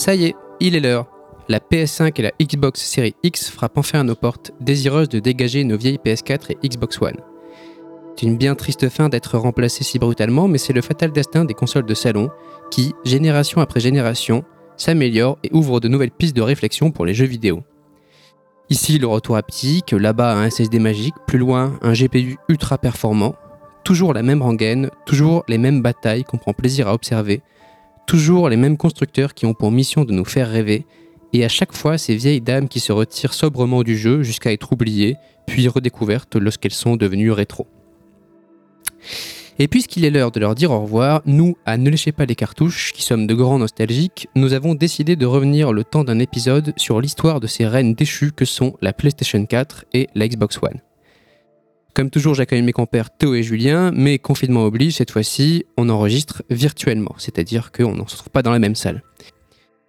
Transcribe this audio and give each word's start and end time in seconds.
Ça 0.00 0.14
y 0.14 0.24
est, 0.24 0.34
il 0.60 0.74
est 0.74 0.80
l'heure. 0.80 1.08
La 1.50 1.58
PS5 1.58 2.18
et 2.18 2.22
la 2.22 2.32
Xbox 2.40 2.80
Series 2.80 3.14
X 3.22 3.50
frappent 3.50 3.76
enfin 3.76 4.00
à 4.00 4.02
nos 4.02 4.14
portes, 4.14 4.50
désireuses 4.58 5.10
de 5.10 5.18
dégager 5.18 5.62
nos 5.62 5.76
vieilles 5.76 6.00
PS4 6.02 6.52
et 6.52 6.66
Xbox 6.66 7.02
One. 7.02 7.18
C'est 8.16 8.24
une 8.24 8.38
bien 8.38 8.54
triste 8.54 8.88
fin 8.88 9.10
d'être 9.10 9.36
remplacé 9.36 9.84
si 9.84 9.98
brutalement, 9.98 10.48
mais 10.48 10.56
c'est 10.56 10.72
le 10.72 10.80
fatal 10.80 11.12
destin 11.12 11.44
des 11.44 11.52
consoles 11.52 11.84
de 11.84 11.92
salon 11.92 12.30
qui, 12.70 12.94
génération 13.04 13.60
après 13.60 13.80
génération, 13.80 14.42
s'améliorent 14.78 15.36
et 15.44 15.50
ouvrent 15.52 15.80
de 15.80 15.88
nouvelles 15.88 16.12
pistes 16.12 16.34
de 16.34 16.40
réflexion 16.40 16.90
pour 16.90 17.04
les 17.04 17.12
jeux 17.12 17.26
vidéo. 17.26 17.62
Ici, 18.70 18.98
le 18.98 19.06
retour 19.06 19.36
haptique, 19.36 19.92
là-bas, 19.92 20.34
un 20.34 20.48
SSD 20.48 20.78
magique, 20.78 21.16
plus 21.26 21.38
loin, 21.38 21.78
un 21.82 21.92
GPU 21.92 22.38
ultra 22.48 22.78
performant. 22.78 23.34
Toujours 23.84 24.14
la 24.14 24.22
même 24.22 24.40
rengaine, 24.40 24.88
toujours 25.04 25.44
les 25.46 25.58
mêmes 25.58 25.82
batailles 25.82 26.24
qu'on 26.24 26.38
prend 26.38 26.54
plaisir 26.54 26.88
à 26.88 26.94
observer, 26.94 27.42
toujours 28.10 28.48
les 28.48 28.56
mêmes 28.56 28.76
constructeurs 28.76 29.34
qui 29.34 29.46
ont 29.46 29.54
pour 29.54 29.70
mission 29.70 30.04
de 30.04 30.12
nous 30.12 30.24
faire 30.24 30.50
rêver, 30.50 30.84
et 31.32 31.44
à 31.44 31.48
chaque 31.48 31.72
fois 31.72 31.96
ces 31.96 32.16
vieilles 32.16 32.40
dames 32.40 32.66
qui 32.66 32.80
se 32.80 32.90
retirent 32.90 33.34
sobrement 33.34 33.84
du 33.84 33.96
jeu 33.96 34.24
jusqu'à 34.24 34.52
être 34.52 34.72
oubliées, 34.72 35.14
puis 35.46 35.68
redécouvertes 35.68 36.34
lorsqu'elles 36.34 36.72
sont 36.72 36.96
devenues 36.96 37.30
rétro. 37.30 37.68
Et 39.60 39.68
puisqu'il 39.68 40.04
est 40.04 40.10
l'heure 40.10 40.32
de 40.32 40.40
leur 40.40 40.56
dire 40.56 40.72
au 40.72 40.80
revoir, 40.80 41.22
nous, 41.24 41.56
à 41.64 41.76
Ne 41.76 41.88
léchez 41.88 42.10
pas 42.10 42.24
les 42.24 42.34
cartouches, 42.34 42.92
qui 42.92 43.02
sommes 43.02 43.28
de 43.28 43.34
grands 43.34 43.60
nostalgiques, 43.60 44.26
nous 44.34 44.54
avons 44.54 44.74
décidé 44.74 45.14
de 45.14 45.26
revenir 45.26 45.72
le 45.72 45.84
temps 45.84 46.02
d'un 46.02 46.18
épisode 46.18 46.72
sur 46.76 47.00
l'histoire 47.00 47.38
de 47.38 47.46
ces 47.46 47.68
reines 47.68 47.94
déchues 47.94 48.32
que 48.32 48.44
sont 48.44 48.76
la 48.82 48.92
PlayStation 48.92 49.46
4 49.46 49.84
et 49.92 50.08
la 50.16 50.26
Xbox 50.26 50.58
One. 50.60 50.80
Comme 51.94 52.10
toujours, 52.10 52.34
j'accueille 52.34 52.62
mes 52.62 52.72
compères 52.72 53.10
Théo 53.10 53.34
et 53.34 53.42
Julien, 53.42 53.90
mais 53.92 54.18
confinement 54.18 54.64
oblige, 54.64 54.96
cette 54.96 55.10
fois-ci, 55.10 55.64
on 55.76 55.88
enregistre 55.88 56.42
virtuellement, 56.48 57.14
c'est-à-dire 57.18 57.72
qu'on 57.72 57.94
ne 57.94 58.06
se 58.06 58.16
trouve 58.16 58.30
pas 58.30 58.42
dans 58.42 58.52
la 58.52 58.60
même 58.60 58.76
salle. 58.76 59.02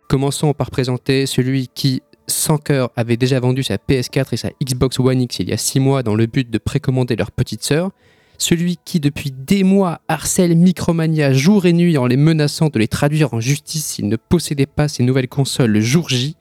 Commençons 0.09 0.53
par 0.53 0.71
présenter 0.71 1.27
celui 1.27 1.67
qui, 1.67 2.01
sans 2.27 2.57
cœur, 2.57 2.89
avait 2.95 3.17
déjà 3.17 3.39
vendu 3.39 3.61
sa 3.61 3.75
PS4 3.75 4.33
et 4.33 4.37
sa 4.37 4.49
Xbox 4.63 4.99
One 4.99 5.21
X 5.21 5.39
il 5.39 5.49
y 5.49 5.53
a 5.53 5.57
6 5.57 5.79
mois 5.79 6.01
dans 6.01 6.15
le 6.15 6.25
but 6.25 6.49
de 6.49 6.57
précommander 6.57 7.15
leur 7.15 7.31
petite 7.31 7.63
sœur, 7.63 7.91
celui 8.39 8.77
qui 8.83 8.99
depuis 8.99 9.31
des 9.31 9.63
mois 9.63 10.01
harcèle 10.07 10.57
Micromania 10.57 11.31
jour 11.33 11.67
et 11.67 11.73
nuit 11.73 11.99
en 11.99 12.07
les 12.07 12.17
menaçant 12.17 12.69
de 12.69 12.79
les 12.79 12.87
traduire 12.87 13.35
en 13.35 13.39
justice 13.39 13.85
s'ils 13.85 14.09
ne 14.09 14.15
possédaient 14.15 14.65
pas 14.65 14.87
ces 14.87 15.03
nouvelles 15.03 15.29
consoles 15.29 15.71
le 15.71 15.81
jour 15.81 16.09
J, 16.09 16.35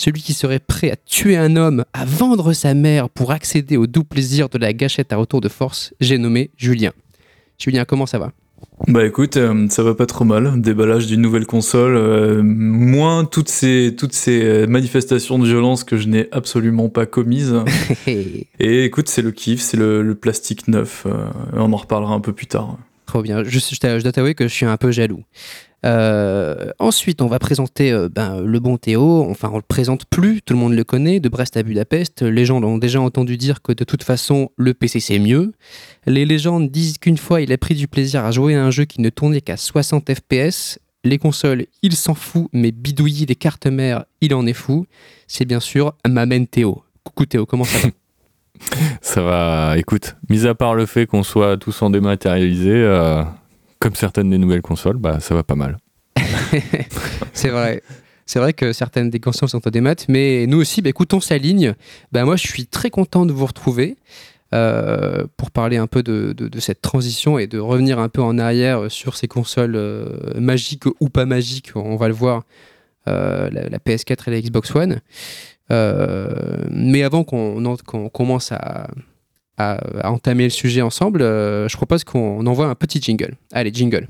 celui 0.00 0.22
qui 0.22 0.32
serait 0.32 0.60
prêt 0.60 0.90
à 0.90 0.96
tuer 0.96 1.36
un 1.36 1.56
homme, 1.56 1.84
à 1.92 2.06
vendre 2.06 2.54
sa 2.54 2.72
mère 2.72 3.10
pour 3.10 3.32
accéder 3.32 3.76
au 3.76 3.86
doux 3.86 4.02
plaisir 4.02 4.48
de 4.48 4.56
la 4.56 4.72
gâchette 4.72 5.12
à 5.12 5.16
retour 5.16 5.42
de 5.42 5.48
force, 5.50 5.92
j'ai 6.00 6.16
nommé 6.16 6.50
Julien. 6.56 6.92
Julien, 7.58 7.84
comment 7.84 8.06
ça 8.06 8.18
va? 8.18 8.32
Bah 8.88 9.04
écoute, 9.04 9.36
euh, 9.36 9.68
ça 9.68 9.82
va 9.82 9.94
pas 9.94 10.06
trop 10.06 10.24
mal. 10.24 10.58
Déballage 10.60 11.06
d'une 11.06 11.20
nouvelle 11.20 11.44
console, 11.44 11.96
euh, 11.96 12.42
moins 12.42 13.26
toutes 13.26 13.50
ces, 13.50 13.94
toutes 13.96 14.14
ces 14.14 14.42
euh, 14.42 14.66
manifestations 14.66 15.38
de 15.38 15.46
violence 15.46 15.84
que 15.84 15.98
je 15.98 16.08
n'ai 16.08 16.28
absolument 16.32 16.88
pas 16.88 17.04
commises. 17.04 17.54
Et 18.06 18.84
écoute, 18.84 19.10
c'est 19.10 19.22
le 19.22 19.32
kiff, 19.32 19.60
c'est 19.60 19.76
le, 19.76 20.14
plastique 20.14 20.66
neuf. 20.68 21.06
on 21.52 21.72
en 21.72 21.76
reparlera 21.76 22.14
un 22.14 22.20
peu 22.20 22.32
plus 22.32 22.46
tard. 22.46 22.78
Trop 23.04 23.20
bien. 23.20 23.44
Je, 23.44 23.58
je 23.58 24.02
dois 24.02 24.12
t'avouer 24.12 24.34
que 24.34 24.48
je 24.48 24.54
suis 24.54 24.66
un 24.66 24.76
peu 24.78 24.92
jaloux. 24.92 25.24
Euh, 25.86 26.70
ensuite, 26.78 27.22
on 27.22 27.26
va 27.26 27.38
présenter 27.38 27.90
euh, 27.90 28.08
ben, 28.08 28.40
le 28.40 28.60
bon 28.60 28.76
Théo. 28.76 29.26
Enfin, 29.30 29.50
on 29.52 29.56
le 29.56 29.62
présente 29.62 30.04
plus, 30.04 30.42
tout 30.42 30.54
le 30.54 30.60
monde 30.60 30.74
le 30.74 30.84
connaît, 30.84 31.20
de 31.20 31.28
Brest 31.28 31.56
à 31.56 31.62
Budapest. 31.62 32.22
Les 32.22 32.44
gens 32.44 32.62
ont 32.62 32.78
déjà 32.78 33.00
entendu 33.00 33.36
dire 33.36 33.62
que 33.62 33.72
de 33.72 33.84
toute 33.84 34.02
façon, 34.02 34.50
le 34.56 34.74
PC 34.74 35.00
c'est 35.00 35.18
mieux. 35.18 35.52
Les 36.06 36.26
légendes 36.26 36.70
disent 36.70 36.98
qu'une 36.98 37.18
fois, 37.18 37.40
il 37.40 37.52
a 37.52 37.58
pris 37.58 37.74
du 37.74 37.88
plaisir 37.88 38.24
à 38.24 38.30
jouer 38.30 38.54
à 38.54 38.64
un 38.64 38.70
jeu 38.70 38.84
qui 38.84 39.00
ne 39.00 39.10
tournait 39.10 39.40
qu'à 39.40 39.56
60 39.56 40.10
FPS. 40.14 40.78
Les 41.02 41.16
consoles, 41.16 41.64
il 41.82 41.96
s'en 41.96 42.14
fout, 42.14 42.48
mais 42.52 42.72
bidouiller 42.72 43.24
des 43.24 43.36
cartes 43.36 43.66
mères, 43.66 44.04
il 44.20 44.34
en 44.34 44.46
est 44.46 44.52
fou. 44.52 44.86
C'est 45.26 45.46
bien 45.46 45.60
sûr 45.60 45.94
Mamen 46.06 46.46
Théo. 46.46 46.82
Coucou 47.04 47.24
Théo, 47.24 47.46
comment 47.46 47.64
ça 47.64 47.78
va 47.78 47.88
Ça 49.00 49.22
va, 49.22 49.78
écoute, 49.78 50.16
mis 50.28 50.46
à 50.46 50.54
part 50.54 50.74
le 50.74 50.84
fait 50.84 51.06
qu'on 51.06 51.22
soit 51.22 51.56
tous 51.56 51.80
en 51.80 51.88
dématérialisé, 51.88 52.70
euh, 52.70 53.22
comme 53.80 53.94
certaines 53.94 54.30
des 54.30 54.38
nouvelles 54.38 54.62
consoles, 54.62 54.98
bah, 54.98 55.18
ça 55.20 55.34
va 55.34 55.42
pas 55.42 55.56
mal. 55.56 55.78
c'est 57.32 57.48
vrai. 57.48 57.82
C'est 58.26 58.38
vrai 58.38 58.52
que 58.52 58.72
certaines 58.72 59.10
des 59.10 59.18
consoles 59.18 59.48
sont 59.48 59.66
en 59.66 59.70
démat, 59.70 59.96
mais 60.08 60.46
nous 60.46 60.60
aussi, 60.60 60.82
bah, 60.82 60.90
écoutons 60.90 61.18
sa 61.18 61.36
ligne. 61.36 61.74
Bah, 62.12 62.24
moi, 62.24 62.36
je 62.36 62.46
suis 62.46 62.66
très 62.66 62.88
content 62.88 63.26
de 63.26 63.32
vous 63.32 63.46
retrouver 63.46 63.96
euh, 64.52 65.26
pour 65.36 65.50
parler 65.50 65.78
un 65.78 65.86
peu 65.86 66.02
de, 66.04 66.34
cette 66.60 66.82
transition 66.82 67.38
et 67.38 67.46
de 67.46 67.58
revenir 67.58 67.98
un 67.98 68.08
peu 68.08 68.22
en 68.22 68.38
arrière 68.38 68.90
sur 68.90 69.16
ces 69.16 69.26
consoles 69.26 69.74
euh, 69.74 70.38
magiques 70.38 70.84
ou 71.00 71.08
pas 71.08 71.24
magiques. 71.24 71.72
On 71.74 71.96
va 71.96 72.06
le 72.06 72.14
voir, 72.14 72.44
euh, 73.08 73.50
la, 73.50 73.78
PS4 73.78 74.28
et 74.28 74.30
la 74.30 74.40
Xbox 74.40 74.74
One. 74.76 75.00
mais 76.70 77.02
avant 77.02 77.24
qu'on 77.24 78.08
commence 78.10 78.52
à, 78.52 78.88
à, 79.60 80.10
entamer 80.10 80.44
le 80.44 80.50
sujet 80.50 80.82
ensemble, 80.82 81.22
euh, 81.22 81.68
je 81.68 81.76
propose 81.76 82.04
qu'on 82.04 82.46
envoie 82.46 82.66
un 82.66 82.74
petit 82.74 83.00
jingle. 83.00 83.36
Allez, 83.52 83.70
jingle. 83.72 84.08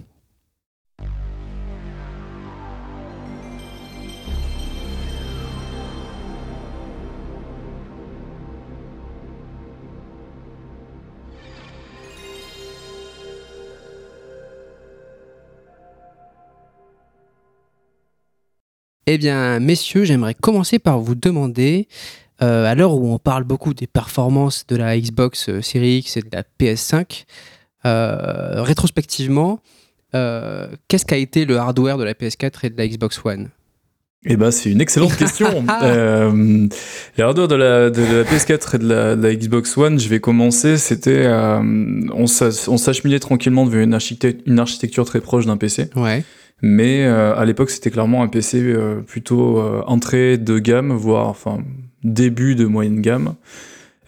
Eh 19.12 19.18
bien, 19.18 19.58
messieurs, 19.58 20.04
j'aimerais 20.04 20.34
commencer 20.34 20.78
par 20.78 21.00
vous 21.00 21.16
demander 21.16 21.88
euh, 22.42 22.64
à 22.64 22.74
l'heure 22.74 22.94
où 22.94 23.12
on 23.12 23.18
parle 23.18 23.44
beaucoup 23.44 23.74
des 23.74 23.86
performances 23.86 24.66
de 24.66 24.76
la 24.76 24.98
Xbox 24.98 25.48
euh, 25.48 25.60
Series 25.60 25.98
X 25.98 26.16
et 26.16 26.22
de 26.22 26.28
la 26.32 26.42
PS5, 26.58 27.24
euh, 27.84 28.62
rétrospectivement, 28.62 29.60
qu'est-ce 30.12 31.04
qu'a 31.04 31.16
été 31.16 31.44
le 31.44 31.58
hardware 31.58 31.98
de 31.98 32.04
la 32.04 32.14
PS4 32.14 32.64
et 32.64 32.70
de 32.70 32.78
la 32.78 32.88
Xbox 32.88 33.20
One? 33.24 33.50
Eh 34.24 34.36
ben, 34.36 34.50
c'est 34.50 34.70
une 34.70 34.80
excellente 34.80 35.16
question. 35.16 35.64
euh, 35.82 36.66
les 37.16 37.22
hardware 37.22 37.48
de 37.48 37.54
la, 37.54 37.90
de 37.90 38.02
la 38.02 38.24
PS4 38.24 38.76
et 38.76 38.78
de 38.78 38.88
la, 38.88 39.16
de 39.16 39.22
la, 39.22 39.34
Xbox 39.34 39.76
One, 39.78 39.98
je 39.98 40.08
vais 40.08 40.20
commencer. 40.20 40.78
C'était, 40.78 41.26
on 41.28 42.26
s'acheminait 42.26 43.20
tranquillement 43.20 43.64
vers 43.64 43.82
une, 43.82 43.94
architecture, 43.94 44.42
une 44.46 44.58
architecture 44.58 45.04
très 45.04 45.20
proche 45.20 45.46
d'un 45.46 45.56
PC. 45.56 45.90
Ouais. 45.94 46.24
Mais 46.60 47.04
à 47.04 47.44
l'époque, 47.44 47.70
c'était 47.70 47.90
clairement 47.90 48.22
un 48.22 48.28
PC 48.28 48.74
plutôt 49.06 49.62
entrée 49.86 50.36
de 50.36 50.58
gamme, 50.58 50.92
voire 50.92 51.28
enfin 51.28 51.60
début 52.02 52.54
de 52.54 52.66
moyenne 52.66 53.00
gamme. 53.00 53.34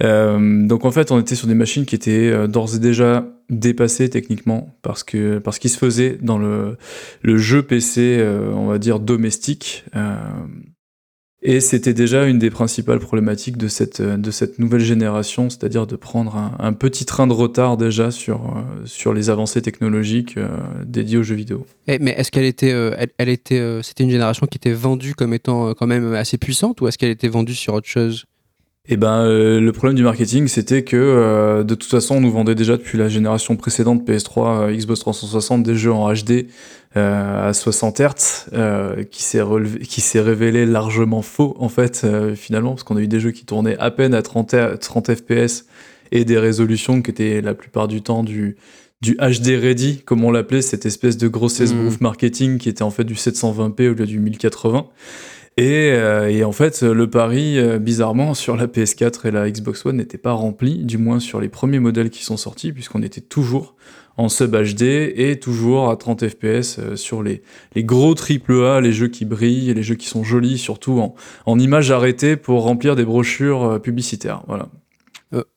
Euh, 0.03 0.67
donc 0.67 0.85
en 0.85 0.91
fait, 0.91 1.13
on 1.13 1.21
était 1.21 1.35
sur 1.35 1.47
des 1.47 1.55
machines 1.55 1.85
qui 1.85 1.95
étaient 1.95 2.31
euh, 2.31 2.47
d'ores 2.47 2.75
et 2.75 2.79
déjà 2.79 3.27
dépassées 3.51 4.09
techniquement 4.09 4.75
parce 4.83 5.05
que 5.05 5.39
parce 5.39 5.59
qu'ils 5.59 5.71
se 5.71 5.79
faisait 5.79 6.19
dans 6.21 6.39
le, 6.39 6.77
le 7.23 7.37
jeu 7.37 7.63
PC, 7.63 8.17
euh, 8.19 8.51
on 8.55 8.67
va 8.67 8.79
dire 8.79 8.99
domestique. 8.99 9.85
Et 11.43 11.61
c'était 11.61 11.95
déjà 11.95 12.27
une 12.27 12.39
des 12.39 12.51
principales 12.51 12.99
problématiques 12.99 13.57
de 13.57 13.69
cette, 13.69 14.01
de 14.01 14.31
cette 14.31 14.59
nouvelle 14.59 14.81
génération, 14.81 15.51
c'est-à-dire 15.51 15.87
de 15.87 15.97
prendre 15.97 16.53
un, 16.59 16.73
petit 16.73 17.05
train 17.05 17.27
de 17.27 17.33
retard 17.33 17.77
déjà 17.77 18.11
sur, 18.11 18.65
sur 18.85 19.13
les 19.13 19.31
avancées 19.31 19.63
technologiques 19.63 20.39
dédiées 20.85 21.19
aux 21.19 21.23
jeux 21.23 21.35
vidéo. 21.35 21.67
Mais 21.89 22.13
est-ce 22.17 22.31
qu'elle 22.31 22.45
était, 22.45 22.73
elle, 23.19 23.29
était, 23.29 23.81
c'était 23.83 24.05
une 24.05 24.11
génération 24.11 24.47
qui 24.47 24.57
était 24.57 24.73
vendue 24.73 25.15
comme 25.15 25.35
étant 25.35 25.75
quand 25.75 25.87
même 25.87 26.15
assez 26.15 26.39
puissante 26.39 26.81
ou 26.81 26.89
est-ce 26.89 26.99
qu'elle 26.99 27.11
était 27.11 27.29
vendue 27.29 27.55
sur 27.55 27.75
autre 27.75 27.89
chose? 27.89 28.25
Eh 28.89 28.97
ben, 28.97 29.25
euh, 29.25 29.61
le 29.61 29.71
problème 29.71 29.95
du 29.95 30.03
marketing, 30.03 30.49
c'était 30.49 30.83
que 30.83 30.97
euh, 30.97 31.63
de 31.63 31.77
toute 31.77 31.89
façon, 31.89 32.17
on 32.17 32.21
nous 32.21 32.33
vendait 32.33 32.57
déjà 32.57 32.77
depuis 32.77 32.99
la 32.99 33.09
génération 33.09 33.55
précédente 33.55 34.05
PS3, 34.05 34.71
euh, 34.71 34.77
Xbox 34.77 34.99
360, 35.01 35.63
des 35.63 35.77
jeux 35.77 35.93
en 35.93 36.13
HD 36.13 36.47
à 36.95 37.53
60 37.55 38.01
Hz, 38.01 39.07
qui 39.11 39.23
s'est 39.23 39.41
qui 39.89 40.01
s'est 40.03 40.21
révélé 40.21 40.67
largement 40.67 41.23
faux 41.23 41.57
en 41.59 41.71
fait 41.71 42.07
finalement, 42.35 42.73
parce 42.73 42.83
qu'on 42.83 42.99
a 42.99 43.01
eu 43.01 43.09
des 43.09 43.19
jeux 43.19 43.31
qui 43.31 43.47
tournaient 43.47 43.79
à 43.79 43.91
peine 43.91 44.13
à 44.13 44.21
30, 44.21 44.79
30 44.79 45.15
FPS 45.15 45.65
et 46.11 46.27
des 46.27 46.37
résolutions 46.37 47.01
qui 47.01 47.11
étaient 47.11 47.41
la 47.41 47.55
plupart 47.55 47.89
du 47.89 48.03
temps 48.03 48.23
du 48.23 48.57
du 49.01 49.17
HD 49.17 49.59
ready, 49.61 50.03
comme 50.05 50.23
on 50.23 50.31
l'appelait, 50.31 50.61
cette 50.61 50.85
espèce 50.85 51.17
de 51.17 51.29
grossesse 51.29 51.73
mmh. 51.73 51.97
marketing 52.01 52.59
qui 52.59 52.69
était 52.69 52.83
en 52.83 52.91
fait 52.91 53.05
du 53.05 53.15
720p 53.15 53.89
au 53.89 53.95
lieu 53.95 54.07
du 54.07 54.19
1080. 54.19 54.87
Euh, 55.61 56.29
et, 56.29 56.45
en 56.45 56.53
fait, 56.53 56.83
le 56.83 57.11
pari, 57.11 57.59
euh, 57.59 57.79
bizarrement, 57.79 58.35
sur 58.35 58.57
la 58.57 58.67
PS4 58.67 59.29
et 59.29 59.31
la 59.31 59.51
Xbox 59.51 59.85
One 59.85 59.97
n'était 59.97 60.19
pas 60.19 60.33
rempli, 60.33 60.85
du 60.85 60.99
moins 60.99 61.21
sur 61.21 61.41
les 61.41 61.49
premiers 61.49 61.79
modèles 61.79 62.11
qui 62.11 62.25
sont 62.25 62.37
sortis, 62.37 62.73
puisqu'on 62.73 63.03
était 63.03 63.21
toujours 63.21 63.75
en 64.17 64.29
sub 64.29 64.55
HD 64.55 64.83
et 64.83 65.39
toujours 65.41 65.91
à 65.91 65.97
30 65.97 66.29
FPS 66.29 66.79
euh, 66.79 66.97
sur 66.97 67.23
les, 67.23 67.43
gros 67.77 68.15
AAA, 68.15 68.81
les 68.81 68.93
jeux 68.93 69.09
qui 69.09 69.25
brillent, 69.25 69.73
les 69.75 69.83
jeux 69.83 69.95
qui 69.95 70.07
sont 70.07 70.25
jolis, 70.25 70.59
surtout 70.59 71.15
en, 71.47 71.59
images 71.59 71.91
arrêtées 71.91 72.37
pour 72.37 72.63
remplir 72.63 72.97
des 72.97 73.05
brochures 73.05 73.81
publicitaires. 73.83 74.43
Voilà. 74.47 74.69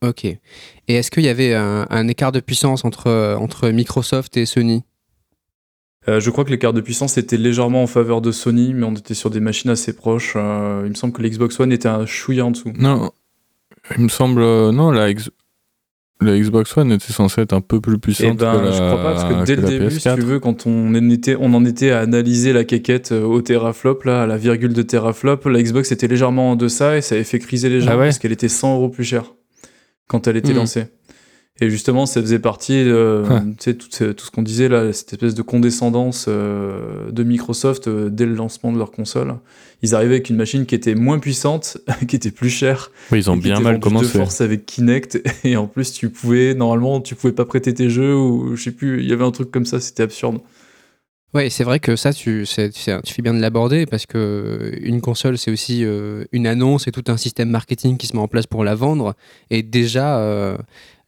ok. 0.01 0.25
Et 0.25 0.39
est-ce 0.87 1.11
qu'il 1.11 1.23
y 1.23 1.29
avait 1.29 1.53
un, 1.53 2.07
écart 2.07 2.31
de 2.31 2.39
puissance 2.39 2.85
entre 2.85 3.69
Microsoft 3.71 4.37
et 4.37 4.45
Sony? 4.45 4.83
Euh, 6.07 6.19
je 6.19 6.29
crois 6.29 6.45
que 6.45 6.51
l'écart 6.51 6.73
de 6.73 6.81
puissance 6.81 7.17
était 7.17 7.37
légèrement 7.37 7.81
en 7.83 7.87
faveur 7.87 8.21
de 8.21 8.31
Sony, 8.31 8.73
mais 8.73 8.83
on 8.85 8.93
était 8.93 9.13
sur 9.15 9.29
des 9.31 9.39
machines 9.39 9.71
assez 9.71 9.93
proches. 9.93 10.33
Euh, 10.35 10.83
il 10.85 10.89
me 10.89 10.95
semble 10.95 11.13
que 11.13 11.21
l'Xbox 11.21 11.59
One 11.59 11.71
était 11.71 11.87
un 11.87 12.05
chouïa 12.05 12.45
en 12.45 12.51
dessous. 12.51 12.71
Non, 12.77 13.09
il 13.97 14.03
me 14.03 14.09
semble. 14.09 14.41
euh, 14.41 14.71
non, 14.71 14.91
la, 14.91 15.11
Xbox 16.21 16.77
One 16.77 16.91
était 16.93 17.11
censée 17.11 17.41
être 17.41 17.53
un 17.53 17.61
peu 17.61 17.81
plus 17.81 17.95
Eh 17.95 17.99
puissante 17.99 18.37
ben, 18.37 18.53
que 18.57 18.65
la, 18.65 18.71
je 18.71 18.77
crois 18.77 18.97
pas, 19.03 19.13
parce 19.15 19.23
que 19.25 19.45
dès 19.45 19.55
que 19.57 19.61
le 19.61 19.67
début, 19.67 19.91
si 19.91 19.99
PS4. 20.07 20.15
tu 20.15 20.21
veux, 20.21 20.39
quand 20.39 20.65
on 20.65 20.95
en 20.95 21.09
était, 21.09 21.35
on 21.39 21.53
en 21.53 21.65
était 21.65 21.91
à 21.91 21.99
analyser 21.99 22.53
la 22.53 22.63
quéquette 22.63 23.11
au 23.11 23.41
teraflop, 23.41 24.03
là, 24.05 24.23
à 24.23 24.27
la 24.27 24.37
virgule 24.37 24.73
de 24.73 24.81
teraflop, 24.81 25.47
la 25.49 25.61
Xbox 25.61 25.91
était 25.91 26.07
légèrement 26.07 26.51
en 26.51 26.55
deçà 26.55 26.97
et 26.97 27.01
ça 27.01 27.15
avait 27.15 27.23
fait 27.25 27.39
criser 27.39 27.67
les 27.69 27.81
gens 27.81 27.89
Ah 27.91 27.97
ouais 27.97 28.05
parce 28.05 28.19
qu'elle 28.19 28.31
était 28.31 28.47
100 28.47 28.75
euros 28.75 28.89
plus 28.89 29.03
chère 29.03 29.33
quand 30.07 30.27
elle 30.27 30.37
était 30.37 30.51
Mhm. 30.51 30.57
lancée. 30.57 30.85
Et 31.61 31.69
justement, 31.69 32.05
ça 32.05 32.19
faisait 32.19 32.39
partie, 32.39 32.73
euh, 32.75 33.23
tu 33.41 33.55
sais, 33.59 33.73
tout, 33.75 33.87
ce- 33.89 34.11
tout 34.11 34.25
ce 34.25 34.31
qu'on 34.31 34.41
disait 34.41 34.67
là, 34.67 34.91
cette 34.91 35.13
espèce 35.13 35.35
de 35.35 35.41
condescendance 35.41 36.25
euh, 36.27 37.09
de 37.11 37.23
Microsoft 37.23 37.87
euh, 37.87 38.09
dès 38.09 38.25
le 38.25 38.33
lancement 38.35 38.73
de 38.73 38.77
leur 38.77 38.91
console. 38.91 39.35
Ils 39.81 39.95
arrivaient 39.95 40.15
avec 40.15 40.29
une 40.29 40.35
machine 40.35 40.65
qui 40.65 40.75
était 40.75 40.95
moins 40.95 41.17
puissante, 41.17 41.77
qui 42.09 42.17
était 42.17 42.31
plus 42.31 42.49
chère, 42.49 42.91
Oui, 43.09 43.19
ils 43.19 43.31
ont 43.31 43.37
bien 43.37 43.61
mal 43.61 43.79
commencé. 43.79 44.05
De 44.07 44.11
force 44.11 44.41
avec 44.41 44.65
Kinect 44.65 45.21
et 45.45 45.55
en 45.55 45.67
plus 45.67 45.93
tu 45.93 46.09
pouvais 46.09 46.55
normalement 46.55 46.99
tu 46.99 47.15
pouvais 47.15 47.31
pas 47.33 47.45
prêter 47.45 47.73
tes 47.73 47.89
jeux 47.89 48.15
ou 48.15 48.57
je 48.57 48.63
sais 48.63 48.71
plus 48.71 49.01
il 49.01 49.09
y 49.09 49.13
avait 49.13 49.23
un 49.23 49.31
truc 49.31 49.49
comme 49.49 49.65
ça 49.65 49.79
c'était 49.79 50.03
absurde. 50.03 50.39
Ouais, 51.33 51.49
c'est 51.49 51.65
vrai 51.65 51.79
que 51.81 51.97
ça, 51.97 52.13
tu, 52.13 52.45
tu 52.47 53.13
fais 53.13 53.21
bien 53.21 53.33
de 53.33 53.41
l'aborder 53.41 53.85
parce 53.85 54.05
que 54.05 54.17
euh, 54.17 54.71
une 54.81 55.01
console, 55.01 55.37
c'est 55.37 55.51
aussi 55.51 55.83
euh, 55.83 56.23
une 56.31 56.47
annonce 56.47 56.87
et 56.87 56.93
tout 56.93 57.03
un 57.07 57.17
système 57.17 57.49
marketing 57.49 57.97
qui 57.97 58.07
se 58.07 58.15
met 58.15 58.21
en 58.21 58.29
place 58.29 58.47
pour 58.47 58.63
la 58.63 58.73
vendre. 58.73 59.15
Et 59.49 59.61
déjà, 59.61 60.19
euh, 60.19 60.55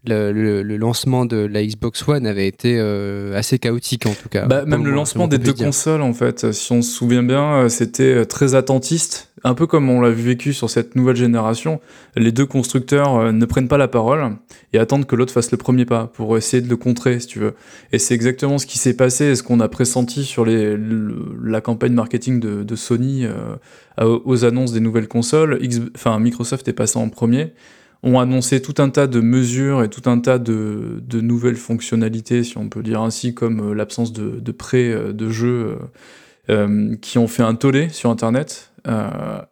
le, 0.06 0.32
le- 0.32 0.64
le 0.64 0.78
lancement 0.78 1.26
de 1.26 1.38
la 1.38 1.66
Xbox 1.66 2.08
One 2.08 2.28
avait 2.28 2.48
été 2.48 2.78
euh, 2.80 3.36
assez 3.38 3.58
chaotique 3.60 4.06
en 4.06 4.14
tout 4.14 4.30
cas. 4.30 4.46
Bah, 4.46 4.64
même 4.66 4.86
le 4.86 4.92
lancement 4.92 5.28
des 5.28 5.38
deux 5.38 5.54
dire. 5.54 5.66
consoles 5.66 6.02
en 6.02 6.14
fait 6.14 6.52
si 6.54 6.72
on 6.72 6.82
se 6.82 6.92
souvient 6.92 7.24
bien 7.24 7.44
euh, 7.64 7.70
c'était 7.70 8.14
euh, 8.14 8.26
très 8.26 8.56
attentiste 8.56 9.32
un 9.44 9.54
peu 9.54 9.68
comme 9.68 9.90
on 9.90 10.00
l'a 10.00 10.10
vécu 10.12 10.54
sur 10.54 10.70
cette 10.70 10.96
nouvelle 10.96 11.16
génération 11.16 11.80
les 12.16 12.32
deux 12.32 12.46
constructeurs 12.46 13.34
ne 13.34 13.46
prennent 13.46 13.68
pas 13.68 13.78
la 13.78 13.88
parole 13.88 14.36
et 14.74 14.78
attendent 14.80 15.06
que 15.06 15.16
l'autre 15.16 15.34
fasse 15.34 15.52
le 15.52 15.58
premier 15.58 15.86
pas 15.86 16.08
pour 16.08 16.38
essayer 16.38 16.62
de 16.62 16.70
le 16.70 16.78
contrer 16.78 17.20
si 17.20 17.28
tu 17.28 17.40
veux 17.40 17.54
et 17.92 18.00
c'est 18.00 18.14
exactement 18.14 18.58
ce 18.60 18.66
qui 18.66 18.78
s'est 18.78 18.96
passé 18.96 19.26
et 19.26 19.36
ce 19.36 19.44
qu'on 19.44 19.60
a 19.60 19.68
pressenti 19.68 20.24
sur 20.26 20.46
les, 20.46 20.78
la 21.44 21.60
campagne 21.62 21.94
marketing 21.94 22.40
de, 22.40 22.64
de 22.64 22.76
Sony 22.76 23.26
euh, 23.26 23.56
aux 24.26 24.46
annonces 24.46 24.74
des 24.74 24.80
nouvelles 24.80 25.08
consoles 25.08 25.58
X- 25.62 25.82
enfin 25.96 26.18
Microsoft 26.20 26.68
est 26.68 26.74
passé 26.74 26.98
en 26.98 27.10
premier 27.10 27.54
ont 28.04 28.20
annoncé 28.20 28.62
tout 28.62 28.76
un 28.78 28.90
tas 28.90 29.08
de 29.08 29.20
mesures 29.20 29.84
et 29.84 29.90
tout 29.90 30.10
un 30.10 30.20
tas 30.20 30.40
de, 30.40 31.02
de 31.02 31.22
nouvelles 31.22 31.56
fonctionnalités, 31.56 32.44
si 32.44 32.58
on 32.58 32.70
peut 32.70 32.84
dire 32.84 33.02
ainsi, 33.02 33.34
comme 33.34 33.72
euh, 33.72 33.74
l'absence 33.74 34.14
de, 34.14 34.40
de 34.40 34.52
prêt 34.52 34.92
euh, 34.92 35.14
de 35.14 35.30
jeux 35.30 35.78
euh, 36.50 36.54
euh, 36.54 36.96
qui 37.02 37.18
ont 37.18 37.28
fait 37.28 37.44
un 37.44 37.56
tollé 37.56 37.90
sur 37.90 38.10
Internet. 38.10 38.72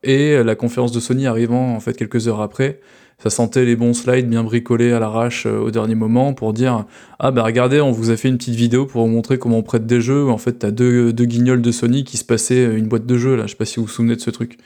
Et 0.02 0.42
la 0.42 0.56
conférence 0.56 0.94
de 0.94 1.02
Sony 1.02 1.28
arrivant 1.28 1.76
en 1.76 1.82
fait 1.82 1.98
quelques 1.98 2.30
heures 2.30 2.40
après, 2.40 2.80
ça 3.22 3.30
sentait 3.30 3.66
les 3.66 3.76
bons 3.76 3.94
slides 3.94 4.30
bien 4.30 4.46
bricolés 4.46 4.94
à 4.94 5.00
l'arrache 5.02 5.46
au 5.46 5.72
dernier 5.72 5.96
moment 5.96 6.34
pour 6.34 6.54
dire 6.54 6.86
ah 7.20 7.32
bah 7.32 7.44
regardez 7.44 7.82
on 7.82 7.92
vous 7.92 8.12
a 8.12 8.16
fait 8.16 8.30
une 8.30 8.38
petite 8.38 8.56
vidéo 8.56 8.86
pour 8.86 9.02
vous 9.02 9.12
montrer 9.12 9.38
comment 9.38 9.58
on 9.58 9.62
prête 9.62 9.86
des 9.86 10.00
jeux 10.00 10.30
en 10.30 10.38
fait 10.38 10.54
t'as 10.54 10.72
deux, 10.72 11.12
deux 11.12 11.26
guignols 11.26 11.62
de 11.62 11.72
Sony 11.74 12.06
qui 12.06 12.16
se 12.16 12.24
passaient 12.24 12.78
une 12.78 12.88
boîte 12.88 13.06
de 13.06 13.18
jeux 13.18 13.36
là 13.36 13.44
je 13.44 13.50
sais 13.52 13.58
pas 13.58 13.66
si 13.66 13.76
vous 13.76 13.88
vous 13.88 13.92
souvenez 13.92 14.16
de 14.16 14.22
ce 14.22 14.30
truc 14.30 14.58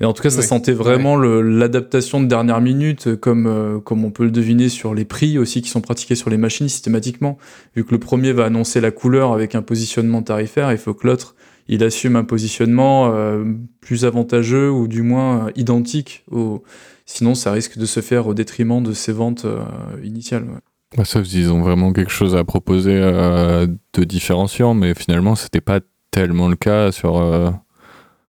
et 0.00 0.04
en 0.04 0.12
tout 0.12 0.22
cas, 0.22 0.30
ça 0.30 0.42
sentait 0.42 0.72
vraiment 0.72 1.16
l'adaptation 1.16 2.20
de 2.20 2.26
dernière 2.26 2.60
minute, 2.60 3.16
comme, 3.16 3.46
euh, 3.46 3.80
comme 3.80 4.04
on 4.04 4.10
peut 4.10 4.24
le 4.24 4.30
deviner 4.30 4.68
sur 4.68 4.94
les 4.94 5.04
prix 5.04 5.38
aussi 5.38 5.62
qui 5.62 5.68
sont 5.68 5.80
pratiqués 5.80 6.14
sur 6.14 6.30
les 6.30 6.36
machines 6.36 6.68
systématiquement. 6.68 7.38
Vu 7.74 7.84
que 7.84 7.92
le 7.92 7.98
premier 7.98 8.32
va 8.32 8.44
annoncer 8.44 8.80
la 8.80 8.90
couleur 8.90 9.32
avec 9.32 9.54
un 9.54 9.62
positionnement 9.62 10.22
tarifaire, 10.22 10.70
il 10.72 10.78
faut 10.78 10.94
que 10.94 11.06
l'autre, 11.06 11.34
il 11.68 11.82
assume 11.82 12.16
un 12.16 12.24
positionnement 12.24 13.12
euh, 13.12 13.44
plus 13.80 14.04
avantageux 14.04 14.70
ou 14.70 14.88
du 14.88 15.02
moins 15.02 15.46
euh, 15.46 15.50
identique. 15.56 16.24
Au... 16.30 16.62
Sinon, 17.06 17.34
ça 17.34 17.52
risque 17.52 17.78
de 17.78 17.86
se 17.86 18.00
faire 18.00 18.26
au 18.26 18.34
détriment 18.34 18.82
de 18.82 18.92
ses 18.92 19.12
ventes 19.12 19.44
euh, 19.44 19.64
initiales. 20.04 20.44
ouais. 20.44 20.60
Bah, 20.96 21.04
sauf 21.04 21.26
s'ils 21.26 21.52
ont 21.52 21.60
vraiment 21.60 21.92
quelque 21.92 22.10
chose 22.10 22.34
à 22.34 22.44
proposer 22.44 22.94
euh, 22.94 23.66
de 23.92 24.04
différenciant, 24.04 24.72
mais 24.72 24.94
finalement, 24.94 25.34
c'était 25.34 25.60
pas 25.60 25.80
tellement 26.10 26.48
le 26.48 26.56
cas 26.56 26.92
sur, 26.92 27.18
euh, 27.18 27.50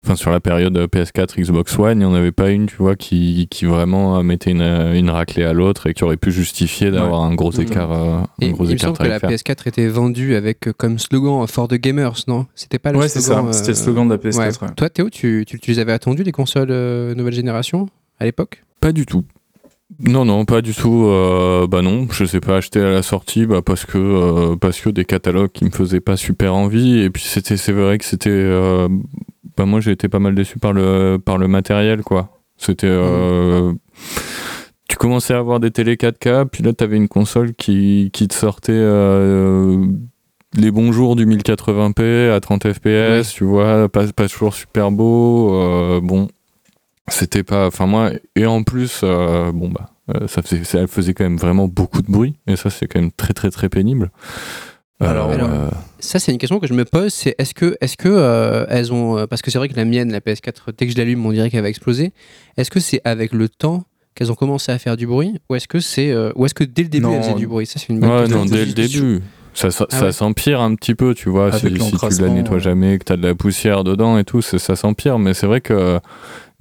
enfin, 0.06 0.15
sur 0.15 0.31
la 0.31 0.39
période 0.39 0.75
PS4, 0.77 1.39
Xbox 1.42 1.77
One. 1.77 1.98
Il 1.98 2.00
n'y 2.00 2.06
en 2.06 2.13
avait 2.13 2.31
pas 2.31 2.50
une, 2.50 2.65
tu 2.68 2.75
vois, 2.77 2.95
qui, 2.95 3.48
qui 3.50 3.65
vraiment 3.65 4.18
euh, 4.18 4.24
mettait 4.24 4.51
une, 4.51 4.62
une 4.62 5.09
raclée 5.09 5.44
à 5.44 5.53
l'autre 5.53 5.88
et 5.88 5.94
qui 5.94 6.03
aurait 6.03 6.18
pu 6.18 6.31
justifier 6.31 6.89
d'avoir 6.92 7.21
un 7.24 7.33
gros 7.36 7.51
Mhm. 7.51 7.62
écart, 7.62 7.92
euh, 7.92 8.18
un 8.21 8.25
Et 8.42 8.51
gros 8.51 8.63
il 8.65 8.69
me 8.69 8.74
écart 8.74 8.89
semble 8.89 8.98
que 8.98 9.03
la 9.03 9.19
tarifaire. 9.19 9.30
PS4 9.56 9.68
était 9.68 9.88
vendue 9.88 10.36
avec 10.36 10.68
euh, 10.68 10.74
comme 10.75 10.98
slogan 11.00 11.45
For 11.48 11.68
the 11.68 11.75
Gamers, 11.75 12.15
non? 12.27 12.45
C'était 12.56 12.80
pas 12.80 12.92
le 12.92 12.98
Ouais, 13.00 13.07
c'est 13.09 13.19
ça. 13.21 13.33
slogan. 13.33 13.48
euh, 13.50 13.51
C'était 13.53 13.69
le 13.69 13.75
slogan 13.75 14.07
de 14.07 14.13
la 14.13 14.19
PS4. 14.19 14.38
ouais. 14.39 14.68
ouais. 14.69 14.74
Toi, 14.75 14.89
Théo, 14.89 15.09
tu, 15.09 15.44
tu, 15.48 15.59
tu 15.59 15.71
les 15.71 15.80
avais 15.80 15.92
attendu 15.94 16.24
les 16.24 16.31
consoles 16.31 16.71
euh, 16.71 17.13
nouvelle 17.15 17.33
génération 17.33 17.88
à 18.19 18.25
l'époque? 18.25 18.63
Pas 18.80 18.92
du 18.92 19.06
tout. 19.06 19.24
Non, 20.00 20.26
non, 20.26 20.46
pas 20.46 20.62
du 20.62 20.74
tout. 20.74 21.06
euh, 21.06 21.68
bah 21.68 21.82
non, 21.82 22.08
je 22.12 22.26
sais 22.26 22.40
pas 22.40 22.58
acheter 22.58 22.80
à 22.80 22.90
la 22.90 23.02
sortie 23.02 23.46
bah 23.46 23.62
parce 23.62 23.86
que 23.86 23.98
euh, 23.98 24.56
parce 24.56 24.80
que 24.80 24.90
des 24.90 25.06
catalogues 25.06 25.52
qui 25.52 25.66
me 25.66 25.70
faisaient 25.70 26.00
pas 26.00 26.18
super 26.18 26.56
envie 26.56 27.00
et 27.00 27.10
puis 27.10 27.24
c'était 27.24 27.58
c'est 27.58 27.72
vrai 27.74 27.98
que 27.98 28.06
c'était 28.06 28.30
euh, 28.32 28.88
bah 29.58 29.66
moi 29.66 29.80
j'ai 29.80 29.92
été 29.92 30.08
pas 30.08 30.20
mal 30.20 30.34
déçu 30.34 30.60
par 30.60 30.74
le 30.74 31.18
par 31.24 31.38
le 31.38 31.48
matériel 31.48 32.04
quoi. 32.04 32.40
C'était 32.58 32.88
euh, 32.90 33.74
tu 34.88 34.98
commençais 34.98 35.34
à 35.34 35.40
avoir 35.40 35.60
des 35.60 35.72
télé 35.72 35.96
4K 35.98 36.46
puis 36.46 36.64
là 36.64 36.74
t'avais 36.74 36.98
une 36.98 37.08
console 37.10 37.54
qui 37.54 38.10
qui 38.14 38.28
te 38.28 38.34
sortait 38.34 38.72
les 40.54 40.72
bons 40.72 40.92
jours 40.92 41.16
du 41.16 41.26
1080p 41.26 42.30
à 42.32 42.40
30 42.40 42.74
fps, 42.74 43.34
tu 43.34 43.46
vois, 43.46 43.88
pas, 43.88 44.08
pas 44.08 44.28
toujours 44.28 44.54
super 44.54 44.92
beau. 44.92 46.02
bon, 46.02 46.28
c'était 47.07 47.44
pas. 47.44 47.68
Enfin, 47.68 47.86
moi, 47.88 48.12
et 48.36 48.45
en 48.45 48.63
plus, 48.63 49.01
euh, 49.03 49.51
bon, 49.51 49.69
bah, 49.69 49.89
euh, 50.15 50.27
ça 50.27 50.42
faisait, 50.42 50.63
ça 50.63 50.86
faisait 50.88 51.13
quand 51.13 51.24
même 51.24 51.38
vraiment 51.38 51.68
beaucoup 51.68 52.01
de 52.01 52.12
bruit, 52.12 52.36
et 52.48 52.56
ça, 52.56 52.69
c'est 52.69 52.88
quand 52.88 53.00
même 53.00 53.12
très, 53.12 53.33
très, 53.33 53.50
très 53.51 53.69
pénible. 53.69 54.12
Alors, 55.00 55.31
Alors, 55.31 55.50
euh, 55.50 55.69
Ça, 56.00 56.19
c'est 56.19 56.31
une 56.31 56.38
question 56.38 56.59
que 56.59 56.68
je 56.68 56.74
me 56.74 56.86
pose. 56.86 57.12
C'est 57.12 57.33
est-ce 57.39 57.56
que, 57.56 57.75
est-ce 57.81 57.98
que 57.98 58.07
euh, 58.07 58.65
elles 58.69 58.94
ont, 58.94 59.25
parce 59.27 59.42
que 59.42 59.50
c'est 59.50 59.57
vrai 59.57 59.68
que 59.68 59.75
la 59.75 59.86
mienne, 59.86 60.12
la 60.12 60.19
PS4, 60.19 60.74
dès 60.77 60.86
que 60.86 60.92
je 60.94 60.98
l'allume, 60.98 61.25
on 61.25 61.31
dirait 61.31 61.50
qu'elle 61.50 61.63
va 61.63 61.69
exploser. 61.69 62.13
Est-ce 62.57 62.69
que 62.69 62.80
c'est 62.80 63.01
avec 63.04 63.33
le 63.33 63.50
temps 63.50 63.83
qu'elles 64.13 64.31
ont 64.31 64.36
commencé 64.36 64.71
à 64.71 64.77
faire 64.77 64.97
du 64.97 65.07
bruit, 65.07 65.39
ou 65.50 65.56
est-ce 65.56 65.68
que 65.68 65.80
c'est, 65.80 66.12
euh, 66.12 66.31
ou 66.36 66.45
est-ce 66.45 66.54
que 66.54 66.63
dès 66.63 66.83
le 66.83 66.89
début 66.89 67.06
Non. 67.06 67.13
elles 67.15 67.24
faisaient 67.24 67.33
du 67.33 67.47
bruit? 67.47 67.65
Ça, 67.65 67.80
c'est 67.80 67.89
une 67.89 68.00
bonne 68.00 68.09
ouais, 68.12 68.19
question. 68.21 68.38
non, 68.39 68.45
dès 68.45 68.65
le 68.65 68.74
début. 68.74 69.21
Ça, 69.54 69.71
ça, 69.71 69.86
Ah 69.92 70.00
ça 70.00 70.12
s'empire 70.12 70.62
un 70.62 70.75
petit 70.75 70.95
peu, 70.95 71.13
tu 71.15 71.30
vois, 71.30 71.47
Avec 71.54 71.59
si, 71.78 71.80
si 71.81 72.16
tu 72.18 72.21
la 72.21 72.30
nettoies 72.30 72.56
ouais. 72.56 72.59
jamais, 72.61 72.99
que 72.99 73.04
t'as 73.06 73.18
de 73.18 73.28
la 73.28 73.35
poussière 73.35 73.83
dedans 73.83 74.18
et 74.18 74.23
tout, 74.23 74.42
ça, 74.42 74.59
ça 74.59 74.76
s'empire. 74.76 75.18
Mais 75.19 75.33
c'est 75.33 75.47
vrai 75.47 75.59
que 75.61 75.99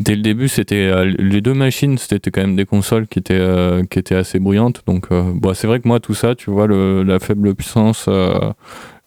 dès 0.00 0.16
le 0.16 0.22
début, 0.22 0.48
c'était 0.48 0.74
euh, 0.90 1.04
les 1.18 1.40
deux 1.40 1.54
machines, 1.54 1.96
c'était 1.98 2.30
quand 2.32 2.40
même 2.40 2.56
des 2.56 2.66
consoles 2.66 3.06
qui 3.06 3.18
étaient, 3.20 3.34
euh, 3.38 3.84
qui 3.84 3.98
étaient 3.98 4.16
assez 4.16 4.38
bruyantes. 4.40 4.82
Donc, 4.86 5.06
euh, 5.12 5.30
bon, 5.34 5.54
c'est 5.54 5.66
vrai 5.66 5.78
que 5.80 5.86
moi, 5.86 6.00
tout 6.00 6.14
ça, 6.14 6.34
tu 6.34 6.50
vois, 6.50 6.66
le, 6.66 7.02
la 7.04 7.18
faible 7.20 7.54
puissance, 7.54 8.06
euh, 8.08 8.52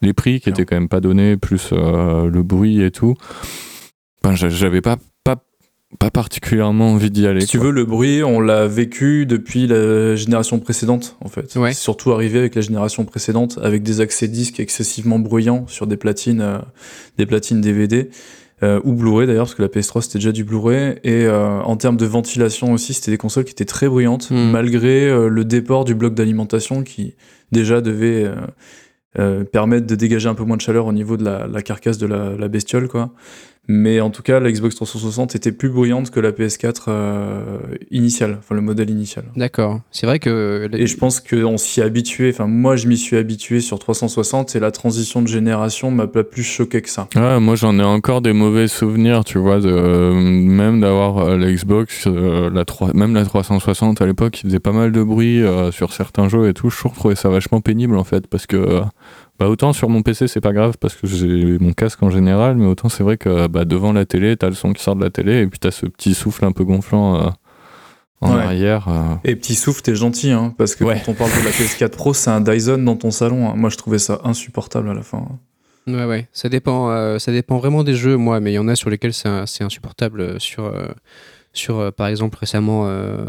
les 0.01 0.13
prix 0.13 0.39
qui 0.39 0.49
étaient 0.49 0.65
quand 0.65 0.75
même 0.75 0.89
pas 0.89 1.01
donnés, 1.01 1.35
plus 1.37 1.69
euh, 1.73 2.29
le 2.29 2.43
bruit 2.43 2.81
et 2.81 2.91
tout, 2.91 3.15
ben, 4.23 4.35
j'a- 4.35 4.49
j'avais 4.49 4.81
pas, 4.81 4.97
pas, 5.23 5.37
pas 5.99 6.09
particulièrement 6.11 6.91
envie 6.91 7.11
d'y 7.11 7.25
aller. 7.27 7.41
Si 7.41 7.47
tu 7.47 7.57
veux, 7.57 7.71
le 7.71 7.85
bruit, 7.85 8.23
on 8.23 8.39
l'a 8.39 8.67
vécu 8.67 9.25
depuis 9.25 9.67
la 9.67 10.15
génération 10.15 10.59
précédente, 10.59 11.17
en 11.21 11.29
fait. 11.29 11.55
Ouais. 11.55 11.73
C'est 11.73 11.81
surtout 11.81 12.11
arrivé 12.11 12.39
avec 12.39 12.55
la 12.55 12.61
génération 12.61 13.03
précédente, 13.05 13.59
avec 13.61 13.83
des 13.83 13.99
accès 14.01 14.27
disques 14.27 14.59
excessivement 14.59 15.19
bruyants 15.19 15.65
sur 15.67 15.87
des 15.87 15.97
platines, 15.97 16.41
euh, 16.41 16.59
des 17.17 17.25
platines 17.25 17.61
DVD. 17.61 18.09
Euh, 18.63 18.79
ou 18.83 18.93
Blu-ray 18.93 19.27
d'ailleurs, 19.27 19.45
parce 19.45 19.55
que 19.55 19.61
la 19.61 19.67
PS3 19.67 20.01
c'était 20.01 20.19
déjà 20.19 20.31
du 20.31 20.43
Blu-ray. 20.43 20.99
Et 21.03 21.25
euh, 21.25 21.61
en 21.61 21.75
termes 21.75 21.97
de 21.97 22.05
ventilation 22.05 22.71
aussi, 22.73 22.93
c'était 22.93 23.11
des 23.11 23.17
consoles 23.17 23.43
qui 23.43 23.51
étaient 23.51 23.65
très 23.65 23.87
bruyantes, 23.87 24.31
Mm. 24.31 24.51
malgré 24.51 25.09
euh, 25.09 25.27
le 25.27 25.43
déport 25.45 25.85
du 25.85 25.95
bloc 25.95 26.13
d'alimentation 26.15 26.83
qui 26.83 27.15
déjà 27.51 27.81
devait 27.81 28.31
permettre 29.51 29.85
de 29.85 29.93
dégager 29.93 30.27
un 30.27 30.33
peu 30.33 30.43
moins 30.43 30.57
de 30.57 30.61
chaleur 30.61 30.87
au 30.87 30.93
niveau 30.93 31.17
de 31.17 31.23
la, 31.23 31.45
la 31.45 31.61
carcasse 31.61 31.99
de 31.99 32.07
la, 32.07 32.35
la 32.35 32.47
bestiole, 32.47 32.87
quoi. 32.87 33.11
Mais 33.67 34.01
en 34.01 34.09
tout 34.09 34.23
cas, 34.23 34.41
la 34.41 34.51
Xbox 34.51 34.75
360 34.75 35.35
était 35.35 35.53
plus 35.53 35.69
bruyante 35.69 36.11
que 36.11 36.19
la 36.19 36.31
PS4 36.31 36.83
euh, 36.89 37.57
initiale, 37.91 38.35
enfin 38.39 38.55
le 38.55 38.61
modèle 38.61 38.89
initial. 38.89 39.23
D'accord. 39.37 39.79
C'est 39.89 40.05
vrai 40.05 40.19
que. 40.19 40.69
Et 40.73 40.85
je 40.85 40.97
pense 40.97 41.21
qu'on 41.21 41.57
s'y 41.57 41.79
est 41.79 41.83
habitué, 41.83 42.29
enfin 42.29 42.45
moi 42.45 42.75
je 42.75 42.87
m'y 42.87 42.97
suis 42.97 43.15
habitué 43.15 43.61
sur 43.61 43.79
360 43.79 44.55
et 44.55 44.59
la 44.59 44.71
transition 44.71 45.21
de 45.21 45.27
génération 45.27 45.91
m'a 45.91 46.07
pas 46.07 46.25
plus 46.25 46.43
choqué 46.43 46.81
que 46.81 46.89
ça. 46.89 47.07
Ouais, 47.15 47.39
moi 47.39 47.55
j'en 47.55 47.79
ai 47.79 47.83
encore 47.83 48.21
des 48.21 48.33
mauvais 48.33 48.67
souvenirs, 48.67 49.23
tu 49.23 49.37
vois, 49.37 49.59
de, 49.61 49.69
euh, 49.69 50.13
même 50.13 50.81
d'avoir 50.81 51.19
euh, 51.19 51.37
la 51.37 51.49
Xbox, 51.51 52.05
euh, 52.07 52.49
la 52.49 52.65
3, 52.65 52.93
même 52.93 53.13
la 53.13 53.23
360 53.23 54.01
à 54.01 54.05
l'époque, 54.05 54.33
qui 54.33 54.41
faisait 54.43 54.59
pas 54.59 54.73
mal 54.73 54.91
de 54.91 55.01
bruit 55.03 55.41
euh, 55.41 55.71
sur 55.71 55.93
certains 55.93 56.27
jeux 56.27 56.49
et 56.49 56.53
tout. 56.53 56.69
Je 56.69 56.77
trouvais 56.89 57.15
ça 57.15 57.29
vachement 57.29 57.61
pénible 57.61 57.97
en 57.97 58.03
fait, 58.03 58.27
parce 58.27 58.45
que 58.45 58.57
euh, 58.57 58.81
bah, 59.43 59.49
autant 59.49 59.73
sur 59.73 59.89
mon 59.89 60.01
PC 60.03 60.27
c'est 60.29 60.39
pas 60.39 60.53
grave 60.53 60.77
parce 60.79 60.95
que 60.95 61.05
j'ai 61.05 61.57
mon 61.59 61.73
casque 61.73 62.01
en 62.01 62.09
général, 62.09 62.55
mais 62.55 62.65
autant 62.65 62.87
c'est 62.87 63.03
vrai 63.03 63.17
que 63.17 63.47
bah, 63.47 63.65
devant 63.65 63.91
la 63.91 64.05
télé, 64.05 64.37
t'as 64.37 64.47
le 64.47 64.55
son 64.55 64.71
qui 64.71 64.81
sort 64.81 64.95
de 64.95 65.03
la 65.03 65.09
télé 65.09 65.41
et 65.41 65.47
puis 65.47 65.59
t'as 65.59 65.71
ce 65.71 65.85
petit 65.85 66.13
souffle 66.13 66.45
un 66.45 66.53
peu 66.53 66.63
gonflant 66.63 67.15
euh, 67.21 67.29
en 68.21 68.35
Ouais. 68.37 68.41
arrière. 68.43 68.87
euh. 68.87 69.15
Et 69.25 69.35
petit 69.35 69.55
souffle, 69.55 69.81
t'es 69.81 69.95
gentil, 69.95 70.31
hein, 70.31 70.53
parce 70.57 70.75
que 70.75 70.85
Ouais. 70.85 71.01
quand 71.05 71.11
on 71.11 71.15
parle 71.15 71.31
de 71.31 71.43
la 71.43 71.51
PS4 71.51 71.89
Pro, 71.89 72.13
c'est 72.13 72.29
un 72.29 72.39
Dyson 72.39 72.77
dans 72.77 72.95
ton 72.95 73.11
salon. 73.11 73.49
hein. 73.49 73.53
Moi 73.57 73.69
je 73.69 73.75
trouvais 73.75 73.99
ça 73.99 74.21
insupportable 74.23 74.89
à 74.89 74.93
la 74.93 75.01
fin. 75.01 75.27
Ouais, 75.87 76.05
ouais, 76.05 76.29
ça 76.31 76.47
dépend, 76.47 76.91
euh, 76.91 77.19
ça 77.19 77.33
dépend 77.33 77.57
vraiment 77.57 77.83
des 77.83 77.93
jeux, 77.95 78.15
moi, 78.15 78.39
mais 78.39 78.51
il 78.53 78.55
y 78.55 78.59
en 78.59 78.69
a 78.69 78.75
sur 78.75 78.89
lesquels 78.89 79.13
c'est 79.13 79.27
insupportable. 79.61 80.39
Sur, 80.39 80.63
euh, 80.63 80.87
sur 81.53 81.79
euh, 81.79 81.91
par 81.91 82.07
exemple, 82.07 82.37
récemment, 82.39 82.85
euh, 82.87 83.25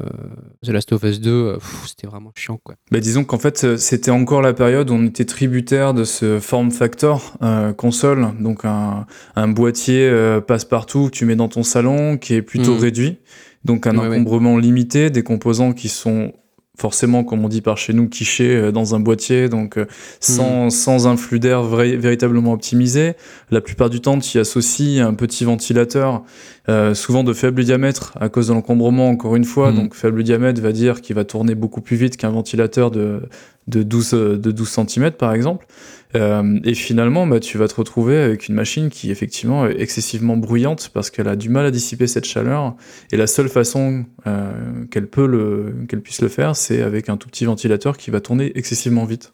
The 0.65 0.71
Last 0.71 0.93
of 0.93 1.03
Us 1.05 1.21
2, 1.21 1.31
euh, 1.31 1.57
c'était 1.87 2.07
vraiment 2.07 2.33
chiant, 2.35 2.59
quoi. 2.63 2.75
Bah, 2.91 3.01
disons 3.01 3.25
qu'en 3.25 3.39
fait, 3.39 3.77
c'était 3.77 4.11
encore 4.11 4.41
la 4.43 4.53
période 4.55 4.91
où 4.91 4.95
on 4.95 5.05
était 5.05 5.25
tributaire 5.27 5.93
de 5.95 6.05
ce 6.05 6.41
form 6.41 6.71
factor 6.71 7.35
console, 7.77 8.29
donc 8.41 8.65
un, 8.65 9.07
un 9.37 9.49
boîtier 9.49 10.11
passe-partout 10.47 11.07
que 11.07 11.11
tu 11.11 11.27
mets 11.27 11.37
dans 11.37 11.49
ton 11.49 11.63
salon 11.63 12.17
qui 12.17 12.35
est 12.35 12.43
plutôt 12.43 12.75
Mhm. 12.75 12.81
réduit, 12.81 13.19
donc 13.65 13.87
un 13.87 13.97
Ouais, 13.97 14.09
ouais. 14.09 14.17
encombrement 14.17 14.59
limité, 14.59 15.11
des 15.11 15.23
composants 15.23 15.73
qui 15.73 15.89
sont 15.89 16.33
forcément, 16.77 17.23
comme 17.23 17.45
on 17.45 17.49
dit 17.49 17.61
par 17.61 17.79
chez 17.79 17.93
nous, 17.93 18.09
quichés 18.09 18.57
euh, 18.57 18.73
dans 18.73 18.97
un 18.97 19.01
boîtier, 19.01 19.49
donc 19.49 19.79
euh, 19.79 19.87
sans, 20.19 20.71
sans 20.71 21.07
un 21.07 21.17
flux 21.17 21.39
d'air 21.39 21.63
véritablement 21.63 22.53
optimisé. 22.53 23.13
La 23.53 23.61
plupart 23.61 23.91
du 23.91 24.01
temps, 24.01 24.19
tu 24.19 24.39
y 24.39 24.41
associes 24.41 24.99
un 24.99 25.15
petit 25.15 25.45
ventilateur, 25.45 26.25
euh, 26.69 26.95
souvent 26.95 27.25
de 27.25 27.33
faible 27.33 27.63
diamètre, 27.65 28.13
à 28.21 28.29
cause 28.29 28.49
de 28.49 28.55
l'encombrement, 28.55 29.09
encore 29.11 29.37
une 29.37 29.45
fois. 29.45 29.71
Mhm. 29.71 29.77
Donc 29.77 29.95
faible 29.95 30.23
diamètre 30.23 30.61
va 30.61 30.73
dire 30.73 31.01
qu'il 31.01 31.15
va 31.17 31.25
tourner 31.25 31.55
beaucoup 31.55 31.81
plus 31.81 31.97
vite 31.97 32.17
qu'un 32.17 32.31
ventilateur 32.31 32.91
de, 32.91 33.21
de 33.69 33.83
12, 33.83 34.15
euh, 34.15 34.39
de 34.39 34.51
12 34.51 34.69
cm, 34.89 35.11
par 35.13 35.33
exemple. 35.33 35.67
Euh, 36.17 36.61
et 36.65 36.75
finalement, 36.75 37.27
bah, 37.27 37.41
tu 37.41 37.59
vas 37.59 37.67
te 37.67 37.75
retrouver 37.75 38.19
avec 38.19 38.49
une 38.49 38.55
machine 38.55 38.89
qui 38.89 39.11
effectivement 39.11 39.67
est 39.67 39.81
excessivement 39.81 40.37
bruyante 40.37 40.91
parce 40.95 41.11
qu'elle 41.11 41.29
a 41.29 41.35
du 41.35 41.49
mal 41.49 41.67
à 41.67 41.71
dissiper 41.71 42.07
cette 42.07 42.25
chaleur. 42.25 42.77
Et 43.11 43.17
la 43.17 43.27
seule 43.27 43.49
façon 43.49 44.05
euh, 44.27 44.53
qu'elle 44.91 45.09
peut 45.09 45.27
le, 45.27 45.75
qu'elle 45.89 46.01
puisse 46.01 46.23
le 46.23 46.29
faire, 46.29 46.55
c'est 46.55 46.83
avec 46.83 47.09
un 47.09 47.17
tout 47.17 47.29
petit 47.29 47.45
ventilateur 47.45 47.97
qui 47.97 48.11
va 48.11 48.21
tourner 48.21 48.53
excessivement 48.55 49.05
vite. 49.05 49.33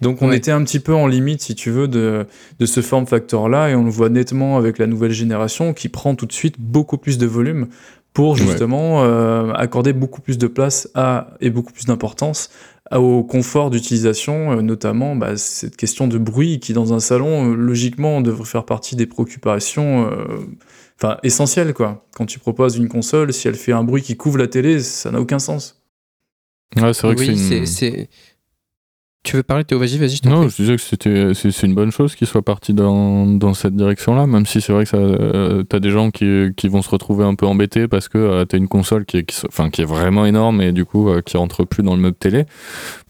Donc 0.00 0.22
on 0.22 0.28
Ouais. 0.28 0.36
était 0.36 0.52
un 0.52 0.62
petit 0.62 0.80
peu 0.80 0.94
en 0.94 1.06
limite, 1.06 1.40
si 1.42 1.54
tu 1.54 1.70
veux, 1.70 1.88
de, 1.88 2.26
de 2.58 2.66
ce 2.66 2.80
form 2.82 3.06
factor-là, 3.06 3.70
et 3.70 3.74
on 3.74 3.84
le 3.84 3.90
voit 3.90 4.08
nettement 4.10 4.56
avec 4.56 4.78
la 4.78 4.86
nouvelle 4.86 5.10
génération 5.12 5.74
qui 5.74 5.88
prend 5.88 6.14
tout 6.14 6.26
de 6.26 6.32
suite 6.32 6.54
beaucoup 6.58 6.98
plus 6.98 7.18
de 7.18 7.26
volume 7.26 7.68
pour 8.12 8.32
Ouais. 8.32 8.38
justement 8.38 9.02
euh, 9.04 9.52
accorder 9.52 9.92
beaucoup 9.92 10.20
plus 10.20 10.38
de 10.38 10.46
place 10.46 10.88
à, 10.94 11.28
et 11.40 11.50
beaucoup 11.50 11.72
plus 11.72 11.86
d'importance 11.86 12.50
au 12.90 13.22
confort 13.22 13.68
d'utilisation, 13.70 14.52
euh, 14.52 14.62
notamment 14.62 15.14
bah, 15.14 15.36
cette 15.36 15.76
question 15.76 16.08
de 16.08 16.16
bruit 16.16 16.58
qui 16.58 16.72
dans 16.72 16.94
un 16.94 17.00
salon, 17.00 17.52
euh, 17.52 17.54
logiquement, 17.54 18.20
devrait 18.22 18.46
faire 18.46 18.64
partie 18.64 18.96
des 18.96 19.06
préoccupations 19.06 20.10
euh, 20.10 20.24
enfin, 20.96 21.18
essentielles. 21.22 21.74
Quoi. 21.74 22.06
Quand 22.16 22.24
tu 22.24 22.38
proposes 22.38 22.76
une 22.76 22.88
console, 22.88 23.32
si 23.34 23.46
elle 23.46 23.56
fait 23.56 23.72
un 23.72 23.84
bruit 23.84 24.00
qui 24.02 24.16
couvre 24.16 24.38
la 24.38 24.46
télé, 24.46 24.80
ça 24.80 25.10
n'a 25.10 25.20
aucun 25.20 25.38
sens. 25.38 25.82
Ouais, 26.76 26.94
c'est 26.94 27.06
vrai 27.06 27.14
que 27.14 27.20
oui, 27.20 27.36
c'est 27.36 27.66
c'est, 27.66 27.88
une... 27.88 28.06
Tu 29.24 29.36
veux 29.36 29.42
parler, 29.42 29.64
Théo? 29.64 29.78
Vas-y, 29.78 29.98
vas-y, 29.98 30.20
je 30.22 30.28
Non, 30.28 30.42
prie. 30.42 30.50
je 30.50 30.56
disais 30.62 30.76
que 30.76 30.80
c'était 30.82 31.32
c'est 31.34 31.66
une 31.66 31.74
bonne 31.74 31.90
chose 31.90 32.14
qu'il 32.14 32.26
soit 32.26 32.40
parti 32.42 32.72
dans, 32.72 33.26
dans 33.26 33.52
cette 33.52 33.74
direction-là, 33.76 34.26
même 34.26 34.46
si 34.46 34.60
c'est 34.62 34.72
vrai 34.72 34.84
que 34.84 34.90
ça 34.90 34.96
euh, 34.96 35.64
t'as 35.64 35.80
des 35.80 35.90
gens 35.90 36.10
qui, 36.10 36.48
qui 36.56 36.68
vont 36.68 36.80
se 36.80 36.88
retrouver 36.88 37.24
un 37.24 37.34
peu 37.34 37.44
embêtés 37.44 37.88
parce 37.88 38.08
que 38.08 38.16
euh, 38.16 38.44
t'as 38.46 38.56
une 38.56 38.68
console 38.68 39.04
qui 39.04 39.18
est, 39.18 39.24
qui, 39.24 39.36
enfin, 39.46 39.68
qui 39.68 39.82
est 39.82 39.84
vraiment 39.84 40.24
énorme 40.24 40.62
et 40.62 40.72
du 40.72 40.84
coup 40.86 41.10
euh, 41.10 41.20
qui 41.20 41.36
rentre 41.36 41.64
plus 41.64 41.82
dans 41.82 41.94
le 41.94 42.00
meuble 42.00 42.16
télé. 42.16 42.44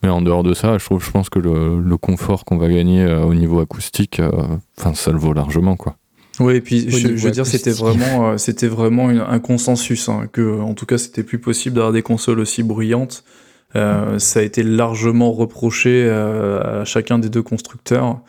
Mais 0.03 0.09
en 0.09 0.21
dehors 0.21 0.43
de 0.43 0.55
ça, 0.55 0.77
je 0.79 0.85
trouve, 0.85 1.05
je 1.05 1.11
pense 1.11 1.29
que 1.29 1.39
le, 1.39 1.79
le 1.81 1.97
confort 1.99 2.45
qu'on 2.45 2.57
va 2.57 2.69
gagner 2.69 3.03
euh, 3.03 3.23
au 3.23 3.35
niveau 3.35 3.61
acoustique, 3.61 4.19
euh, 4.19 4.31
enfin, 4.79 4.95
ça 4.95 5.13
le 5.13 5.19
vaut 5.19 5.35
largement, 5.35 5.77
quoi. 5.77 5.97
Oui, 6.41 6.55
et 6.55 6.61
puis 6.61 6.89
je, 6.89 7.09
veux 7.09 7.31
dire, 7.33 7.47
c'était 7.47 7.73
vraiment, 7.73 8.31
euh, 8.31 8.37
c'était 8.39 8.69
vraiment 8.69 9.11
une- 9.11 9.21
un 9.21 9.39
consensus, 9.41 10.09
hein, 10.09 10.29
que 10.33 10.61
en 10.61 10.75
tout 10.75 10.87
cas, 10.87 10.97
c'était 10.99 11.25
plus 11.25 11.39
possible 11.39 11.75
d'avoir 11.77 11.93
des 11.93 12.03
consoles 12.03 12.39
aussi 12.41 12.63
bruyantes. 12.63 13.25
Euh, 13.77 14.19
ça 14.19 14.41
a 14.41 14.43
été 14.43 14.63
largement 14.63 15.33
reproché 15.33 16.05
euh, 16.07 16.81
à 16.83 16.85
chacun 16.85 17.19
des 17.19 17.29
deux 17.29 17.43
constructeurs. 17.43 18.21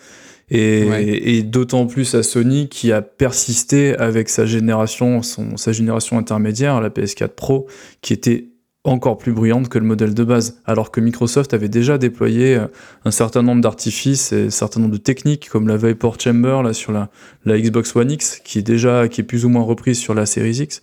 Et, 0.51 0.83
Ouais. 0.89 1.05
et 1.05 1.43
d'autant 1.43 1.85
plus 1.85 2.15
à 2.15 2.23
Sony 2.23 2.69
qui 2.69 2.91
a 2.91 3.01
persisté 3.03 3.95
avec 3.97 4.29
sa 4.29 4.45
génération, 4.47 5.21
son, 5.21 5.57
sa 5.57 5.71
génération 5.71 6.17
intermédiaire, 6.17 6.81
la 6.81 6.89
PS4 6.89 7.29
Pro, 7.35 7.67
qui 8.01 8.13
était 8.13 8.47
encore 8.83 9.17
plus 9.19 9.31
bruyante 9.33 9.69
que 9.69 9.77
le 9.77 9.85
modèle 9.85 10.13
de 10.15 10.23
base. 10.23 10.61
Alors 10.65 10.89
que 10.89 11.01
Microsoft 11.01 11.53
avait 11.53 11.69
déjà 11.69 11.97
déployé 11.99 12.55
euh, 12.55 12.65
un 13.05 13.11
certain 13.11 13.43
nombre 13.43 13.61
d'artifices 13.61 14.31
et 14.31 14.45
un 14.47 14.49
certain 14.49 14.79
nombre 14.79 14.93
de 14.93 14.97
techniques, 14.97 15.49
comme 15.49 15.67
la 15.67 15.77
Vapor 15.77 16.19
Chamber 16.19 16.63
là, 16.63 16.73
sur 16.73 16.91
la, 16.91 17.09
la 17.45 17.59
Xbox 17.59 17.95
One 17.95 18.09
X, 18.11 18.41
qui 18.43 18.57
est 18.59 18.63
déjà 18.63 19.07
qui 19.07 19.21
est 19.21 19.25
plus 19.25 19.45
ou 19.45 19.49
moins 19.49 19.63
reprise 19.63 19.99
sur 19.99 20.15
la 20.15 20.25
Series 20.25 20.61
X. 20.63 20.81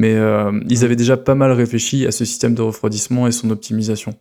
Mais 0.00 0.14
euh, 0.14 0.52
ils 0.68 0.84
avaient 0.84 0.94
déjà 0.94 1.16
pas 1.16 1.34
mal 1.34 1.50
réfléchi 1.50 2.06
à 2.06 2.12
ce 2.12 2.24
système 2.24 2.54
de 2.54 2.62
refroidissement 2.62 3.26
et 3.26 3.32
son 3.32 3.50
optimisation. 3.50 4.14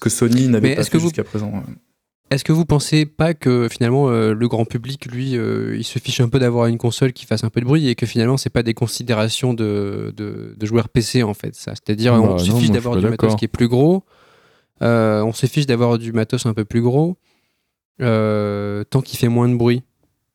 Que 0.00 0.10
Sony 0.10 0.48
n'avait 0.48 0.74
pas 0.74 0.82
fait 0.82 0.98
vous- 0.98 1.04
jusqu'à 1.04 1.22
présent. 1.22 1.52
Est-ce 2.30 2.42
que 2.42 2.50
vous 2.52 2.64
pensez 2.66 3.06
pas 3.06 3.32
que 3.32 3.68
finalement 3.70 4.10
euh, 4.10 4.34
le 4.34 4.48
grand 4.48 4.64
public, 4.64 5.06
lui, 5.06 5.36
euh, 5.36 5.76
il 5.78 5.84
se 5.84 6.00
fiche 6.00 6.20
un 6.20 6.28
peu 6.28 6.40
d'avoir 6.40 6.66
une 6.66 6.78
console 6.78 7.12
qui 7.12 7.26
fasse 7.26 7.44
un 7.44 7.48
peu 7.48 7.60
de 7.60 7.64
bruit 7.64 7.88
et 7.88 7.94
que 7.94 8.06
finalement 8.06 8.36
c'est 8.36 8.50
pas 8.50 8.64
des 8.64 8.74
considérations 8.74 9.54
de, 9.54 10.12
de, 10.16 10.54
de 10.56 10.66
joueurs 10.66 10.88
PC 10.88 11.22
en 11.22 11.32
fait 11.32 11.54
ça? 11.54 11.72
C'est-à-dire 11.74 12.12
Bah, 12.14 12.20
on 12.20 12.38
se 12.38 12.50
fiche 12.60 12.70
d'avoir 12.74 12.96
du 12.96 13.02
matos 13.10 13.30
qui 13.36 13.44
est 13.44 13.48
plus 13.48 13.68
gros, 13.68 14.02
euh, 14.82 15.22
on 15.22 15.32
se 15.32 15.46
fiche 15.46 15.66
d'avoir 15.66 15.96
du 15.98 16.12
matos 16.12 16.44
un 16.44 16.54
peu 16.54 16.64
plus 16.66 16.82
gros, 16.82 17.16
euh, 18.02 18.84
tant 18.90 19.00
qu'il 19.00 19.18
fait 19.18 19.28
moins 19.28 19.48
de 19.48 19.54
bruit. 19.56 19.82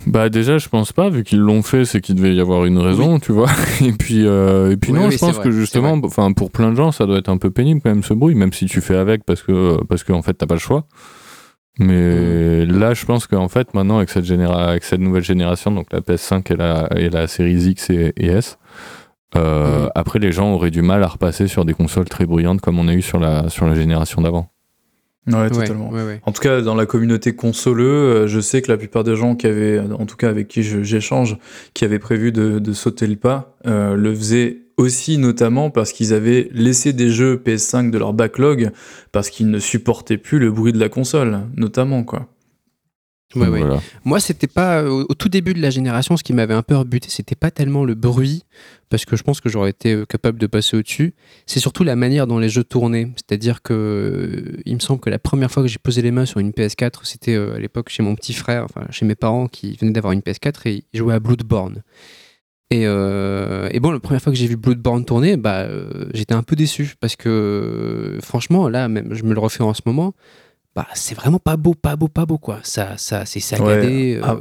Bah 0.06 0.30
déjà 0.30 0.58
je 0.58 0.68
pense 0.70 0.92
pas 0.92 1.10
vu 1.10 1.24
qu'ils 1.24 1.40
l'ont 1.40 1.62
fait 1.62 1.86
c'est 1.86 2.02
qu'il 2.02 2.16
devait 2.16 2.36
y 2.36 2.40
avoir 2.42 2.66
une 2.66 2.78
raison 2.78 3.20
tu 3.20 3.32
vois. 3.32 3.50
Et 3.82 3.92
puis 3.94 4.26
euh, 4.26 4.72
et 4.72 4.78
puis 4.78 4.92
Oui, 4.92 5.00
non 5.00 5.06
oui, 5.08 5.14
je 5.14 5.18
pense 5.18 5.36
vrai, 5.36 5.44
que 5.46 5.52
justement 5.52 6.00
enfin 6.04 6.34
pour 6.34 6.52
plein 6.52 6.72
de 6.72 6.76
gens 6.76 6.92
ça 6.92 7.06
doit 7.06 7.18
être 7.20 7.30
un 7.30 7.38
peu 7.38 7.52
pénible 7.52 7.80
quand 7.82 7.90
même 7.90 8.04
ce 8.04 8.14
bruit 8.14 8.36
même 8.36 8.52
si 8.54 8.66
tu 8.66 8.82
fais 8.82 8.96
avec 8.98 9.24
parce 9.26 9.42
que 9.42 9.82
parce 9.86 10.04
qu'en 10.04 10.22
fait 10.22 10.34
t'as 10.34 10.46
pas 10.46 10.56
le 10.56 10.60
choix. 10.60 10.86
Mais 11.80 12.66
Mmh. 12.66 12.80
là 12.80 12.94
je 12.94 13.06
pense 13.06 13.26
qu'en 13.28 13.48
fait 13.48 13.74
maintenant 13.74 13.98
avec 13.98 14.10
cette 14.10 14.26
généra 14.26 14.66
avec 14.70 14.84
cette 14.84 15.00
nouvelle 15.00 15.24
génération 15.24 15.72
donc 15.72 15.88
la 15.92 16.02
PS5 16.02 16.54
et 16.54 16.56
la 16.56 16.88
et 16.96 17.10
la 17.10 17.28
série 17.28 17.56
X 17.56 17.90
et, 17.90 18.14
et 18.18 18.28
S 18.28 18.58
euh, 19.36 19.86
Mhm. 19.86 19.90
après 19.96 20.20
les 20.20 20.32
gens 20.32 20.52
auraient 20.54 20.70
du 20.70 20.84
mal 20.84 21.02
à 21.04 21.08
repasser 21.08 21.48
sur 21.48 21.66
des 21.66 21.74
consoles 21.74 22.06
très 22.10 22.26
bruyantes 22.28 22.62
comme 22.62 22.78
on 22.78 22.88
a 22.88 22.94
eu 22.94 23.02
sur 23.02 23.20
la 23.20 23.50
sur 23.50 23.66
la 23.66 23.74
génération 23.74 24.22
d'avant 24.22 24.50
Ouais, 25.28 25.50
totalement. 25.50 25.90
ouais, 25.90 26.04
ouais. 26.04 26.22
En 26.26 26.32
tout 26.34 26.42
cas, 26.42 26.62
dans 26.62 26.76
la 26.76 26.86
communauté 26.86 27.34
consoleux, 27.34 27.86
euh, 27.86 28.28
je 28.28 28.40
sais 28.42 28.62
que 28.62 28.70
la 28.70 28.78
plupart 28.78 29.04
des 29.04 29.16
gens 29.16 29.36
qui 29.36 29.48
avaient, 29.48 29.80
en 29.80 30.06
tout 30.06 30.18
cas 30.18 30.30
avec 30.30 30.50
qui 30.50 30.64
j'échange, 30.64 31.38
qui 31.74 31.86
avaient 31.86 32.00
prévu 32.00 32.32
de, 32.32 32.60
de 32.60 32.74
sauter 32.74 33.08
le 33.08 33.16
pas, 33.16 33.56
euh, 33.66 33.96
le 33.96 34.14
faisaient 34.14 34.58
aussi 34.76 35.18
notamment 35.18 35.70
parce 35.70 35.94
qu'ils 35.94 36.14
avaient 36.14 36.50
laissé 36.52 36.94
des 36.94 37.10
jeux 37.10 37.42
PS5 37.44 37.90
de 37.92 37.98
leur 37.98 38.12
backlog 38.14 38.72
parce 39.12 39.30
qu'ils 39.30 39.50
ne 39.50 39.60
supportaient 39.60 40.18
plus 40.18 40.40
le 40.40 40.52
bruit 40.52 40.74
de 40.74 40.80
la 40.80 40.90
console, 40.90 41.42
notamment 41.56 42.04
quoi. 42.04 42.28
Ouais, 43.36 43.48
ouais. 43.48 43.60
voilà. 43.60 43.82
Moi, 44.06 44.20
c'était 44.20 44.48
pas 44.48 44.84
au, 44.84 45.06
au 45.10 45.14
tout 45.14 45.30
début 45.30 45.54
de 45.54 45.62
la 45.62 45.70
génération, 45.70 46.18
ce 46.18 46.24
qui 46.24 46.34
m'avait 46.34 46.54
un 46.54 46.62
peu 46.62 46.76
rebuté, 46.76 47.08
c'était 47.10 47.36
pas 47.36 47.52
tellement 47.52 47.84
le 47.84 47.96
bruit, 47.96 48.44
parce 48.90 49.06
que 49.06 49.16
je 49.16 49.24
pense 49.24 49.42
que 49.42 49.50
j'aurais 49.50 49.72
été 49.72 49.94
euh, 49.94 50.06
capable 50.06 50.40
de 50.40 50.48
passer 50.48 50.78
au-dessus. 50.78 51.14
C'est 51.46 51.60
surtout 51.60 51.84
la 51.84 51.96
manière 51.96 52.28
dont 52.28 52.40
les 52.40 52.50
jeux 52.50 52.64
tournaient. 52.64 53.10
C'est-à-dire 53.16 53.62
que 53.62 53.74
euh, 53.74 54.62
il 54.66 54.76
me 54.76 54.80
semble 54.80 55.00
que 55.00 55.10
la 55.10 55.20
première 55.20 55.52
fois 55.52 55.64
que 55.64 55.70
j'ai 55.70 55.80
posé 55.80 56.02
les 56.02 56.12
mains 56.12 56.26
sur 56.26 56.40
une 56.40 56.52
PS4, 56.52 57.00
c'était 57.04 57.36
euh, 57.36 57.56
à 57.56 57.60
l'époque 57.60 57.90
chez 57.90 58.04
mon 58.04 58.16
petit 58.16 58.34
frère, 58.34 58.66
enfin 58.66 58.86
chez 58.90 59.06
mes 59.06 59.16
parents 59.16 59.48
qui 59.48 59.76
venaient 59.78 59.92
d'avoir 59.92 60.14
une 60.14 60.22
PS4 60.22 60.68
et 60.70 60.84
ils 60.94 60.98
jouaient 61.00 61.16
à 61.16 61.20
Bloodborne. 61.20 61.82
Et, 62.74 62.88
euh, 62.88 63.70
et 63.72 63.80
bon, 63.80 63.92
la 63.92 64.00
première 64.00 64.20
fois 64.20 64.32
que 64.32 64.38
j'ai 64.38 64.48
vu 64.48 64.56
Bloodborne 64.56 65.06
tourner, 65.06 65.38
bah, 65.38 65.62
euh, 65.62 66.06
j'étais 66.16 66.34
un 66.34 66.42
peu 66.42 66.56
déçu 66.56 66.96
parce 67.00 67.16
que 67.16 68.18
franchement, 68.24 68.68
là, 68.68 68.88
même 68.88 69.14
je 69.14 69.24
me 69.24 69.34
le 69.36 69.40
refais 69.40 69.62
en 69.62 69.76
ce 69.76 69.82
moment. 69.86 70.16
Bah, 70.76 70.88
c'est 70.96 71.14
vraiment 71.14 71.38
pas 71.38 71.56
beau, 71.56 71.76
pas 71.76 71.96
beau, 71.96 72.08
pas 72.08 72.26
beau 72.26 72.40
quoi. 72.40 72.60
Ça, 72.64 72.98
ça, 72.98 73.26
c'est 73.28 73.40
saccadé. 73.40 74.20
Ah, 74.24 74.32
euh, 74.34 74.40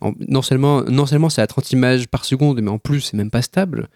en- 0.00 0.12
non 0.26 0.42
seulement, 0.42 0.82
non 0.82 1.06
seulement 1.06 1.30
c'est 1.30 1.40
à 1.42 1.46
30 1.46 1.70
images 1.70 2.08
par 2.08 2.24
seconde, 2.24 2.60
mais 2.60 2.70
en 2.70 2.78
plus 2.78 3.00
c'est 3.00 3.16
même 3.16 3.30
pas 3.30 3.42
stable. 3.42 3.88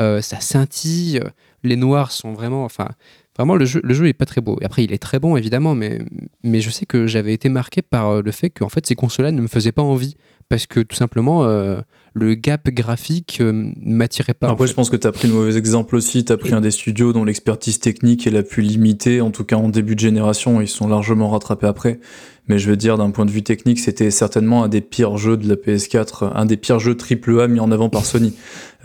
Euh, 0.00 0.20
ça 0.20 0.40
scintille, 0.40 1.20
les 1.62 1.76
noirs 1.76 2.10
sont 2.10 2.32
vraiment, 2.32 2.64
enfin, 2.64 2.88
vraiment 3.36 3.54
le 3.54 3.64
jeu, 3.66 3.80
le 3.84 3.94
jeu 3.94 4.08
est 4.08 4.14
pas 4.14 4.26
très 4.26 4.40
beau. 4.40 4.58
Et 4.60 4.64
après 4.64 4.82
il 4.82 4.92
est 4.92 4.98
très 4.98 5.20
bon 5.20 5.36
évidemment, 5.36 5.76
mais, 5.76 6.00
mais 6.42 6.60
je 6.60 6.70
sais 6.70 6.86
que 6.86 7.06
j'avais 7.06 7.32
été 7.34 7.48
marqué 7.48 7.82
par 7.82 8.08
euh, 8.08 8.22
le 8.22 8.32
fait 8.32 8.50
que 8.50 8.64
en 8.64 8.68
fait 8.68 8.84
ces 8.86 8.96
consoles-là 8.96 9.30
ne 9.30 9.40
me 9.40 9.46
faisaient 9.48 9.70
pas 9.72 9.82
envie 9.82 10.16
parce 10.48 10.66
que 10.66 10.80
tout 10.80 10.96
simplement 10.96 11.44
euh, 11.44 11.80
le 12.18 12.34
gap 12.34 12.68
graphique 12.70 13.38
euh, 13.40 13.70
m'attirait 13.80 14.34
pas. 14.34 14.48
Après, 14.48 14.66
fait. 14.66 14.70
je 14.70 14.74
pense 14.74 14.90
que 14.90 14.96
tu 14.96 15.06
as 15.06 15.12
pris 15.12 15.28
le 15.28 15.34
mauvais 15.34 15.56
exemple 15.56 15.96
aussi. 15.96 16.24
Tu 16.24 16.32
as 16.32 16.36
pris 16.36 16.52
un 16.52 16.60
des 16.60 16.70
studios 16.70 17.12
dont 17.12 17.24
l'expertise 17.24 17.78
technique 17.80 18.26
est 18.26 18.30
la 18.30 18.42
plus 18.42 18.62
limitée, 18.62 19.20
en 19.20 19.30
tout 19.30 19.44
cas 19.44 19.56
en 19.56 19.68
début 19.68 19.94
de 19.94 20.00
génération. 20.00 20.60
Ils 20.60 20.68
sont 20.68 20.88
largement 20.88 21.30
rattrapés 21.30 21.66
après. 21.66 22.00
Mais 22.48 22.58
je 22.58 22.70
veux 22.70 22.76
dire, 22.76 22.96
d'un 22.96 23.10
point 23.10 23.26
de 23.26 23.30
vue 23.30 23.42
technique, 23.42 23.78
c'était 23.78 24.10
certainement 24.10 24.64
un 24.64 24.68
des 24.68 24.80
pires 24.80 25.18
jeux 25.18 25.36
de 25.36 25.46
la 25.46 25.56
PS4, 25.56 26.32
un 26.34 26.46
des 26.46 26.56
pires 26.56 26.78
jeux 26.78 26.96
AAA 26.96 27.46
mis 27.48 27.60
en 27.60 27.70
avant 27.70 27.90
par 27.90 28.06
Sony. 28.06 28.34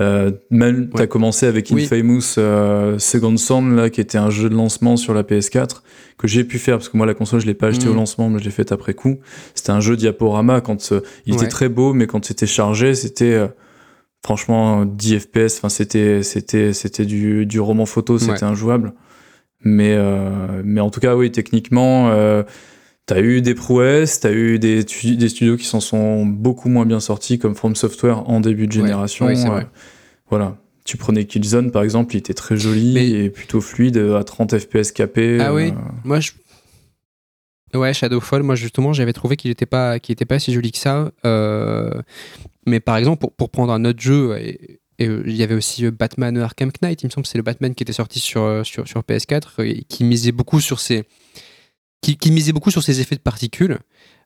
Euh, 0.02 0.32
même, 0.50 0.90
tu 0.90 0.98
as 0.98 1.02
Ouais. 1.02 1.08
commencé 1.08 1.46
avec. 1.46 1.72
Infamous 1.72 2.36
euh, 2.40 2.98
Second 2.98 3.38
Son, 3.38 3.70
là, 3.70 3.90
qui 3.90 4.02
était 4.02 4.18
un 4.18 4.30
jeu 4.32 4.50
de 4.50 4.56
lancement 4.56 4.98
sur 4.98 5.14
la 5.14 5.22
PS4, 5.24 5.84
que 6.18 6.28
j'ai 6.28 6.44
pu 6.44 6.58
faire, 6.58 6.78
parce 6.78 6.90
que 6.90 6.98
moi, 6.98 7.06
la 7.06 7.14
console, 7.14 7.42
je 7.42 7.46
l'ai 7.46 7.54
pas 7.54 7.68
acheté 7.68 7.88
au 7.88 7.94
lancement, 7.94 8.30
mais 8.30 8.40
je 8.40 8.44
l'ai 8.46 8.52
fait 8.52 8.72
après 8.72 8.94
coup. 8.96 9.20
C'était 9.54 9.72
un 9.72 9.80
jeu 9.82 9.96
diaporama 9.96 10.62
quand 10.62 10.92
euh, 10.92 11.02
il 11.28 11.36
était 11.36 11.44
Ouais. 11.44 11.48
très 11.50 11.70
beau, 11.70 11.94
mais 11.94 12.08
quand 12.08 12.26
c'était 12.26 12.48
chargé, 12.48 12.96
c'était 12.96 13.34
euh, 13.34 13.48
franchement 14.26 14.86
10 14.86 15.20
FPS. 15.20 15.58
Enfin, 15.58 15.70
c'était 15.70 16.24
c'était 16.24 16.74
c'était 16.74 17.06
du, 17.06 17.46
du 17.46 17.60
roman 17.60 17.86
photo, 17.86 18.18
c'était 18.18 18.32
Ouais. 18.32 18.44
injouable. 18.44 18.94
Mais 19.64 19.94
euh, 19.96 20.62
mais 20.66 20.82
en 20.82 20.90
tout 20.90 21.00
cas, 21.00 21.16
oui, 21.16 21.32
techniquement, 21.32 22.10
euh, 22.10 22.44
T'as 23.06 23.22
eu 23.22 23.42
des 23.42 23.54
prouesses, 23.54 24.22
t'as 24.22 24.32
eu 24.32 24.60
des, 24.60 24.86
tu- 24.86 25.18
des 25.18 25.28
studios 25.30 25.58
qui 25.58 25.66
s'en 25.66 25.82
sont 25.82 26.26
beaucoup 26.26 26.70
moins 26.70 26.86
bien 26.86 27.02
sortis, 27.02 27.38
comme 27.38 27.54
From 27.54 27.76
Software 27.76 28.30
en 28.30 28.40
début 28.40 28.66
de 28.68 28.72
génération. 28.72 29.26
ouais, 29.26 29.38
Euh, 29.46 29.50
vrai. 29.50 29.68
voilà. 30.30 30.58
Tu 30.86 30.96
prenais 30.98 31.26
Killzone, 31.26 31.72
par 31.72 31.84
exemple, 31.84 32.16
il 32.16 32.20
était 32.20 32.34
très 32.34 32.56
joli 32.58 32.94
Mais- 32.94 33.10
et 33.10 33.30
plutôt 33.30 33.60
fluide, 33.62 33.98
euh, 33.98 34.18
à 34.18 34.24
30 34.24 34.58
FPS 34.58 34.92
capé. 34.94 35.40
Ah 35.42 35.54
oui. 35.54 35.70
euh, 35.70 35.72
Moi, 36.06 36.20
je. 36.22 36.32
Ouais, 37.74 37.94
Shadowfall, 37.94 38.44
moi 38.44 38.54
justement, 38.56 38.94
j'avais 38.94 39.14
trouvé 39.14 39.36
qu'il 39.36 39.50
était 39.50 39.66
pas, 39.66 39.96
était 39.98 40.26
pas 40.26 40.38
si 40.40 40.54
joli 40.54 40.72
que 40.72 40.78
ça. 40.78 41.12
Euh, 41.26 41.90
Mais 42.68 42.80
par 42.80 42.98
exemple, 42.98 43.20
pour, 43.20 43.34
pour 43.34 43.50
prendre 43.50 43.74
un 43.74 43.84
autre 43.84 44.00
jeu, 44.00 44.38
et, 44.40 44.80
et, 45.00 45.06
il 45.06 45.36
y 45.36 45.42
avait 45.44 45.56
aussi 45.56 45.90
Batman 45.92 46.38
Arkham 46.38 46.72
Knight, 46.82 47.02
il 47.02 47.08
me 47.08 47.10
semble 47.12 47.24
que 47.26 47.30
c'est 47.32 47.38
le 47.40 47.44
Batman 47.44 47.74
qui 47.76 47.84
était 47.84 47.92
sorti 47.94 48.20
sur, 48.20 48.62
sur, 48.64 48.88
sur 48.88 49.02
PS4 49.02 49.62
et 49.66 49.84
qui 49.86 50.04
misait 50.04 50.32
beaucoup 50.32 50.62
sur 50.62 50.80
ses, 50.80 51.04
qui, 52.04 52.18
qui 52.18 52.30
misait 52.32 52.52
beaucoup 52.54 52.70
sur 52.70 52.84
ses 52.84 53.02
effets 53.02 53.16
de 53.16 53.22
particules. 53.22 53.80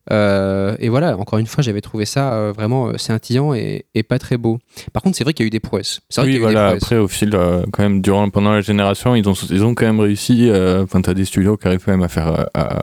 Euh, 0.10 0.78
et 0.80 0.88
voilà, 0.88 1.18
encore 1.18 1.38
une 1.38 1.48
fois, 1.48 1.62
j'avais 1.62 1.82
trouvé 1.82 2.06
ça 2.06 2.34
euh, 2.34 2.54
vraiment 2.54 2.88
euh, 2.88 2.98
scintillant 2.98 3.54
et, 3.54 3.86
et 3.94 4.04
pas 4.04 4.20
très 4.20 4.38
beau. 4.38 4.58
Par 4.94 5.04
contre, 5.04 5.18
c'est 5.18 5.26
vrai 5.26 5.34
qu'il 5.34 5.44
y 5.44 5.48
a 5.48 5.50
eu 5.50 5.50
des 5.50 5.60
prouesses. 5.60 6.00
Vrai 6.16 6.26
Oui, 6.26 6.32
qu'il 6.32 6.42
y 6.42 6.46
a 6.46 6.48
eu 6.48 6.48
des 6.48 6.54
voilà. 6.54 6.68
Après, 6.70 6.98
au 6.98 7.10
fil, 7.10 7.32
euh, 7.34 7.64
quand 7.74 7.84
même, 7.84 8.02
durant, 8.02 8.30
pendant 8.30 8.52
la 8.54 8.62
génération, 8.62 9.16
ils 9.16 9.28
ont, 9.28 9.34
ils 9.34 9.66
ont 9.66 9.76
quand 9.76 9.86
même 9.86 10.00
réussi. 10.00 10.50
Enfin, 10.82 11.02
t'as 11.02 11.14
des 11.14 11.26
studios 11.26 11.58
qui 11.58 11.68
arrivent 11.68 11.84
quand 11.84 11.92
même 11.92 12.04
à 12.04 12.08
faire, 12.08 12.48
à 12.54 12.80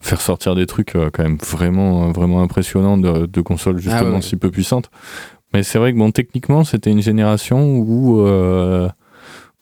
faire 0.00 0.20
sortir 0.20 0.56
des 0.56 0.66
trucs 0.66 0.94
quand 0.94 1.22
même 1.22 1.38
vraiment, 1.38 2.10
vraiment 2.10 2.42
impressionnants 2.42 2.98
de, 2.98 3.26
de 3.26 3.40
consoles 3.40 3.78
justement 3.78 4.00
Ah 4.06 4.14
ouais. 4.16 4.22
si 4.22 4.36
peu 4.36 4.50
puissantes. 4.50 4.90
Mais 5.52 5.62
c'est 5.62 5.78
vrai 5.78 5.92
que 5.92 5.98
bon, 5.98 6.10
techniquement, 6.10 6.64
c'était 6.64 6.90
une 6.90 7.02
génération 7.02 7.76
où, 7.76 8.26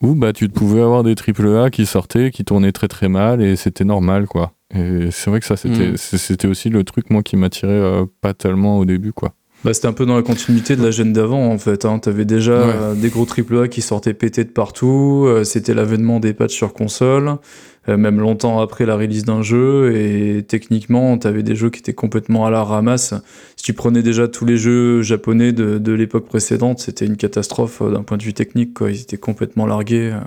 où 0.02 0.14
bah, 0.14 0.32
tu 0.32 0.48
pouvais 0.48 0.80
avoir 0.82 1.02
des 1.04 1.14
AAA 1.14 1.70
qui 1.70 1.86
sortaient, 1.86 2.30
qui 2.30 2.44
tournaient 2.44 2.72
très 2.72 2.88
très 2.88 3.08
mal 3.08 3.40
et 3.40 3.56
c'était 3.56 3.84
normal, 3.84 4.26
quoi. 4.26 4.52
Et 4.74 5.10
c'est 5.10 5.30
vrai 5.30 5.40
que 5.40 5.46
ça, 5.46 5.56
c'était, 5.56 5.92
Mm. 5.92 5.96
c'était 5.96 6.48
aussi 6.48 6.70
le 6.70 6.82
truc, 6.84 7.10
moi, 7.10 7.22
qui 7.22 7.36
m'attirait 7.36 7.70
euh, 7.72 8.04
pas 8.20 8.34
tellement 8.34 8.78
au 8.78 8.84
début, 8.84 9.12
quoi. 9.12 9.34
Bah, 9.64 9.72
c'était 9.72 9.86
un 9.86 9.92
peu 9.92 10.06
dans 10.06 10.16
la 10.16 10.22
continuité 10.22 10.74
de 10.74 10.82
la 10.82 10.90
gêne 10.90 11.12
d'avant 11.12 11.46
en 11.52 11.58
fait. 11.58 11.84
Hein. 11.84 11.98
T'avais 12.00 12.24
déjà 12.24 12.66
Ouais. 12.66 12.74
euh, 12.74 12.94
des 12.94 13.10
gros 13.10 13.26
AAA 13.26 13.68
qui 13.68 13.80
sortaient 13.80 14.14
pétés 14.14 14.42
de 14.44 14.50
partout. 14.50 15.24
euh, 15.28 15.44
c'était 15.44 15.72
l'avènement 15.74 16.18
des 16.18 16.34
patchs 16.34 16.54
sur 16.56 16.72
console, 16.74 17.36
euh, 17.88 17.96
même 17.96 18.18
longtemps 18.18 18.60
après 18.60 18.86
la 18.86 18.96
release 18.96 19.24
d'un 19.24 19.42
jeu. 19.42 19.94
Et 19.96 20.42
techniquement, 20.42 21.16
t'avais 21.16 21.44
des 21.44 21.54
jeux 21.54 21.70
qui 21.70 21.78
étaient 21.78 21.92
complètement 21.94 22.44
à 22.44 22.50
la 22.50 22.64
ramasse. 22.64 23.14
Si 23.56 23.62
tu 23.62 23.72
prenais 23.72 24.02
déjà 24.02 24.26
tous 24.26 24.44
les 24.44 24.56
jeux 24.56 25.02
japonais 25.02 25.52
de, 25.52 25.78
de 25.78 25.92
l'époque 25.92 26.26
précédente, 26.26 26.80
c'était 26.80 27.06
une 27.06 27.16
catastrophe 27.16 27.82
euh, 27.82 27.92
d'un 27.92 28.02
point 28.02 28.16
de 28.16 28.24
vue 28.24 28.34
technique. 28.34 28.74
Quoi. 28.74 28.90
Ils 28.90 29.02
étaient 29.02 29.16
complètement 29.16 29.66
largués. 29.66 30.10
euh. 30.12 30.20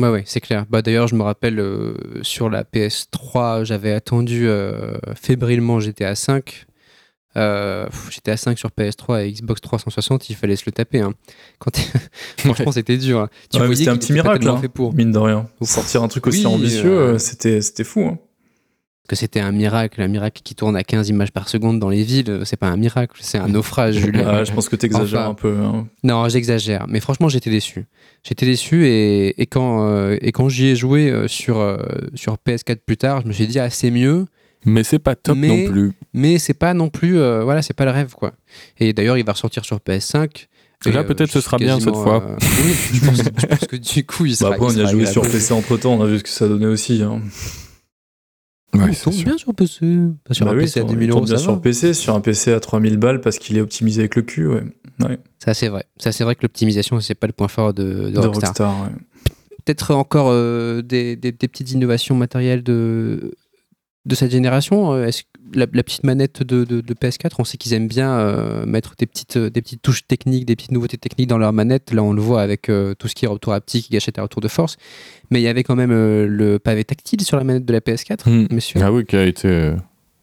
Ouais, 0.00 0.10
ouais, 0.10 0.24
c'est 0.26 0.40
clair. 0.40 0.66
Bah, 0.68 0.82
D'ailleurs, 0.82 1.06
je 1.06 1.14
me 1.14 1.22
rappelle 1.22 1.58
euh, 1.60 1.94
sur 2.22 2.50
la 2.50 2.64
PS3, 2.64 3.64
j'avais 3.64 3.92
attendu 3.92 4.46
euh, 4.48 4.94
fébrilement 5.14 5.80
GTA 5.80 6.14
5. 6.14 6.65
Euh, 7.36 7.86
GTA 8.10 8.36
5 8.36 8.58
sur 8.58 8.70
PS3 8.70 9.26
et 9.26 9.32
Xbox 9.32 9.60
360, 9.60 10.30
il 10.30 10.36
fallait 10.36 10.56
se 10.56 10.62
le 10.66 10.72
taper. 10.72 11.00
Hein. 11.00 11.12
Quand 11.58 11.76
Franchement, 12.38 12.72
c'était 12.72 12.96
dur. 12.96 13.20
hein. 13.20 13.28
Tu 13.52 13.60
Ouais, 13.60 13.74
c'était 13.76 13.90
un 13.90 13.96
petit 13.98 14.12
miracle, 14.14 14.48
hein, 14.48 14.56
fait 14.58 14.68
pour. 14.68 14.94
mine 14.94 15.12
de 15.12 15.18
rien. 15.18 15.46
Sortir 15.62 16.02
un 16.02 16.08
truc 16.08 16.26
aussi 16.26 16.46
Oui, 16.46 16.54
ambitieux, 16.54 16.90
euh, 16.98 17.12
euh, 17.14 17.18
c'était 17.18 17.60
c'était 17.60 17.84
fou. 17.84 18.06
hein. 18.06 18.18
Que 19.08 19.14
c'était 19.14 19.38
un 19.38 19.52
miracle, 19.52 20.02
un 20.02 20.08
miracle 20.08 20.40
qui 20.42 20.56
tourne 20.56 20.74
à 20.74 20.82
15 20.82 21.10
images 21.10 21.30
par 21.30 21.48
seconde 21.48 21.78
dans 21.78 21.90
les 21.90 22.02
villes. 22.02 22.28
euh, 22.28 22.44
C'est 22.44 22.56
pas 22.56 22.66
un 22.66 22.76
miracle, 22.76 23.16
c'est 23.20 23.38
un 23.38 23.46
naufrage, 23.48 23.94
Julien. 23.96 24.24
Ah, 24.26 24.44
je 24.44 24.52
pense 24.52 24.68
que 24.68 24.74
t'exagères 24.74 25.20
Enfin. 25.20 25.30
un 25.30 25.34
peu. 25.34 25.56
Non, 26.02 26.28
j'exagère. 26.28 26.86
Mais 26.88 26.98
franchement, 27.00 27.28
j'étais 27.28 27.50
déçu. 27.50 27.84
J'étais 28.24 28.46
déçu 28.46 28.86
et, 28.88 29.40
et 29.40 29.46
quand, 29.46 29.86
euh, 29.88 30.16
et 30.22 30.32
quand 30.32 30.48
j'y 30.48 30.66
ai 30.68 30.74
joué 30.74 31.12
sur, 31.28 31.78
sur 32.14 32.36
PS4 32.44 32.78
plus 32.84 32.96
tard, 32.96 33.20
je 33.22 33.28
me 33.28 33.32
suis 33.32 33.46
dit, 33.46 33.60
ah, 33.60 33.70
c'est 33.70 33.92
mieux. 33.92 34.26
Mais 34.66 34.84
c'est 34.84 34.98
pas 34.98 35.14
top 35.16 35.36
Mais- 35.38 35.64
non 35.66 35.70
plus. 35.72 35.92
mais 36.12 36.38
c'est 36.38 36.52
pas 36.54 36.74
non 36.74 36.90
plus 36.90 37.18
euh, 37.18 37.42
voilà 37.44 37.62
c'est 37.62 37.72
pas 37.74 37.84
le 37.86 37.92
rêve 37.92 38.12
quoi 38.14 38.32
et 38.78 38.92
d'ailleurs 38.92 39.16
il 39.16 39.24
va 39.24 39.32
ressortir 39.32 39.64
sur 39.64 39.78
PS5 39.78 40.48
Et 40.86 40.92
là, 40.92 41.00
euh, 41.00 41.04
peut-être 41.04 41.30
ce 41.30 41.40
sera 41.40 41.56
bien 41.56 41.78
cette 41.80 41.94
fois. 41.94 42.22
euh, 42.22 42.36
oui, 42.64 42.72
je 42.92 43.06
pense, 43.06 43.22
je 43.22 43.46
pense 43.46 43.60
que 43.66 43.76
du 43.76 44.04
coup 44.04 44.26
il 44.26 44.32
Bah, 44.32 44.36
sera 44.36 44.54
après, 44.54 44.66
on 44.66 44.70
y 44.76 44.82
a 44.82 44.86
joué 44.90 45.06
sur. 45.06 45.22
PC 45.22 45.52
entre 45.54 45.76
temps, 45.78 45.94
on 45.94 46.02
a 46.02 46.06
vu 46.06 46.18
ce 46.18 46.22
que 46.24 46.28
ça 46.28 46.46
donnait 46.48 46.66
aussi. 46.66 47.00
hein. 47.02 47.22
Ouais, 48.74 48.88
il 48.88 48.94
c'est 48.94 49.04
tombe 49.04 49.14
sûr. 49.14 49.24
bien 49.24 49.38
sur 49.38 49.54
PC 49.54 49.96
Pas 50.24 50.34
sur 50.34 50.44
Bah 50.44 50.52
un 50.52 50.54
oui, 50.56 50.62
PC 50.64 50.80
à 50.80 50.82
sur- 50.82 50.90
2000 50.90 51.04
il 51.06 51.10
euros 51.10 51.20
tourne 51.20 51.30
bien 51.30 51.38
sur. 51.38 51.60
PC, 51.62 51.94
sur 51.94 52.14
un 52.14 52.20
PC 52.20 52.52
à 52.52 52.60
3000 52.60 52.98
balles 52.98 53.20
parce 53.22 53.38
qu'il 53.38 53.56
est 53.56 53.60
optimisé 53.60 54.00
avec 54.00 54.16
le 54.16 54.22
cul, 54.22 54.46
ouais. 54.48 54.64
Ouais, 55.00 55.18
ça 55.38 55.54
c'est 55.54 55.68
vrai 55.68 55.84
ça 55.98 56.10
c'est 56.12 56.24
vrai 56.24 56.34
que 56.34 56.42
l'optimisation 56.42 56.98
c'est 57.00 57.14
pas 57.14 57.26
le 57.26 57.32
point 57.34 57.48
fort 57.48 57.72
de, 57.74 57.84
de 57.84 58.10
de 58.10 58.18
Rockstar 58.18 58.48
Rockstar. 58.50 58.82
ouais. 58.82 59.32
peut-être 59.64 59.94
encore 59.94 60.28
euh, 60.30 60.82
des, 60.82 61.16
des- 61.16 61.32
des 61.32 61.48
petites 61.48 61.70
innovations 61.72 62.14
matérielles 62.16 62.62
de 62.62 63.32
de 64.06 64.14
cette 64.14 64.30
génération 64.30 64.92
euh, 64.92 65.04
est-ce 65.06 65.24
la, 65.54 65.66
la 65.72 65.82
petite 65.82 66.02
manette 66.04 66.42
de, 66.42 66.64
de- 66.64 66.80
de 66.80 66.94
PS4 66.94 67.32
on 67.38 67.44
sait 67.44 67.56
qu'ils 67.56 67.72
aiment 67.74 67.86
bien 67.88 68.10
euh, 68.18 68.64
mettre 68.66 68.94
des 68.98 69.06
petites 69.06 69.36
des 69.38 69.60
petites 69.62 69.82
touches 69.82 70.06
techniques 70.06 70.44
des 70.46 70.56
petites 70.56 70.72
nouveautés 70.72 70.96
techniques 70.96 71.28
dans 71.28 71.38
leur 71.38 71.52
manette 71.52 71.92
là 71.92 72.02
on 72.02 72.12
le 72.12 72.20
voit 72.22 72.40
avec 72.42 72.68
euh, 72.68 72.94
tout 72.98 73.08
ce 73.08 73.14
qui 73.14 73.24
est 73.24 73.28
retour 73.28 73.52
haptique 73.52 73.90
gâchette 73.90 74.18
à 74.18 74.22
retour 74.22 74.40
de 74.40 74.48
force 74.48 74.76
mais 75.30 75.40
il 75.40 75.42
y 75.44 75.48
avait 75.48 75.62
quand 75.64 75.76
même 75.76 75.92
euh, 75.92 76.26
le 76.26 76.58
pavé 76.58 76.84
tactile 76.84 77.20
sur 77.22 77.36
la 77.36 77.44
manette 77.44 77.64
de 77.64 77.72
la 77.72 77.80
PS4 77.80 78.28
Hmm. 78.28 78.46
monsieur 78.50 78.80
Ah 78.82 78.92
oui, 78.92 79.04
qui 79.04 79.16
a 79.16 79.24
été, 79.24 79.48
euh, 79.48 79.76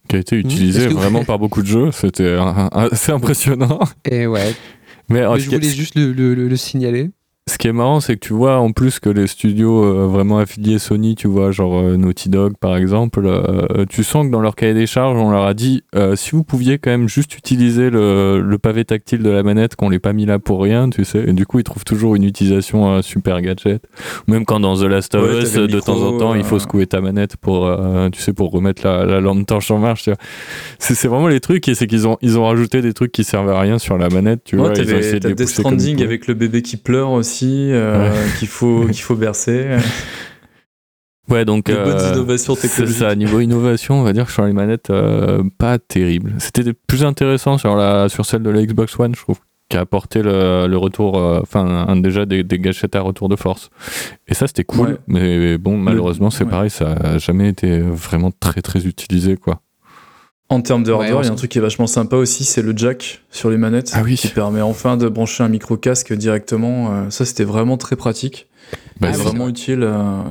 qui 0.10 0.16
a 0.18 0.20
été 0.20 0.36
utilisé 0.38 0.88
que 0.88 0.94
vous- 0.94 0.98
vraiment 1.00 1.24
par 1.24 1.40
beaucoup 1.40 1.62
de 1.62 1.68
jeux. 1.68 1.92
C'était 1.92 2.38
assez 2.72 3.12
impressionnant. 3.12 3.80
et 4.10 4.28
ouais 4.28 4.54
Mais, 5.10 5.22
euh, 5.22 5.38
je 5.38 5.50
voulais 5.50 5.68
juste 5.70 5.96
le, 5.96 6.12
le- 6.12 6.34
le- 6.36 6.48
le 6.48 6.56
signaler 6.58 7.12
ce 7.46 7.58
qui 7.58 7.68
est 7.68 7.74
marrant, 7.74 8.00
c'est 8.00 8.16
que 8.16 8.26
tu 8.26 8.32
vois 8.34 8.58
en 8.60 8.72
plus 8.72 9.00
que 9.00 9.10
les 9.10 9.28
studios 9.28 9.84
euh, 9.84 10.08
vraiment 10.08 10.38
affiliés 10.40 10.80
Sony, 10.80 11.16
tu 11.16 11.28
vois, 11.28 11.52
genre 11.52 11.78
euh, 11.78 11.98
Naughty 11.98 12.30
Dog 12.30 12.54
par 12.58 12.78
exemple, 12.78 13.22
euh, 13.26 13.86
tu 13.90 14.04
sens 14.06 14.26
que 14.26 14.32
dans 14.32 14.40
leur 14.40 14.56
cahier 14.56 14.74
des 14.74 14.88
charges, 14.88 15.18
on 15.18 15.30
leur 15.30 15.44
a 15.46 15.54
dit 15.54 15.84
si 16.16 16.32
vous 16.32 16.44
pouviez 16.44 16.78
quand 16.78 16.90
même 16.90 17.10
juste 17.10 17.38
utiliser 17.38 17.90
le, 17.90 18.42
le 18.42 18.58
pavé 18.58 18.86
tactile 18.86 19.22
de 19.24 19.30
la 19.30 19.44
manette, 19.44 19.76
qu'on 19.76 19.90
l'ait 19.90 20.00
pas 20.00 20.14
mis 20.14 20.26
là 20.26 20.40
pour 20.40 20.62
rien, 20.62 20.90
tu 20.90 21.04
sais. 21.04 21.24
Et 21.28 21.34
du 21.34 21.46
coup, 21.46 21.60
ils 21.60 21.64
trouvent 21.64 21.84
toujours 21.84 22.16
une 22.16 22.24
utilisation 22.24 23.02
super 23.02 23.42
gadget. 23.42 23.84
Même 24.28 24.46
quand 24.46 24.60
dans 24.62 24.78
The 24.78 24.84
Last 24.84 25.16
of 25.16 25.24
Ouais, 25.30 25.42
Us, 25.44 25.54
de 25.54 25.66
micro, 25.68 25.80
temps 25.82 26.02
en 26.02 26.18
temps, 26.18 26.36
il 26.36 26.44
faut 26.44 26.60
secouer 26.60 26.88
ta 26.88 27.02
manette 27.02 27.36
pour, 27.38 27.70
tu 28.12 28.22
sais, 28.22 28.34
pour 28.34 28.52
remettre 28.52 28.82
la, 28.86 29.06
la 29.06 29.20
lampe 29.20 29.46
torche 29.46 29.70
en 29.72 29.80
marche. 29.80 30.10
C'est 30.80 31.08
vraiment 31.08 31.28
les 31.28 31.40
trucs, 31.42 31.68
et 31.68 31.76
c'est 31.76 31.88
qu'ils 31.88 32.08
ont, 32.08 32.18
ils 32.22 32.38
ont 32.40 32.46
rajouté 32.46 32.82
des 32.82 32.94
trucs 32.94 33.12
qui 33.12 33.24
servaient 33.24 33.54
à 33.54 33.60
rien 33.60 33.80
sur 33.80 33.98
la 33.98 34.10
manette, 34.10 34.44
tu 34.46 34.56
Ouais, 34.56 34.62
vois. 34.62 34.70
Ils 34.76 34.82
ont 34.82 34.86
t'avais- 34.86 35.00
essayé 35.00 35.14
de 35.16 35.20
t'as 35.20 35.30
les 35.30 35.36
Death 35.36 35.48
Stranding 35.50 36.02
avec 36.04 36.28
le 36.28 36.34
bébé 36.36 36.62
qui 36.62 36.78
pleure 36.78 37.12
aussi, 37.12 37.33
euh, 37.42 38.12
qu'il 38.40 38.48
faut, 38.48 38.86
qu'il 38.86 39.02
faut 39.02 39.16
bercer. 39.16 39.78
Ouais, 41.30 41.46
donc 41.46 41.68
De 41.68 41.74
bonnes 42.22 42.38
euh, 42.38 42.38
c'est 42.38 42.86
ça. 42.86 43.16
Niveau 43.16 43.40
innovation, 43.40 43.96
on 44.02 44.04
va 44.04 44.12
dire 44.12 44.26
que 44.26 44.32
sur 44.34 44.44
les 44.44 44.52
manettes, 44.52 44.90
euh, 44.90 45.42
pas 45.58 45.80
terrible. 45.80 46.34
C'était 46.38 46.74
plus 46.74 47.06
intéressant 47.06 47.58
sur 47.58 47.78
la 47.78 48.10
sur 48.10 48.26
celle 48.26 48.44
de 48.44 48.50
la 48.50 48.62
Xbox 48.62 49.00
One, 49.00 49.16
je 49.16 49.22
trouve, 49.22 49.40
qui 49.70 49.78
a 49.78 49.80
apporté 49.80 50.22
le, 50.22 50.68
le 50.68 50.78
retour, 50.78 51.16
enfin 51.16 51.96
déjà 51.96 52.26
des, 52.26 52.44
des 52.44 52.60
gâchettes 52.60 52.98
à 52.98 53.02
retour 53.02 53.30
de 53.30 53.38
force. 53.38 53.70
Et 54.28 54.34
ça, 54.34 54.48
c'était 54.48 54.66
cool. 54.66 54.90
Ouais. 54.90 54.98
Mais 55.08 55.58
bon, 55.58 55.78
malheureusement, 55.78 56.30
c'est 56.30 56.44
ouais. 56.44 56.50
pareil, 56.50 56.70
ça 56.70 56.92
a 56.92 57.18
jamais 57.20 57.48
été 57.48 57.80
vraiment 57.80 58.32
très 58.38 58.62
très 58.62 58.86
utilisé, 58.86 59.38
quoi. 59.38 59.62
En 60.54 60.62
termes 60.62 60.84
de 60.84 60.92
hardware, 60.92 61.22
il 61.24 61.26
y 61.26 61.30
a 61.30 61.32
un 61.32 61.36
truc 61.36 61.52
qui 61.52 61.58
est 61.58 61.62
vachement 61.62 61.88
sympa 61.88 62.16
aussi, 62.16 62.44
c'est 62.44 62.62
le 62.62 62.74
jack 62.76 63.22
sur 63.32 63.50
les 63.50 63.58
manettes, 63.58 63.92
Ah 63.96 64.02
oui. 64.04 64.16
qui 64.16 64.28
permet 64.28 64.62
enfin 64.62 64.98
de 64.98 65.10
brancher 65.10 65.44
un 65.44 65.50
micro 65.50 65.78
casque 65.78 66.14
directement. 66.14 66.92
euh, 66.94 67.10
ça, 67.10 67.26
c'était 67.26 67.44
vraiment 67.44 67.78
très 67.78 67.96
pratique, 67.96 68.48
Bah, 69.00 69.08
Ah 69.10 69.14
c'est 69.14 69.24
vraiment 69.24 69.48
utile. 69.48 69.80
euh. 69.84 70.22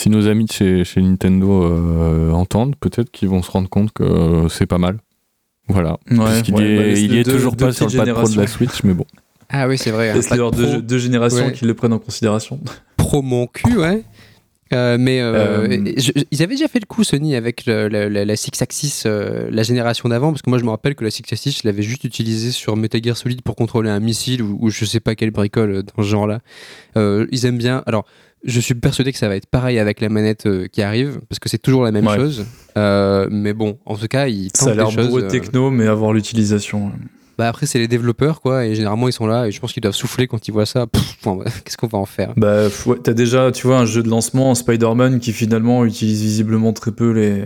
Si 0.00 0.08
nos 0.10 0.26
amis 0.28 0.44
de 0.46 0.52
chez, 0.52 0.84
chez 0.84 1.00
Nintendo 1.02 1.62
euh, 1.64 2.30
entendent, 2.32 2.74
peut-être 2.76 3.10
qu'ils 3.10 3.28
vont 3.28 3.42
se 3.42 3.50
rendre 3.50 3.68
compte 3.68 3.92
que 3.92 4.02
euh, 4.02 4.48
c'est 4.48 4.66
pas 4.66 4.78
mal. 4.78 4.98
Voilà. 5.68 5.98
Ouais, 6.10 6.16
Parce 6.18 6.42
qu'il 6.42 6.54
ouais, 6.54 6.62
y 6.62 6.72
est, 6.72 6.76
bah, 6.78 6.98
il 7.00 7.14
est 7.16 7.22
deux- 7.24 7.32
toujours 7.32 7.54
deux 7.54 7.66
pas 7.66 7.72
sur 7.72 7.86
le 7.88 7.96
pad 7.96 8.10
pro 8.12 8.28
de 8.28 8.36
la. 8.36 8.46
Switch, 8.46 8.82
mais 8.82 8.94
bon. 8.94 9.04
ah 9.50 9.68
oui 9.68 9.78
c'est 9.78 9.90
vrai 9.90 10.12
Laisse 10.14 10.28
pack 10.28 10.38
leur 10.38 10.50
deux, 10.50 10.80
deux 10.82 10.98
générations 10.98 11.46
Ouais. 11.46 11.52
qui 11.52 11.64
le 11.64 11.74
prennent 11.74 11.92
en 11.92 11.98
considération. 11.98 12.58
pro 12.96 13.22
mon 13.22 13.46
cul, 13.46 13.76
ouais. 13.78 14.02
Euh, 14.72 14.96
mais 15.00 15.20
euh, 15.20 15.66
Euh, 15.68 15.92
je- 15.96 16.12
ils 16.30 16.42
avaient 16.42 16.54
déjà 16.54 16.68
fait 16.68 16.78
le 16.78 16.86
coup 16.86 17.02
Sony 17.02 17.34
avec 17.34 17.66
le- 17.66 17.88
la, 17.88 18.08
la, 18.08 18.24
la 18.24 18.36
Six 18.36 18.62
Axis 18.62 19.02
la 19.04 19.62
génération 19.64 20.08
d'avant 20.08 20.30
parce 20.30 20.42
que 20.42 20.50
moi 20.50 20.58
je 20.60 20.64
me 20.64 20.70
rappelle 20.70 20.94
que 20.94 21.02
la 21.04 21.10
Six 21.10 21.24
Axis 21.32 21.58
je 21.62 21.68
l'avais 21.68 21.82
juste 21.82 22.04
utilisée 22.04 22.52
sur 22.52 22.76
Metal 22.76 23.02
Gear 23.02 23.16
Solid 23.16 23.42
pour 23.42 23.56
contrôler 23.56 23.90
un 23.90 23.98
missile 24.00 24.42
ou, 24.42 24.58
ou 24.60 24.70
je 24.70 24.84
sais 24.84 25.00
pas 25.00 25.14
quelle 25.16 25.32
bricole 25.32 25.82
dans 25.82 26.02
ce 26.04 26.08
genre 26.08 26.26
là 26.28 26.40
euh, 26.96 27.26
ils 27.32 27.46
aiment 27.46 27.58
bien 27.58 27.82
alors 27.86 28.04
je 28.44 28.58
suis 28.60 28.74
persuadé 28.74 29.12
que 29.12 29.18
ça 29.18 29.28
va 29.28 29.36
être 29.36 29.46
pareil 29.46 29.78
avec 29.78 30.00
la 30.00 30.08
manette 30.08 30.48
qui 30.72 30.82
arrive 30.82 31.20
parce 31.28 31.38
que 31.40 31.48
c'est 31.48 31.58
toujours 31.58 31.82
la 31.82 31.90
même 31.92 32.06
Ouais. 32.06 32.16
chose 32.16 32.46
mais 32.76 33.52
bon 33.52 33.78
en 33.86 33.96
tout 33.96 34.06
cas 34.08 34.28
ils 34.28 34.50
Ça 34.54 34.70
a 34.70 34.76
tentent 34.76 34.94
l'air 34.96 35.08
bourré 35.08 35.26
techno, 35.26 35.70
mais 35.70 35.86
avoir 35.88 36.12
l'utilisation. 36.12 36.92
Bah 37.40 37.48
après 37.48 37.66
c'est 37.66 37.78
les 37.78 37.88
développeurs 37.88 38.40
quoi 38.40 38.66
et 38.66 38.74
généralement 38.74 39.08
ils 39.08 39.12
sont 39.12 39.26
là 39.26 39.46
et 39.46 39.50
je 39.50 39.58
pense 39.60 39.72
qu'ils 39.72 39.80
doivent 39.82 39.94
souffler 39.94 40.26
quand 40.26 40.46
ils 40.46 40.52
voient 40.52 40.66
ça 40.66 40.86
Pff, 40.86 41.16
bon, 41.24 41.36
bah, 41.36 41.44
qu'est-ce 41.64 41.76
qu'on 41.76 41.86
va 41.86 41.98
en 41.98 42.04
faire? 42.06 42.32
Bah, 42.36 42.66
ouais, 42.86 42.96
t'as 43.02 43.12
déjà, 43.14 43.50
tu 43.50 43.66
vois, 43.66 43.78
un 43.78 43.86
jeu 43.86 44.02
de 44.02 44.08
lancement, 44.08 44.54
Spider-Man, 44.54 45.18
qui 45.20 45.32
finalement 45.32 45.84
utilise 45.84 46.20
visiblement 46.22 46.72
très 46.72 46.92
peu 46.92 47.10
les, 47.12 47.44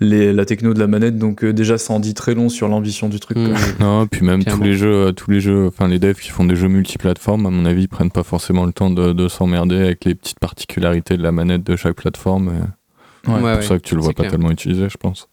les, 0.00 0.32
la 0.32 0.44
techno 0.44 0.72
de 0.74 0.78
la 0.78 0.86
manette, 0.86 1.18
donc 1.18 1.42
euh, 1.42 1.52
déjà, 1.52 1.76
ça 1.78 1.92
en 1.92 1.98
dit 2.00 2.14
très 2.14 2.34
long 2.34 2.48
sur 2.48 2.68
l'ambition 2.68 3.08
du 3.08 3.18
truc. 3.18 3.36
Hmm. 3.36 3.54
Non, 3.80 4.06
puis 4.06 4.24
même 4.24 4.42
Clairement. 4.44 4.62
tous 4.62 4.68
les 4.68 4.76
jeux, 4.76 4.94
euh, 5.08 5.12
tous 5.12 5.30
les 5.32 5.40
jeux, 5.40 5.66
enfin 5.66 5.88
les 5.88 5.98
devs 5.98 6.14
qui 6.20 6.28
font 6.30 6.44
des 6.44 6.54
jeux 6.54 6.68
multiplateformes, 6.68 7.46
à 7.46 7.50
mon 7.50 7.64
avis, 7.64 7.82
ils 7.82 7.88
prennent 7.88 8.12
pas 8.12 8.22
forcément 8.22 8.64
le 8.64 8.72
temps 8.72 8.90
de, 8.90 9.12
de 9.12 9.26
s'emmerder 9.28 9.76
avec 9.76 10.04
les 10.04 10.14
petites 10.14 10.38
particularités 10.38 11.16
de 11.16 11.22
la 11.24 11.32
manette 11.32 11.64
de 11.64 11.74
chaque 11.74 11.96
plateforme. 11.96 12.48
et 12.48 13.30
Ouais. 13.30 13.34
C'est 13.38 13.42
Ouais, 13.44 13.54
pour 13.54 13.62
ça 13.64 13.78
que 13.78 13.82
tu 13.82 13.94
le 13.96 14.00
vois 14.00 14.12
pas 14.12 14.22
clair. 14.22 14.30
tellement 14.30 14.50
utilisé, 14.52 14.88
je 14.88 14.96
pense. 14.96 15.28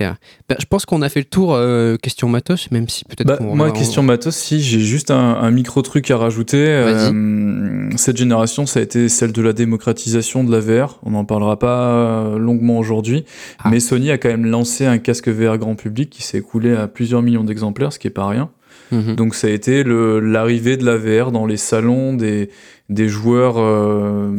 Ben, 0.00 0.16
je 0.58 0.64
pense 0.66 0.86
qu'on 0.86 1.02
a 1.02 1.08
fait 1.08 1.20
le 1.20 1.26
tour 1.26 1.54
euh, 1.54 1.96
question 1.96 2.28
matos, 2.28 2.70
même 2.70 2.88
si 2.88 3.04
peut-être 3.04 3.26
Bah, 3.26 3.38
moi, 3.40 3.68
on- 3.68 3.72
question 3.72 4.02
matos, 4.02 4.34
si 4.34 4.60
j'ai 4.60 4.80
juste 4.80 5.10
un, 5.10 5.16
un 5.36 5.50
micro 5.50 5.82
truc 5.82 6.10
à 6.10 6.16
rajouter. 6.16 6.56
Euh, 6.66 7.88
cette 7.96 8.16
génération, 8.16 8.66
ça 8.66 8.80
a 8.80 8.82
été 8.82 9.08
celle 9.08 9.32
de 9.32 9.42
la 9.42 9.52
démocratisation 9.52 10.44
de 10.44 10.50
la 10.52 10.60
VR. 10.60 10.98
On 11.04 11.10
n'en 11.10 11.24
parlera 11.24 11.58
pas 11.58 11.88
euh, 11.88 12.38
longuement 12.38 12.78
aujourd'hui, 12.78 13.24
Ah. 13.62 13.68
mais 13.70 13.80
Sony 13.80 14.10
a 14.10 14.18
quand 14.18 14.28
même 14.28 14.46
lancé 14.46 14.84
un 14.86 14.98
casque 14.98 15.28
VR 15.28 15.58
grand 15.58 15.74
public 15.76 16.10
qui 16.10 16.22
s'est 16.22 16.38
écoulé 16.38 16.74
à 16.74 16.88
plusieurs 16.88 17.22
millions 17.22 17.44
d'exemplaires, 17.44 17.92
ce 17.92 17.98
qui 17.98 18.06
est 18.06 18.10
pas 18.10 18.26
rien. 18.26 18.50
Mhm. 18.94 19.16
Donc 19.16 19.34
ça 19.34 19.48
a 19.48 19.50
été 19.50 19.82
l'arrivée 19.84 20.76
de 20.76 20.84
la 20.84 20.96
VR 20.96 21.32
dans 21.32 21.46
les 21.46 21.56
salons 21.56 22.14
des, 22.14 22.48
des 22.90 23.08
joueurs 23.08 23.56
euh, 23.58 24.30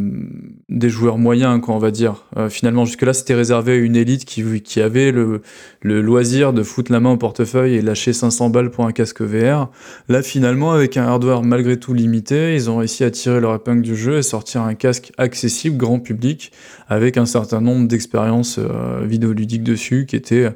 des 0.70 0.90
joueurs 0.90 1.18
moyens 1.18 1.60
quoi 1.62 1.76
on 1.76 1.80
va 1.80 1.92
dire. 1.92 2.26
Euh, 2.38 2.50
finalement 2.50 2.86
jusque 2.86 3.02
là 3.02 3.14
c'était 3.14 3.34
réservé 3.34 3.74
à 3.74 3.76
une 3.76 3.96
élite 3.96 4.24
qui, 4.24 4.82
avait 4.82 5.12
le, 5.12 5.42
le 5.82 6.02
loisir 6.02 6.54
de 6.54 6.64
foutre 6.64 6.92
la 6.92 7.00
main 7.00 7.12
au 7.12 7.18
portefeuille 7.18 7.76
et 7.76 7.82
lâcher 7.82 8.14
500 8.14 8.50
balles 8.50 8.72
pour 8.72 8.86
un 8.86 8.92
casque 8.92 9.22
VR. 9.22 9.70
Là 10.10 10.22
finalement 10.22 10.72
avec 10.72 10.96
un 10.96 11.06
hardware 11.06 11.44
malgré 11.44 11.78
tout 11.78 11.94
limité 11.94 12.56
ils 12.56 12.70
ont 12.70 12.78
réussi 12.78 13.04
à 13.04 13.12
tirer 13.12 13.40
leur 13.40 13.56
épingle 13.56 13.82
du 13.82 13.96
jeu 13.96 14.18
et 14.18 14.22
sortir 14.22 14.62
un 14.62 14.76
casque 14.76 15.12
accessible 15.18 15.78
grand 15.78 16.00
public 16.00 16.52
avec 16.88 17.18
un 17.18 17.26
certain 17.26 17.62
nombre 17.62 17.88
d'expériences 17.88 18.60
euh, 18.60 19.06
vidéoludiques 19.06 19.64
dessus 19.64 20.06
qui 20.08 20.16
étaient 20.16 20.52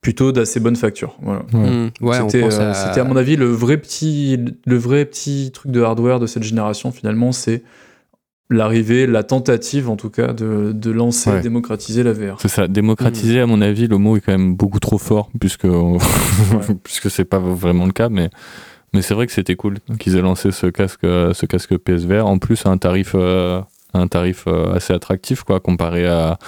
plutôt 0.00 0.32
d'assez 0.32 0.60
bonne 0.60 0.76
facture. 0.76 1.16
Voilà. 1.22 1.42
Ouais. 1.52 1.90
Ouais, 2.00 2.18
on 2.20 2.28
C'était 2.28 2.40
pense 2.42 2.58
euh, 2.58 2.70
à- 2.70 2.74
c'était, 2.74 3.00
à 3.00 3.04
mon 3.04 3.16
avis 3.16 3.36
le 3.36 3.46
vrai 3.46 3.76
petit 3.76 4.38
le 4.64 4.76
vrai 4.76 5.04
petit 5.04 5.50
truc 5.52 5.72
de 5.72 5.82
hardware 5.82 6.18
de 6.20 6.26
cette 6.26 6.42
génération 6.42 6.90
finalement 6.90 7.32
c'est 7.32 7.62
l'arrivée 8.52 9.06
la 9.06 9.22
tentative 9.22 9.88
en 9.88 9.96
tout 9.96 10.10
cas 10.10 10.32
de, 10.32 10.72
de 10.72 10.90
lancer 10.90 11.30
Ouais. 11.30 11.40
démocratiser 11.40 12.02
la 12.02 12.12
VR 12.12 12.40
C'est 12.40 12.48
ça, 12.48 12.66
démocratiser, 12.66 13.40
à 13.40 13.46
mon 13.46 13.60
avis, 13.60 13.86
le 13.86 13.96
mot 13.98 14.16
est 14.16 14.20
quand 14.20 14.32
même 14.32 14.56
beaucoup 14.56 14.80
trop 14.80 14.98
fort, 14.98 15.30
puisque, 15.38 15.68
puisque 16.82 17.10
c'est 17.10 17.24
pas 17.24 17.38
vraiment 17.38 17.86
le 17.86 17.92
cas, 17.92 18.08
mais, 18.08 18.28
mais 18.92 19.02
c'est 19.02 19.14
vrai 19.14 19.26
que 19.26 19.32
c'était 19.32 19.54
cool 19.54 19.78
qu'ils 20.00 20.16
aient 20.16 20.20
lancé 20.22 20.50
ce 20.50 20.66
casque, 20.66 21.04
euh, 21.04 21.32
ce 21.32 21.46
casque 21.46 21.76
PSVR, 21.76 22.26
en 22.26 22.38
plus 22.38 22.66
à 22.66 22.70
un 22.70 22.78
tarif, 22.78 23.12
euh, 23.14 23.60
un 23.94 24.06
tarif 24.08 24.44
euh, 24.46 24.74
assez 24.74 24.92
attractif, 24.92 25.42
quoi, 25.42 25.60
comparé 25.60 26.06
à, 26.06 26.38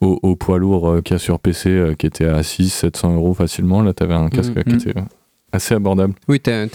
au, 0.00 0.18
au 0.22 0.36
poids 0.36 0.58
lourd 0.58 0.88
euh, 0.88 1.00
qu'il 1.02 1.14
y 1.14 1.16
a 1.16 1.18
sur 1.18 1.38
PC, 1.38 1.68
euh, 1.70 1.94
qui 1.94 2.06
était 2.06 2.26
à 2.26 2.40
600-700 2.42 3.14
euros 3.14 3.34
facilement. 3.34 3.82
Là, 3.82 3.92
t'avais 3.92 4.14
un 4.14 4.28
casque 4.28 4.56
Mhm. 4.56 4.64
qui 4.64 4.88
était 4.88 5.00
assez 5.52 5.74
abordable. 5.74 6.14
Oui, 6.28 6.38
t'as- 6.40 6.66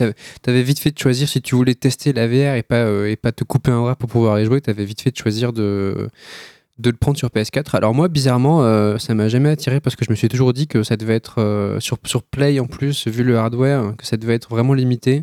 t'avais 0.42 0.62
vite 0.64 0.80
fait 0.80 0.92
de 0.92 1.00
choisir 1.00 1.28
si 1.30 1.42
tu 1.42 1.56
voulais 1.56 1.76
tester 1.76 2.12
la 2.14 2.28
VR 2.28 2.56
et 2.56 2.64
pas, 2.64 2.76
euh, 2.84 3.10
et 3.10 3.16
pas 3.16 3.32
te 3.32 3.44
couper 3.44 3.72
un 3.72 3.82
bras 3.82 3.96
pour 3.96 4.10
pouvoir 4.10 4.40
y 4.40 4.46
jouer. 4.46 4.60
T'avais 4.62 4.86
vite 4.86 5.02
fait 5.02 5.12
de 5.12 5.18
choisir 5.18 5.54
de, 5.54 6.10
de 6.78 6.90
le 6.90 6.96
prendre 6.98 7.18
sur 7.18 7.30
PS4. 7.30 7.76
Alors 7.76 7.94
moi, 7.94 8.08
bizarrement, 8.10 8.64
euh, 8.64 8.98
ça 8.98 9.14
m'a 9.16 9.30
jamais 9.30 9.50
attiré 9.50 9.80
parce 9.80 9.96
que 9.96 10.04
je 10.04 10.12
me 10.12 10.16
suis 10.16 10.28
toujours 10.28 10.52
dit 10.54 10.68
que 10.68 10.84
ça 10.84 10.98
devait 10.98 11.16
être 11.16 11.36
euh, 11.40 11.80
sur, 11.80 11.98
sur 12.06 12.22
Play 12.24 12.60
en 12.60 12.66
plus, 12.68 13.08
vu 13.08 13.24
le 13.24 13.38
hardware, 13.38 13.94
que 13.98 14.06
ça 14.06 14.18
devait 14.18 14.34
être 14.36 14.50
vraiment 14.50 14.74
limité. 14.74 15.22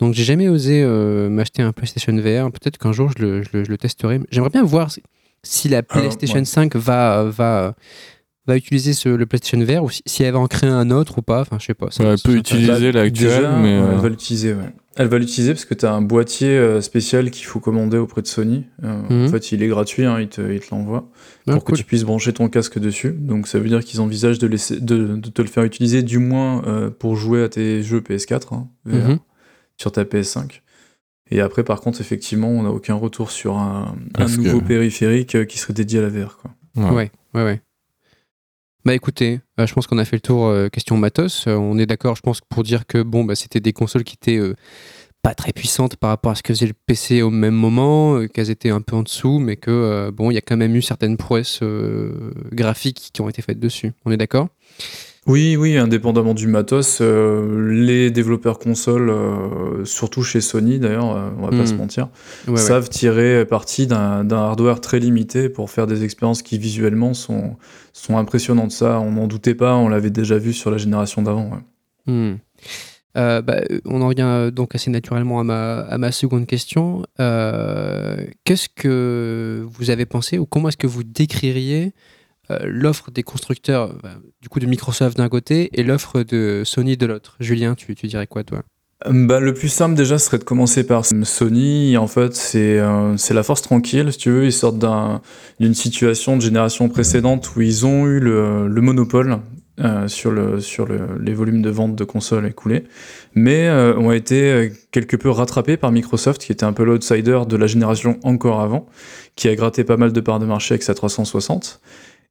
Donc 0.00 0.14
j'ai 0.14 0.24
jamais 0.24 0.48
osé 0.48 0.82
euh, 0.82 1.28
m'acheter 1.28 1.62
un 1.62 1.72
PlayStation 1.72 2.12
VR. 2.16 2.50
Peut-être 2.50 2.78
qu'un 2.78 2.92
jour 2.92 3.10
je 3.16 3.22
le, 3.22 3.42
je 3.42 3.48
le- 3.52 3.64
je 3.64 3.70
le 3.70 3.78
testerai. 3.78 4.20
J'aimerais 4.30 4.50
bien 4.50 4.64
voir 4.64 4.90
si, 4.90 5.02
si 5.44 5.68
la 5.68 5.82
PlayStation 5.84 6.38
ouais. 6.38 6.44
5 6.44 6.74
va, 6.76 7.24
va, 7.24 7.74
va 8.46 8.56
utiliser 8.56 8.92
ce- 8.92 9.08
le 9.08 9.26
PlayStation 9.26 9.64
VR 9.64 9.84
ou 9.84 9.90
si, 9.90 10.02
si 10.04 10.22
elle 10.24 10.32
va 10.32 10.40
en 10.40 10.46
créer 10.48 10.70
un 10.70 10.90
autre 10.90 11.18
ou 11.18 11.22
pas. 11.22 11.42
Enfin, 11.42 11.58
je 11.60 11.66
sais 11.66 11.74
pas. 11.74 11.90
ça- 11.92 12.02
Ouais, 12.02 12.10
elle 12.10 12.18
peut 12.20 12.34
utiliser 12.36 12.92
Bah, 12.92 13.02
l'actuel, 13.02 13.48
mais. 13.60 13.74
euh, 13.78 13.92
elle 13.92 13.98
va 13.98 14.08
l'utiliser 14.08 14.54
ouais. 14.54 14.64
Elle 14.98 15.08
va 15.08 15.18
l'utiliser 15.18 15.52
parce 15.54 15.64
que 15.64 15.74
tu 15.74 15.86
as 15.86 15.92
un 15.94 16.02
boîtier 16.02 16.50
euh, 16.50 16.80
spécial 16.80 17.30
qu'il 17.30 17.46
faut 17.46 17.60
commander 17.60 17.96
auprès 17.96 18.20
de 18.22 18.26
Sony 18.26 18.64
Euh, 18.84 19.02
Mhm. 19.08 19.26
en 19.26 19.28
fait 19.30 19.52
il 19.52 19.62
est 19.62 19.68
gratuit 19.68 20.04
hein, 20.04 20.20
il 20.20 20.28
te, 20.28 20.40
il 20.40 20.60
te 20.60 20.66
l'envoie 20.72 21.08
Ah, 21.46 21.52
pour 21.54 21.64
que 21.64 21.74
tu 21.74 21.84
puisses 21.84 22.04
brancher 22.04 22.32
ton 22.32 22.48
casque 22.48 22.78
dessus 22.78 23.12
donc 23.12 23.48
ça 23.48 23.58
veut 23.58 23.68
dire 23.68 23.82
qu'ils 23.84 24.00
envisagent 24.00 24.38
de, 24.38 24.46
laisser, 24.46 24.80
de, 24.80 25.16
de 25.16 25.28
te 25.30 25.40
le 25.40 25.48
faire 25.48 25.64
utiliser 25.64 26.02
du 26.02 26.18
moins 26.18 26.62
euh, 26.66 26.90
pour 26.90 27.16
jouer 27.16 27.42
à 27.42 27.48
tes 27.48 27.82
jeux 27.82 28.00
PS4 28.00 28.52
hein, 28.54 28.68
VR. 28.84 29.08
Mhm. 29.10 29.18
sur 29.76 29.92
ta 29.92 30.04
PS5. 30.04 30.60
Et 31.30 31.40
après, 31.42 31.62
par 31.62 31.80
contre, 31.82 32.00
effectivement, 32.00 32.48
on 32.48 32.62
n'a 32.62 32.70
aucun 32.70 32.94
retour 32.94 33.30
sur 33.30 33.58
un, 33.58 33.94
un 34.14 34.18
Parce 34.18 34.36
que- 34.36 34.40
nouveau 34.40 34.60
périphérique 34.62 35.46
qui 35.46 35.58
serait 35.58 35.74
dédié 35.74 35.98
à 35.98 36.02
la 36.02 36.08
VR. 36.08 36.38
Quoi. 36.38 36.50
ouais. 36.76 36.90
Ouais, 36.90 37.10
ouais, 37.34 37.44
ouais. 37.44 37.62
Bah 38.84 38.94
écoutez, 38.94 39.40
euh, 39.58 39.66
je 39.66 39.74
pense 39.74 39.86
qu'on 39.86 39.98
a 39.98 40.04
fait 40.04 40.16
le 40.16 40.20
tour 40.20 40.46
euh, 40.46 40.68
question 40.68 40.96
matos. 40.96 41.46
Euh, 41.46 41.56
on 41.56 41.78
est 41.78 41.86
d'accord, 41.86 42.14
je 42.16 42.22
pense, 42.22 42.40
pour 42.40 42.62
dire 42.62 42.86
que 42.86 43.02
bon, 43.02 43.24
bah, 43.24 43.34
c'était 43.34 43.60
des 43.60 43.72
consoles 43.72 44.04
qui 44.04 44.14
étaient 44.14 44.40
pas 45.22 45.34
très 45.34 45.52
puissantes 45.52 45.96
par 45.96 46.10
rapport 46.10 46.32
à 46.32 46.34
ce 46.36 46.42
que 46.42 46.54
faisait 46.54 46.66
le 46.66 46.74
PC 46.86 47.22
au 47.22 47.30
même 47.30 47.54
moment, 47.54 48.26
qu'elles 48.28 48.50
étaient 48.50 48.70
un 48.70 48.80
peu 48.80 48.94
en 48.94 49.02
dessous, 49.02 49.40
mais 49.40 49.56
que 49.56 50.10
bon, 50.10 50.30
il 50.30 50.34
y 50.34 50.38
a 50.38 50.40
quand 50.40 50.56
même 50.56 50.76
eu 50.76 50.82
certaines 50.82 51.16
prouesses 51.16 51.60
graphiques 52.52 53.10
qui 53.12 53.20
ont 53.20 53.28
été 53.28 53.42
faites 53.42 53.58
dessus. 53.58 53.92
On 54.04 54.12
est 54.12 54.16
d'accord? 54.16 54.48
Oui, 55.28 55.56
oui, 55.56 55.76
indépendamment 55.76 56.32
du 56.32 56.46
matos, 56.46 57.00
euh, 57.02 57.70
les 57.70 58.10
développeurs 58.10 58.58
consoles, 58.58 59.10
euh, 59.10 59.84
surtout 59.84 60.22
chez 60.22 60.40
Sony 60.40 60.78
d'ailleurs, 60.78 61.14
euh, 61.14 61.28
on 61.38 61.46
va 61.46 61.56
pas 61.56 61.66
se 61.66 61.74
mentir, 61.74 62.08
Ouais, 62.46 62.54
ouais. 62.54 62.58
savent 62.58 62.88
tirer 62.88 63.44
parti 63.44 63.86
d'un 63.86 64.30
hardware 64.30 64.80
très 64.80 64.98
limité 65.00 65.50
pour 65.50 65.70
faire 65.70 65.86
des 65.86 66.02
expériences 66.02 66.40
qui 66.40 66.56
visuellement 66.58 67.12
sont, 67.12 67.56
sont 67.92 68.16
impressionnantes. 68.16 68.70
Ça, 68.72 69.00
on 69.00 69.12
n'en 69.12 69.26
doutait 69.26 69.54
pas, 69.54 69.76
on 69.76 69.88
l'avait 69.90 70.10
déjà 70.10 70.38
vu 70.38 70.54
sur 70.54 70.70
la 70.70 70.78
génération 70.78 71.20
d'avant. 71.20 71.50
ouais. 71.50 72.12
Hmm. 72.12 72.36
Euh, 73.16 73.42
bah, 73.42 73.60
on 73.84 74.00
en 74.00 74.08
revient 74.08 74.50
donc 74.54 74.74
assez 74.74 74.90
naturellement 74.90 75.40
à 75.40 75.44
ma, 75.44 75.78
à 75.80 75.98
ma 75.98 76.10
seconde 76.12 76.46
question. 76.46 77.02
Qu'est-ce 77.18 78.68
que 78.74 79.66
vous 79.68 79.90
avez 79.90 80.06
pensé 80.06 80.38
ou 80.38 80.46
comment 80.46 80.68
est-ce 80.68 80.76
que 80.76 80.86
vous 80.86 81.02
décririez 81.04 81.92
l'offre 82.64 83.10
des 83.10 83.22
constructeurs 83.22 83.94
bah, 84.02 84.16
du 84.40 84.48
coup 84.48 84.60
de 84.60 84.66
Microsoft 84.66 85.16
d'un 85.16 85.28
côté 85.28 85.70
et 85.78 85.82
l'offre 85.82 86.22
de 86.22 86.62
Sony 86.64 86.96
de 86.96 87.06
l'autre 87.06 87.36
Julien, 87.40 87.74
tu, 87.74 87.94
dirais 87.94 88.26
quoi 88.26 88.44
toi? 88.44 88.62
Bah, 89.08 89.38
le 89.38 89.54
plus 89.54 89.68
simple 89.68 89.94
déjà 89.94 90.18
serait 90.18 90.38
de 90.38 90.44
commencer 90.44 90.84
par 90.84 91.04
Sony. 91.04 91.96
En 91.96 92.08
fait, 92.08 92.34
c'est 92.34 92.78
euh, 92.80 93.16
c'est 93.16 93.34
la 93.34 93.44
force 93.44 93.62
tranquille, 93.62 94.12
si 94.12 94.18
tu 94.18 94.30
veux. 94.30 94.44
Ils 94.44 94.52
sortent 94.52 94.78
d'un- 94.78 95.20
d'une 95.60 95.74
situation 95.74 96.36
de 96.36 96.42
génération 96.42 96.88
précédente 96.88 97.54
où 97.54 97.60
ils 97.60 97.86
ont 97.86 98.06
eu 98.06 98.18
le, 98.18 98.66
le 98.66 98.80
monopole 98.80 99.38
euh, 99.80 100.08
sur, 100.08 100.32
le, 100.32 100.60
sur 100.60 100.86
le, 100.86 100.98
les 101.20 101.34
volumes 101.34 101.62
de 101.62 101.70
vente 101.70 101.94
de 101.94 102.02
consoles 102.02 102.46
écoulés, 102.46 102.82
mais 103.36 103.68
euh, 103.68 103.96
ont 103.96 104.10
été 104.10 104.50
euh, 104.50 104.68
quelque 104.90 105.14
peu 105.16 105.30
rattrapés 105.30 105.76
par 105.76 105.92
Microsoft, 105.92 106.42
qui 106.42 106.50
était 106.50 106.64
un 106.64 106.72
peu 106.72 106.82
l'outsider 106.82 107.42
de 107.48 107.56
la 107.56 107.68
génération 107.68 108.18
encore 108.24 108.60
avant, 108.60 108.86
qui 109.36 109.48
a 109.48 109.54
gratté 109.54 109.84
pas 109.84 109.96
mal 109.96 110.12
de 110.12 110.20
parts 110.20 110.40
de 110.40 110.46
marché 110.46 110.74
avec 110.74 110.82
sa 110.82 110.94
360. 110.94 111.80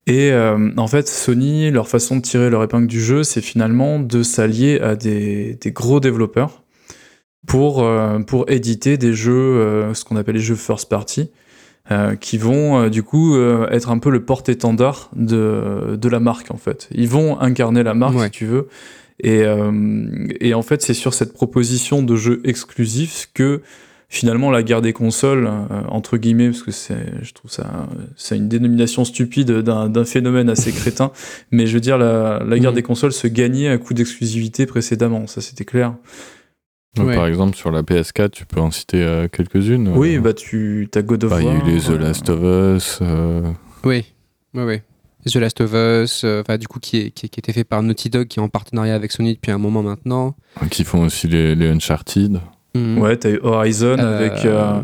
Et 0.08 0.32
euh, 0.32 0.72
en 0.78 0.88
fait, 0.88 1.08
Sony, 1.10 1.70
leur 1.70 1.90
façon 1.90 2.16
de 2.16 2.22
tirer 2.22 2.50
leur 2.50 2.64
épingle 2.64 2.88
du 2.88 3.02
jeu, 3.02 3.24
c'est 3.24 3.42
finalement 3.42 4.00
de 4.00 4.24
s'allier 4.24 4.80
à 4.80 4.96
des, 4.96 5.56
des 5.60 5.72
gros 5.72 6.00
développeurs 6.00 6.64
pour, 7.46 7.84
euh, 7.84 8.20
pour 8.20 8.50
éditer 8.50 8.98
des 8.98 9.14
jeux, 9.14 9.34
euh, 9.34 9.94
ce 9.94 10.06
qu'on 10.06 10.16
appelle 10.16 10.36
les 10.36 10.42
jeux 10.42 10.56
first 10.56 10.90
party, 10.90 11.30
qui 12.20 12.38
vont 12.38 12.90
du 12.90 13.02
coup 13.02 13.38
être 13.72 13.92
un 13.92 13.98
peu 13.98 14.10
le 14.10 14.26
porte-étendard 14.26 15.10
de, 15.16 15.96
de 15.96 16.10
la 16.10 16.20
marque 16.20 16.52
en 16.52 16.58
fait. 16.58 16.90
Ils 16.94 17.08
vont 17.08 17.40
incarner 17.40 17.82
la 17.82 17.94
marque 17.94 18.18
Ouais. 18.18 18.26
si 18.26 18.32
tu 18.32 18.46
veux. 18.46 18.68
Et, 19.24 19.46
et 20.42 20.54
en 20.54 20.64
fait, 20.64 20.82
c'est 20.82 20.94
sur 20.94 21.14
cette 21.14 21.32
proposition 21.32 22.04
de 22.04 22.18
jeux 22.18 22.42
exclusifs 22.44 23.30
que 23.34 23.62
finalement 24.10 24.52
la 24.52 24.64
guerre 24.64 24.82
des 24.82 24.94
consoles, 24.94 25.48
euh, 25.48 25.82
entre 25.90 26.18
guillemets, 26.18 26.50
parce 26.50 26.64
que 26.64 26.72
c'est, 26.72 27.22
je 27.24 27.34
trouve 27.34 27.52
ça, 27.52 27.88
c'est 28.16 28.38
une 28.38 28.48
dénomination 28.48 29.04
stupide 29.04 29.52
d'un, 29.52 29.90
d'un 29.90 30.06
phénomène 30.06 30.50
assez 30.50 30.72
crétin, 30.74 31.12
mais 31.52 31.68
je 31.68 31.74
veux 31.74 31.82
dire, 31.82 31.98
la, 31.98 32.42
la 32.46 32.60
guerre 32.60 32.74
des 32.74 32.84
consoles 32.84 33.12
se 33.14 33.28
gagnait 33.28 33.68
à 33.68 33.78
coup 33.78 33.94
d'exclusivité 33.94 34.66
précédemment, 34.66 35.28
ça 35.28 35.42
c'était 35.42 35.66
clair. 35.66 35.94
Donc, 36.96 37.08
Ouais. 37.08 37.16
Par 37.16 37.28
exemple, 37.28 37.56
sur 37.56 37.70
la 37.70 37.84
PS4, 37.84 38.32
tu 38.32 38.46
peux 38.48 38.60
en 38.60 38.72
citer 38.72 39.04
euh, 39.04 39.28
quelques-unes. 39.28 39.90
Oui, 39.96 40.16
Euh, 40.18 40.22
bah 40.22 40.34
tu 40.34 40.90
as 40.96 41.02
God 41.04 41.26
of 41.26 41.30
bah, 41.30 41.42
il 41.42 41.46
y 41.46 41.50
a 41.50 41.54
War. 41.54 41.68
eu 41.68 41.72
les 41.72 41.80
The 41.82 41.90
Last 41.90 42.30
of 42.30 42.40
Us. 42.42 43.00
euh, 43.04 43.52
Oui, 43.84 44.04
oui, 44.56 44.64
oui. 44.64 44.80
The 45.32 45.36
Last 45.36 45.62
of 45.62 45.74
Us, 45.74 46.24
euh, 46.24 46.42
enfin, 46.42 46.58
du 46.58 46.68
coup 46.68 46.80
qui, 46.80 46.98
est, 46.98 47.12
qui, 47.12 47.30
qui 47.30 47.40
était 47.40 47.52
fait 47.54 47.66
par 47.66 47.84
Naughty 47.84 48.10
Dog, 48.10 48.28
qui 48.28 48.40
est 48.40 48.42
en 48.42 48.50
partenariat 48.50 48.96
avec 48.96 49.12
Sony 49.12 49.36
depuis 49.36 49.52
un 49.52 49.58
moment 49.60 49.84
maintenant. 49.84 50.36
qui 50.72 50.84
font 50.86 51.04
aussi 51.06 51.28
les, 51.28 51.54
les 51.54 51.68
Uncharted. 51.68 52.40
Mhm. 52.76 52.98
Ouais, 53.00 53.18
t'as 53.18 53.32
eu 53.32 53.40
Horizon 53.42 53.98
Euh, 54.00 54.18
avec, 54.18 54.46
euh, 54.46 54.82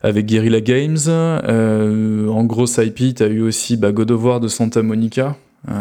avec 0.00 0.26
Guerrilla 0.26 0.60
Games. 0.60 0.96
Euh, 1.08 2.28
en 2.28 2.44
grosse 2.44 2.78
IP, 2.78 3.14
t'as 3.14 3.28
eu 3.28 3.40
aussi 3.42 3.76
bah, 3.76 3.92
God 3.92 4.10
of 4.10 4.22
War 4.24 4.40
de 4.40 4.48
Santa 4.48 4.82
Monica, 4.82 5.36
euh, 5.68 5.72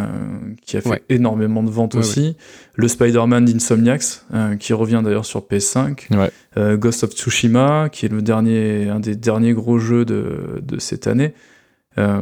qui 0.65 0.78
a 0.78 0.82
fait 0.82 0.89
Ouais. 0.89 1.04
énormément 1.10 1.63
de 1.63 1.69
ventes 1.69 1.93
Ouais, 1.93 2.00
aussi. 2.02 2.36
Le 2.76 2.88
Spider-Man 2.88 3.45
d'Insomniacs, 3.45 4.21
euh, 4.34 4.56
qui 4.56 4.73
revient 4.73 5.02
d'ailleurs 5.04 5.26
sur 5.26 5.41
PS5. 5.41 6.08
Ouais. 6.12 6.32
Euh, 6.58 6.78
Ghost 6.78 7.04
of 7.04 7.12
Tsushima, 7.12 7.89
qui 7.91 8.06
est 8.08 8.10
le 8.12 8.21
dernier, 8.21 8.89
un 8.89 9.00
des 9.00 9.15
derniers 9.15 9.54
gros 9.54 9.78
jeux 9.80 10.06
de, 10.06 10.62
de 10.62 10.80
cette 10.80 11.08
année. 11.08 11.34
Euh, 11.99 12.21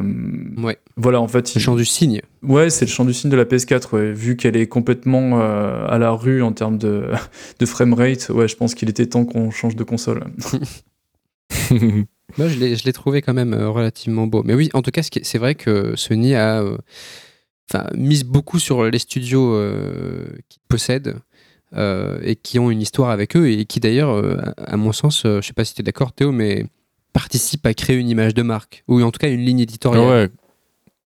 Ouais. 0.56 0.78
Voilà, 0.96 1.20
en 1.20 1.28
fait, 1.28 1.54
Le 1.54 1.60
chant 1.60 1.76
du 1.76 1.84
cygne. 1.84 2.22
Ouais, 2.42 2.70
c'est 2.70 2.86
le 2.86 2.90
champ 2.90 3.04
du 3.04 3.12
signe 3.12 3.30
de 3.30 3.36
la 3.36 3.44
PS4, 3.44 3.94
ouais. 3.94 4.12
vu 4.12 4.36
qu'elle 4.36 4.56
est 4.56 4.66
complètement 4.66 5.40
euh, 5.40 5.86
à 5.86 5.98
la 5.98 6.12
rue 6.12 6.42
en 6.42 6.52
termes 6.52 6.78
de, 6.78 7.10
de 7.58 7.66
framerate. 7.66 8.30
Ouais, 8.30 8.48
je 8.48 8.56
pense 8.56 8.74
qu'il 8.74 8.88
était 8.88 9.06
temps 9.06 9.24
qu'on 9.24 9.50
change 9.50 9.76
de 9.76 9.84
console. 9.84 10.24
Moi, 12.38 12.48
je 12.48 12.58
l'ai 12.58 12.76
je 12.76 12.84
l'ai 12.84 12.92
trouvé 12.92 13.22
quand 13.22 13.34
même 13.34 13.54
euh, 13.54 13.68
relativement 13.68 14.26
beau. 14.26 14.42
Mais 14.42 14.54
oui, 14.54 14.70
en 14.74 14.82
tout 14.82 14.90
cas, 14.90 15.02
c'est 15.02 15.38
vrai 15.38 15.54
que 15.54 15.94
Sony 15.96 16.34
a, 16.34 16.62
euh, 16.62 16.76
enfin, 17.70 17.86
mise 17.94 18.24
beaucoup 18.24 18.58
sur 18.58 18.84
les 18.84 18.98
studios 18.98 19.60
qu'ils 20.48 20.62
possèdent. 20.68 21.16
et 21.76 22.36
qui 22.36 22.58
ont 22.58 22.70
une 22.70 22.80
histoire 22.80 23.10
avec 23.10 23.36
eux 23.36 23.48
et 23.50 23.66
qui 23.66 23.80
d'ailleurs, 23.80 24.24
à 24.56 24.76
mon 24.76 24.92
sens, 24.92 25.22
je 25.24 25.40
sais 25.42 25.52
pas 25.52 25.64
si 25.64 25.74
tu 25.74 25.82
es 25.82 25.84
d'accord 25.84 26.12
Théo, 26.12 26.32
mais 26.32 26.66
participe 27.16 27.64
à 27.64 27.72
créer 27.72 27.96
une 27.96 28.10
image 28.10 28.34
de 28.34 28.42
marque, 28.42 28.84
ou 28.88 29.00
en 29.00 29.10
tout 29.10 29.18
cas 29.18 29.30
une 29.30 29.40
ligne 29.40 29.60
éditoriale. 29.60 30.06
Ouais, 30.06 30.28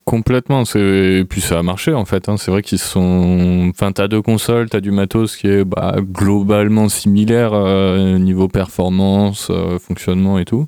complètement. 0.06 0.64
Et 0.74 1.26
puis 1.30 1.42
ça 1.42 1.60
a 1.60 1.64
marché 1.64 1.94
en 1.94 2.06
fait. 2.06 2.30
Hein. 2.30 2.38
C'est 2.38 2.50
vrai 2.50 2.62
qu'ils 2.62 2.80
sont. 2.80 3.70
Enfin, 3.70 3.92
t'as 3.92 4.08
deux 4.08 4.22
consoles, 4.22 4.70
t'as 4.70 4.80
du 4.80 4.92
matos 4.92 5.36
qui 5.36 5.48
est 5.48 5.66
bah, 5.66 5.98
globalement 6.02 6.88
similaire 6.88 7.52
euh, 7.54 8.18
niveau 8.20 8.48
performance, 8.48 9.50
euh, 9.50 9.80
fonctionnement 9.80 10.40
et 10.40 10.46
tout. 10.46 10.66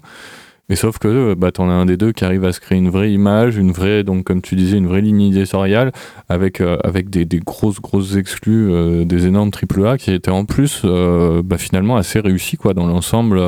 Et 0.68 0.76
sauf 0.76 1.00
que 1.00 1.36
bah, 1.36 1.54
t'en 1.54 1.70
as 1.70 1.74
un 1.74 1.86
des 1.86 1.96
deux 1.96 2.12
qui 2.12 2.26
arrive 2.26 2.44
à 2.44 2.52
se 2.52 2.60
créer 2.60 2.78
une 2.78 2.90
vraie 2.90 3.14
image, 3.14 3.56
une 3.56 3.72
vraie, 3.72 4.04
donc 4.04 4.26
comme 4.26 4.42
tu 4.42 4.58
disais, 4.58 4.78
une 4.78 4.88
vraie 4.88 5.02
ligne 5.02 5.22
éditoriale 5.22 5.94
avec, 6.28 6.60
euh, 6.60 6.78
avec 6.84 7.10
des, 7.10 7.26
grosses, 7.40 7.80
grosses 7.80 8.18
exclus, 8.18 9.06
des 9.06 9.26
énormes 9.26 9.52
AAA 9.52 9.98
qui 9.98 10.12
étaient 10.12 10.32
en 10.32 10.44
plus 10.44 10.84
bah, 10.84 11.58
finalement 11.58 11.96
assez 11.96 12.20
réussis 12.20 12.58
quoi, 12.58 12.74
dans 12.74 12.88
l'ensemble. 12.88 13.40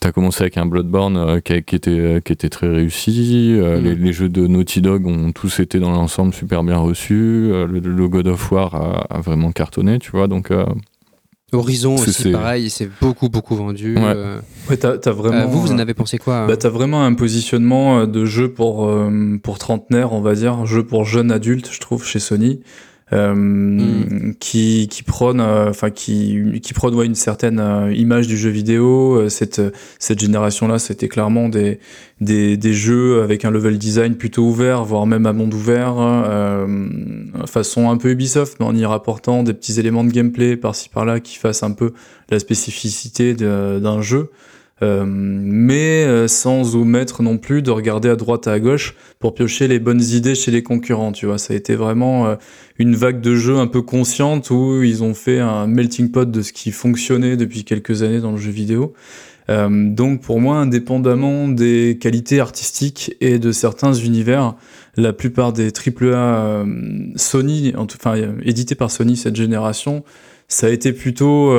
T'as 0.00 0.12
commencé 0.12 0.42
avec 0.42 0.58
un 0.58 0.66
Bloodborne 0.66 1.16
euh, 1.16 1.40
qui, 1.40 1.54
était, 1.54 1.90
euh, 1.90 2.20
qui 2.20 2.32
était 2.32 2.48
très 2.48 2.68
réussi. 2.68 3.56
Euh, 3.58 3.80
mm. 3.80 4.02
les, 4.02 4.12
jeux 4.12 4.28
de 4.28 4.46
Naughty 4.46 4.82
Dog 4.82 5.06
ont 5.06 5.32
tous 5.32 5.60
été 5.60 5.78
dans 5.78 5.90
l'ensemble 5.90 6.34
super 6.34 6.62
bien 6.62 6.76
reçus. 6.76 7.50
Le, 7.50 8.08
God 8.08 8.28
of 8.28 8.52
War 8.52 8.74
a, 9.10 9.20
vraiment 9.20 9.52
cartonné, 9.52 9.98
tu 9.98 10.10
vois. 10.10 10.28
Donc. 10.28 10.52
Horizon 11.52 11.94
aussi, 11.94 12.32
pareil, 12.32 12.64
il 12.64 12.70
s'est 12.70 12.90
beaucoup, 13.00 13.28
beaucoup 13.28 13.54
vendu. 13.54 13.96
Ouais, 14.68 14.76
t'as, 14.76 15.12
vraiment. 15.12 15.46
vous, 15.46 15.60
vous 15.60 15.72
en 15.72 15.78
avez 15.78 15.94
pensé 15.94 16.18
quoi 16.18 16.46
bah, 16.46 16.56
T'as 16.56 16.68
vraiment 16.68 17.04
un 17.04 17.14
positionnement 17.14 18.06
de 18.06 18.24
jeu 18.24 18.52
pour, 18.52 18.92
pour 19.42 19.58
trentenaire, 19.58 20.12
on 20.12 20.20
va 20.20 20.34
dire, 20.34 20.66
jeu 20.66 20.84
pour 20.84 21.04
jeunes 21.04 21.30
adultes, 21.30 21.70
je 21.72 21.80
trouve, 21.80 22.04
chez 22.04 22.18
Sony. 22.18 22.60
Euh, 23.12 23.34
mm. 23.36 24.34
qui, 24.40 24.88
qui 24.90 25.04
prône, 25.04 25.40
euh, 25.40 25.70
enfin 25.70 25.90
qui, 25.90 26.60
qui 26.60 26.74
prône 26.74 26.92
ouais, 26.96 27.06
une 27.06 27.14
certaine 27.14 27.60
euh, 27.60 27.94
image 27.94 28.26
du 28.26 28.36
jeu 28.36 28.50
vidéo. 28.50 29.28
cette, 29.28 29.62
cette 30.00 30.18
génération-là, 30.18 30.80
c'était 30.80 31.06
clairement 31.06 31.48
des, 31.48 31.78
des, 32.20 32.56
des, 32.56 32.72
jeux 32.72 33.22
avec 33.22 33.44
un 33.44 33.52
level 33.52 33.78
design 33.78 34.16
plutôt 34.16 34.42
ouvert, 34.42 34.84
voire 34.84 35.06
même 35.06 35.24
à 35.26 35.32
monde 35.32 35.54
ouvert, 35.54 35.94
façon 37.46 37.90
un 37.90 37.96
peu 37.96 38.10
Ubisoft, 38.10 38.56
mais 38.58 38.66
en 38.66 38.74
y 38.74 38.84
rapportant 38.84 39.44
des 39.44 39.54
petits 39.54 39.78
éléments 39.78 40.02
de 40.02 40.10
gameplay 40.10 40.56
par-ci 40.56 40.88
par-là 40.88 41.20
qui 41.20 41.36
fassent 41.36 41.62
un 41.62 41.72
peu 41.72 41.92
la 42.28 42.40
spécificité 42.40 43.34
d'un 43.34 44.02
jeu. 44.02 44.30
Euh, 44.82 45.04
mais 45.06 46.04
euh, 46.04 46.28
sans 46.28 46.76
omettre 46.76 47.22
non 47.22 47.38
plus 47.38 47.62
de 47.62 47.70
regarder 47.70 48.10
à 48.10 48.16
droite 48.16 48.46
et 48.46 48.50
à 48.50 48.60
gauche 48.60 48.94
pour 49.18 49.32
piocher 49.32 49.68
les 49.68 49.78
bonnes 49.78 50.02
idées 50.02 50.34
chez 50.34 50.50
les 50.50 50.62
concurrents, 50.62 51.12
tu 51.12 51.24
vois. 51.24 51.38
Ça 51.38 51.54
a 51.54 51.56
été 51.56 51.74
vraiment 51.76 52.26
euh, 52.26 52.36
une 52.78 52.94
vague 52.94 53.22
de 53.22 53.34
jeux 53.36 53.56
un 53.56 53.68
peu 53.68 53.80
consciente 53.80 54.50
où 54.50 54.82
ils 54.82 55.02
ont 55.02 55.14
fait 55.14 55.40
un 55.40 55.66
melting 55.66 56.10
pot 56.10 56.30
de 56.30 56.42
ce 56.42 56.52
qui 56.52 56.72
fonctionnait 56.72 57.38
depuis 57.38 57.64
quelques 57.64 58.02
années 58.02 58.20
dans 58.20 58.32
le 58.32 58.36
jeu 58.36 58.50
vidéo. 58.50 58.92
donc 59.48 60.20
pour 60.22 60.40
moi, 60.40 60.56
indépendamment 60.56 61.48
des 61.48 61.98
qualités 62.00 62.40
artistiques 62.40 63.16
et 63.20 63.38
de 63.38 63.52
certains 63.52 63.94
univers, 63.94 64.56
la 64.96 65.12
plupart 65.12 65.52
des 65.52 65.68
AAA 65.68 66.66
Sony, 67.14 67.72
enfin 67.76 68.14
édités 68.42 68.74
par 68.74 68.90
Sony 68.90 69.16
cette 69.16 69.36
génération, 69.36 70.04
ça 70.48 70.66
a 70.66 70.70
été 70.70 70.92
plutôt 70.92 71.52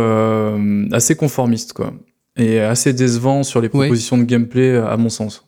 assez 0.92 1.16
conformiste 1.16 1.74
quoi 1.74 1.94
et 2.38 2.60
assez 2.60 2.94
décevant 2.94 3.44
sur 3.44 3.62
les 3.62 3.70
propositions 3.70 4.18
de 4.18 4.24
gameplay, 4.24 4.76
à 4.76 4.98
mon 4.98 5.10
sens. 5.10 5.46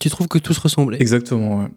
Tu 0.00 0.10
trouves 0.10 0.28
que 0.28 0.38
tout 0.38 0.52
se 0.52 0.60
ressemblait 0.60 1.00
Exactement, 1.00 1.60
ouais. 1.60 1.68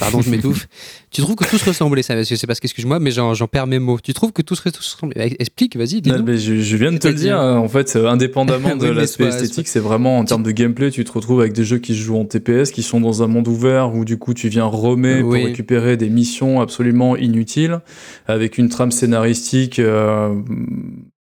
Pardon, 0.00 0.22
je 0.22 0.30
m'étouffe. 0.30 0.66
tu 1.10 1.20
trouves 1.20 1.36
que 1.36 1.44
tout 1.44 1.58
se 1.58 1.64
ressemblait, 1.64 2.02
ça 2.02 2.14
Parce 2.14 2.28
que 2.28 2.36
c'est 2.36 2.46
parce 2.46 2.60
qu'excuse-moi, 2.60 2.98
mais 2.98 3.10
j'en 3.10 3.34
perds 3.46 3.66
mes 3.66 3.78
mots. 3.78 3.98
Tu 4.02 4.14
trouves 4.14 4.32
que 4.32 4.42
tout 4.42 4.54
se, 4.54 4.62
ressemblait 4.62 5.36
Explique, 5.38 5.76
vas-y, 5.76 6.02
je, 6.04 6.60
je, 6.60 6.76
viens 6.76 6.92
de 6.92 6.98
te 6.98 7.08
le 7.08 7.14
dire. 7.14 7.38
En 7.38 7.68
fait, 7.68 7.96
indépendamment 7.96 8.76
de 8.76 8.88
l'aspect 8.88 9.26
esthétique, 9.26 9.68
c'est 9.68 9.80
vraiment 9.80 10.18
en 10.18 10.24
termes 10.24 10.42
de 10.42 10.50
gameplay, 10.50 10.90
tu 10.90 11.04
te 11.04 11.12
retrouves 11.12 11.40
avec 11.40 11.52
des 11.52 11.64
jeux 11.64 11.78
qui 11.78 11.94
se 11.94 12.00
jouent 12.00 12.18
en 12.18 12.24
TPS, 12.24 12.70
qui 12.70 12.82
sont 12.82 13.00
dans 13.00 13.22
un 13.22 13.26
monde 13.26 13.48
ouvert 13.48 13.94
où 13.94 14.04
du 14.04 14.18
coup 14.18 14.34
tu 14.34 14.48
viens 14.48 14.64
remettre 14.64 15.22
pour 15.22 15.32
récupérer 15.32 15.96
des 15.96 16.08
missions 16.08 16.60
absolument 16.60 17.16
inutiles, 17.16 17.80
avec 18.26 18.58
une 18.58 18.68
trame 18.68 18.90
scénaristique 18.90 19.78
euh, 19.78 20.34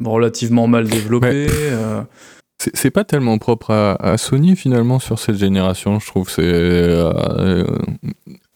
relativement 0.04 0.68
mal 0.68 0.88
développée. 0.88 1.48
Euh. 1.50 2.02
C'est 2.74 2.92
pas 2.92 3.06
tellement 3.06 3.38
propre 3.38 3.72
à, 3.72 4.18
Sony 4.18 4.58
finalement 4.58 5.00
sur 5.00 5.18
cette 5.18 5.38
génération, 5.38 6.00
je 6.00 6.08
trouve. 6.08 6.30
C'est 6.30 6.42
euh, 6.44 7.64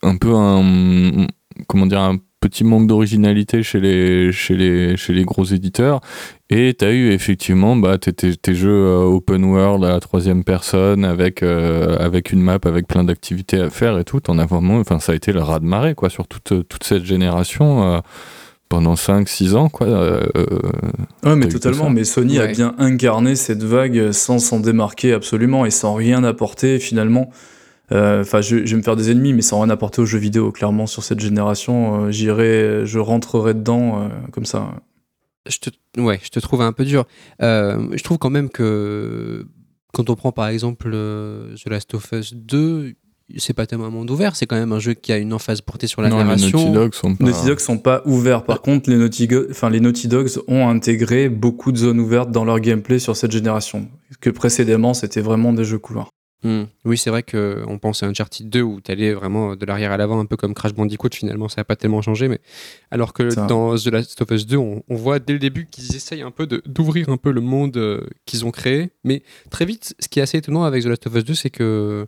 un 0.03 0.17
peu 0.17 0.35
un 0.35 1.27
comment 1.67 1.85
dire 1.85 2.01
un 2.01 2.17
petit 2.43 2.65
manque 2.65 2.87
d'originalité 2.87 3.63
chez 3.63 3.79
les 3.79 4.31
chez 4.33 4.55
les 4.55 4.97
chez 4.97 5.13
les 5.13 5.23
gros 5.23 5.45
éditeurs. 5.45 6.01
Et 6.49 6.75
tu 6.77 6.85
as 6.85 6.91
eu 6.91 7.11
effectivement 7.11 7.75
bah 7.75 7.97
tes, 7.97 8.13
tes, 8.13 8.55
jeux 8.55 8.69
euh, 8.69 9.03
open 9.03 9.43
world 9.45 9.83
à 9.85 9.89
la 9.89 9.99
troisième 9.99 10.43
personne 10.43 11.05
avec 11.05 11.41
euh, 11.41 11.97
avec 11.99 12.31
une 12.31 12.41
map 12.41 12.59
avec 12.65 12.87
plein 12.87 13.05
d'activités 13.05 13.59
à 13.59 13.69
faire 13.69 13.97
et 13.97 14.03
tout. 14.03 14.29
En 14.29 14.37
as 14.39 14.45
vraiment 14.45 14.77
enfin 14.77 14.99
ça 14.99 15.13
a 15.13 15.15
été 15.15 15.31
le 15.31 15.41
raz 15.41 15.59
de 15.59 15.65
marée 15.65 15.95
quoi 15.95 16.09
sur 16.09 16.27
toute 16.27 16.67
toute 16.67 16.83
cette 16.83 17.05
génération 17.05 17.83
euh, 17.83 17.99
pendant 18.67 18.95
5-6 18.95 19.55
ans 19.55 19.69
quoi 19.69 19.87
ouais 19.87 21.35
mais 21.35 21.47
totalement. 21.47 21.89
mais 21.91 22.03
Sony 22.03 22.39
a 22.39 22.47
bien 22.47 22.75
incarné 22.77 23.35
cette 23.35 23.63
vague 23.63 24.11
sans 24.11 24.39
s'en 24.39 24.59
démarquer 24.59 25.13
absolument 25.13 25.65
et 25.65 25.71
sans 25.71 25.93
rien 25.93 26.23
apporter 26.23 26.79
finalement 26.79 27.29
euh, 27.91 28.21
enfin, 28.21 28.41
je, 28.41 28.57
vais 28.57 28.75
me 28.75 28.81
faire 28.81 28.95
des 28.95 29.11
ennemis, 29.11 29.33
mais 29.33 29.41
sans 29.41 29.59
rien 29.61 29.69
apporter 29.69 30.01
aux 30.01 30.05
jeux 30.05 30.19
vidéo. 30.19 30.51
Clairement, 30.51 30.87
sur 30.87 31.03
cette 31.03 31.19
génération, 31.19 32.05
euh, 32.05 32.11
j'irai, 32.11 32.85
je 32.85 32.99
rentrerai 32.99 33.53
dedans 33.53 34.01
euh, 34.01 34.07
comme 34.31 34.45
ça. 34.45 34.73
Je 35.47 35.57
te, 35.57 35.69
ouais, 35.99 36.19
je 36.23 36.29
te 36.29 36.39
trouve 36.39 36.61
un 36.61 36.71
peu 36.71 36.85
dur. 36.85 37.05
je 37.39 38.03
trouve 38.03 38.17
quand 38.17 38.29
même 38.29 38.49
que 38.49 39.45
quand 39.93 40.09
on 40.09 40.15
prend 40.15 40.31
par 40.31 40.47
exemple 40.47 40.91
The 40.91 41.69
Last 41.69 41.93
of 41.93 42.09
Us 42.13 42.33
2, 42.33 42.93
c'est 43.37 43.53
pas 43.53 43.65
tellement 43.65 43.85
un 43.87 43.89
monde 43.89 44.09
ouvert, 44.09 44.37
c'est 44.37 44.45
quand 44.45 44.55
même 44.55 44.71
un 44.71 44.79
jeu 44.79 44.93
qui 44.93 45.11
a 45.11 45.17
une 45.17 45.33
emphase 45.33 45.59
portée 45.59 45.87
sur 45.87 46.01
la 46.01 46.07
non, 46.07 46.17
narration. 46.17 46.57
Les 46.57 46.63
Naughty 46.65 46.73
Dogs 46.73 46.93
sont 46.93 47.15
pas... 47.15 47.25
Naughty 47.25 47.45
Dogs 47.45 47.59
sont 47.59 47.77
pas 47.77 48.01
ouverts. 48.05 48.43
Par 48.45 48.61
contre, 48.61 48.89
les 48.89 48.95
Naughty, 48.95 49.27
enfin, 49.51 49.69
les 49.69 49.81
Naughty 49.81 50.07
Dogs 50.07 50.31
ont 50.47 50.69
intégré 50.69 51.27
beaucoup 51.27 51.73
de 51.73 51.77
zones 51.77 51.99
ouvertes 51.99 52.31
dans 52.31 52.45
leur 52.45 52.61
gameplay 52.61 52.99
sur 52.99 53.17
cette 53.17 53.31
génération. 53.31 53.89
Que 54.21 54.29
précédemment, 54.29 54.93
c'était 54.93 55.21
vraiment 55.21 55.51
des 55.51 55.65
jeux 55.65 55.79
couloirs. 55.79 56.09
Hmm. 56.43 56.63
Oui, 56.83 56.97
c'est 56.97 57.09
vrai 57.09 57.23
qu'on 57.23 57.79
pense 57.79 58.03
à 58.03 58.07
Uncharted 58.07 58.49
2 58.49 58.61
où 58.61 58.81
tu 58.81 58.91
allais 58.91 59.13
vraiment 59.13 59.55
de 59.55 59.65
l'arrière 59.65 59.91
à 59.91 59.97
l'avant, 59.97 60.19
un 60.19 60.25
peu 60.25 60.35
comme 60.35 60.53
Crash 60.53 60.73
Bandicoot, 60.73 61.09
finalement, 61.13 61.47
ça 61.47 61.61
n'a 61.61 61.65
pas 61.65 61.75
tellement 61.75 62.01
changé. 62.01 62.27
Mais... 62.27 62.39
Alors 62.91 63.13
que 63.13 63.33
dans 63.47 63.75
The 63.75 63.87
Last 63.87 64.21
of 64.21 64.31
Us 64.31 64.45
2, 64.45 64.57
on, 64.57 64.83
voit 64.89 65.19
dès 65.19 65.33
le 65.33 65.39
début 65.39 65.65
qu'ils 65.65 65.95
essayent 65.95 66.21
un 66.21 66.31
peu 66.31 66.45
d'ouvrir 66.47 67.09
un 67.09 67.17
peu 67.17 67.31
le 67.31 67.41
monde 67.41 67.77
euh, 67.77 68.05
qu'ils 68.25 68.45
ont 68.45 68.51
créé. 68.51 68.91
Mais 69.03 69.23
très 69.49 69.65
vite, 69.65 69.95
ce 69.99 70.07
qui 70.07 70.19
est 70.19 70.23
assez 70.23 70.37
étonnant 70.37 70.63
avec 70.63 70.83
The 70.83 70.87
Last 70.87 71.07
of 71.07 71.15
Us 71.15 71.23
2, 71.23 71.33
c'est 71.33 71.49
que 71.49 72.07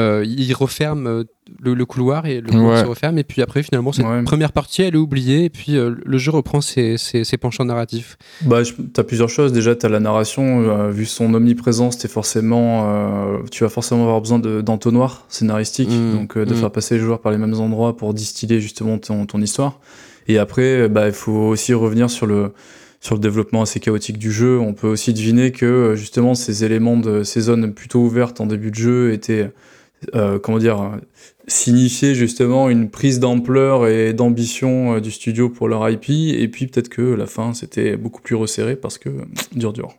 euh, 0.00 0.24
il 0.26 0.52
referme 0.54 1.06
euh, 1.06 1.24
le, 1.60 1.84
couloir 1.86 2.26
et 2.26 2.40
le 2.40 2.50
couloir 2.50 2.80
se 2.80 2.84
referme. 2.84 3.16
Et 3.18 3.22
puis 3.22 3.42
après 3.42 3.62
finalement 3.62 3.92
cette 3.92 4.24
première 4.24 4.50
partie 4.50 4.82
elle 4.82 4.94
est 4.94 4.98
oubliée. 4.98 5.44
Et 5.44 5.50
puis 5.50 5.76
euh, 5.76 5.94
le 6.04 6.18
jeu 6.18 6.32
reprend 6.32 6.60
ses, 6.60 6.96
penchants 7.40 7.64
narratifs. 7.64 8.18
Bah 8.42 8.62
as 8.96 9.04
plusieurs 9.04 9.28
choses. 9.28 9.52
Déjà 9.52 9.76
tu 9.76 9.86
as 9.86 9.88
la 9.88 10.00
narration 10.00 10.90
vu 10.90 11.06
son 11.06 11.32
omniprésence 11.32 12.04
es 12.04 12.08
forcément 12.08 13.40
tu 13.52 13.62
vas 13.62 13.70
forcément 13.70 14.02
avoir 14.02 14.20
besoin 14.20 14.40
d'entonnoir 14.40 15.26
scénaristique 15.28 15.90
mmh. 15.90 16.12
donc 16.12 16.38
de 16.38 16.52
mmh. 16.52 16.56
faire 16.56 16.72
passer 16.72 16.96
les 16.96 17.00
joueurs 17.00 17.20
par 17.20 17.30
les 17.30 17.38
mêmes 17.38 17.54
endroits 17.54 17.96
pour 17.96 18.14
distiller 18.14 18.60
justement 18.60 18.98
ton, 18.98 19.26
ton 19.26 19.40
histoire. 19.40 19.78
Et 20.26 20.38
après 20.38 20.88
bah 20.88 21.06
il 21.06 21.14
faut 21.14 21.32
aussi 21.32 21.72
revenir 21.72 22.10
sur 22.10 22.26
le 22.26 22.52
sur 23.00 23.14
le 23.14 23.20
développement 23.20 23.60
assez 23.62 23.80
chaotique 23.80 24.16
du 24.16 24.32
jeu, 24.32 24.58
on 24.58 24.72
peut 24.72 24.88
aussi 24.88 25.12
deviner 25.12 25.52
que 25.52 25.92
justement 25.94 26.34
ces 26.34 26.64
éléments 26.64 26.96
de 26.96 27.22
ces 27.22 27.42
zones 27.42 27.74
plutôt 27.74 28.00
ouvertes 28.00 28.40
en 28.40 28.46
début 28.46 28.70
de 28.70 28.76
jeu 28.76 29.12
étaient 29.12 29.50
euh, 30.14 30.38
comment 30.38 30.58
dire, 30.58 30.98
signifier 31.46 32.14
justement 32.14 32.70
une 32.70 32.90
prise 32.90 33.20
d'ampleur 33.20 33.86
et 33.86 34.12
d'ambition 34.12 34.94
euh, 34.94 35.00
du 35.00 35.10
studio 35.10 35.48
pour 35.48 35.68
leur 35.68 35.88
IP, 35.88 36.10
et 36.10 36.48
puis 36.48 36.66
peut-être 36.66 36.88
que 36.88 37.02
la 37.02 37.26
fin 37.26 37.54
c'était 37.54 37.96
beaucoup 37.96 38.22
plus 38.22 38.34
resserré 38.34 38.76
parce 38.76 38.98
que 38.98 39.10
dur 39.54 39.72
dur. 39.72 39.94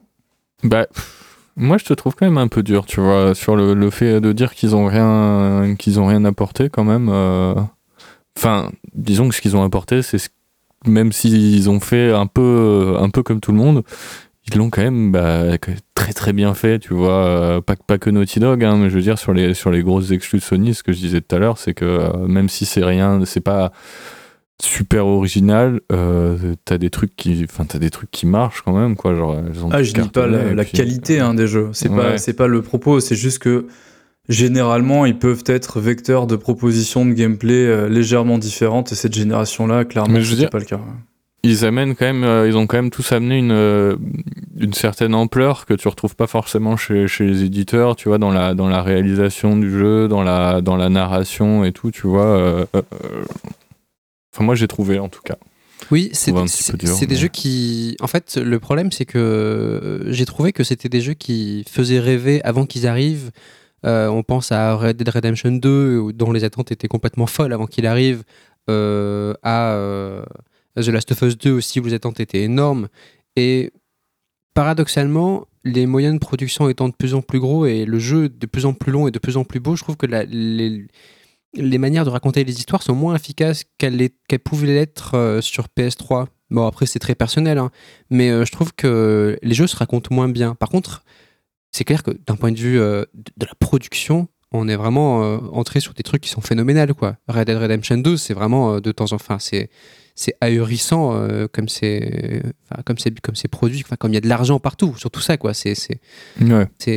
Bah, 0.64 0.88
moi 1.56 1.78
je 1.78 1.86
te 1.86 1.94
trouve 1.94 2.16
quand 2.16 2.26
même 2.26 2.38
un 2.38 2.48
peu 2.48 2.64
dur, 2.64 2.86
tu 2.86 3.00
vois, 3.00 3.36
sur 3.36 3.56
le, 3.56 3.90
fait 3.90 4.20
de 4.20 4.32
dire 4.32 4.54
qu'ils 4.54 4.76
ont 4.76 4.88
rien, 4.88 5.76
qu'ils 5.78 6.00
ont 6.00 6.06
rien 6.06 6.26
apporté 6.26 6.70
quand 6.70 6.84
même. 6.84 7.10
Euh. 7.10 7.54
Enfin, 8.38 8.72
disons 8.94 9.30
que 9.30 9.36
ce 9.36 9.42
qu'ils 9.42 9.56
ont 9.56 9.64
apporté, 9.64 10.02
c'est 10.02 10.30
même 10.88 11.12
s'ils 11.12 11.70
ont 11.70 11.80
fait 11.80 12.12
un 12.12 12.28
peu, 12.28 12.96
un 13.00 13.10
peu 13.10 13.24
comme 13.24 13.40
tout 13.40 13.52
le 13.52 13.58
monde, 13.58 13.84
ils 14.48 14.58
l'ont 14.58 14.70
quand 14.70 14.84
même 14.84 15.12
bah, 15.12 15.58
très 15.96 16.14
très 16.14 16.34
bien 16.34 16.54
fait, 16.54 16.80
tu 16.80 16.94
vois. 16.94 17.26
Euh, 17.26 17.62
pas, 17.62 17.76
pas 17.76 17.98
que 17.98 18.10
Naughty 18.10 18.40
Dog, 18.40 18.64
hein, 18.64 18.78
mais 18.78 18.90
je 18.90 18.96
veux 18.96 19.02
dire, 19.02 19.18
sur 19.18 19.34
les, 19.34 19.54
sur 19.54 19.72
les 19.72 19.82
grosses 19.82 20.12
exclus 20.12 20.40
de 20.40 20.44
Sony, 20.44 20.74
ce 20.74 20.84
que 20.84 20.92
je 20.92 21.00
disais 21.00 21.22
tout 21.22 21.36
à 21.36 21.40
l'heure, 21.40 21.58
c'est 21.58 21.74
que 21.74 21.86
euh, 21.86 22.28
même 22.28 22.48
si 22.48 22.66
c'est 22.66 22.84
rien, 22.84 23.24
c'est 23.26 23.42
pas 23.42 23.72
super 24.62 25.08
original, 25.08 25.82
euh, 25.92 26.56
t'as 26.64 26.78
des 26.78 26.90
trucs 26.90 27.16
qui, 27.16 27.46
enfin 27.50 27.66
t'as 27.66 27.80
des 27.80 27.90
trucs 27.90 28.12
qui 28.12 28.28
marchent 28.28 28.62
quand 28.62 28.78
même, 28.78 28.96
quoi. 28.96 29.16
Genre, 29.16 29.42
ah, 29.72 29.82
je 29.82 29.94
dis 29.94 30.10
pas 30.10 30.28
la, 30.28 30.64
qualité 30.64 31.20
hein, 31.20 31.34
des 31.34 31.48
jeux. 31.48 31.70
C'est 31.74 31.90
pas, 31.90 32.18
c'est 32.18 32.34
pas 32.34 32.48
le 32.48 32.62
propos. 32.62 33.00
C'est 33.00 33.16
juste 33.16 33.40
que 33.40 33.66
généralement, 34.30 35.06
ils 35.06 35.18
peuvent 35.18 35.44
être 35.48 35.80
vecteurs 35.80 36.28
de 36.28 36.36
propositions 36.36 37.04
de 37.06 37.14
gameplay 37.14 37.90
légèrement 37.90 38.38
différentes. 38.38 38.92
Et 38.92 38.96
cette 38.96 39.16
génération-là, 39.16 39.86
clairement, 39.86 40.22
ce 40.22 40.46
pas 40.46 40.60
le 40.60 40.66
cas. 40.66 40.80
Ils 41.46 41.64
amènent 41.64 41.96
quand 41.96 42.06
même, 42.06 42.24
euh, 42.24 42.48
ils 42.48 42.58
ont 42.58 42.66
quand 42.66 42.78
même 42.78 42.90
tous 42.90 43.12
amené 43.12 43.38
une, 43.38 43.52
euh, 43.52 43.96
une 44.58 44.74
certaine 44.74 45.14
ampleur 45.14 45.66
que 45.66 45.74
tu 45.74 45.88
retrouves 45.88 46.16
pas 46.16 46.28
forcément 46.28 46.76
chez, 46.76 47.08
chez, 47.08 47.26
les 47.26 47.44
éditeurs, 47.44 47.96
tu 47.96 48.10
vois, 48.10 48.18
dans 48.18 48.32
la, 48.32 48.54
dans 48.54 48.68
la 48.68 48.82
réalisation 48.82 49.56
du 49.56 49.70
jeu, 49.72 50.08
dans 50.08 50.24
la, 50.24 50.62
dans 50.62 50.76
la 50.76 50.90
narration 50.90 51.64
et 51.64 51.72
tout, 51.72 51.92
tu 51.92 52.08
vois. 52.08 52.66
Enfin, 54.34 54.44
moi, 54.44 54.56
j'ai 54.56 54.68
trouvé 54.68 55.00
en 55.00 55.10
tout 55.10 55.22
cas. 55.22 55.38
Oui, 55.92 56.10
c'est 56.14 57.06
des 57.06 57.16
jeux 57.16 57.28
qui. 57.28 57.96
En 58.02 58.08
fait, 58.08 58.38
le 58.38 58.60
problème, 58.60 58.92
c'est 58.92 59.06
que 59.06 60.04
j'ai 60.08 60.26
trouvé 60.26 60.52
que 60.52 60.64
c'était 60.64 60.90
des 60.90 61.02
jeux 61.02 61.14
qui 61.14 61.64
faisaient 61.70 62.00
rêver 62.00 62.42
avant 62.44 62.66
qu'ils 62.66 62.88
arrivent. 62.88 63.32
Euh, 63.86 64.08
on 64.08 64.24
pense 64.24 64.52
à 64.52 64.74
Red 64.76 64.98
Dead 64.98 65.10
Redemption 65.10 65.52
2, 65.52 66.14
dont 66.14 66.32
les 66.32 66.44
attentes 66.44 66.72
étaient 66.72 66.88
complètement 66.88 67.28
folles 67.28 67.54
avant 67.54 67.68
qu'il 67.68 67.86
arrive, 67.86 68.24
euh, 68.70 69.34
à 69.44 69.74
euh, 69.74 70.24
The 70.76 70.88
Last 70.88 71.12
of 71.12 71.22
Us 71.22 71.38
2 71.38 71.52
aussi, 71.52 71.82
les 71.82 71.94
attentes 71.94 72.20
étaient 72.20 72.42
énormes. 72.42 72.88
Et 73.36 73.72
paradoxalement, 74.54 75.48
les 75.64 75.86
moyens 75.86 76.14
de 76.16 76.20
production 76.20 76.70
étant 76.70 76.90
de 76.90 76.94
plus 76.94 77.14
en 77.14 77.22
plus 77.22 77.40
gros 77.40 77.66
et 77.66 77.86
le 77.86 78.00
jeu 78.00 78.30
de 78.30 78.46
plus 78.46 78.66
en 78.66 78.74
plus 78.74 78.92
long 78.92 79.08
et 79.08 79.12
de 79.12 79.20
plus 79.20 79.38
en 79.38 79.44
plus 79.44 79.60
beau, 79.60 79.76
je 79.76 79.84
trouve 79.84 79.98
que 79.98 80.06
les, 80.06 81.78
manières 81.78 82.06
de 82.06 82.10
raconter 82.10 82.44
les 82.44 82.58
histoires 82.58 82.84
sont 82.84 82.96
moins 82.96 83.16
efficaces 83.16 83.64
qu'elles 83.78 84.10
pouvaient 84.44 84.68
l'être 84.68 85.40
sur 85.42 85.68
PS3. 85.78 86.28
Bon, 86.52 86.68
après, 86.68 86.86
c'est 86.86 87.00
très 87.00 87.16
personnel, 87.16 87.58
hein, 87.58 87.72
mais 88.10 88.46
je 88.46 88.52
trouve 88.52 88.74
que 88.74 89.38
les 89.42 89.56
jeux 89.56 89.68
se 89.68 89.76
racontent 89.76 90.14
moins 90.14 90.30
bien. 90.30 90.54
Par 90.56 90.70
contre, 90.70 91.04
c'est 91.76 91.84
clair 91.84 92.04
que 92.04 92.12
d'un 92.12 92.38
point 92.38 92.54
de 92.54 92.58
vue 92.58 92.80
euh, 92.80 93.04
de, 93.14 93.46
la 93.46 93.54
production, 93.60 94.30
on 94.54 94.70
est 94.70 94.78
vraiment 94.78 95.24
euh, 95.24 95.38
entré 95.52 95.82
sur 95.82 95.94
des 95.94 96.04
trucs 96.04 96.22
qui 96.22 96.30
sont 96.30 96.40
phénoménales 96.40 96.94
quoi. 96.94 97.18
Red 97.28 97.48
Dead 97.48 97.58
Redemption 97.58 97.98
2, 97.98 98.16
c'est 98.16 98.34
vraiment 98.34 98.76
euh, 98.76 98.80
de 98.80 98.94
temps 98.94 99.12
en 99.12 99.18
temps, 99.18 99.40
c'est 99.40 99.70
c'est 100.16 100.36
ahurissant 100.42 101.28
comme 101.52 101.68
c'est 101.68 102.42
comme 102.86 102.98
c'est 102.98 103.20
comme 103.20 103.36
c'est 103.36 103.48
produit, 103.48 103.84
enfin 103.86 103.98
comme 103.98 104.12
il 104.12 104.16
y 104.16 104.18
a 104.18 104.22
de 104.22 104.30
l'argent 104.30 104.60
partout, 104.60 104.96
sur 104.98 105.12
tout 105.12 105.22
ça 105.22 105.38
quoi. 105.38 105.54
C'est 105.54 105.76
c'est 105.76 106.00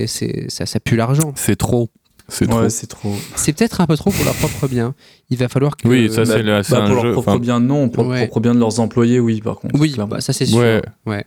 c'est 0.07 0.51
ça, 0.51 0.67
ça 0.67 0.81
pue 0.81 0.97
l'argent. 0.97 1.33
C'est 1.37 1.57
trop. 1.57 1.91
C'est 2.29 2.47
trop. 2.47 2.69
c'est 2.69 2.87
trop. 2.87 3.15
C'est 3.37 3.55
peut-être 3.55 3.81
un 3.81 3.87
peu 3.87 3.97
trop 3.97 4.11
pour 4.11 4.25
leur 4.25 4.35
propre 4.35 4.69
bien. 4.69 4.95
Il 5.31 5.39
va 5.39 5.49
falloir 5.49 5.77
que. 5.77 5.89
Oui, 5.89 6.11
ça 6.13 6.27
c'est 6.27 6.43
bah, 6.43 6.61
bah, 6.69 6.87
pour 6.87 7.03
leur 7.03 7.13
propre 7.13 7.39
bien, 7.39 7.59
non. 7.59 7.89
Pour 7.89 8.05
le 8.05 8.27
propre 8.27 8.41
bien 8.41 8.55
de 8.55 8.61
leurs 8.61 8.81
employés, 8.81 9.19
oui, 9.19 9.41
par 9.41 9.57
contre. 9.57 9.75
Oui, 9.81 9.97
bah, 9.97 10.21
ça 10.21 10.33
c'est 10.33 10.47
sûr. 10.47 10.59
Ouais. 10.59 10.83
ouais. 11.07 11.25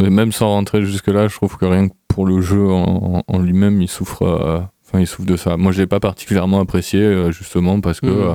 Mais 0.00 0.10
même 0.10 0.30
sans 0.30 0.48
rentrer 0.48 0.84
jusque-là, 0.84 1.26
je 1.26 1.34
trouve 1.34 1.56
que 1.56 1.64
rien 1.64 1.88
que 1.88 1.94
pour 2.06 2.24
le 2.24 2.40
jeu 2.40 2.64
en, 2.68 3.38
lui-même, 3.38 3.82
il 3.82 3.88
souffre. 3.88 4.68
Euh, 4.88 4.96
enfin, 4.96 5.00
il 5.00 5.06
souffre 5.06 5.28
de 5.28 5.36
ça. 5.36 5.56
Moi, 5.56 5.72
je 5.72 5.80
l'ai 5.80 5.86
pas 5.86 6.00
particulièrement 6.00 6.60
apprécié, 6.60 7.00
euh, 7.00 7.30
justement, 7.30 7.80
parce 7.80 8.00
que 8.00 8.06
mmh. 8.06 8.30
euh, 8.30 8.34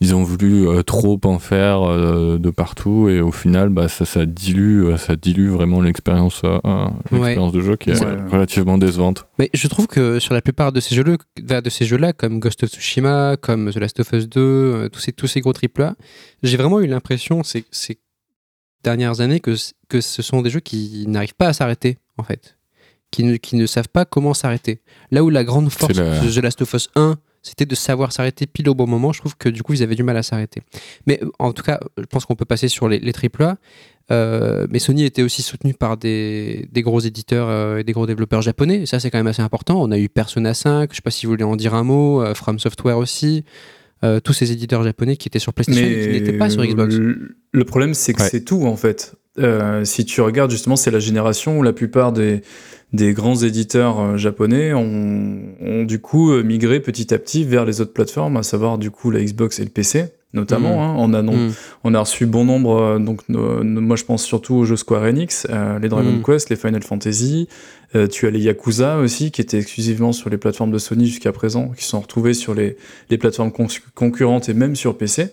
ils 0.00 0.14
ont 0.14 0.22
voulu 0.22 0.66
trop 0.84 1.20
en 1.24 1.38
faire 1.38 1.82
de 1.82 2.50
partout, 2.50 3.08
et 3.08 3.20
au 3.20 3.32
final, 3.32 3.68
bah, 3.68 3.88
ça, 3.88 4.04
ça 4.04 4.26
dilue, 4.26 4.96
ça 4.96 5.16
dilue 5.16 5.48
vraiment 5.48 5.80
l'expérience, 5.80 6.42
l'expérience 7.10 7.52
de 7.52 7.60
jeu 7.60 7.76
qui 7.76 7.90
est 7.90 8.04
relativement 8.30 8.78
décevante. 8.78 9.26
Mais 9.38 9.50
je 9.54 9.68
trouve 9.68 9.86
que 9.86 10.18
sur 10.18 10.34
la 10.34 10.42
plupart 10.42 10.72
de 10.72 10.80
ces 10.80 10.94
jeux, 10.94 11.04
de 11.04 11.70
ces 11.70 11.84
jeux-là, 11.84 12.12
comme 12.12 12.38
Ghost 12.38 12.64
of 12.64 12.70
Tsushima, 12.70 13.36
comme 13.40 13.70
The 13.70 13.76
Last 13.76 14.00
of 14.00 14.12
Us 14.12 14.28
2, 14.28 14.88
tous 14.92 15.00
ces 15.00 15.12
tous 15.12 15.26
ces 15.26 15.40
gros 15.40 15.52
triple 15.52 15.82
A, 15.82 15.94
j'ai 16.42 16.56
vraiment 16.56 16.80
eu 16.80 16.86
l'impression, 16.86 17.42
c'est 17.42 17.64
dernières 18.82 19.20
années 19.20 19.40
que, 19.40 19.54
que 19.88 20.00
ce 20.00 20.22
sont 20.22 20.42
des 20.42 20.50
jeux 20.50 20.60
qui 20.60 21.04
n'arrivent 21.06 21.34
pas 21.34 21.48
à 21.48 21.52
s'arrêter, 21.52 21.98
en 22.18 22.22
fait. 22.22 22.56
Qui 23.12 23.22
ne, 23.24 23.36
qui 23.36 23.54
ne 23.56 23.66
savent 23.66 23.90
pas 23.90 24.04
comment 24.04 24.34
s'arrêter. 24.34 24.80
Là 25.10 25.22
où 25.22 25.30
la 25.30 25.44
grande 25.44 25.70
force 25.70 25.94
de 25.94 26.34
The 26.34 26.42
Last 26.42 26.62
of 26.62 26.72
Us 26.72 26.88
1, 26.96 27.18
c'était 27.42 27.66
de 27.66 27.74
savoir 27.74 28.12
s'arrêter 28.12 28.46
pile 28.46 28.68
au 28.68 28.74
bon 28.74 28.86
moment, 28.86 29.12
je 29.12 29.20
trouve 29.20 29.36
que 29.36 29.48
du 29.48 29.62
coup, 29.62 29.74
ils 29.74 29.82
avaient 29.82 29.96
du 29.96 30.02
mal 30.02 30.16
à 30.16 30.22
s'arrêter. 30.22 30.62
Mais 31.06 31.20
en 31.38 31.52
tout 31.52 31.62
cas, 31.62 31.80
je 31.98 32.04
pense 32.04 32.24
qu'on 32.24 32.36
peut 32.36 32.44
passer 32.44 32.68
sur 32.68 32.88
les, 32.88 32.98
les 33.00 33.12
AAA. 33.12 33.56
Euh, 34.10 34.66
mais 34.70 34.78
Sony 34.78 35.04
était 35.04 35.22
aussi 35.22 35.42
soutenu 35.42 35.74
par 35.74 35.96
des, 35.96 36.68
des 36.72 36.82
gros 36.82 37.00
éditeurs 37.00 37.48
euh, 37.48 37.78
et 37.78 37.84
des 37.84 37.92
gros 37.92 38.06
développeurs 38.06 38.42
japonais. 38.42 38.82
Et 38.82 38.86
ça, 38.86 39.00
c'est 39.00 39.10
quand 39.10 39.18
même 39.18 39.26
assez 39.26 39.42
important. 39.42 39.80
On 39.80 39.90
a 39.90 39.98
eu 39.98 40.08
Persona 40.08 40.54
5, 40.54 40.90
je 40.90 40.96
sais 40.96 41.02
pas 41.02 41.10
si 41.10 41.26
vous 41.26 41.32
voulez 41.32 41.44
en 41.44 41.56
dire 41.56 41.74
un 41.74 41.84
mot, 41.84 42.22
euh, 42.22 42.34
From 42.34 42.58
Software 42.58 42.98
aussi. 42.98 43.44
Euh, 44.04 44.18
tous 44.18 44.32
ces 44.32 44.50
éditeurs 44.50 44.82
japonais 44.82 45.16
qui 45.16 45.28
étaient 45.28 45.38
sur 45.38 45.54
PlayStation 45.54 45.86
et 45.86 46.08
qui 46.08 46.08
n'étaient 46.08 46.36
pas 46.36 46.50
sur 46.50 46.64
Xbox. 46.64 46.96
Le 47.52 47.64
problème, 47.64 47.94
c'est 47.94 48.12
que 48.12 48.22
c'est 48.22 48.44
tout 48.44 48.64
en 48.64 48.76
fait. 48.76 49.14
Euh, 49.38 49.84
si 49.84 50.04
tu 50.04 50.20
regardes 50.20 50.50
justement, 50.50 50.74
c'est 50.74 50.90
la 50.90 50.98
génération 50.98 51.58
où 51.58 51.62
la 51.62 51.72
plupart 51.72 52.12
des, 52.12 52.42
des 52.92 53.12
grands 53.12 53.36
éditeurs 53.36 54.00
euh, 54.00 54.16
japonais 54.16 54.74
ont, 54.74 55.40
ont, 55.60 55.84
du 55.84 56.00
coup 56.00 56.32
migré 56.42 56.80
petit 56.80 57.14
à 57.14 57.18
petit 57.18 57.44
vers 57.44 57.64
les 57.64 57.80
autres 57.80 57.92
plateformes, 57.92 58.36
à 58.36 58.42
savoir 58.42 58.76
du 58.76 58.90
coup 58.90 59.10
la 59.12 59.22
Xbox 59.22 59.60
et 59.60 59.64
le 59.64 59.70
PC 59.70 60.06
notamment. 60.34 60.76
Mm. 60.76 60.80
Hein. 60.80 60.94
On, 60.98 61.14
a 61.14 61.22
mm. 61.22 61.52
on 61.84 61.94
a 61.94 62.00
reçu 62.00 62.26
bon 62.26 62.44
nombre, 62.44 62.98
donc 62.98 63.20
moi 63.28 63.96
je 63.96 64.04
pense 64.04 64.24
surtout 64.24 64.54
aux 64.54 64.64
jeux 64.64 64.76
Square 64.76 65.04
Enix, 65.04 65.46
les 65.80 65.88
Dragon 65.88 66.12
mm. 66.12 66.22
Quest, 66.22 66.50
les 66.50 66.56
Final 66.56 66.82
Fantasy, 66.82 67.48
euh, 67.94 68.06
tu 68.06 68.26
as 68.26 68.30
les 68.30 68.40
Yakuza 68.40 68.98
aussi, 68.98 69.30
qui 69.30 69.40
étaient 69.40 69.58
exclusivement 69.58 70.12
sur 70.12 70.30
les 70.30 70.38
plateformes 70.38 70.72
de 70.72 70.78
Sony 70.78 71.06
jusqu'à 71.06 71.32
présent, 71.32 71.68
qui 71.76 71.84
sont 71.84 72.00
retrouvés 72.00 72.34
sur 72.34 72.54
les, 72.54 72.76
les 73.10 73.18
plateformes 73.18 73.52
concurrentes 73.94 74.48
et 74.48 74.54
même 74.54 74.76
sur 74.76 74.96
PC. 74.96 75.30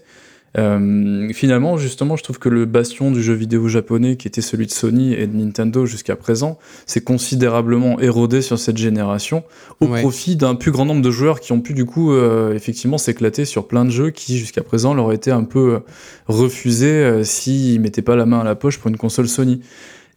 Euh, 0.58 1.30
finalement, 1.34 1.78
justement, 1.78 2.16
je 2.16 2.24
trouve 2.24 2.40
que 2.40 2.50
le 2.50 2.66
bastion 2.66 3.12
du 3.12 3.22
jeu 3.22 3.34
vidéo 3.34 3.68
japonais, 3.68 4.16
qui 4.16 4.28
était 4.28 4.42
celui 4.42 4.66
de 4.66 4.72
Sony 4.72 5.14
et 5.14 5.28
de 5.28 5.36
Nintendo 5.36 5.86
jusqu'à 5.86 6.16
présent, 6.16 6.58
s'est 6.86 7.02
considérablement 7.02 8.00
érodé 8.00 8.42
sur 8.42 8.58
cette 8.58 8.78
génération, 8.78 9.44
au 9.80 9.88
profit 9.88 10.36
d'un 10.36 10.56
plus 10.56 10.72
grand 10.72 10.86
nombre 10.86 11.02
de 11.02 11.12
joueurs 11.12 11.40
qui 11.40 11.52
ont 11.52 11.62
pu 11.62 11.74
du 11.74 11.86
coup 11.86 12.14
euh, 12.14 12.54
effectivement 12.54 12.98
s'éclater 12.98 13.46
sur 13.46 13.68
plein 13.68 13.86
de 13.86 13.92
jeux 13.92 14.10
qui 14.10 14.38
jusqu'à 14.38 14.64
présent 14.64 14.94
leur 14.94 15.12
étaient 15.14 15.32
un 15.32 15.44
peu 15.44 15.82
refusés 16.28 17.24
s'ils 17.24 17.80
mettaient 17.80 18.02
pas 18.02 18.16
la 18.16 18.26
main 18.26 18.40
à 18.40 18.44
la 18.44 18.56
poche 18.56 18.80
pour 18.80 18.90
une 18.90 18.98
console 18.98 19.28
Sony. 19.28 19.62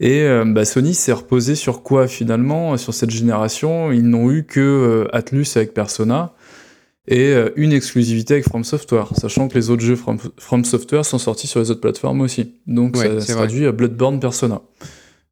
Et 0.03 0.23
euh, 0.23 0.45
bah, 0.45 0.65
Sony 0.65 0.95
s'est 0.95 1.13
reposé 1.13 1.55
sur 1.55 1.85
quoi 1.85 2.09
finalement 2.09 2.77
Sur 2.77 2.93
cette 2.93 3.11
génération, 3.11 3.93
ils 3.93 4.03
n'ont 4.03 4.33
eu 4.33 4.43
que 4.43 4.61
euh, 4.61 5.17
Atlus 5.17 5.47
avec 5.55 5.73
Persona 5.75 6.35
et 7.07 7.29
euh, 7.29 7.51
une 7.55 7.73
exclusivité 7.73 8.35
avec 8.35 8.49
From 8.49 8.65
Software, 8.65 9.11
sachant 9.17 9.47
que 9.47 9.55
les 9.55 9.71
autres 9.71 9.83
jeux 9.83 9.97
From, 9.97 10.65
Software 10.65 11.05
sont 11.05 11.19
sortis 11.19 11.47
sur 11.47 11.61
les 11.61 11.71
autres 11.71 11.81
plateformes 11.81 12.21
aussi. 12.21 12.55
Donc 12.67 12.97
ça 12.97 13.21
se 13.21 13.33
traduit 13.33 13.65
à 13.65 13.73
Bloodborne 13.73 14.19
Persona. 14.19 14.61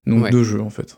Donc 0.06 0.30
deux 0.30 0.44
jeux 0.44 0.60
en 0.60 0.70
fait. 0.70 0.96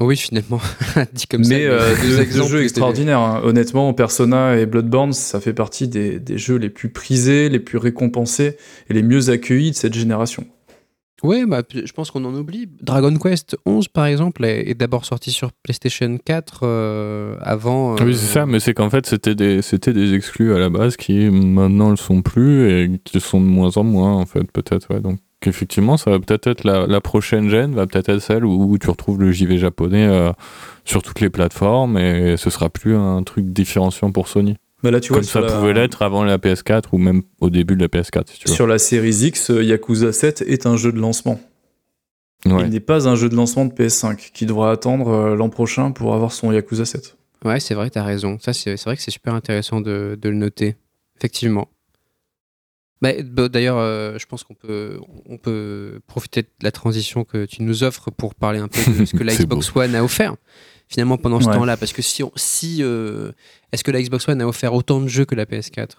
Oui, 0.00 0.16
finalement, 0.16 0.60
dit 1.12 1.26
comme 1.26 1.42
mais, 1.46 1.66
ça. 1.68 1.86
Mais 2.02 2.24
deux, 2.24 2.42
jeux 2.48 2.62
extraordinaires. 2.62 3.18
Hein. 3.18 3.42
Honnêtement, 3.44 3.92
Persona 3.92 4.56
et 4.56 4.64
Bloodborne, 4.64 5.12
ça 5.12 5.38
fait 5.38 5.52
partie 5.52 5.86
des, 5.86 6.18
des, 6.18 6.38
jeux 6.38 6.56
les 6.56 6.70
plus 6.70 6.88
prisés, 6.88 7.50
les 7.50 7.58
plus 7.60 7.76
récompensés 7.76 8.56
et 8.88 8.94
les 8.94 9.02
mieux 9.02 9.28
accueillis 9.28 9.72
de 9.72 9.76
cette 9.76 9.92
génération. 9.92 10.46
Oui, 11.22 11.44
bah, 11.46 11.62
je 11.72 11.92
pense 11.92 12.10
qu'on 12.10 12.24
en 12.24 12.34
oublie. 12.34 12.68
Dragon 12.80 13.14
Quest 13.16 13.56
11, 13.64 13.88
par 13.88 14.06
exemple, 14.06 14.44
est, 14.44 14.74
d'abord 14.74 15.04
sorti 15.04 15.30
sur 15.30 15.52
PlayStation 15.52 16.18
4 16.24 16.60
euh, 16.62 17.36
avant. 17.40 17.94
Oui, 17.96 18.14
c'est 18.14 18.32
ça, 18.32 18.46
mais 18.46 18.58
c'est 18.60 18.74
qu'en 18.74 18.90
fait, 18.90 19.06
c'était 19.06 19.34
des, 19.34 19.62
c'était 19.62 19.92
des 19.92 20.14
exclus 20.14 20.54
à 20.54 20.58
la 20.58 20.68
base 20.68 20.96
qui 20.96 21.30
maintenant 21.30 21.90
le 21.90 21.96
sont 21.96 22.22
plus 22.22 22.70
et 22.70 23.00
qui 23.04 23.20
sont 23.20 23.40
de 23.40 23.46
moins 23.46 23.76
en 23.76 23.84
moins, 23.84 24.14
en 24.14 24.26
fait, 24.26 24.50
peut-être. 24.50 24.92
Ouais. 24.92 25.00
Donc, 25.00 25.18
effectivement, 25.46 25.96
ça 25.96 26.10
va 26.10 26.18
peut-être 26.18 26.46
être 26.48 26.64
la, 26.64 27.00
prochaine 27.00 27.48
gêne, 27.48 27.74
va 27.74 27.86
peut-être 27.86 28.08
être 28.08 28.20
celle 28.20 28.44
où, 28.44 28.76
tu 28.78 28.90
retrouves 28.90 29.20
le 29.20 29.30
JV 29.30 29.58
japonais 29.58 30.06
euh, 30.06 30.32
sur 30.84 31.02
toutes 31.02 31.20
les 31.20 31.30
plateformes 31.30 31.98
et 31.98 32.36
ce 32.36 32.50
sera 32.50 32.68
plus 32.68 32.96
un 32.96 33.22
truc 33.22 33.46
différenciant 33.46 34.10
pour 34.10 34.28
Sony. 34.28 34.56
Bah 34.82 34.90
là, 34.90 35.00
tu 35.00 35.12
Comme 35.12 35.22
ça 35.22 35.42
pouvait 35.42 35.74
l'être 35.74 36.02
avant 36.02 36.24
la 36.24 36.38
PS4 36.38 36.86
ou 36.92 36.98
même 36.98 37.22
au 37.40 37.50
début 37.50 37.76
de 37.76 37.82
la 37.82 37.88
PS4. 37.88 38.48
Sur 38.48 38.66
la 38.66 38.78
série 38.78 39.14
X, 39.14 39.50
euh, 39.50 39.62
Yakuza 39.62 40.12
7 40.12 40.42
est 40.42 40.66
un 40.66 40.76
jeu 40.76 40.92
de 40.92 40.98
lancement. 40.98 41.40
Il 42.44 42.54
n'est 42.54 42.80
pas 42.80 43.08
un 43.08 43.14
jeu 43.14 43.28
de 43.28 43.36
lancement 43.36 43.64
de 43.64 43.72
PS5 43.72 44.32
qui 44.32 44.46
devra 44.46 44.72
attendre 44.72 45.08
euh, 45.08 45.36
l'an 45.36 45.48
prochain 45.48 45.92
pour 45.92 46.14
avoir 46.14 46.32
son 46.32 46.50
Yakuza 46.50 46.84
7. 46.84 47.16
Ouais, 47.44 47.60
c'est 47.60 47.74
vrai, 47.74 47.90
tu 47.90 47.98
as 47.98 48.04
raison. 48.04 48.38
Ça, 48.40 48.52
c'est 48.52 48.80
vrai 48.82 48.96
que 48.96 49.02
c'est 49.02 49.12
super 49.12 49.34
intéressant 49.34 49.80
de, 49.80 50.18
le 50.20 50.34
noter. 50.34 50.74
Effectivement. 51.16 51.68
Bah, 53.00 53.12
d'ailleurs, 53.48 53.78
euh, 53.78 54.18
je 54.18 54.26
pense 54.26 54.42
qu'on 54.42 54.54
peut, 54.54 54.98
on 55.26 55.36
peut 55.36 56.00
profiter 56.08 56.42
de 56.42 56.48
la 56.62 56.72
transition 56.72 57.24
que 57.24 57.44
tu 57.44 57.62
nous 57.62 57.84
offres 57.84 58.10
pour 58.10 58.34
parler 58.34 58.58
un 58.58 58.68
peu 58.68 58.78
de 58.98 59.04
ce 59.04 59.14
que 59.14 59.22
la 59.24 59.34
Xbox 59.34 59.74
One 59.74 59.94
a 59.94 60.02
offert 60.02 60.34
finalement 60.92 61.16
pendant 61.16 61.40
ce 61.40 61.46
temps-là 61.46 61.76
Parce 61.76 61.92
que 61.92 62.02
si, 62.02 62.22
si 62.36 62.78
euh, 62.82 63.32
est-ce 63.72 63.82
que 63.82 63.90
la 63.90 64.02
Xbox 64.02 64.28
One 64.28 64.42
a 64.42 64.46
offert 64.46 64.74
autant 64.74 65.00
de 65.00 65.08
jeux 65.08 65.24
que 65.24 65.34
la 65.34 65.46
PS4 65.46 65.90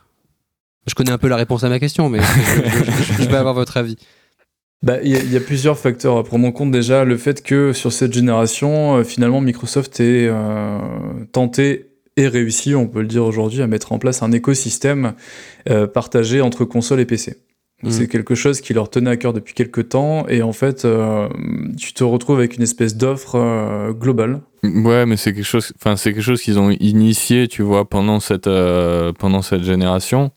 Je 0.87 0.93
connais 0.93 1.11
un 1.11 1.17
peu 1.17 1.27
la 1.27 1.35
réponse 1.35 1.63
à 1.63 1.69
ma 1.69 1.79
question, 1.79 2.09
mais 2.09 2.19
je, 3.19 3.27
vais 3.27 3.35
avoir 3.35 3.55
votre 3.55 3.77
avis. 3.77 3.97
Bah, 4.83 4.97
il 5.03 5.31
y, 5.31 5.37
a 5.37 5.39
plusieurs 5.39 5.79
facteurs 5.79 6.17
à 6.17 6.23
prendre 6.23 6.45
en 6.45 6.51
compte 6.51 6.71
déjà. 6.71 7.05
Le 7.05 7.17
fait 7.17 7.41
que 7.41 7.73
sur 7.73 7.91
cette 7.91 8.13
génération, 8.13 8.97
euh, 8.97 9.03
finalement, 9.03 9.41
Microsoft 9.41 9.99
ait 9.99 10.27
euh, 10.29 10.77
tenté 11.31 11.87
et 12.15 12.27
réussi, 12.27 12.75
on 12.75 12.87
peut 12.87 13.01
le 13.01 13.07
dire 13.07 13.25
aujourd'hui, 13.25 13.61
à 13.61 13.67
mettre 13.67 13.91
en 13.91 13.97
place 13.97 14.21
un 14.21 14.31
écosystème 14.31 15.13
partagé 15.93 16.41
entre 16.41 16.63
console 16.63 16.99
et 16.99 17.05
PC. 17.05 17.37
Donc, 17.83 17.91
C'est 17.91 18.07
quelque 18.07 18.33
chose 18.35 18.61
qui 18.61 18.73
leur 18.73 18.89
tenait 18.89 19.09
à 19.11 19.17
cœur 19.17 19.33
depuis 19.33 19.53
quelques 19.53 19.89
temps, 19.89 20.25
et 20.29 20.41
en 20.41 20.53
fait, 20.53 20.85
euh, 20.85 21.27
tu 21.77 21.93
te 21.93 22.03
retrouves 22.03 22.37
avec 22.37 22.55
une 22.55 22.63
espèce 22.63 22.95
d'offre 22.95 23.35
euh, 23.35 23.91
globale. 23.91 24.39
Ouais, 24.63 25.05
mais 25.05 25.17
c'est 25.17 25.33
quelque 25.33 25.43
chose, 25.43 25.73
enfin 25.75 25.97
c'est 25.97 26.13
quelque 26.13 26.23
chose 26.23 26.41
qu'ils 26.41 26.57
ont 26.59 26.69
initié, 26.69 27.49
tu 27.49 27.61
vois, 27.61 27.89
pendant 27.89 28.21
cette 28.21 28.47
euh, 28.47 29.11
pendant 29.19 29.41
cette 29.41 29.63
génération. 29.63 30.31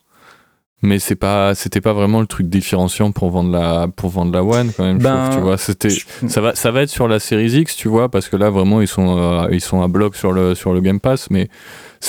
Mais 0.83 0.99
c'est 0.99 1.15
pas, 1.17 1.55
c'était 1.55 1.81
pas 1.81 1.95
vraiment 1.95 2.21
le 2.21 2.27
truc 2.27 2.49
différenciant 2.49 3.11
pour 3.11 3.31
vendre 3.31 3.51
la, 3.51 3.89
pour 3.89 4.11
vendre 4.11 4.31
la 4.33 4.45
One 4.45 4.73
quand 4.77 4.85
même. 4.85 4.99
je 5.01 5.05
Ben, 5.05 5.25
trouve, 5.31 5.37
tu 5.37 5.43
vois, 5.43 5.57
c'était, 5.57 5.89
je- 5.89 6.05
ça 6.29 6.41
va, 6.43 6.55
ça 6.55 6.71
va 6.71 6.83
être 6.83 6.91
sur 6.91 7.09
la 7.09 7.19
Series 7.19 7.61
X, 7.61 7.77
tu 7.77 7.89
vois, 7.89 8.11
parce 8.11 8.29
que 8.29 8.37
là 8.37 8.51
vraiment 8.51 8.83
ils 8.83 8.87
sont, 8.89 9.49
ils 9.51 9.61
sont 9.63 9.81
à 9.81 9.89
bloc 9.89 10.17
sur 10.17 10.33
le, 10.33 10.55
sur 10.55 10.75
le 10.75 10.81
Game 10.81 11.01
Pass. 11.01 11.31
Mais 11.31 11.49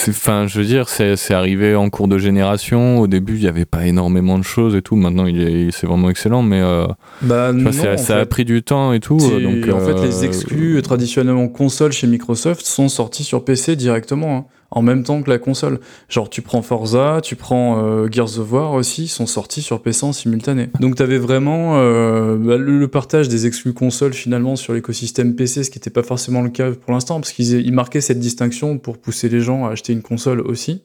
enfin, 0.10 0.48
je 0.48 0.60
veux 0.60 0.66
dire, 0.66 0.90
c'est, 0.90 1.16
c'est 1.16 1.34
arrivé 1.34 1.76
en 1.76 1.90
cours 1.90 2.08
de 2.08 2.18
génération. 2.18 3.00
Au 3.00 3.08
début, 3.08 3.36
il 3.36 3.44
y 3.44 3.48
avait 3.48 3.66
pas 3.66 3.86
énormément 3.86 4.38
de 4.38 4.44
choses 4.44 4.76
et 4.76 4.82
tout. 4.82 4.96
Maintenant, 4.96 5.26
il 5.26 5.42
est, 5.42 5.72
c'est 5.72 5.88
vraiment 5.88 6.10
excellent, 6.10 6.44
mais 6.44 6.62
euh, 6.62 6.88
Bah, 7.22 7.52
vois, 7.52 7.98
ça, 7.98 8.18
a 8.18 8.26
pris 8.26 8.46
du 8.46 8.64
temps 8.64 8.94
et 8.94 9.00
tout. 9.00 9.20
Euh, 9.22 9.42
Donc, 9.42 9.74
en 9.74 9.80
fait, 9.80 10.06
les 10.06 10.26
exclus 10.26 10.78
euh, 10.78 10.82
traditionnellement 10.82 11.48
console 11.48 11.92
chez 11.92 12.08
Microsoft 12.08 12.66
sont 12.66 12.90
sortis 12.90 13.24
sur 13.24 13.44
PC 13.44 13.76
directement, 13.76 14.38
hein, 14.38 14.46
en 14.72 14.82
même 14.82 15.04
temps 15.04 15.22
que 15.22 15.30
la 15.30 15.40
console. 15.40 15.80
Genre, 16.10 16.30
tu 16.30 16.42
prends 16.42 16.62
Forza, 16.62 17.20
tu 17.24 17.36
prends 17.36 17.84
euh, 17.84 18.08
Gears 18.12 18.40
of 18.40 18.52
War 18.52 18.74
aussi, 18.74 19.04
ils 19.04 19.10
sont 19.10 19.26
sortis 19.26 19.62
sur 19.62 19.82
PC 19.82 20.06
en 20.06 20.14
simultané. 20.14 20.70
Donc, 20.80 20.96
tu 20.96 21.04
avais 21.04 21.18
vraiment 21.18 21.78
euh, 21.78 22.36
bah, 22.38 22.58
le, 22.58 22.80
le 22.80 22.88
partage 22.88 23.30
des 23.30 23.46
exclus 23.46 23.74
consoles 23.74 24.14
finalement 24.14 24.56
sur 24.56 24.74
l'écosystème 24.74 25.36
PC, 25.36 25.64
ce 25.64 25.70
qui 25.70 25.78
n'était 25.78 25.90
pas 25.90 26.04
forcément 26.04 26.42
le 26.42 26.50
cas 26.50 26.72
pour 26.72 26.94
l'instant, 26.94 27.20
parce 27.20 27.32
qu'ils 27.32 27.54
ils 27.54 27.74
marquaient 27.74 28.02
cette 28.02 28.20
distinction 28.20 28.78
pour 28.78 28.98
pousser 28.98 29.30
les 29.30 29.40
gens 29.40 29.66
à 29.66 29.72
acheter 29.72 29.94
une 29.94 30.02
console 30.02 30.42
aussi. 30.42 30.82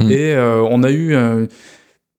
Mm. 0.00 0.10
Et 0.10 0.34
euh, 0.34 0.62
on 0.62 0.82
a 0.82 0.90
eu. 0.90 1.16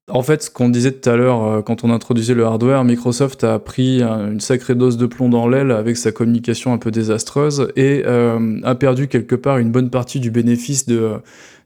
En 0.10 0.24
fait, 0.24 0.44
ce 0.44 0.50
qu'on 0.50 0.70
disait 0.70 0.94
tout 0.94 1.10
à 1.10 1.18
l'heure, 1.18 1.44
euh, 1.44 1.62
quand 1.62 1.84
on 1.84 1.92
introduisait 1.92 2.34
le 2.34 2.46
hardware, 2.46 2.86
Microsoft 2.86 3.44
a 3.44 3.60
pris 3.60 4.02
une 4.02 4.40
sacrée 4.40 4.74
dose 4.74 4.96
de 4.96 5.06
plomb 5.06 5.28
dans 5.28 5.50
l'aile 5.50 5.72
avec 5.72 5.98
sa 5.98 6.14
communication 6.14 6.72
un 6.72 6.78
peu 6.78 6.92
désastreuse 6.92 7.74
et 7.76 8.04
euh, 8.06 8.58
a 8.64 8.76
perdu 8.76 9.10
quelque 9.10 9.36
part 9.36 9.58
une 9.58 9.70
bonne 9.70 9.90
partie 9.90 10.22
du 10.22 10.32
bénéfice 10.32 10.86
de, 10.86 11.16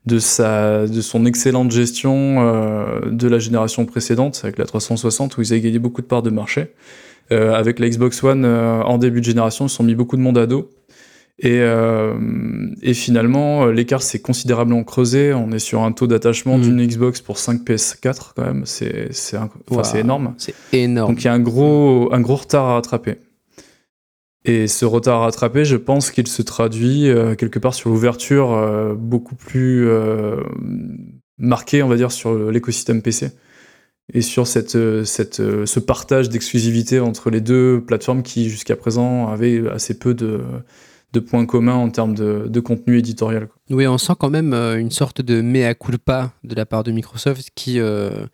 de, 0.07 0.17
sa, 0.17 0.87
de 0.87 1.01
son 1.01 1.27
excellente 1.27 1.69
gestion 1.69 2.37
euh, 2.39 3.11
de 3.11 3.27
la 3.27 3.37
génération 3.37 3.85
précédente, 3.85 4.41
avec 4.43 4.57
la 4.57 4.65
360, 4.65 5.37
où 5.37 5.43
ils 5.43 5.53
avaient 5.53 5.61
gagné 5.61 5.77
beaucoup 5.77 6.01
de 6.01 6.07
parts 6.07 6.23
de 6.23 6.31
marché. 6.31 6.73
Avec 7.29 7.79
la 7.79 7.87
Xbox 7.87 8.21
One, 8.25 8.45
en 8.45 8.97
début 8.97 9.21
de 9.21 9.25
génération, 9.25 9.67
ils 9.67 9.69
se 9.69 9.77
sont 9.77 9.83
mis 9.83 9.95
beaucoup 9.95 10.17
de 10.17 10.21
monde 10.21 10.37
à 10.37 10.47
dos. 10.47 10.69
Et, 11.43 11.59
euh, 11.59 12.13
et 12.83 12.93
finalement, 12.93 13.65
euh, 13.65 13.71
l'écart 13.71 14.03
s'est 14.03 14.19
considérablement 14.19 14.83
creusé. 14.83 15.33
On 15.33 15.51
est 15.51 15.59
sur 15.59 15.81
un 15.81 15.91
taux 15.91 16.05
d'attachement 16.05 16.59
Mm. 16.59 16.61
d'une 16.61 16.85
Xbox 16.85 17.21
pour 17.21 17.39
5 17.39 17.63
PS4 17.63 18.33
quand 18.35 18.45
même. 18.45 18.63
C'est 18.65 19.09
énorme. 19.95 20.35
C'est 20.37 20.53
énorme. 20.71 21.13
Donc 21.13 21.23
il 21.23 21.25
y 21.25 21.27
a 21.29 21.33
un 21.33 21.39
gros, 21.39 22.13
un 22.13 22.21
gros 22.21 22.35
retard 22.35 22.65
à 22.65 22.73
rattraper. 22.75 23.15
Et 24.45 24.67
ce 24.67 24.85
retard 24.85 25.21
à 25.21 25.25
rattraper, 25.25 25.65
je 25.65 25.75
pense 25.75 26.11
qu'il 26.11 26.27
se 26.27 26.41
traduit 26.43 27.09
euh, 27.09 27.35
quelque 27.35 27.59
part 27.59 27.73
sur 27.73 27.89
l'ouverture 27.89 28.53
euh, 28.53 28.93
beaucoup 28.95 29.35
plus 29.35 29.87
euh, 29.87 30.37
marquée, 31.37 31.81
on 31.81 31.87
va 31.87 31.95
dire, 31.95 32.11
sur 32.11 32.35
l'écosystème 32.51 33.01
PC. 33.01 33.31
Et 34.13 34.21
sur 34.21 34.45
cette, 34.45 34.77
cette, 35.05 35.35
ce 35.65 35.79
partage 35.79 36.27
d'exclusivité 36.29 36.99
entre 36.99 37.29
les 37.29 37.39
deux 37.39 37.81
plateformes 37.85 38.23
qui, 38.23 38.49
jusqu'à 38.49 38.75
présent, 38.75 39.27
avaient 39.27 39.69
assez 39.69 39.97
peu 39.97 40.13
de, 40.13 40.41
de 41.13 41.19
points 41.19 41.45
communs 41.45 41.75
en 41.75 41.89
termes 41.89 42.15
de, 42.15 42.59
contenu 42.59 42.97
éditorial. 42.97 43.49
Oui, 43.69 43.87
on 43.87 43.97
sent 43.97 44.13
quand 44.19 44.29
même 44.29 44.53
euh, 44.53 44.79
une 44.79 44.91
sorte 44.91 45.21
de 45.21 45.41
mea 45.41 45.73
culpa 45.73 46.33
de 46.43 46.55
la 46.55 46.65
part 46.65 46.83
de 46.83 46.91
Microsoft 46.91 47.49
qui, 47.55 47.79
euh, 47.79 48.25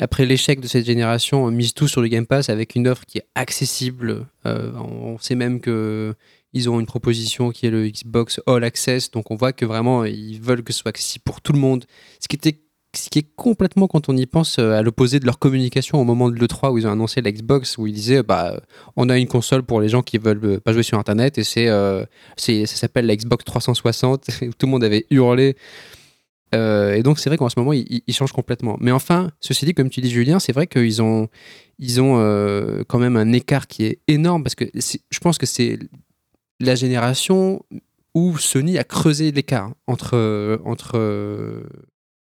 après 0.00 0.26
l'échec 0.26 0.60
de 0.60 0.66
cette 0.66 0.86
génération, 0.86 1.50
mise 1.50 1.74
tout 1.74 1.88
sur 1.88 2.00
le 2.00 2.08
Game 2.08 2.26
Pass 2.26 2.48
avec 2.48 2.74
une 2.74 2.88
offre 2.88 3.04
qui 3.06 3.18
est 3.18 3.26
accessible. 3.34 4.26
Euh, 4.46 4.72
on 4.74 5.18
sait 5.18 5.34
même 5.34 5.60
que 5.60 6.14
ils 6.52 6.68
ont 6.68 6.80
une 6.80 6.86
proposition 6.86 7.50
qui 7.50 7.66
est 7.66 7.70
le 7.70 7.88
Xbox 7.88 8.40
All 8.46 8.64
Access, 8.64 9.12
donc 9.12 9.30
on 9.30 9.36
voit 9.36 9.52
que 9.52 9.64
vraiment 9.64 10.04
ils 10.04 10.40
veulent 10.40 10.64
que 10.64 10.72
ce 10.72 10.80
soit 10.80 10.88
accessible 10.88 11.22
pour 11.24 11.40
tout 11.40 11.52
le 11.52 11.60
monde. 11.60 11.84
Ce 12.18 12.26
qui 12.26 12.34
était 12.34 12.60
ce 12.94 13.08
qui 13.08 13.20
est 13.20 13.26
complètement, 13.36 13.86
quand 13.86 14.08
on 14.08 14.16
y 14.16 14.26
pense, 14.26 14.58
euh, 14.58 14.72
à 14.72 14.82
l'opposé 14.82 15.20
de 15.20 15.26
leur 15.26 15.38
communication 15.38 16.00
au 16.00 16.04
moment 16.04 16.28
de 16.28 16.36
l'E3 16.36 16.72
où 16.72 16.78
ils 16.78 16.86
ont 16.86 16.92
annoncé 16.92 17.20
la 17.20 17.30
Xbox, 17.30 17.78
où 17.78 17.86
ils 17.86 17.92
disaient 17.92 18.22
bah, 18.22 18.60
on 18.96 19.08
a 19.08 19.16
une 19.16 19.28
console 19.28 19.62
pour 19.62 19.80
les 19.80 19.88
gens 19.88 20.02
qui 20.02 20.18
veulent 20.18 20.40
euh, 20.44 20.60
pas 20.60 20.72
jouer 20.72 20.82
sur 20.82 20.98
Internet 20.98 21.38
et 21.38 21.44
c'est, 21.44 21.68
euh, 21.68 22.04
c'est, 22.36 22.66
ça 22.66 22.76
s'appelle 22.76 23.06
la 23.06 23.14
Xbox 23.14 23.44
360. 23.44 24.26
où 24.42 24.52
tout 24.58 24.66
le 24.66 24.70
monde 24.70 24.84
avait 24.84 25.06
hurlé. 25.10 25.56
Et 26.52 27.04
donc 27.04 27.20
c'est 27.20 27.30
vrai 27.30 27.36
qu'en 27.36 27.48
ce 27.48 27.60
moment 27.60 27.72
ils, 27.72 28.02
changent 28.12 28.32
complètement. 28.32 28.76
Mais 28.80 28.90
enfin, 28.90 29.30
ceci 29.38 29.66
dit, 29.66 29.72
comme 29.72 29.88
tu 29.88 30.00
dis 30.00 30.10
Julien, 30.10 30.40
c'est 30.40 30.50
vrai 30.50 30.66
qu'ils 30.66 31.00
ont, 31.00 31.28
ils 31.78 32.00
ont 32.00 32.16
quand 32.88 32.98
même 32.98 33.16
un 33.16 33.30
écart 33.30 33.68
qui 33.68 33.84
est 33.84 34.00
énorme 34.08 34.42
parce 34.42 34.56
que 34.56 34.64
je 34.74 35.18
pense 35.20 35.38
que 35.38 35.46
c'est 35.46 35.78
la 36.58 36.74
génération 36.74 37.64
où 38.16 38.36
Sony 38.36 38.78
a 38.78 38.84
creusé 38.84 39.30
l'écart 39.30 39.70
entre, 39.86 40.60
entre 40.64 40.98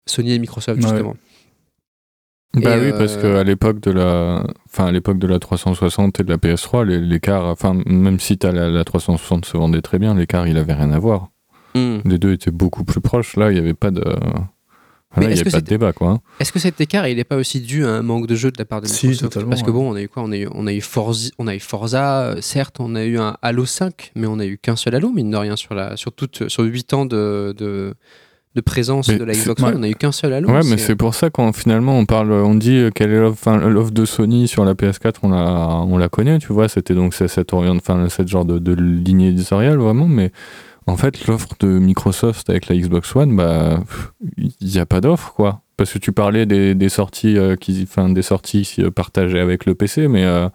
Sony 0.06 0.34
et 0.34 0.40
Microsoft 0.40 0.82
Ouais. 0.84 0.90
justement. 0.90 1.16
Bah 2.54 2.76
Et, 2.76 2.82
oui, 2.82 2.92
parce 2.92 3.16
euh, 3.16 3.22
qu'à 3.38 3.44
l'époque 3.46 3.80
de 3.80 3.92
la, 3.92 4.46
enfin 4.66 4.88
à 4.88 4.92
l'époque 4.92 5.18
de 5.20 5.28
la 5.28 5.40
360 5.40 6.20
et 6.20 6.24
de 6.24 6.30
la 6.30 6.38
PS3, 6.38 6.84
les- 6.86 7.00
l'écart, 7.00 7.46
enfin 7.46 7.82
même 7.86 8.20
si 8.20 8.38
t'as 8.38 8.52
la, 8.52 8.70
la 8.70 8.84
360 8.84 9.46
se 9.46 9.56
vendait 9.58 9.82
très 9.82 10.00
bien, 10.00 10.14
l'écart 10.16 10.48
il 10.48 10.58
avait 10.58 10.74
rien 10.74 10.92
à 10.92 11.00
voir. 11.00 11.30
Hmm. 11.76 12.00
Les 12.04 12.18
deux 12.18 12.34
étaient 12.34 12.52
beaucoup 12.52 12.84
plus 12.84 13.00
proches. 13.00 13.38
Là, 13.38 13.52
il 13.52 13.56
y 13.56 13.60
avait 13.60 13.74
pas 13.74 13.90
de, 13.92 14.02
Là, 14.02 15.24
il 15.24 15.32
est-ce 15.32 15.42
y 15.42 15.44
que 15.44 15.48
avait 15.50 15.52
pas 15.52 15.62
de 15.62 15.66
débat 15.66 15.94
quoi. 15.94 16.10
hein. 16.10 16.20
Est-ce 16.42 16.52
que 16.52 16.60
cet 16.60 16.82
écart, 16.82 17.08
il 17.08 17.16
n'est 17.16 17.24
pas 17.24 17.38
aussi 17.38 17.62
dû 17.62 17.86
à 17.86 17.90
un 17.92 18.02
manque 18.02 18.28
de 18.28 18.36
jeu 18.36 18.52
de 18.52 18.58
la 18.60 18.66
part 18.66 18.82
de 18.82 18.88
Si, 18.88 19.08
Microsoft? 19.08 19.32
totalement, 19.32 19.50
Parce 19.52 19.64
que 19.64 19.72
bon, 19.72 19.90
on 19.90 19.96
a 19.96 20.02
eu 20.02 20.10
quoi? 20.10 20.24
On 20.24 20.32
a 20.34 20.38
eu, 20.38 20.48
on 20.54 20.68
a 20.68 20.74
eu 20.74 20.82
Forza, 20.82 21.30
on 21.40 21.48
a 21.48 21.56
eu 21.56 21.60
Forza, 21.62 22.36
certes, 22.42 22.82
on 22.82 22.96
a 22.96 23.04
eu 23.06 23.18
un 23.18 23.38
Halo 23.42 23.66
5, 23.66 24.12
mais 24.16 24.28
on 24.28 24.40
a 24.40 24.46
eu 24.46 24.58
qu'un 24.58 24.76
seul 24.76 24.94
Halo, 24.96 25.12
mine 25.14 25.32
de 25.32 25.38
rien, 25.38 25.56
sur, 25.56 25.74
la, 25.74 25.96
sur, 25.96 26.12
toute, 26.12 26.50
sur 26.50 26.64
8 26.64 26.94
ans 26.94 27.06
de, 27.06 27.54
de, 27.58 27.94
de 28.56 28.62
présence 28.62 29.08
Mais 29.10 29.18
de 29.18 29.24
la 29.24 29.34
Xbox 29.34 29.64
One, 29.64 29.76
on 29.78 29.84
a 29.84 29.90
eu 29.90 29.96
qu'un 29.96 30.12
seul 30.12 30.34
Halo. 30.34 30.50
Ouais, 30.50 30.62
mais 30.66 30.78
c'est 30.78 30.96
pour 30.96 31.16
ça 31.16 31.30
qu'on 31.30 31.54
finalement 31.54 31.98
on 31.98 32.06
parle, 32.06 32.32
on 32.32 32.56
dit 32.56 32.78
euh, 32.78 32.90
quelle 32.94 33.12
est 33.12 33.20
l'offre, 33.20 33.92
de 33.92 34.06
Sony 34.06 34.48
sur 34.48 34.66
la 34.66 34.74
PS4, 34.74 35.16
on 35.24 35.30
la, 35.30 35.70
on 35.88 35.98
la 35.98 36.10
connaît, 36.10 36.40
tu 36.40 36.52
vois. 36.52 36.68
C'était 36.68 36.96
donc 36.96 37.14
cette 37.14 37.54
orient, 37.54 37.78
enfin 37.78 38.08
cette 38.10 38.28
genre 38.28 38.46
de, 38.46 38.60
de 38.60 38.74
lignée 38.74 39.30
éditoriale 39.30 39.78
vraiment, 39.78 40.08
mais 40.08 40.32
en 40.88 40.98
fait 40.98 41.28
l'offre 41.28 41.50
de 41.60 41.68
Microsoft 41.68 42.50
avec 42.50 42.68
la 42.68 42.76
Xbox 42.76 43.16
One, 43.16 43.36
bah 43.36 43.80
il 44.38 44.52
n'y 44.62 44.80
a 44.80 44.86
pas 44.86 45.02
d'offre 45.02 45.34
quoi. 45.34 45.62
Parce 45.82 45.94
que 45.94 45.98
tu 45.98 46.12
parlais 46.12 46.46
des, 46.46 46.76
des 46.76 46.90
sorties, 46.90 47.40
euh, 47.40 47.56
qui, 47.56 47.88
enfin 47.90 48.08
des 48.10 48.22
sorties 48.22 48.76
euh, 48.78 48.92
partagées 48.92 49.40
avec 49.40 49.66
le 49.66 49.74
PC, 49.74 50.08
mais 50.08 50.26
euh, 50.26 50.48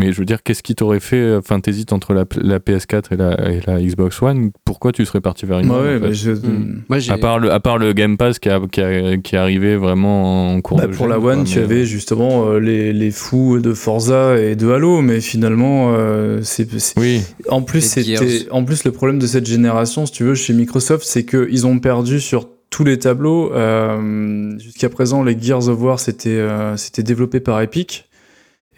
mais 0.00 0.12
je 0.12 0.18
veux 0.18 0.24
dire, 0.24 0.42
qu'est-ce 0.42 0.62
qui 0.62 0.74
t'aurait 0.74 0.98
fait, 1.00 1.36
enfin 1.36 1.60
t'hésites 1.60 1.92
entre 1.92 2.14
la, 2.14 2.24
la 2.40 2.58
PS4 2.58 3.12
et 3.12 3.16
la, 3.16 3.50
et 3.52 3.60
la 3.66 3.80
Xbox 3.80 4.20
One, 4.22 4.50
pourquoi 4.64 4.92
tu 4.92 5.04
serais 5.04 5.20
parti 5.20 5.46
vers 5.46 5.60
une 5.60 5.70
Ouais, 5.70 5.98
bah, 5.98 6.10
je- 6.12 6.30
Hmm. 6.32 6.82
Moi, 6.88 6.98
j'ai- 6.98 7.12
à 7.12 7.18
part, 7.18 7.38
le, 7.38 7.52
à 7.52 7.60
part 7.60 7.76
le 7.78 7.92
Game 7.92 8.16
Pass 8.16 8.38
qui, 8.38 8.48
a, 8.48 8.60
qui, 8.72 8.80
a- 8.80 9.16
qui 9.18 9.34
est 9.34 9.38
arrivé 9.38 9.76
vraiment 9.76 10.52
en 10.54 10.60
cours 10.62 10.78
Bah, 10.78 10.86
de 10.86 10.92
pour 10.94 11.06
la 11.06 11.16
quoi, 11.18 11.34
One, 11.34 11.44
tu 11.44 11.58
avais 11.58 11.84
justement 11.84 12.48
euh, 12.48 12.58
les, 12.58 12.92
les 12.92 13.10
fous 13.10 13.58
de 13.60 13.72
Forza 13.74 14.38
et 14.38 14.56
de 14.56 14.68
Halo, 14.70 15.00
mais 15.02 15.20
finalement, 15.20 15.92
euh, 15.96 16.40
c'est 16.42 16.66
Oui, 16.96 17.20
en 17.48 17.62
plus 17.62 17.82
c'était 17.82 18.48
en 18.50 18.64
plus 18.64 18.84
le 18.84 18.92
problème 18.92 19.18
de 19.18 19.26
cette 19.26 19.46
génération, 19.46 20.06
si 20.06 20.12
tu 20.12 20.24
veux, 20.24 20.34
chez 20.34 20.52
Microsoft, 20.54 21.04
c'est 21.06 21.24
que 21.24 21.46
ils 21.50 21.66
ont 21.66 21.78
perdu 21.78 22.20
sur 22.20 22.48
tous 22.70 22.84
les 22.84 22.98
tableaux. 22.98 23.52
Euh, 23.52 24.56
Jusqu'à 24.58 24.88
présent, 24.88 25.22
les 25.22 25.36
Gears 25.40 25.68
of 25.68 25.80
War 25.82 25.98
c'était 26.00 26.30
euh, 26.30 26.76
c'était 26.76 27.02
développé 27.02 27.40
par 27.40 27.60
Epic, 27.60 28.06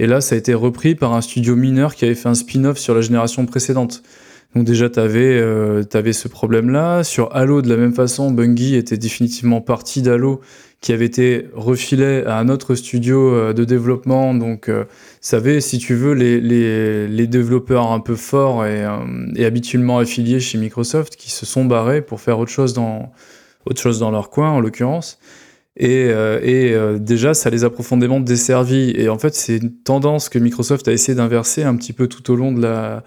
et 0.02 0.06
là, 0.08 0.20
ça 0.20 0.34
a 0.34 0.38
été 0.38 0.52
repris 0.52 0.96
par 0.96 1.14
un 1.14 1.20
studio 1.20 1.54
mineur 1.54 1.94
qui 1.94 2.04
avait 2.04 2.16
fait 2.16 2.28
un 2.28 2.34
spin-off 2.34 2.76
sur 2.76 2.92
la 2.92 3.02
génération 3.02 3.46
précédente. 3.46 4.02
Donc 4.52 4.64
déjà, 4.64 4.90
tu 4.90 4.98
avais, 4.98 6.12
ce 6.12 6.26
problème-là. 6.26 7.04
Sur 7.04 7.32
Halo, 7.36 7.62
de 7.62 7.68
la 7.68 7.76
même 7.76 7.94
façon, 7.94 8.32
Bungie 8.32 8.74
était 8.74 8.96
définitivement 8.96 9.60
parti 9.60 10.02
d'Halo, 10.02 10.40
qui 10.80 10.92
avait 10.92 11.04
été 11.04 11.46
refilé 11.54 12.24
à 12.26 12.40
un 12.40 12.48
autre 12.48 12.74
studio 12.74 13.32
euh, 13.32 13.52
de 13.52 13.62
développement. 13.62 14.34
Donc, 14.34 14.68
euh, 14.68 14.86
ça 15.20 15.38
si 15.60 15.78
tu 15.78 15.94
veux, 15.94 16.14
les 16.14 17.26
développeurs 17.28 17.92
un 17.92 18.00
peu 18.00 18.16
forts 18.16 18.66
et, 18.66 18.84
euh, 18.84 18.96
et 19.36 19.44
habituellement 19.44 19.98
affiliés 19.98 20.40
chez 20.40 20.58
Microsoft 20.58 21.14
qui 21.14 21.30
se 21.30 21.46
sont 21.46 21.64
barrés 21.64 22.02
pour 22.02 22.20
faire 22.20 22.40
autre 22.40 22.50
chose 22.50 22.72
dans, 22.72 23.12
autre 23.66 23.80
chose 23.80 24.00
dans 24.00 24.10
leur 24.10 24.30
coin, 24.30 24.50
en 24.50 24.58
l'occurrence. 24.58 25.20
Et, 25.76 26.06
euh, 26.10 26.38
et 26.42 26.72
euh, 26.74 26.98
déjà, 26.98 27.32
ça 27.34 27.48
les 27.50 27.64
a 27.64 27.70
profondément 27.70 28.20
desservis. 28.20 28.92
Et 28.96 29.08
en 29.08 29.18
fait, 29.18 29.34
c'est 29.34 29.56
une 29.56 29.72
tendance 29.72 30.28
que 30.28 30.38
Microsoft 30.38 30.86
a 30.88 30.92
essayé 30.92 31.16
d'inverser 31.16 31.62
un 31.62 31.76
petit 31.76 31.92
peu 31.94 32.08
tout 32.08 32.30
au 32.30 32.36
long 32.36 32.52
de 32.52 32.60
la, 32.60 33.02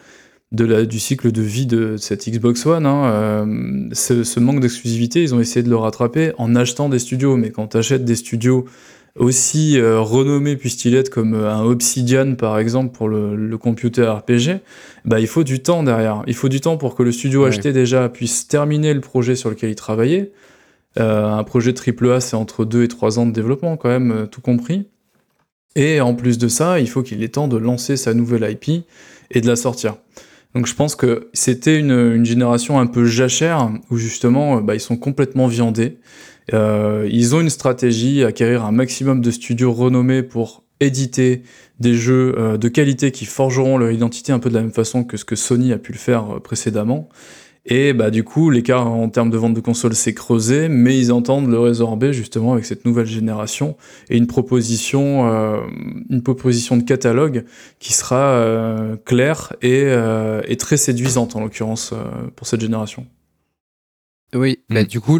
de 0.51 0.65
la, 0.65 0.85
du 0.85 0.99
cycle 0.99 1.31
de 1.31 1.41
vie 1.43 1.67
de 1.67 1.95
cette 1.97 2.27
Xbox 2.27 2.65
One. 2.65 2.85
hein. 2.87 3.05
Euh, 3.05 3.87
ce, 3.93 4.23
ce 4.23 4.39
manque 4.39 4.61
d'exclusivité, 4.61 5.21
ils 5.21 5.35
ont 5.35 5.39
essayé 5.39 5.61
de 5.63 5.69
le 5.69 5.75
rattraper 5.75 6.31
en 6.39 6.55
achetant 6.55 6.89
des 6.89 6.99
studios. 6.99 7.37
Mais 7.37 7.51
quand 7.51 7.67
tu 7.67 7.77
achètes 7.77 8.03
des 8.03 8.15
studios 8.15 8.65
aussi 9.17 9.79
renommés 9.79 10.57
puissent-ils 10.57 10.93
être 10.95 11.09
comme 11.09 11.35
un 11.35 11.61
Obsidian 11.63 12.35
par 12.35 12.59
exemple 12.59 12.91
pour 12.93 13.07
le, 13.07 13.33
le 13.35 13.57
computer 13.57 14.03
RPG, 14.09 14.59
bah, 15.05 15.21
il 15.21 15.27
faut 15.27 15.43
du 15.45 15.61
temps 15.61 15.83
derrière. 15.83 16.23
Il 16.27 16.33
faut 16.33 16.49
du 16.49 16.59
temps 16.59 16.75
pour 16.75 16.95
que 16.95 17.03
le 17.03 17.13
studio 17.13 17.43
Ouais. 17.43 17.49
acheté 17.49 17.71
déjà 17.71 18.09
puisse 18.09 18.47
terminer 18.49 18.93
le 18.93 18.99
projet 18.99 19.35
sur 19.37 19.49
lequel 19.49 19.69
il 19.69 19.75
travaillait. 19.75 20.31
Euh, 20.99 21.25
un 21.25 21.43
projet 21.43 21.73
AAA, 21.73 22.21
c'est 22.21 22.35
entre 22.35 22.65
2 22.65 22.83
et 22.83 22.87
3 22.87 23.19
ans 23.19 23.25
de 23.25 23.31
développement 23.31 23.77
quand 23.77 23.89
même, 23.89 24.11
euh, 24.11 24.25
tout 24.25 24.41
compris. 24.41 24.87
Et 25.75 25.99
en 25.99 26.13
plus 26.13 26.37
de 26.37 26.47
ça, 26.47 26.79
il 26.79 26.89
faut 26.89 27.03
qu'il 27.03 27.21
ait 27.23 27.29
temps 27.29 27.47
de 27.47 27.57
lancer 27.57 27.97
sa 27.97 28.13
nouvelle 28.13 28.49
IP 28.49 28.85
et 29.31 29.41
de 29.41 29.47
la 29.47 29.55
sortir. 29.55 29.97
Donc 30.53 30.67
je 30.67 30.73
pense 30.73 30.95
que 30.95 31.29
c'était 31.33 31.77
une, 31.77 32.23
génération 32.23 32.79
un 32.79 32.87
peu 32.87 33.03
jachère 33.03 33.69
où 33.89 33.97
justement 33.97 34.61
bah, 34.61 34.73
ils 34.73 34.79
sont 34.79 34.95
complètement 34.95 35.47
viandés. 35.47 35.97
Euh, 36.53 37.07
ils 37.11 37.35
ont 37.35 37.41
une 37.41 37.49
stratégie, 37.49 38.23
acquérir 38.23 38.63
un 38.63 38.71
maximum 38.71 39.21
de 39.21 39.31
studios 39.31 39.73
renommés 39.73 40.23
pour 40.23 40.63
éditer 40.79 41.43
des 41.79 41.93
jeux 41.93 42.35
euh, 42.37 42.57
de 42.57 42.67
qualité 42.67 43.11
qui 43.11 43.25
forgeront 43.25 43.77
leur 43.77 43.91
identité 43.91 44.31
un 44.31 44.39
peu 44.39 44.49
de 44.49 44.55
la 44.55 44.61
même 44.61 44.71
façon 44.71 45.03
que 45.03 45.17
ce 45.17 45.25
que 45.25 45.35
Sony 45.35 45.73
a 45.73 45.77
pu 45.77 45.91
le 45.91 45.97
faire 45.97 46.35
euh, 46.35 46.39
précédemment. 46.39 47.09
Et 47.67 47.93
bah 47.93 48.11
du 48.11 48.23
coup, 48.23 48.51
l'écart 48.51 48.87
en 48.87 49.09
termes 49.09 49.31
de 49.31 49.37
vente 49.37 49.55
de 49.55 49.59
consoles 49.59 49.95
s'est 49.95 50.13
creusé, 50.13 50.69
mais 50.69 50.97
ils 50.97 51.11
entendent 51.11 51.49
le 51.49 51.59
résorber 51.59 52.13
justement 52.13 52.53
avec 52.53 52.65
cette 52.65 52.85
nouvelle 52.85 53.07
génération 53.07 53.75
et 54.09 54.17
une 54.17 54.27
proposition, 54.27 55.27
euh, 55.27 55.61
une 56.11 56.21
proposition 56.21 56.77
de 56.77 56.83
catalogue 56.83 57.43
qui 57.79 57.93
sera 57.93 58.17
euh, 58.17 58.97
claire 59.03 59.53
et, 59.63 59.83
euh, 59.85 60.41
et, 60.47 60.57
très 60.57 60.77
séduisante 60.77 61.35
en 61.35 61.39
l'occurrence 61.39 61.93
pour 62.35 62.45
cette 62.45 62.61
génération. 62.61 63.07
Oui, 64.35 64.59
bah, 64.69 64.83
mm. 64.83 64.85
du 64.85 64.99
coup, 64.99 65.19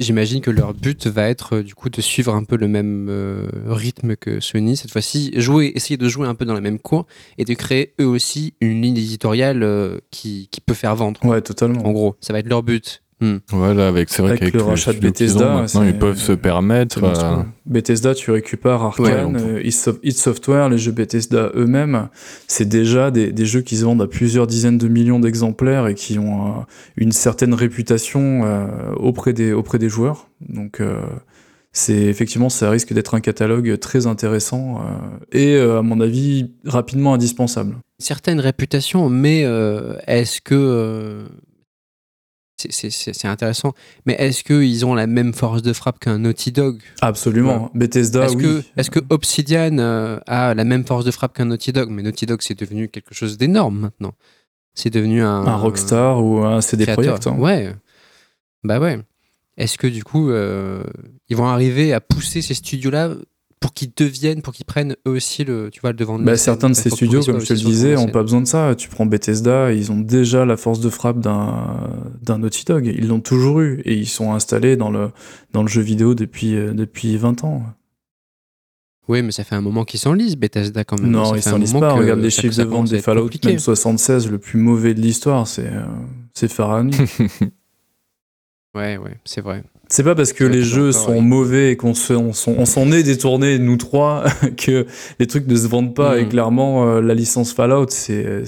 j'imagine 0.00 0.40
que 0.40 0.50
leur 0.50 0.74
but 0.74 1.06
va 1.06 1.28
être 1.28 1.60
du 1.60 1.74
coup 1.74 1.90
de 1.90 2.00
suivre 2.00 2.34
un 2.34 2.44
peu 2.44 2.56
le 2.56 2.68
même 2.68 3.48
rythme 3.66 4.16
que 4.16 4.40
Sony 4.40 4.76
cette 4.76 4.90
fois-ci, 4.90 5.32
jouer, 5.36 5.72
essayer 5.74 5.96
de 5.96 6.08
jouer 6.08 6.26
un 6.26 6.34
peu 6.34 6.44
dans 6.44 6.54
la 6.54 6.60
même 6.60 6.78
cour 6.78 7.06
et 7.38 7.44
de 7.44 7.54
créer 7.54 7.94
eux 8.00 8.06
aussi 8.06 8.54
une 8.60 8.82
ligne 8.82 8.96
éditoriale 8.96 10.00
qui, 10.10 10.48
qui, 10.50 10.60
peut 10.60 10.74
faire 10.74 10.96
vendre. 10.96 11.22
Ouais, 11.24 11.42
totalement. 11.42 11.86
En 11.86 11.92
gros, 11.92 12.16
ça 12.20 12.32
va 12.32 12.40
être 12.40 12.48
leur 12.48 12.62
but. 12.62 13.02
Hmm. 13.18 13.36
Voilà, 13.48 13.88
avec 13.88 14.10
c'est 14.10 14.20
vrai 14.20 14.36
qu'avec 14.36 14.52
le 14.52 14.62
rachat 14.62 14.92
de 14.92 14.98
Bethesda, 14.98 15.54
maintenant 15.54 15.82
ils 15.84 15.98
peuvent 15.98 16.18
se 16.18 16.32
permettre. 16.32 17.02
Euh, 17.02 17.42
Bethesda, 17.64 18.14
tu 18.14 18.30
récupères 18.30 18.82
Arkane, 18.82 19.36
ouais, 19.36 19.70
euh, 19.88 20.10
Software, 20.10 20.68
les 20.68 20.76
jeux 20.76 20.92
Bethesda 20.92 21.50
eux-mêmes, 21.54 22.08
c'est 22.46 22.68
déjà 22.68 23.10
des, 23.10 23.32
des, 23.32 23.46
jeux 23.46 23.62
qui 23.62 23.78
se 23.78 23.86
vendent 23.86 24.02
à 24.02 24.06
plusieurs 24.06 24.46
dizaines 24.46 24.76
de 24.76 24.86
millions 24.86 25.18
d'exemplaires 25.18 25.86
et 25.86 25.94
qui 25.94 26.18
ont 26.18 26.46
euh, 26.46 26.50
une 26.98 27.12
certaine 27.12 27.54
réputation 27.54 28.42
auprès 28.98 29.32
des 29.32 29.54
auprès 29.54 29.78
des 29.78 29.88
joueurs. 29.88 30.28
Donc 30.50 30.82
c'est 31.72 31.94
effectivement 31.94 32.50
ça 32.50 32.68
risque 32.68 32.92
d'être 32.92 33.14
un 33.14 33.20
catalogue 33.20 33.78
très 33.78 34.06
intéressant 34.06 34.80
et 35.32 35.58
à 35.58 35.80
mon 35.80 36.00
avis 36.00 36.52
rapidement 36.66 37.14
indispensable. 37.14 37.76
Certaines 37.98 38.40
réputations, 38.40 39.08
mais 39.08 39.46
est-ce 40.06 40.42
que 40.42 41.24
c'est 42.56 43.26
intéressant. 43.26 43.74
Mais 44.06 44.14
est-ce 44.18 44.42
qu'ils 44.42 44.86
ont 44.86 44.94
la 44.94 45.06
même 45.06 45.34
force 45.34 45.62
de 45.62 45.72
frappe 45.72 45.98
qu'un 45.98 46.18
Naughty 46.18 46.52
Dog? 46.52 46.80
Absolument. 47.00 47.70
Bethesda, 47.74 48.24
est-ce 48.24 48.36
oui. 48.36 48.42
Que, 48.42 48.62
est-ce 48.76 48.90
que 48.90 49.00
Obsidian 49.10 49.78
euh, 49.78 50.18
a 50.26 50.54
la 50.54 50.64
même 50.64 50.84
force 50.84 51.04
de 51.04 51.10
frappe 51.10 51.34
qu'un 51.34 51.46
Naughty 51.46 51.72
Dog? 51.72 51.90
Mais 51.90 52.02
Naughty 52.02 52.26
Dog, 52.26 52.40
c'est 52.42 52.58
devenu 52.58 52.88
quelque 52.88 53.14
chose 53.14 53.36
d'énorme 53.36 53.78
maintenant. 53.78 54.14
C'est 54.74 54.90
devenu 54.90 55.22
un. 55.22 55.46
Un 55.46 55.56
Rockstar 55.56 56.24
ou 56.24 56.44
un 56.44 56.60
CD 56.60 56.86
Projekt. 56.86 57.26
Hein. 57.26 57.36
Ouais. 57.38 57.74
Bah 58.64 58.78
ouais. 58.78 58.98
Est-ce 59.56 59.78
que 59.78 59.86
du 59.86 60.04
coup, 60.04 60.30
euh, 60.30 60.82
ils 61.28 61.36
vont 61.36 61.46
arriver 61.46 61.92
à 61.92 62.00
pousser 62.00 62.42
ces 62.42 62.54
studios-là 62.54 63.14
pour 63.66 63.74
qu'ils 63.74 63.90
deviennent, 63.96 64.42
pour 64.42 64.54
qu'ils 64.54 64.64
prennent 64.64 64.94
eux 65.08 65.10
aussi 65.10 65.42
le, 65.42 65.70
tu 65.72 65.80
vois, 65.80 65.90
le 65.90 65.96
devant 65.96 66.20
de 66.20 66.24
bah, 66.24 66.36
Certains 66.36 66.70
de 66.70 66.74
ces 66.74 66.88
studios, 66.88 67.24
comme 67.24 67.40
je 67.40 67.46
te 67.46 67.52
le 67.52 67.58
disais, 67.58 67.96
n'ont 67.96 68.06
pas 68.06 68.22
besoin 68.22 68.40
de 68.40 68.46
ça. 68.46 68.76
Tu 68.76 68.88
prends 68.88 69.06
Bethesda, 69.06 69.72
ils 69.72 69.90
ont 69.90 69.98
déjà 69.98 70.44
la 70.44 70.56
force 70.56 70.78
de 70.78 70.88
frappe 70.88 71.18
d'un 71.18 72.38
Naughty 72.38 72.64
Dog. 72.64 72.86
Ils 72.86 73.08
l'ont 73.08 73.18
toujours 73.18 73.62
eu 73.62 73.80
et 73.84 73.94
ils 73.94 74.06
sont 74.06 74.32
installés 74.34 74.76
dans 74.76 74.92
le, 74.92 75.10
dans 75.52 75.62
le 75.62 75.68
jeu 75.68 75.82
vidéo 75.82 76.14
depuis, 76.14 76.54
euh, 76.54 76.74
depuis 76.74 77.16
20 77.16 77.42
ans. 77.42 77.64
Oui, 79.08 79.22
mais 79.22 79.32
ça 79.32 79.42
fait 79.42 79.56
un 79.56 79.62
moment 79.62 79.84
qu'ils 79.84 79.98
s'enlisent, 79.98 80.36
Bethesda 80.36 80.84
quand 80.84 81.00
même. 81.00 81.10
Non, 81.10 81.34
ils 81.34 81.42
s'enlisent 81.42 81.72
pas. 81.72 81.94
Regarde 81.94 82.20
les 82.20 82.30
chiffres 82.30 82.56
de 82.56 82.62
vente 82.62 82.90
des 82.90 83.00
Fallout, 83.00 83.30
même 83.44 83.58
76, 83.58 84.30
le 84.30 84.38
plus 84.38 84.60
mauvais 84.60 84.94
de 84.94 85.00
l'histoire, 85.00 85.48
c'est 85.48 85.66
euh, 85.66 85.82
c'est 86.34 86.56
ouais, 88.76 88.96
ouais, 88.96 89.18
c'est 89.24 89.40
vrai. 89.40 89.64
C'est 89.88 90.02
pas 90.02 90.14
parce 90.16 90.32
que 90.32 90.44
les 90.44 90.62
jeux 90.62 90.90
sont 90.90 91.20
mauvais 91.20 91.72
et 91.72 91.76
qu'on 91.76 91.94
s'en 91.94 92.92
est 92.92 93.02
détourné, 93.02 93.58
nous 93.58 93.76
trois, 93.76 94.24
que 94.56 94.86
les 95.18 95.26
trucs 95.26 95.46
ne 95.46 95.56
se 95.56 95.68
vendent 95.68 95.94
pas. 95.94 96.18
Et 96.18 96.24
mm. 96.24 96.28
clairement, 96.28 96.88
euh, 96.88 97.00
la 97.00 97.14
licence 97.14 97.52
Fallout, 97.52 97.86
c'est 97.88 98.44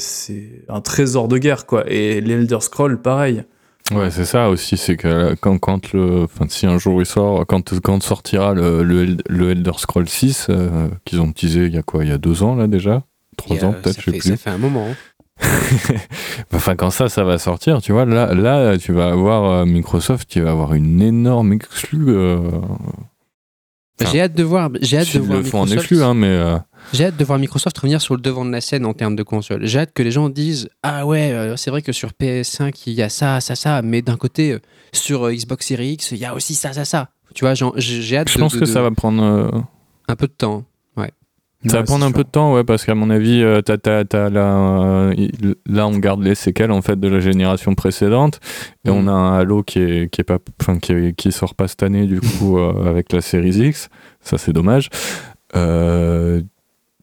un 0.69 0.81
trésor 0.81 1.29
de 1.29 1.39
guerre, 1.39 1.67
quoi. 1.67 1.85
Et 1.87 2.21
l'Elder 2.21 2.59
Scroll, 2.61 3.01
pareil. 3.01 3.45
Ouais, 3.93 4.11
c'est 4.11 4.27
ça 4.27 4.51
aussi, 4.51 4.77
c'est 4.77 4.97
que 4.97 5.35
quand, 5.41 5.59
quand 5.59 5.93
le, 5.93 6.25
enfin, 6.25 6.45
si 6.49 6.67
un 6.67 6.79
jour 6.79 7.01
il 7.01 7.07
sort, 7.07 7.47
quand, 7.47 7.81
quand 7.81 8.03
sortira 8.03 8.53
le, 8.53 8.83
le, 8.83 9.51
Elder 9.51 9.73
Scroll 9.79 10.09
6, 10.09 10.49
euh, 10.51 10.89
qu'ils 11.07 11.21
ont 11.21 11.33
teasé 11.33 11.65
il 11.65 11.75
y 11.75 11.79
a 11.79 11.83
quoi, 11.83 12.05
il 12.05 12.11
y 12.11 12.13
a 12.13 12.19
deux 12.19 12.43
ans 12.43 12.55
là 12.55 12.67
déjà, 12.67 13.05
trois 13.39 13.65
ans 13.65 13.73
peut-être, 13.73 13.99
je 13.99 14.11
sais 14.11 14.19
plus. 14.19 14.29
Ça 14.29 14.37
fait 14.37 14.51
un 14.51 14.59
moment. 14.59 14.89
Hein. 14.91 14.95
enfin, 16.53 16.75
quand 16.77 16.91
ça, 16.91 17.09
ça 17.09 17.25
va 17.25 17.39
sortir, 17.39 17.81
tu 17.81 17.93
vois, 17.93 18.05
là, 18.05 18.35
là 18.35 18.77
tu 18.79 18.93
vas 18.93 19.09
avoir 19.09 19.45
euh, 19.45 19.65
Microsoft 19.65 20.29
qui 20.29 20.41
va 20.41 20.51
avoir 20.51 20.75
une 20.75 21.01
énorme 21.01 21.53
exclue. 21.53 22.11
Euh, 22.11 22.39
j'ai 24.01 24.21
hâte 24.21 24.35
de 24.35 24.45
voir. 24.45 24.71
J'ai 24.81 24.99
hâte 24.99 25.15
de 25.15 25.21
voir. 25.21 25.39
Le 25.39 25.45
font 25.45 25.61
en 25.61 25.67
exclu, 25.67 26.03
hein, 26.03 26.15
mais. 26.15 26.29
Euh, 26.29 26.59
j'ai 26.93 27.07
hâte 27.07 27.17
de 27.17 27.25
voir 27.25 27.39
Microsoft 27.39 27.77
revenir 27.79 28.01
sur 28.01 28.15
le 28.15 28.21
devant 28.21 28.45
de 28.45 28.53
la 28.53 28.61
scène 28.61 28.87
en 28.87 28.95
termes 28.95 29.17
de 29.17 29.23
console. 29.23 29.67
J'ai 29.67 29.81
hâte 29.81 29.93
que 29.93 30.03
les 30.03 30.11
gens 30.11 30.29
disent 30.29 30.69
Ah 30.83 31.07
ouais, 31.07 31.55
c'est 31.57 31.71
vrai 31.71 31.83
que 31.83 31.93
sur 31.93 32.11
PS5, 32.11 32.73
il 32.87 32.95
y 32.95 33.03
a 33.03 33.09
ça, 33.09 33.41
ça, 33.41 33.57
ça, 33.57 33.83
mais 33.83 34.03
d'un 34.03 34.17
côté, 34.17 34.57
sur 34.93 35.31
Xbox 35.31 35.67
Series 35.67 35.93
X, 35.93 36.13
il 36.13 36.19
y 36.19 36.25
a 36.25 36.35
aussi 36.35 36.55
ça, 36.55 36.73
ça, 36.73 36.85
ça. 36.85 37.11
Tu 37.35 37.45
vois, 37.45 37.55
j'ai 37.77 38.17
hâte 38.17 38.31
Je 38.31 38.39
pense 38.39 38.57
que 38.57 38.65
ça 38.67 38.83
va 38.83 38.91
prendre. 38.91 39.67
Un 40.09 40.17
peu 40.17 40.27
de 40.27 40.33
temps. 40.33 40.65
Ça 41.67 41.79
va 41.79 41.83
prendre 41.83 42.05
un 42.05 42.13
peu 42.13 42.23
de 42.23 42.29
temps, 42.29 42.55
ouais, 42.55 42.63
parce 42.63 42.85
qu'à 42.85 42.95
mon 42.95 43.11
avis, 43.11 43.43
euh, 43.43 43.61
euh, 43.69 45.13
là, 45.67 45.87
on 45.89 45.99
garde 45.99 46.23
les 46.23 46.37
séquelles 46.37 46.71
en 46.71 46.83
fait 46.83 47.01
de 47.01 47.09
la 47.09 47.19
génération 47.19 47.75
précédente, 47.75 48.39
et 48.85 48.91
on 48.91 49.03
mm. 49.03 49.09
a 49.09 49.13
un 49.13 49.39
Halo 49.39 49.65
qui 49.65 49.81
est, 49.81 50.09
qui 50.09 50.21
est 50.21 50.25
pas, 50.25 50.39
qui, 50.81 51.15
qui, 51.15 51.33
sort 51.33 51.57
pas 51.57 51.67
cette 51.67 51.83
année 51.83 52.07
du 52.07 52.21
coup 52.21 52.59
euh, 52.59 52.85
avec 52.89 53.13
la 53.13 53.21
série 53.21 53.51
X. 53.51 53.89
Ça, 54.21 54.39
c'est 54.39 54.53
dommage. 54.53 54.89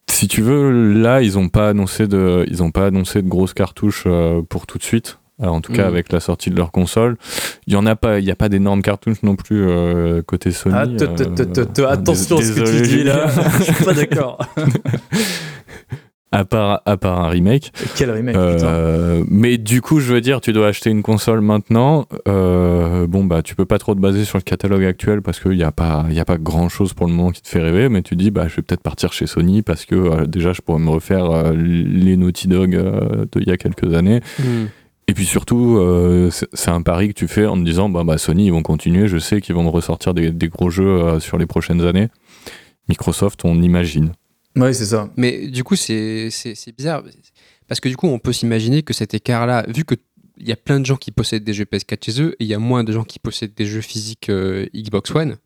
si 0.09 0.27
tu 0.29 0.41
veux, 0.41 0.93
là, 0.93 1.21
ils 1.21 1.37
ont 1.37 1.49
pas 1.49 1.69
annoncé 1.69 2.07
de, 2.07 2.45
ils 2.47 2.63
ont 2.63 2.71
pas 2.71 2.85
annoncé 2.85 3.21
de 3.21 3.27
grosses 3.27 3.53
cartouches 3.53 4.07
pour 4.49 4.67
tout 4.67 4.77
de 4.77 4.83
suite 4.83 5.19
en 5.41 5.61
tout 5.61 5.73
cas 5.73 5.85
mm. 5.85 5.87
avec 5.87 6.11
la 6.11 6.19
sortie 6.19 6.49
de 6.49 6.55
leur 6.55 6.71
console. 6.71 7.17
Il 7.67 7.73
y 7.73 7.75
en 7.75 7.85
a 7.85 7.95
pas, 7.95 8.19
il 8.19 8.25
y 8.25 8.31
a 8.31 8.35
pas 8.35 8.49
d'énormes 8.49 8.81
cartouches 8.81 9.23
non 9.23 9.35
plus 9.35 9.67
euh, 9.67 10.21
côté 10.21 10.51
Sony. 10.51 10.75
Ah, 10.77 10.85
euh, 10.85 11.87
attention 11.87 12.37
à 12.37 12.41
ce 12.41 12.53
que 12.53 12.81
tu 12.81 12.87
dis 12.87 13.03
là, 13.03 13.27
je 13.59 13.63
suis 13.63 13.83
pas 13.83 13.93
d'accord. 13.93 14.37
à 16.31 16.45
part, 16.45 16.81
à 16.85 16.97
part 16.97 17.19
un 17.19 17.29
remake. 17.29 17.73
Quel 17.95 18.11
remake 18.11 18.35
euh, 18.35 19.23
Mais 19.29 19.57
du 19.57 19.81
coup, 19.81 19.99
je 19.99 20.13
veux 20.13 20.21
dire, 20.21 20.39
tu 20.39 20.53
dois 20.53 20.67
acheter 20.67 20.89
une 20.89 21.03
console 21.03 21.41
maintenant. 21.41 22.07
bon, 22.25 23.25
bah, 23.25 23.41
tu 23.41 23.55
peux 23.55 23.65
pas 23.65 23.77
trop 23.77 23.93
te 23.93 23.99
baser 23.99 24.23
sur 24.23 24.37
le 24.37 24.43
catalogue 24.43 24.85
actuel 24.85 25.21
parce 25.21 25.41
qu'il 25.41 25.51
n'y 25.51 25.63
a 25.63 25.71
pas, 25.71 26.05
a 26.17 26.25
pas 26.25 26.37
grand 26.37 26.69
chose 26.69 26.93
pour 26.93 27.07
le 27.07 27.13
moment 27.13 27.31
qui 27.31 27.41
te 27.41 27.49
fait 27.49 27.61
rêver. 27.61 27.89
Mais 27.89 28.03
tu 28.03 28.15
dis, 28.15 28.31
bah, 28.31 28.47
je 28.47 28.55
vais 28.55 28.61
peut-être 28.61 28.83
partir 28.83 29.11
chez 29.11 29.27
Sony 29.27 29.63
parce 29.63 29.85
que 29.85 30.25
déjà, 30.25 30.53
je 30.53 30.61
pourrais 30.61 30.79
me 30.79 30.91
refaire 30.91 31.51
les 31.53 32.15
Naughty 32.15 32.47
Dog 32.47 32.81
d'il 33.33 33.47
y 33.47 33.51
a 33.51 33.57
quelques 33.57 33.93
années. 33.93 34.21
Hmm. 34.39 34.65
Et 35.07 35.13
puis 35.13 35.25
surtout, 35.25 35.77
euh, 35.77 36.31
c'est 36.31 36.71
un 36.71 36.81
pari 36.81 37.09
que 37.09 37.13
tu 37.13 37.27
fais 37.27 37.45
en 37.45 37.57
te 37.57 37.63
disant 37.63 37.89
bah, 37.89 38.03
bah, 38.03 38.17
Sony, 38.17 38.47
ils 38.47 38.51
vont 38.51 38.63
continuer, 38.63 39.07
je 39.07 39.17
sais 39.17 39.39
qu'ils 39.39 39.55
vont 39.55 39.69
ressortir 39.69 40.13
des, 40.13 40.31
gros 40.49 40.69
jeux 40.69 40.87
euh, 40.87 41.19
sur 41.19 41.37
les 41.37 41.45
prochaines 41.45 41.81
années. 41.81 42.09
Microsoft, 42.89 43.45
on 43.45 43.61
imagine. 43.61 44.13
Oui, 44.55 44.73
c'est 44.73 44.85
ça. 44.85 45.09
Mais 45.15 45.47
du 45.47 45.63
coup, 45.63 45.75
c'est 45.75 46.29
bizarre. 46.77 47.03
Parce 47.67 47.79
que 47.79 47.89
du 47.89 47.97
coup, 47.97 48.07
on 48.07 48.19
peut 48.19 48.33
s'imaginer 48.33 48.83
que 48.83 48.93
cet 48.93 49.13
écart-là, 49.13 49.65
vu 49.67 49.85
qu'il 49.85 49.97
y 50.39 50.51
a 50.51 50.55
plein 50.55 50.79
de 50.79 50.85
gens 50.85 50.97
qui 50.97 51.11
possèdent 51.11 51.43
des 51.43 51.53
jeux 51.53 51.65
PS4 51.65 52.05
chez 52.05 52.21
eux 52.21 52.35
et 52.39 52.43
il 52.43 52.47
y 52.47 52.53
a 52.53 52.59
moins 52.59 52.83
de 52.83 52.91
gens 52.91 53.03
qui 53.03 53.19
possèdent 53.19 53.53
des 53.55 53.65
jeux 53.65 53.81
physiques 53.81 54.29
euh, 54.29 54.67
Xbox 54.73 55.13
One, 55.13 55.37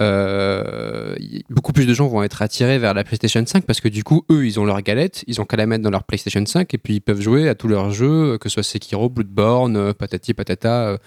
euh, 0.00 1.16
beaucoup 1.50 1.72
plus 1.72 1.86
de 1.86 1.92
gens 1.92 2.06
vont 2.06 2.22
être 2.22 2.40
attirés 2.42 2.78
vers 2.78 2.94
la 2.94 3.02
PlayStation 3.02 3.44
5 3.44 3.64
parce 3.64 3.80
que 3.80 3.88
du 3.88 4.04
coup, 4.04 4.24
eux, 4.30 4.46
ils 4.46 4.60
ont 4.60 4.64
leur 4.64 4.80
galette, 4.82 5.24
ils 5.26 5.40
ont 5.40 5.44
qu'à 5.44 5.56
la 5.56 5.66
mettre 5.66 5.82
dans 5.82 5.90
leur 5.90 6.04
PlayStation 6.04 6.44
5 6.44 6.72
et 6.72 6.78
puis 6.78 6.94
ils 6.94 7.00
peuvent 7.00 7.20
jouer 7.20 7.48
à 7.48 7.54
tous 7.54 7.68
leurs 7.68 7.90
jeux, 7.90 8.38
que 8.38 8.48
ce 8.48 8.54
soit 8.54 8.62
Sekiro, 8.62 9.08
Bloodborne, 9.08 9.76
euh, 9.76 9.92
patati 9.92 10.34
patata, 10.34 10.98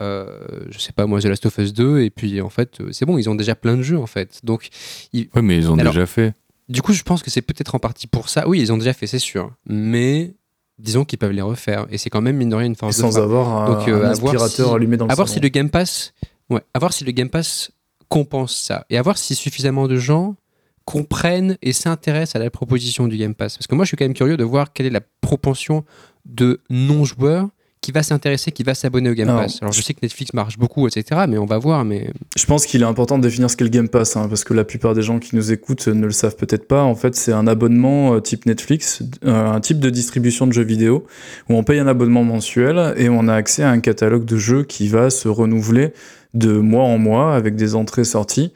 euh, 0.00 0.26
je 0.70 0.78
sais 0.78 0.92
pas 0.92 1.06
moi, 1.06 1.20
The 1.20 1.24
Last 1.24 1.46
of 1.46 1.58
Us 1.58 1.72
2, 1.72 2.02
et 2.02 2.10
puis 2.10 2.40
en 2.40 2.48
fait, 2.48 2.78
c'est 2.92 3.04
bon, 3.04 3.18
ils 3.18 3.28
ont 3.28 3.34
déjà 3.34 3.54
plein 3.54 3.76
de 3.76 3.82
jeux 3.82 3.98
en 3.98 4.06
fait. 4.06 4.40
Donc, 4.44 4.68
ils... 5.12 5.28
Oui, 5.34 5.42
mais 5.42 5.56
ils 5.56 5.70
ont 5.70 5.76
déjà 5.76 6.06
fait. 6.06 6.34
Du 6.68 6.82
coup, 6.82 6.92
je 6.92 7.02
pense 7.02 7.22
que 7.22 7.30
c'est 7.30 7.42
peut-être 7.42 7.74
en 7.74 7.78
partie 7.78 8.06
pour 8.06 8.28
ça. 8.28 8.46
Oui, 8.46 8.60
ils 8.60 8.72
ont 8.72 8.76
déjà 8.76 8.92
fait, 8.92 9.06
c'est 9.06 9.18
sûr. 9.18 9.52
Mais 9.66 10.34
disons 10.78 11.04
qu'ils 11.04 11.18
peuvent 11.18 11.32
les 11.32 11.42
refaire. 11.42 11.86
Et 11.90 11.98
c'est 11.98 12.10
quand 12.10 12.20
même, 12.20 12.36
mine 12.36 12.50
de 12.50 12.54
rien, 12.54 12.66
une 12.66 12.76
force 12.76 12.96
Sans 12.96 13.18
avoir 13.18 13.48
un, 13.48 13.74
Donc, 13.74 13.88
aspirateur 13.88 14.74
allumé 14.74 14.96
dans 14.98 15.06
le 15.06 15.12
À 15.12 15.14
voir 15.14 15.28
si 15.28 15.40
le 15.40 15.48
Game 15.48 15.70
Pass... 15.70 16.12
Ouais, 16.50 16.62
à 16.72 16.78
voir 16.78 16.92
si 16.92 17.04
le 17.04 17.12
Game 17.12 17.28
Pass 17.28 17.72
compense 18.08 18.56
ça 18.56 18.86
et 18.90 18.98
à 18.98 19.02
voir 19.02 19.18
si 19.18 19.34
suffisamment 19.34 19.88
de 19.88 19.96
gens 19.96 20.36
comprennent 20.84 21.58
et 21.60 21.74
s'intéressent 21.74 22.36
à 22.36 22.38
la 22.42 22.50
proposition 22.50 23.08
du 23.08 23.18
Game 23.18 23.34
Pass. 23.34 23.58
Parce 23.58 23.66
que 23.66 23.74
moi, 23.74 23.84
je 23.84 23.88
suis 23.88 23.96
quand 23.98 24.06
même 24.06 24.14
curieux 24.14 24.38
de 24.38 24.44
voir 24.44 24.72
quelle 24.72 24.86
est 24.86 24.90
la 24.90 25.02
propension 25.20 25.84
de 26.24 26.62
non-joueurs 26.70 27.48
qui 27.80 27.92
va 27.92 28.02
s'intéresser, 28.02 28.52
qui 28.52 28.62
va 28.62 28.74
s'abonner 28.74 29.10
au 29.10 29.14
Game 29.14 29.28
Alors, 29.28 29.42
Pass 29.42 29.58
Alors 29.60 29.72
je 29.72 29.82
sais 29.82 29.94
que 29.94 30.00
Netflix 30.02 30.32
marche 30.32 30.58
beaucoup, 30.58 30.88
etc. 30.88 31.22
Mais 31.28 31.38
on 31.38 31.46
va 31.46 31.58
voir. 31.58 31.84
Mais 31.84 32.10
Je 32.36 32.46
pense 32.46 32.66
qu'il 32.66 32.82
est 32.82 32.86
important 32.86 33.18
de 33.18 33.22
définir 33.22 33.50
ce 33.50 33.56
qu'est 33.56 33.64
le 33.64 33.70
Game 33.70 33.88
Pass, 33.88 34.16
hein, 34.16 34.28
parce 34.28 34.44
que 34.44 34.54
la 34.54 34.64
plupart 34.64 34.94
des 34.94 35.02
gens 35.02 35.18
qui 35.18 35.36
nous 35.36 35.52
écoutent 35.52 35.88
ne 35.88 36.06
le 36.06 36.12
savent 36.12 36.36
peut-être 36.36 36.66
pas. 36.66 36.82
En 36.82 36.94
fait, 36.94 37.14
c'est 37.14 37.32
un 37.32 37.46
abonnement 37.46 38.14
euh, 38.14 38.20
type 38.20 38.46
Netflix, 38.46 39.02
euh, 39.24 39.52
un 39.52 39.60
type 39.60 39.78
de 39.78 39.90
distribution 39.90 40.46
de 40.46 40.52
jeux 40.52 40.64
vidéo, 40.64 41.06
où 41.48 41.54
on 41.54 41.62
paye 41.62 41.78
un 41.78 41.86
abonnement 41.86 42.24
mensuel 42.24 42.94
et 42.96 43.08
on 43.08 43.28
a 43.28 43.34
accès 43.34 43.62
à 43.62 43.70
un 43.70 43.80
catalogue 43.80 44.24
de 44.24 44.36
jeux 44.36 44.64
qui 44.64 44.88
va 44.88 45.10
se 45.10 45.28
renouveler 45.28 45.92
de 46.34 46.52
mois 46.58 46.84
en 46.84 46.98
mois 46.98 47.34
avec 47.34 47.56
des 47.56 47.74
entrées-sorties. 47.74 48.52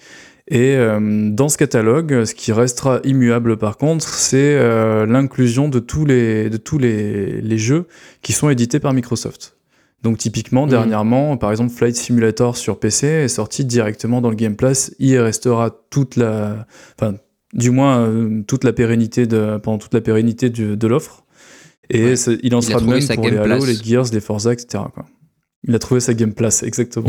Et 0.49 0.75
euh, 0.77 1.31
dans 1.31 1.49
ce 1.49 1.57
catalogue, 1.57 2.25
ce 2.25 2.35
qui 2.35 2.53
restera 2.53 3.01
immuable 3.05 3.57
par 3.57 3.77
contre, 3.79 4.07
c'est 4.09 4.57
euh, 4.57 5.07
l'inclusion 5.07 5.69
de 5.69 5.79
tous, 5.79 6.05
les, 6.05 6.51
de 6.51 6.57
tous 6.57 6.79
les, 6.79 7.41
les 7.41 7.59
jeux 7.59 7.87
qui 8.23 8.33
sont 8.33 8.51
édités 8.51 8.81
par 8.81 8.93
Microsoft. 8.93 9.57
Donc 10.03 10.19
typiquement, 10.19 10.65
Mhm. 10.65 10.71
dernièrement, 10.71 11.37
par 11.37 11.53
exemple, 11.53 11.73
Flight 11.73 11.95
Simulator 11.95 12.57
sur 12.57 12.81
PC 12.81 13.07
est 13.07 13.29
sorti 13.29 13.65
directement 13.65 14.21
dans 14.21 14.31
le 14.31 14.37
Game 14.37 14.57
Pass. 14.57 14.93
Il 14.99 15.17
restera 15.21 15.71
toute 15.91 16.17
la, 16.17 16.67
enfin, 17.01 17.15
du 17.55 17.71
moins 17.71 18.01
euh, 18.01 18.43
toute 18.47 18.65
la 18.65 18.73
pérennité 18.73 19.27
de, 19.27 19.59
pendant 19.59 19.79
toute 19.79 19.95
la 19.95 20.01
pérennité 20.01 20.51
de 20.51 20.87
l'offre. 20.89 21.25
Et 21.89 22.05
Ouais. 22.05 22.15
il 22.43 22.55
en 22.57 22.61
Il 22.61 22.65
sera 22.65 22.81
de 22.81 22.87
même 22.87 23.07
pour 23.15 23.29
les 23.29 23.37
Halo, 23.37 23.65
les 23.65 23.75
Gears, 23.75 24.07
les 24.13 24.21
Forza, 24.21 24.53
etc. 24.53 24.85
Quoi. 24.93 25.07
Il 25.69 25.75
a 25.75 25.79
trouvé 25.79 26.01
sa 26.01 26.15
Game 26.15 26.33
Pass, 26.35 26.65
exactement. 26.65 27.09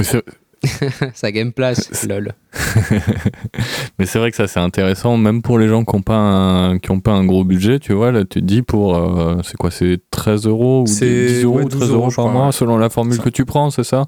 Ça 1.14 1.32
Game 1.32 1.52
Pass, 1.52 2.06
lol. 2.08 2.34
Mais 4.00 4.06
c'est 4.06 4.20
vrai 4.20 4.32
que 4.32 4.38
ça 4.38 4.48
c'est 4.48 4.60
intéressant, 4.60 5.18
même 5.18 5.42
pour 5.42 5.60
les 5.60 5.68
gens 5.68 5.84
qui 5.84 5.96
n'ont 5.96 6.02
pas, 6.02 6.16
un- 6.16 6.80
qui 6.80 6.92
ont 6.92 7.00
pas 7.00 7.12
un 7.12 7.26
gros 7.26 7.44
budget, 7.44 7.80
tu 7.80 7.94
vois, 7.94 8.12
là 8.12 8.22
tu 8.22 8.40
te 8.42 8.46
dis 8.46 8.62
pour, 8.62 8.96
euh, 8.96 9.38
c'est 9.44 9.58
quoi, 9.58 9.72
c'est 9.72 10.00
13 10.12 10.46
euros 10.48 10.84
ou 10.84 10.88
C'est- 10.88 11.28
10 11.28 11.44
euros 11.44 11.58
ouais, 11.58 11.64
ou 11.66 11.70
12 11.70 11.80
13 11.80 11.92
euros 11.92 12.10
par 12.16 12.28
mois 12.30 12.46
ouais. 12.48 12.52
selon 12.52 12.78
la 12.78 12.90
formule 12.90 13.18
Ça. 13.18 13.24
que 13.24 13.30
tu 13.30 13.46
prends, 13.46 13.70
c'est 13.70 13.84
ça 13.84 14.06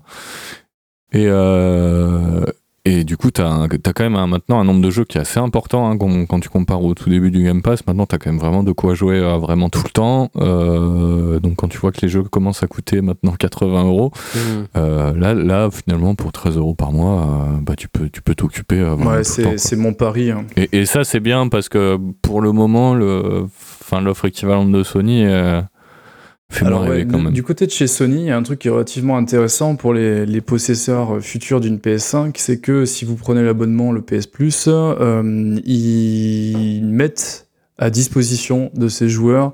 et, 1.12 1.26
euh, 1.28 2.44
et 2.86 3.04
du 3.04 3.18
coup, 3.18 3.32
tu 3.32 3.42
as, 3.42 3.68
quand 3.96 4.04
même 4.04 4.16
un- 4.16 4.28
maintenant 4.28 4.60
un 4.60 4.64
nombre 4.64 4.82
de 4.82 4.90
jeux 4.92 5.04
qui 5.06 5.18
est 5.18 5.22
assez 5.22 5.40
important 5.40 5.90
hein, 5.90 5.98
quand, 5.98 6.26
quand 6.28 6.40
tu 6.40 6.50
compares 6.50 6.84
au 6.84 6.94
tout 6.94 7.10
début 7.10 7.32
du 7.32 7.44
Game 7.44 7.62
Pass. 7.62 7.86
Maintenant, 7.88 8.06
tu 8.06 8.16
as 8.16 8.18
quand 8.20 8.30
même 8.32 8.40
vraiment 8.40 8.64
de 8.64 8.72
quoi 8.72 8.94
jouer 8.94 9.18
euh, 9.20 9.38
vraiment 9.38 9.70
tout 9.70 9.82
le 9.84 9.90
temps. 9.90 10.30
Euh, 10.38 11.40
donc 11.40 11.56
quand 11.56 11.68
tu 11.68 11.78
vois 11.78 11.92
que 11.92 12.02
les 12.02 12.10
jeux 12.10 12.24
commencent 12.24 12.64
à 12.64 12.68
coûter 12.68 13.02
maintenant 13.02 13.32
80 13.34 13.84
euros, 13.86 14.12
Mm. 14.36 14.40
euh, 14.78 15.14
là, 15.18 15.34
là, 15.34 15.70
finalement, 15.72 16.16
pour 16.16 16.32
13 16.32 16.58
euros 16.58 16.74
par 16.76 16.92
mois, 16.92 17.22
euh, 17.22 17.60
bah, 17.62 17.74
tu 17.76 17.88
peux 17.88 18.10
tu 18.10 18.22
peux 18.22 18.36
t'occuper 18.36 18.80
euh, 18.80 18.96
vraiment 18.96 19.12
Ouais, 19.12 19.24
c'est 19.24 19.76
mon 19.76 19.94
pari. 19.94 20.32
hein. 20.32 20.46
Et, 20.56 20.70
et 20.80 20.86
ça, 20.86 21.04
c'est 21.04 21.20
bien 21.20 21.48
parce 21.48 21.70
que 21.70 21.98
pour 22.22 22.42
le 22.42 22.52
moment, 22.52 22.94
le, 22.94 23.46
enfin, 23.82 24.02
l'offre 24.02 24.26
équivalente 24.26 24.72
de 24.72 24.84
Sony 24.84 25.26
euh, 25.26 25.62
Alors, 26.62 26.82
moins 26.82 26.90
ouais, 26.90 26.96
rêver 26.98 27.08
quand 27.12 27.18
du- 27.18 27.24
même. 27.26 27.34
du 27.34 27.44
côté 27.44 27.66
de 27.66 27.72
chez 27.72 27.88
Sony, 27.88 28.22
il 28.22 28.26
y 28.28 28.32
a 28.32 28.38
un 28.38 28.44
truc 28.44 28.60
qui 28.60 28.68
est 28.68 28.72
relativement 28.72 29.18
intéressant 29.18 29.76
pour 29.76 29.94
les, 29.94 30.26
les 30.26 30.42
possesseurs 30.42 31.16
euh, 31.16 31.20
futurs 31.20 31.60
d'une 31.60 31.78
PS5, 31.78 32.34
c'est 32.38 32.60
que 32.60 32.86
si 32.86 33.04
vous 33.04 33.16
prenez 33.16 33.44
l'abonnement, 33.44 33.92
le 33.92 34.02
PS 34.02 34.28
Plus, 34.28 34.66
euh, 34.70 35.60
ils 35.66 36.86
mettent 36.86 37.48
à 37.78 37.90
disposition 37.90 38.72
de 38.76 38.88
ces 38.88 39.10
joueurs 39.10 39.54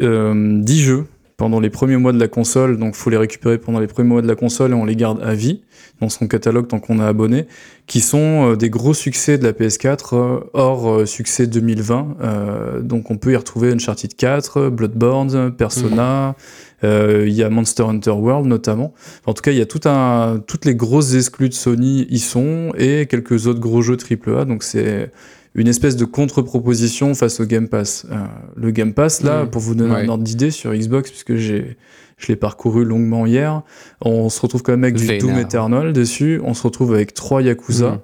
euh, 0.00 0.60
10 0.62 0.80
jeux 0.82 1.04
pendant 1.36 1.60
les 1.60 1.68
premiers 1.68 1.96
mois 1.98 2.12
de 2.12 2.18
la 2.18 2.28
console, 2.28 2.78
donc 2.78 2.94
faut 2.94 3.10
les 3.10 3.16
récupérer 3.16 3.58
pendant 3.58 3.78
les 3.78 3.86
premiers 3.86 4.08
mois 4.08 4.22
de 4.22 4.28
la 4.28 4.36
console 4.36 4.70
et 4.70 4.74
on 4.74 4.86
les 4.86 4.96
garde 4.96 5.22
à 5.22 5.34
vie 5.34 5.62
dans 6.00 6.08
son 6.08 6.28
catalogue 6.28 6.66
tant 6.66 6.78
qu'on 6.78 6.98
a 6.98 7.06
abonné, 7.06 7.46
qui 7.86 8.00
sont 8.00 8.52
euh, 8.52 8.56
des 8.56 8.70
gros 8.70 8.94
succès 8.94 9.36
de 9.36 9.44
la 9.44 9.52
PS4 9.52 10.14
euh, 10.14 10.40
hors 10.54 10.88
euh, 10.88 11.06
succès 11.06 11.46
2020. 11.46 12.16
Euh, 12.20 12.80
donc 12.80 13.10
on 13.10 13.18
peut 13.18 13.32
y 13.32 13.36
retrouver 13.36 13.72
Uncharted 13.72 14.14
4, 14.14 14.68
Bloodborne, 14.70 15.52
Persona, 15.54 16.36
euh, 16.84 17.24
il 17.26 17.34
y 17.34 17.42
a 17.42 17.50
Monster 17.50 17.84
Hunter 17.84 18.10
World 18.10 18.46
notamment. 18.46 18.92
En 19.26 19.34
tout 19.34 19.42
cas, 19.42 19.50
il 19.50 19.58
y 19.58 19.62
a 19.62 19.66
tout 19.66 19.80
un, 19.86 20.42
toutes 20.46 20.64
les 20.64 20.74
grosses 20.74 21.14
exclus 21.14 21.48
de 21.48 21.54
Sony 21.54 22.06
y 22.10 22.18
sont 22.18 22.72
et 22.76 23.06
quelques 23.06 23.46
autres 23.46 23.60
gros 23.60 23.82
jeux 23.82 23.96
AAA. 23.96 24.44
Donc 24.44 24.62
c'est 24.62 25.10
une 25.56 25.66
espèce 25.68 25.96
de 25.96 26.04
contre-proposition 26.04 27.14
face 27.14 27.40
au 27.40 27.44
Game 27.46 27.66
Pass. 27.68 28.06
Euh, 28.12 28.16
le 28.56 28.70
Game 28.70 28.92
Pass, 28.92 29.22
là, 29.22 29.42
Mhm. 29.42 29.50
pour 29.50 29.60
vous 29.62 29.74
donner 29.74 29.94
Ouais. 29.94 30.04
un 30.04 30.08
ordre 30.08 30.22
d'idée 30.22 30.50
sur 30.50 30.72
Xbox, 30.72 31.10
puisque 31.10 31.34
j'ai 31.34 31.76
je 32.18 32.28
l'ai 32.28 32.36
parcouru 32.36 32.82
longuement 32.84 33.26
hier. 33.26 33.60
On 34.00 34.30
se 34.30 34.40
retrouve 34.40 34.62
quand 34.62 34.72
même 34.72 34.84
avec 34.84 34.94
du. 34.96 35.18
Doom 35.18 35.36
Eternal 35.38 35.92
dessus. 35.92 36.40
On 36.44 36.54
se 36.54 36.62
retrouve 36.62 36.94
avec 36.94 37.12
trois 37.12 37.42
Yakuza. 37.42 37.90
Mhm. 37.90 37.98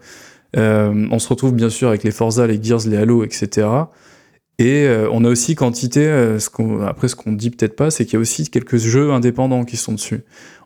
Euh, 0.58 1.06
on 1.10 1.18
se 1.18 1.28
retrouve 1.28 1.54
bien 1.54 1.70
sûr 1.70 1.88
avec 1.88 2.02
les 2.04 2.10
Forza, 2.10 2.46
les 2.46 2.62
Gears, 2.62 2.86
les 2.86 2.98
Halo, 2.98 3.24
etc. 3.24 3.66
Et 4.58 4.84
euh, 4.86 5.08
on 5.10 5.24
a 5.24 5.28
aussi 5.30 5.54
quantité, 5.54 6.04
ce 6.38 6.50
qu'on- 6.50 6.82
après 6.82 7.08
ce 7.08 7.16
qu'on 7.16 7.32
dit 7.32 7.48
peut-être 7.50 7.74
pas, 7.74 7.90
c'est 7.90 8.04
qu'il 8.04 8.14
y 8.14 8.16
a 8.16 8.20
aussi 8.20 8.50
quelques 8.50 8.76
jeux 8.76 9.10
indépendants 9.12 9.64
qui 9.64 9.78
sont 9.78 9.92
dessus. 9.92 10.20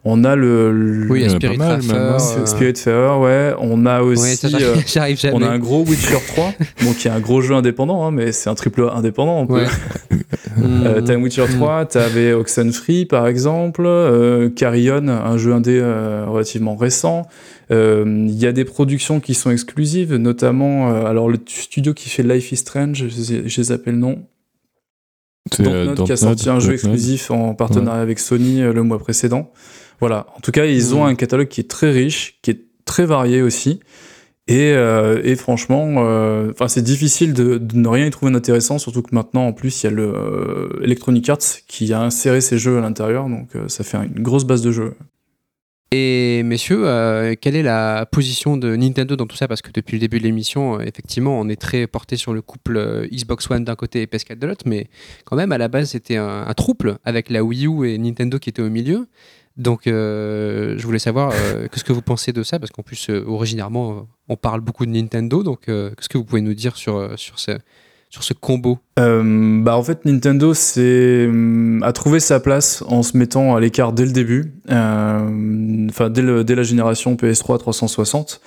On 0.09 0.22
a 0.22 0.36
le, 0.36 0.70
le- 0.70 1.11
Oui, 1.11 1.28
Spirit 1.28 1.57
pas 1.59 1.64
mal, 1.66 1.82
Farer, 1.82 1.98
même, 1.98 2.12
hein. 2.12 2.18
euh, 2.38 2.46
Spiritfarer, 2.46 3.18
ouais. 3.18 3.54
On 3.59 3.84
a 3.86 4.02
aussi, 4.02 4.22
ouais, 4.22 4.36
ça, 4.36 4.48
euh, 4.57 5.30
on 5.32 5.42
a 5.42 5.48
un 5.48 5.59
gros 5.59 5.84
Witcher 5.84 6.18
3, 6.28 6.52
bon, 6.84 6.92
qui 6.92 7.09
est 7.09 7.11
un 7.11 7.18
gros 7.18 7.40
jeu 7.40 7.54
indépendant, 7.54 8.07
hein, 8.07 8.12
mais 8.12 8.30
c'est 8.30 8.48
un 8.48 8.54
triple 8.54 8.84
A 8.84 8.94
indépendant. 8.94 9.40
On 9.40 9.46
peut, 9.48 9.54
Ouais. 9.54 9.64
euh, 10.62 11.00
Mm. 11.00 11.04
t'as 11.04 11.14
un 11.14 11.20
Witcher 11.22 11.46
3, 11.50 11.86
t'avais 11.86 12.32
Oxenfree 12.32 13.04
par 13.04 13.26
exemple, 13.26 13.82
euh, 13.84 14.48
Carrion, 14.48 15.09
un 15.09 15.36
jeu 15.38 15.52
indé 15.52 15.78
euh, 15.82 16.24
relativement 16.28 16.76
récent. 16.76 17.26
Euh, 17.72 18.04
Il 18.28 18.38
y 18.38 18.46
a 18.46 18.52
des 18.52 18.64
productions 18.64 19.18
qui 19.18 19.34
sont 19.34 19.50
exclusives, 19.50 20.14
notamment 20.14 20.90
euh, 20.92 21.04
alors 21.04 21.28
le 21.28 21.38
studio 21.46 21.92
qui 21.94 22.09
fait 22.11 22.22
Life 22.22 22.52
is 22.52 22.57
Strange, 22.59 23.07
je, 23.09 23.61
les 23.61 23.72
appelle 23.72 23.94
le 23.94 24.00
nom, 24.00 24.18
C'est, 25.52 25.66
euh, 25.66 25.86
Dontnod 25.86 26.07
qui 26.07 26.12
a 26.12 26.14
Dontnod, 26.14 26.38
sorti 26.38 26.48
un 26.48 26.61
jeu 26.61 26.72
Dontnod. 26.72 26.74
exclusif 26.74 27.30
en 27.32 27.54
partenariat 27.54 28.00
avec 28.00 28.18
Sony 28.20 28.62
euh, 28.62 28.72
le 28.72 28.82
mois 28.84 28.98
précédent. 28.98 29.50
Voilà, 30.01 30.26
en 30.36 30.40
tout 30.40 30.51
cas 30.53 30.64
ils 30.66 30.94
ont 30.94 31.05
Mhm. 31.05 31.11
un 31.11 31.14
catalogue 31.14 31.49
qui 31.49 31.61
est 31.61 31.70
très 31.70 31.90
riche, 31.90 32.38
qui 32.42 32.51
est 32.51 32.61
très 32.84 33.07
varié 33.07 33.42
aussi. 33.42 33.80
Et, 34.49 34.72
euh, 34.74 35.20
et 35.24 35.34
franchement, 35.34 35.94
euh, 36.07 36.53
c'est 36.68 36.84
difficile 36.84 37.32
de, 37.34 37.59
de 37.59 37.76
ne 37.76 37.88
rien 37.88 38.07
y 38.07 38.11
trouver 38.11 38.30
d'intéressant, 38.30 38.78
surtout 38.78 39.03
que 39.03 39.12
maintenant 39.12 39.47
en 39.49 39.53
plus 39.53 39.82
il 39.82 39.86
y 39.86 39.88
a 39.88 39.90
le 39.90 40.12
euh, 40.14 40.68
Electronic 40.84 41.28
Arts 41.28 41.38
qui 41.66 41.92
a 41.92 42.01
inséré 42.01 42.40
ses 42.40 42.57
jeux 42.57 42.78
à 42.78 42.80
l'intérieur, 42.80 43.28
donc 43.28 43.49
ça 43.66 43.82
fait 43.82 43.97
une 43.97 44.22
grosse 44.22 44.44
base 44.44 44.62
de 44.62 44.70
jeux. 44.70 44.94
Et 45.92 46.42
messieurs, 46.42 46.82
quelle 47.40 47.55
est 47.55 47.62
la 47.62 48.07
position 48.07 48.57
de 48.57 48.74
Nintendo 48.74 49.14
dans 49.14 49.26
tout 49.26 49.36
ça? 49.36 49.47
Parce 49.49 49.62
que 49.62 49.70
depuis 49.72 49.94
le 49.94 50.01
début 50.01 50.18
de 50.18 50.24
l'émission, 50.24 50.80
effectivement, 50.80 51.38
on 51.40 51.49
est 51.49 51.61
très 51.61 51.86
porté 51.86 52.16
sur 52.16 52.34
le 52.34 52.42
couple 52.42 53.09
Xbox 53.12 53.49
One 53.51 53.64
d'un 53.64 53.76
côté 53.76 54.03
et 54.03 54.07
PS4 54.07 54.38
de 54.38 54.47
l'autre, 54.49 54.64
mais 54.66 54.88
quand 55.24 55.36
même, 55.36 55.53
à 55.53 55.59
la 55.59 55.68
base, 55.68 55.90
c'était 55.90 56.16
un, 56.16 56.44
un 56.47 56.55
trouble 56.55 56.99
avec 57.05 57.30
la 57.30 57.44
Wii 57.44 57.66
U 57.68 57.88
et 57.88 57.99
Nintendo 57.99 58.38
qui 58.40 58.51
étaient 58.51 58.62
au 58.62 58.68
milieu. 58.68 59.07
Donc, 59.57 59.86
euh, 59.86 60.74
je 60.76 60.84
voulais 60.86 60.98
savoir 60.98 61.32
euh, 61.34 61.66
qu'est-ce 61.72 61.84
que 61.84 61.92
vous 61.92 62.02
pensez 62.02 62.32
de 62.32 62.42
ça, 62.42 62.59
parce 62.59 62.70
qu'en 62.70 62.82
plus, 62.82 63.09
euh, 63.09 63.24
originairement, 63.26 64.07
on 64.28 64.36
parle 64.36 64.61
beaucoup 64.61 64.86
de 64.86 64.90
Nintendo. 64.90 65.42
Donc, 65.42 65.62
qu'est-ce 65.66 66.09
que 66.09 66.18
vous 66.18 66.24
pouvez 66.24 66.42
nous 66.42 66.54
dire 66.54 66.76
sur, 66.76 67.11
sur, 67.16 67.38
ce, 67.38 67.52
sur 68.11 68.22
ce 68.22 68.34
combo? 68.34 68.78
Bah 68.96 69.76
en 69.76 69.82
fait 69.82 70.04
Nintendo 70.04 70.52
hum, 70.76 71.82
a 71.82 71.92
trouvé 71.92 72.18
sa 72.18 72.40
place 72.40 72.82
en 72.88 73.02
se 73.02 73.16
mettant 73.16 73.54
à 73.54 73.61
l'écart 73.61 73.92
dès 73.92 74.07
le 74.07 74.12
début, 74.12 74.54
enfin 74.68 76.11
dès, 76.11 76.44
dès 76.44 76.54
la 76.54 76.62
génération 76.62 77.14
PS3 77.14 77.59
360 77.59 78.40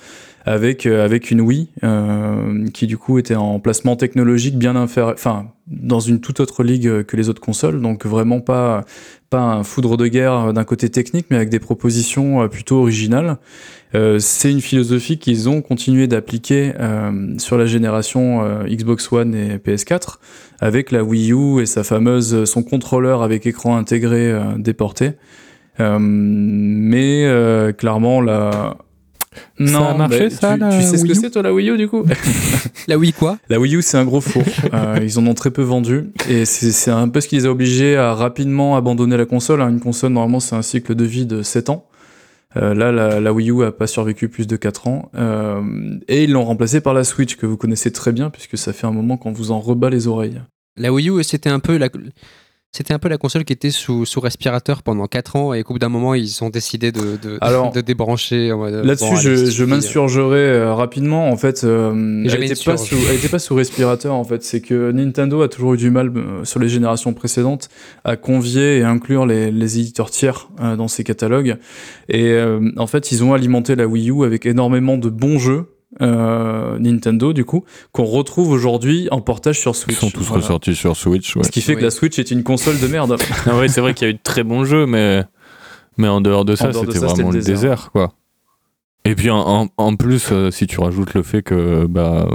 avec 0.44 0.86
euh, 0.86 1.04
avec 1.04 1.30
une 1.30 1.40
Wii 1.40 1.68
euh, 1.84 2.66
qui 2.72 2.86
du 2.86 2.96
coup 2.96 3.18
était 3.18 3.36
en 3.36 3.60
placement 3.60 3.96
technologique 3.96 4.56
bien 4.56 4.76
inférieur, 4.76 5.14
enfin 5.14 5.50
dans 5.66 6.00
une 6.00 6.20
toute 6.20 6.40
autre 6.40 6.62
ligue 6.62 6.86
euh, 6.86 7.02
que 7.02 7.16
les 7.16 7.28
autres 7.28 7.40
consoles, 7.40 7.80
donc 7.80 8.06
vraiment 8.06 8.40
pas 8.40 8.84
pas 9.28 9.40
un 9.40 9.62
foudre 9.62 9.96
de 9.96 10.08
guerre 10.08 10.52
d'un 10.52 10.64
côté 10.64 10.88
technique, 10.88 11.26
mais 11.30 11.36
avec 11.36 11.50
des 11.50 11.60
propositions 11.60 12.48
plutôt 12.48 12.78
originales. 12.78 13.38
Euh, 13.94 14.18
c'est 14.18 14.50
une 14.50 14.60
philosophie 14.60 15.18
qu'ils 15.18 15.48
ont 15.48 15.62
continué 15.62 16.08
d'appliquer 16.08 16.72
euh, 16.80 17.38
sur 17.38 17.56
la 17.56 17.66
génération 17.66 18.42
Xbox 18.66 19.12
One 19.12 19.36
et 19.36 19.58
PS4 19.58 20.16
avec 20.58 20.90
la 20.90 21.04
Wii 21.04 21.32
U 21.32 21.60
et 21.60 21.66
sa 21.66 21.84
fameuse 21.84 22.44
son 22.44 22.64
contrôleur 22.64 23.22
avec 23.22 23.46
écran 23.46 23.76
intégré 23.76 24.34
déporté. 24.58 25.12
Mais 25.78 27.24
clairement 27.78 28.20
la 28.20 28.76
a 29.58 29.94
marché, 29.94 30.30
ça, 30.30 30.54
tu, 30.54 30.60
la 30.60 30.70
tu 30.70 30.82
sais 30.82 30.96
ce 30.98 31.02
que 31.04 31.08
Wii 31.08 31.12
U 31.12 31.20
c'est 31.20 31.30
toi 31.30 31.42
la 31.42 31.52
Wii 31.52 31.70
U 31.70 31.76
du 31.76 31.88
coup 31.88 32.04
La 32.88 32.96
Wii 32.98 33.12
quoi? 33.12 33.38
La 33.48 33.60
Wii 33.60 33.76
U, 33.76 33.82
c'est 33.82 33.98
un 33.98 34.04
gros 34.04 34.20
four. 34.20 34.42
Euh, 34.72 34.98
ils 35.02 35.18
en 35.18 35.26
ont 35.26 35.34
très 35.34 35.50
peu 35.50 35.62
vendu. 35.62 36.10
Et 36.28 36.44
c'est 36.44 36.90
un 36.90 37.08
peu 37.08 37.20
ce 37.20 37.28
qui 37.28 37.36
les 37.36 37.46
a 37.46 37.50
obligés 37.50 37.96
à 37.96 38.14
rapidement 38.14 38.76
abandonner 38.76 39.16
la 39.16 39.26
console. 39.26 39.60
hein. 39.62 39.68
Une 39.68 39.80
console, 39.80 40.12
normalement, 40.12 40.40
c'est 40.40 40.56
un 40.56 40.62
cycle 40.62 40.94
de 40.94 41.04
vie 41.04 41.26
de 41.26 41.42
7 41.42 41.70
ans. 41.70 41.86
Euh, 42.56 42.74
là, 42.74 42.90
la, 42.90 43.20
la 43.20 43.32
Wii 43.32 43.50
U 43.50 43.64
a 43.64 43.70
pas 43.72 43.86
survécu 43.86 44.28
plus 44.28 44.46
de 44.46 44.56
4 44.56 44.88
ans. 44.88 45.10
Euh, 45.14 45.60
et 46.08 46.24
ils 46.24 46.32
l'ont 46.32 46.44
remplacée 46.44 46.80
par 46.80 46.94
la 46.94 47.04
Switch, 47.04 47.36
que 47.36 47.46
vous 47.46 47.56
connaissez 47.56 47.92
très 47.92 48.12
bien, 48.12 48.30
puisque 48.30 48.58
ça 48.58 48.72
fait 48.72 48.86
un 48.86 48.92
moment 48.92 49.16
qu'on 49.16 49.32
vous 49.32 49.52
en 49.52 49.60
rebat 49.60 49.90
les 49.90 50.08
oreilles. 50.08 50.40
La 50.76 50.92
Wii 50.92 51.10
U, 51.10 51.22
c'était 51.22 51.50
un 51.50 51.60
peu 51.60 51.76
la... 51.76 51.88
C'était 52.72 52.94
un 52.94 53.00
peu 53.00 53.08
la 53.08 53.18
console 53.18 53.44
qui 53.44 53.52
était 53.52 53.72
sous, 53.72 54.04
sous 54.06 54.20
respirateur 54.20 54.84
pendant 54.84 55.08
4 55.08 55.34
ans 55.34 55.52
et 55.54 55.64
qu'au 55.64 55.74
bout 55.74 55.80
d'un 55.80 55.88
moment 55.88 56.14
ils 56.14 56.44
ont 56.44 56.50
décidé 56.50 56.92
de, 56.92 57.16
de, 57.20 57.36
Alors, 57.40 57.72
de 57.74 57.80
débrancher. 57.80 58.50
Là-dessus, 58.50 59.04
bon, 59.10 59.16
je, 59.16 59.64
m'insurgerai 59.64 60.38
euh, 60.38 60.72
rapidement. 60.74 61.30
En 61.30 61.36
fait, 61.36 61.64
euh, 61.64 61.90
elle 62.30 62.40
n'était 62.40 62.54
pas, 62.64 62.76
sous- 62.76 62.94
elle 63.08 63.16
était 63.16 63.28
pas 63.28 63.40
sous 63.40 63.56
respirateur. 63.56 64.14
En 64.14 64.22
fait, 64.22 64.44
c'est 64.44 64.60
que 64.60 64.92
Nintendo 64.92 65.42
a 65.42 65.48
toujours 65.48 65.74
eu 65.74 65.78
du 65.78 65.90
mal 65.90 66.12
euh, 66.16 66.44
sur 66.44 66.60
les 66.60 66.68
générations 66.68 67.12
précédentes 67.12 67.70
à 68.04 68.16
convier 68.16 68.78
et 68.78 68.82
inclure 68.84 69.26
les, 69.26 69.50
les 69.50 69.78
éditeurs 69.80 70.10
tiers 70.10 70.48
euh, 70.60 70.76
dans 70.76 70.86
ses 70.88 71.02
catalogues. 71.02 71.56
Et 72.08 72.26
euh, 72.34 72.70
en 72.76 72.86
fait, 72.86 73.10
ils 73.10 73.24
ont 73.24 73.34
alimenté 73.34 73.74
la 73.74 73.88
Wii 73.88 74.10
U 74.10 74.24
avec 74.24 74.46
énormément 74.46 74.96
de 74.96 75.08
bons 75.08 75.38
jeux. 75.40 75.66
Euh, 76.00 76.78
Nintendo 76.78 77.32
du 77.32 77.44
coup 77.44 77.64
qu'on 77.92 78.04
retrouve 78.04 78.50
aujourd'hui 78.50 79.08
en 79.10 79.20
portage 79.20 79.58
sur 79.58 79.72
Ils 79.72 79.74
Switch. 79.74 79.96
sont 79.98 80.10
tous 80.10 80.22
Voilà. 80.24 80.42
ressortis 80.42 80.74
sur 80.76 80.96
Switch. 80.96 81.34
Ouais. 81.36 81.42
Ce 81.44 81.50
qui 81.50 81.60
fait 81.60 81.74
que 81.74 81.82
la 81.82 81.90
Switch 81.90 82.18
est 82.18 82.30
une 82.30 82.42
console 82.44 82.78
de 82.78 82.86
merde. 82.86 83.16
Ah 83.46 83.56
ouais, 83.58 83.68
c'est 83.68 83.80
vrai 83.80 83.94
qu'il 83.94 84.06
y 84.06 84.10
a 84.10 84.12
eu 84.12 84.14
de 84.16 84.20
très 84.22 84.44
bons 84.44 84.64
jeux, 84.64 84.86
mais, 84.86 85.24
mais 85.96 86.08
en 86.08 86.20
dehors 86.20 86.44
de 86.44 86.54
ça, 86.54 86.72
c'était 86.72 86.98
vraiment 86.98 87.30
le 87.30 87.40
désert. 87.42 87.90
quoi. 87.92 88.12
Et 89.04 89.14
puis 89.14 89.30
en, 89.30 89.38
en- 89.62 89.68
en 89.78 89.96
plus, 89.96 90.28
euh, 90.30 90.50
si 90.50 90.66
tu 90.66 90.78
rajoutes 90.78 91.14
le 91.14 91.22
fait 91.22 91.42
que 91.42 91.86
bah, 91.86 92.28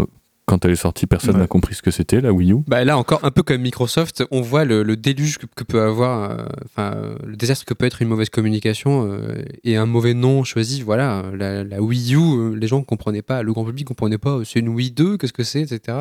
quand 0.46 0.64
elle 0.64 0.72
est 0.72 0.76
sortie, 0.76 1.08
personne 1.08 1.36
Ouais. 1.36 1.42
n'a 1.42 1.48
compris 1.48 1.74
ce 1.76 1.82
que 1.82 1.90
c'était, 1.92 2.22
la 2.22 2.32
Wii 2.32 2.52
U. 2.54 2.58
Bah 2.68 2.84
là 2.86 2.98
encore, 2.98 3.20
un 3.24 3.32
peu 3.32 3.42
comme 3.42 3.62
Microsoft, 3.62 4.24
on 4.32 4.42
voit 4.42 4.64
le, 4.64 4.84
le 4.84 4.96
déluge 4.96 5.38
que, 5.40 5.46
que 5.56 5.64
peut 5.64 5.82
avoir, 5.82 6.30
euh, 6.32 6.46
enfin 6.66 6.94
euh, 6.96 7.16
le 7.26 7.36
désastre 7.36 7.66
que 7.66 7.74
peut 7.74 7.86
être 7.86 8.02
une 8.02 8.08
mauvaise 8.10 8.30
communication 8.30 9.08
euh, 9.12 9.44
et 9.64 9.76
un 9.76 9.86
mauvais 9.88 10.14
nom 10.14 10.44
choisi. 10.44 10.82
Voilà, 10.84 11.24
la, 11.36 11.64
la 11.64 11.82
Wii 11.82 12.14
U, 12.16 12.18
euh, 12.20 12.54
les 12.56 12.68
gens 12.68 12.80
ne 12.80 12.84
comprenaient 12.86 13.22
pas, 13.24 13.42
le 13.42 13.54
grand 13.54 13.66
public 13.66 13.86
ne 13.86 13.88
comprenait 13.90 14.18
pas. 14.20 14.40
C'est 14.46 14.60
une 14.60 14.70
Wii 14.70 14.92
2, 14.92 15.18
qu'est-ce 15.18 15.34
que 15.34 15.44
c'est, 15.44 15.62
etc. 15.62 15.98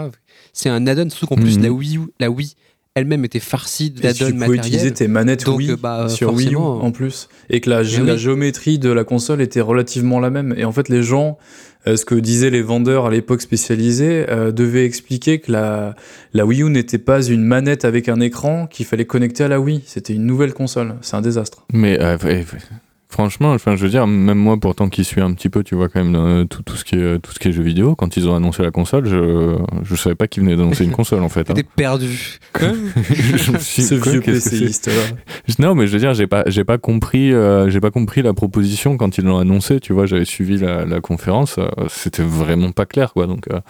C'est 0.53 0.69
un 0.69 0.87
add-on, 0.87 1.09
surtout 1.09 1.27
qu'en 1.27 1.37
plus 1.41 1.57
Mhm. 1.57 1.63
la 1.65 1.71
Wii 1.73 1.97
U, 1.97 2.01
la 2.21 2.31
Wii 2.31 2.55
elle-même 2.95 3.25
était 3.25 3.41
farcie 3.41 3.87
Et 3.87 3.93
tu 3.93 4.03
d'add-on 4.03 4.39
pouvais 4.39 4.57
utiliser 4.57 4.93
tes 4.93 5.09
manettes 5.09 5.45
Donc, 5.45 5.59
Wii 5.59 5.73
euh, 5.73 5.77
bah, 5.77 6.09
sur 6.09 6.33
Wii 6.33 6.49
U 6.49 6.53
forcément. 6.53 6.85
en 6.85 6.93
plus 6.93 7.29
et 7.51 7.61
que 7.61 7.69
la, 7.71 7.81
oui. 7.81 8.19
géométrie 8.19 8.79
de 8.79 8.91
la 8.91 9.03
console 9.05 9.43
était 9.43 9.61
relativement 9.61 10.21
la 10.21 10.31
même 10.31 10.55
et 10.57 10.65
en 10.65 10.71
fait 10.73 10.89
les 10.89 11.03
gens 11.03 11.37
euh, 11.87 11.97
ce 11.97 12.05
que 12.05 12.15
disaient 12.15 12.51
les 12.51 12.63
vendeurs 12.63 13.07
à 13.07 13.11
l'époque 13.11 13.43
spécialisés 13.43 14.27
euh, 14.29 14.53
devaient 14.53 14.87
expliquer 14.87 15.41
que 15.41 15.51
la, 15.51 15.97
la 16.35 16.47
Wii 16.47 16.63
U 16.63 16.71
n'était 16.71 16.99
pas 16.99 17.21
une 17.23 17.43
manette 17.43 17.85
avec 17.85 18.09
un 18.09 18.21
écran 18.21 18.69
qu'il 18.69 18.87
fallait 18.87 19.05
connecter 19.07 19.43
à 19.43 19.49
la 19.49 19.61
Wii 19.61 19.83
c'était 19.87 20.15
une 20.15 20.25
nouvelle 20.27 20.55
console 20.55 20.95
c'est 21.03 21.17
un 21.17 21.21
désastre 21.21 21.67
Mais 21.73 22.01
euh. 22.01 22.17
Franchement, 23.15 23.53
enfin, 23.53 23.77
je 23.77 23.85
veux 23.85 23.91
dire, 23.91 24.09
même 24.09 24.39
moi, 24.39 24.57
pourtant 24.59 24.89
qui 24.89 25.05
suis 25.05 25.21
un 25.21 25.33
petit 25.35 25.49
peu, 25.49 25.63
tu 25.63 25.77
vois, 25.77 25.89
quand 25.89 26.03
même, 26.03 26.17
euh, 26.17 26.45
tout, 26.47 26.63
tout, 26.65 26.75
ce 26.75 26.85
qui 26.85 26.97
est, 26.97 27.21
tout 27.21 27.31
ce 27.31 27.39
qui 27.39 27.47
est 27.47 27.53
jeux 27.53 27.63
vidéo, 27.63 27.95
quand 27.95 28.17
ils 28.17 28.29
ont 28.29 28.35
annoncé 28.35 28.65
la 28.65 28.73
console, 28.73 29.07
je, 29.07 29.57
je 29.85 29.95
savais 29.95 30.17
pas 30.17 30.27
qu'ils 30.27 30.43
venaient 30.43 30.57
d'annoncer 30.57 30.83
une 30.83 30.91
console 30.91 31.23
en 31.23 31.29
fait. 31.29 31.49
hein. 31.49 31.55
T'étais 31.55 31.69
perdu. 31.77 32.39
Je 32.61 33.53
me 33.53 33.59
suis 33.59 33.83
dit, 33.83 33.89
ce 33.89 33.95
quoi, 33.95 34.11
vieux 34.11 34.21
PCiste 34.21 34.89
là 34.89 35.03
Non, 35.61 35.77
mais 35.77 35.87
je 35.87 35.93
veux 35.93 36.01
dire, 36.01 36.13
j'ai 36.15 36.27
pas, 36.27 36.43
j'ai 36.49 36.65
pas 36.65 36.79
compris, 36.79 37.33
euh, 37.33 37.71
j'ai 37.71 37.81
pas 37.81 37.93
compris 37.93 38.23
la 38.23 38.33
proposition 38.35 38.97
quand 38.97 39.17
ils 39.17 39.25
l'ont 39.25 39.39
annoncé. 39.39 39.79
Tu 39.79 39.93
vois, 39.93 40.07
j'avais 40.07 40.25
suivi 40.25 40.59
la, 40.59 40.85
la 40.85 41.01
conférence, 41.01 41.57
euh, 41.59 41.69
c'était 41.89 42.25
vraiment 42.25 42.73
pas 42.73 42.85
clair, 42.87 43.13
quoi. 43.13 43.27
Donc, 43.29 43.47
euh, 43.53 43.61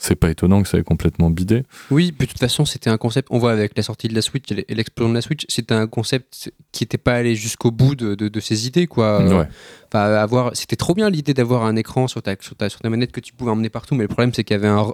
c'est 0.00 0.14
pas 0.14 0.30
étonnant 0.30 0.62
que 0.62 0.68
ça 0.68 0.78
ait 0.78 0.82
complètement 0.84 1.28
bidé. 1.28 1.64
Oui, 1.90 2.12
puis 2.12 2.26
de 2.28 2.32
toute 2.32 2.40
façon, 2.40 2.64
c'était 2.64 2.88
un 2.88 2.96
concept. 2.96 3.28
On 3.32 3.38
voit 3.38 3.50
avec 3.52 3.76
la 3.76 3.82
sortie 3.82 4.06
de 4.08 4.14
la 4.14 4.22
Switch 4.22 4.50
et 4.52 4.74
l'explosion 4.74 5.10
de 5.10 5.14
la 5.14 5.20
Switch, 5.22 5.44
c'était 5.48 5.74
un 5.74 5.86
concept 5.88 6.50
qui 6.72 6.84
n'était 6.84 6.98
pas 6.98 7.14
allé 7.14 7.34
jusqu'au 7.34 7.70
bout 7.72 7.94
de, 7.96 8.14
de- 8.14 8.28
de 8.28 8.40
ses 8.40 8.66
idées, 8.68 8.86
quoi. 8.86 9.20
Euh, 9.20 9.38
ouais. 9.40 9.48
Enfin, 9.92 10.04
avoir, 10.14 10.54
c'était 10.54 10.76
trop 10.76 10.94
bien 10.94 11.10
l'idée 11.10 11.34
d'avoir 11.34 11.64
un 11.64 11.74
écran 11.76 12.06
sur 12.08 12.22
ta, 12.22 12.36
sur, 12.40 12.54
ta, 12.54 12.68
sur 12.68 12.80
ta 12.80 12.88
manette 12.90 13.10
que 13.10 13.20
tu 13.20 13.32
pouvais 13.32 13.50
emmener 13.50 13.70
partout, 13.70 13.94
mais 13.96 14.04
le 14.04 14.08
problème 14.08 14.32
c'est 14.32 14.44
qu'il 14.44 14.54
y 14.54 14.58
avait 14.58 14.68
un, 14.68 14.86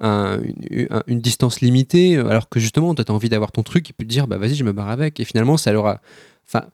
un- 0.00 0.40
une, 0.70 0.88
un- 0.90 1.02
une 1.06 1.20
distance 1.20 1.60
limitée, 1.60 2.16
alors 2.18 2.48
que 2.48 2.58
justement, 2.60 2.94
tu 2.94 3.02
as 3.06 3.10
envie 3.12 3.28
d'avoir 3.28 3.52
ton 3.52 3.62
truc 3.62 3.88
et 3.90 3.92
puis 3.92 4.06
te 4.06 4.10
dire, 4.10 4.26
bah 4.26 4.38
vas-y, 4.38 4.54
je 4.56 4.64
me 4.64 4.72
barre 4.72 4.88
avec. 4.90 5.20
Et 5.20 5.24
finalement, 5.24 5.56
ça 5.56 5.70
leur 5.72 5.86
a. 5.86 6.00
Enfin, 6.48 6.66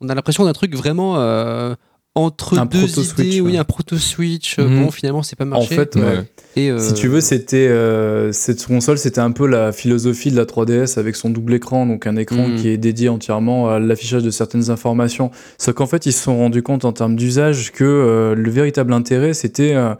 on 0.00 0.08
a 0.08 0.14
l'impression 0.14 0.44
d'un 0.44 0.52
truc 0.52 0.74
vraiment 0.74 1.16
euh, 1.18 1.74
entre 2.18 2.58
Un 2.58 2.66
deux 2.66 2.78
proto-Switch, 2.80 3.26
idées. 3.28 3.40
Oui, 3.40 3.52
ouais. 3.52 3.58
un 3.58 3.64
proto-switch. 3.64 4.58
Euh, 4.58 4.68
Mhm. 4.68 4.84
Bon, 4.84 4.90
finalement, 4.90 5.22
c'est 5.22 5.36
pas 5.36 5.44
en 5.44 5.48
marché. 5.48 5.74
fait 5.74 5.94
Ouais. 5.96 6.02
ouais. 6.02 6.24
et, 6.56 6.70
euh, 6.70 6.78
Si 6.78 6.94
tu 6.94 7.08
veux, 7.08 7.20
c'était 7.20 7.68
euh, 7.68 8.32
cette 8.32 8.64
console, 8.66 8.98
c'était 8.98 9.20
un 9.20 9.30
peu 9.30 9.46
la 9.46 9.72
philosophie 9.72 10.30
de 10.30 10.36
la 10.36 10.44
3DS 10.44 10.98
avec 10.98 11.16
son 11.16 11.30
double 11.30 11.54
écran, 11.54 11.86
donc 11.86 12.06
un 12.06 12.16
écran 12.16 12.48
Mhm. 12.48 12.56
qui 12.56 12.68
est 12.68 12.76
dédié 12.76 13.08
entièrement 13.08 13.68
à 13.70 13.78
l'affichage 13.78 14.22
de 14.22 14.30
certaines 14.30 14.70
informations. 14.70 15.30
Sauf 15.58 15.74
qu'en 15.74 15.86
fait, 15.86 16.06
ils 16.06 16.12
se 16.12 16.22
sont 16.24 16.36
rendus 16.36 16.62
compte 16.62 16.84
en 16.84 16.92
termes 16.92 17.16
d'usage 17.16 17.72
que 17.72 17.84
euh, 17.84 18.34
le 18.34 18.50
véritable 18.50 18.92
intérêt, 18.92 19.34
c'était, 19.34 19.74
euh, 19.74 19.94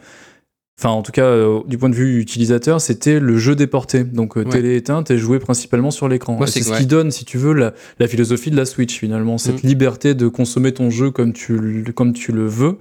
enfin 0.79 0.91
en 0.91 1.03
tout 1.03 1.11
cas 1.13 1.25
euh, 1.25 1.61
du 1.67 1.77
point 1.77 1.89
de 1.89 1.95
vue 1.95 2.21
utilisateur, 2.21 2.81
c'était 2.81 3.19
le 3.21 3.37
jeu 3.37 3.57
déporté. 3.57 4.05
Donc 4.05 4.37
euh, 4.37 4.45
Ouais. 4.45 4.51
télé 4.51 4.77
éteinte 4.77 5.11
et 5.11 5.19
joué 5.19 5.39
principalement 5.41 5.91
sur 5.91 6.09
l'écran. 6.09 6.39
C'est 6.47 6.63
ce 6.63 6.71
ouais. 6.71 6.79
qui 6.79 6.87
donne, 6.87 7.11
si 7.11 7.25
tu 7.25 7.37
veux, 7.39 7.53
la, 7.53 7.75
la 7.99 8.07
philosophie 8.09 8.51
de 8.51 8.57
la 8.57 8.65
Switch 8.65 8.97
finalement, 8.99 9.39
cette 9.39 9.65
Mhm. 9.65 9.69
liberté 9.71 10.15
de 10.15 10.29
consommer 10.29 10.73
ton 10.73 10.91
jeu 10.91 11.11
comme 11.11 11.33
tu, 11.33 11.59
le- 11.59 11.93
comme 11.93 12.13
tu 12.13 12.31
le 12.33 12.47
veux. 12.47 12.77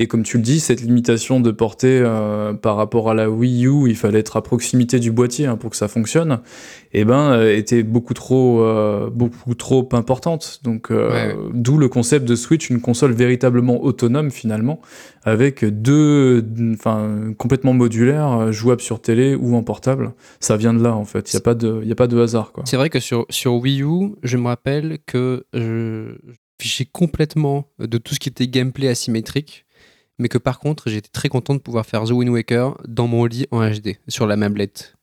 Et 0.00 0.06
comme 0.06 0.22
tu 0.22 0.36
le 0.36 0.44
dis, 0.44 0.60
cette 0.60 0.80
limitation 0.80 1.40
de 1.40 1.50
portée 1.50 2.00
euh, 2.00 2.54
par 2.54 2.76
rapport 2.76 3.10
à 3.10 3.14
la 3.14 3.28
Wii 3.28 3.66
U, 3.66 3.88
il 3.88 3.96
fallait 3.96 4.20
être 4.20 4.36
à 4.36 4.42
proximité 4.42 5.00
du 5.00 5.10
boîtier 5.10 5.46
hein, 5.46 5.56
pour 5.56 5.70
que 5.70 5.76
ça 5.76 5.88
fonctionne, 5.88 6.38
et 6.92 7.04
ben 7.04 7.32
euh, 7.32 7.56
était 7.56 7.82
beaucoup 7.82 8.14
trop, 8.14 8.62
euh, 8.62 9.10
beaucoup 9.10 9.56
trop 9.56 9.88
importante. 9.92 10.60
Donc, 10.62 10.90
Ouais, 10.90 11.34
d'où 11.52 11.78
le 11.78 11.88
concept 11.88 12.26
de 12.26 12.36
Switch, 12.36 12.70
une 12.70 12.80
console 12.80 13.12
véritablement 13.12 13.82
autonome 13.82 14.30
finalement, 14.30 14.80
avec 15.24 15.64
deux, 15.64 16.46
enfin 16.74 17.32
complètement 17.36 17.72
modulaire, 17.72 18.52
jouable 18.52 18.80
sur 18.80 19.02
télé 19.02 19.34
ou 19.34 19.56
en 19.56 19.64
portable. 19.64 20.12
Ça 20.38 20.56
vient 20.56 20.74
de 20.74 20.82
là 20.82 20.94
en 20.94 21.04
fait. 21.04 21.32
Il 21.32 21.34
y 21.34 21.38
a 21.38 21.40
pas 21.40 21.54
de, 21.54 21.80
il 21.84 21.90
a 21.90 21.96
pas 21.96 22.06
de 22.06 22.20
hasard 22.20 22.52
quoi. 22.52 22.62
C'est 22.66 22.76
vrai 22.76 22.88
que 22.88 23.00
sur, 23.00 23.26
sur 23.30 23.54
Wii 23.54 23.82
U, 23.82 24.14
je 24.22 24.36
me 24.36 24.46
rappelle 24.46 24.98
que 25.06 25.44
je 25.52 26.14
fichais 26.60 26.84
complètement 26.84 27.68
de 27.78 27.98
tout 27.98 28.14
ce 28.14 28.20
qui 28.20 28.28
était 28.28 28.48
gameplay 28.48 28.88
asymétrique, 28.88 29.66
mais 30.18 30.28
que 30.28 30.38
par 30.38 30.58
contre, 30.58 30.88
j'étais 30.88 31.10
très 31.12 31.28
content 31.28 31.54
de 31.54 31.60
pouvoir 31.60 31.86
faire 31.86 32.04
The 32.04 32.10
Wind 32.10 32.30
Waker 32.30 32.76
dans 32.86 33.06
mon 33.06 33.24
lit 33.24 33.46
en 33.50 33.60
HD, 33.68 33.96
sur 34.08 34.26
la 34.26 34.36
mablette. 34.36 34.94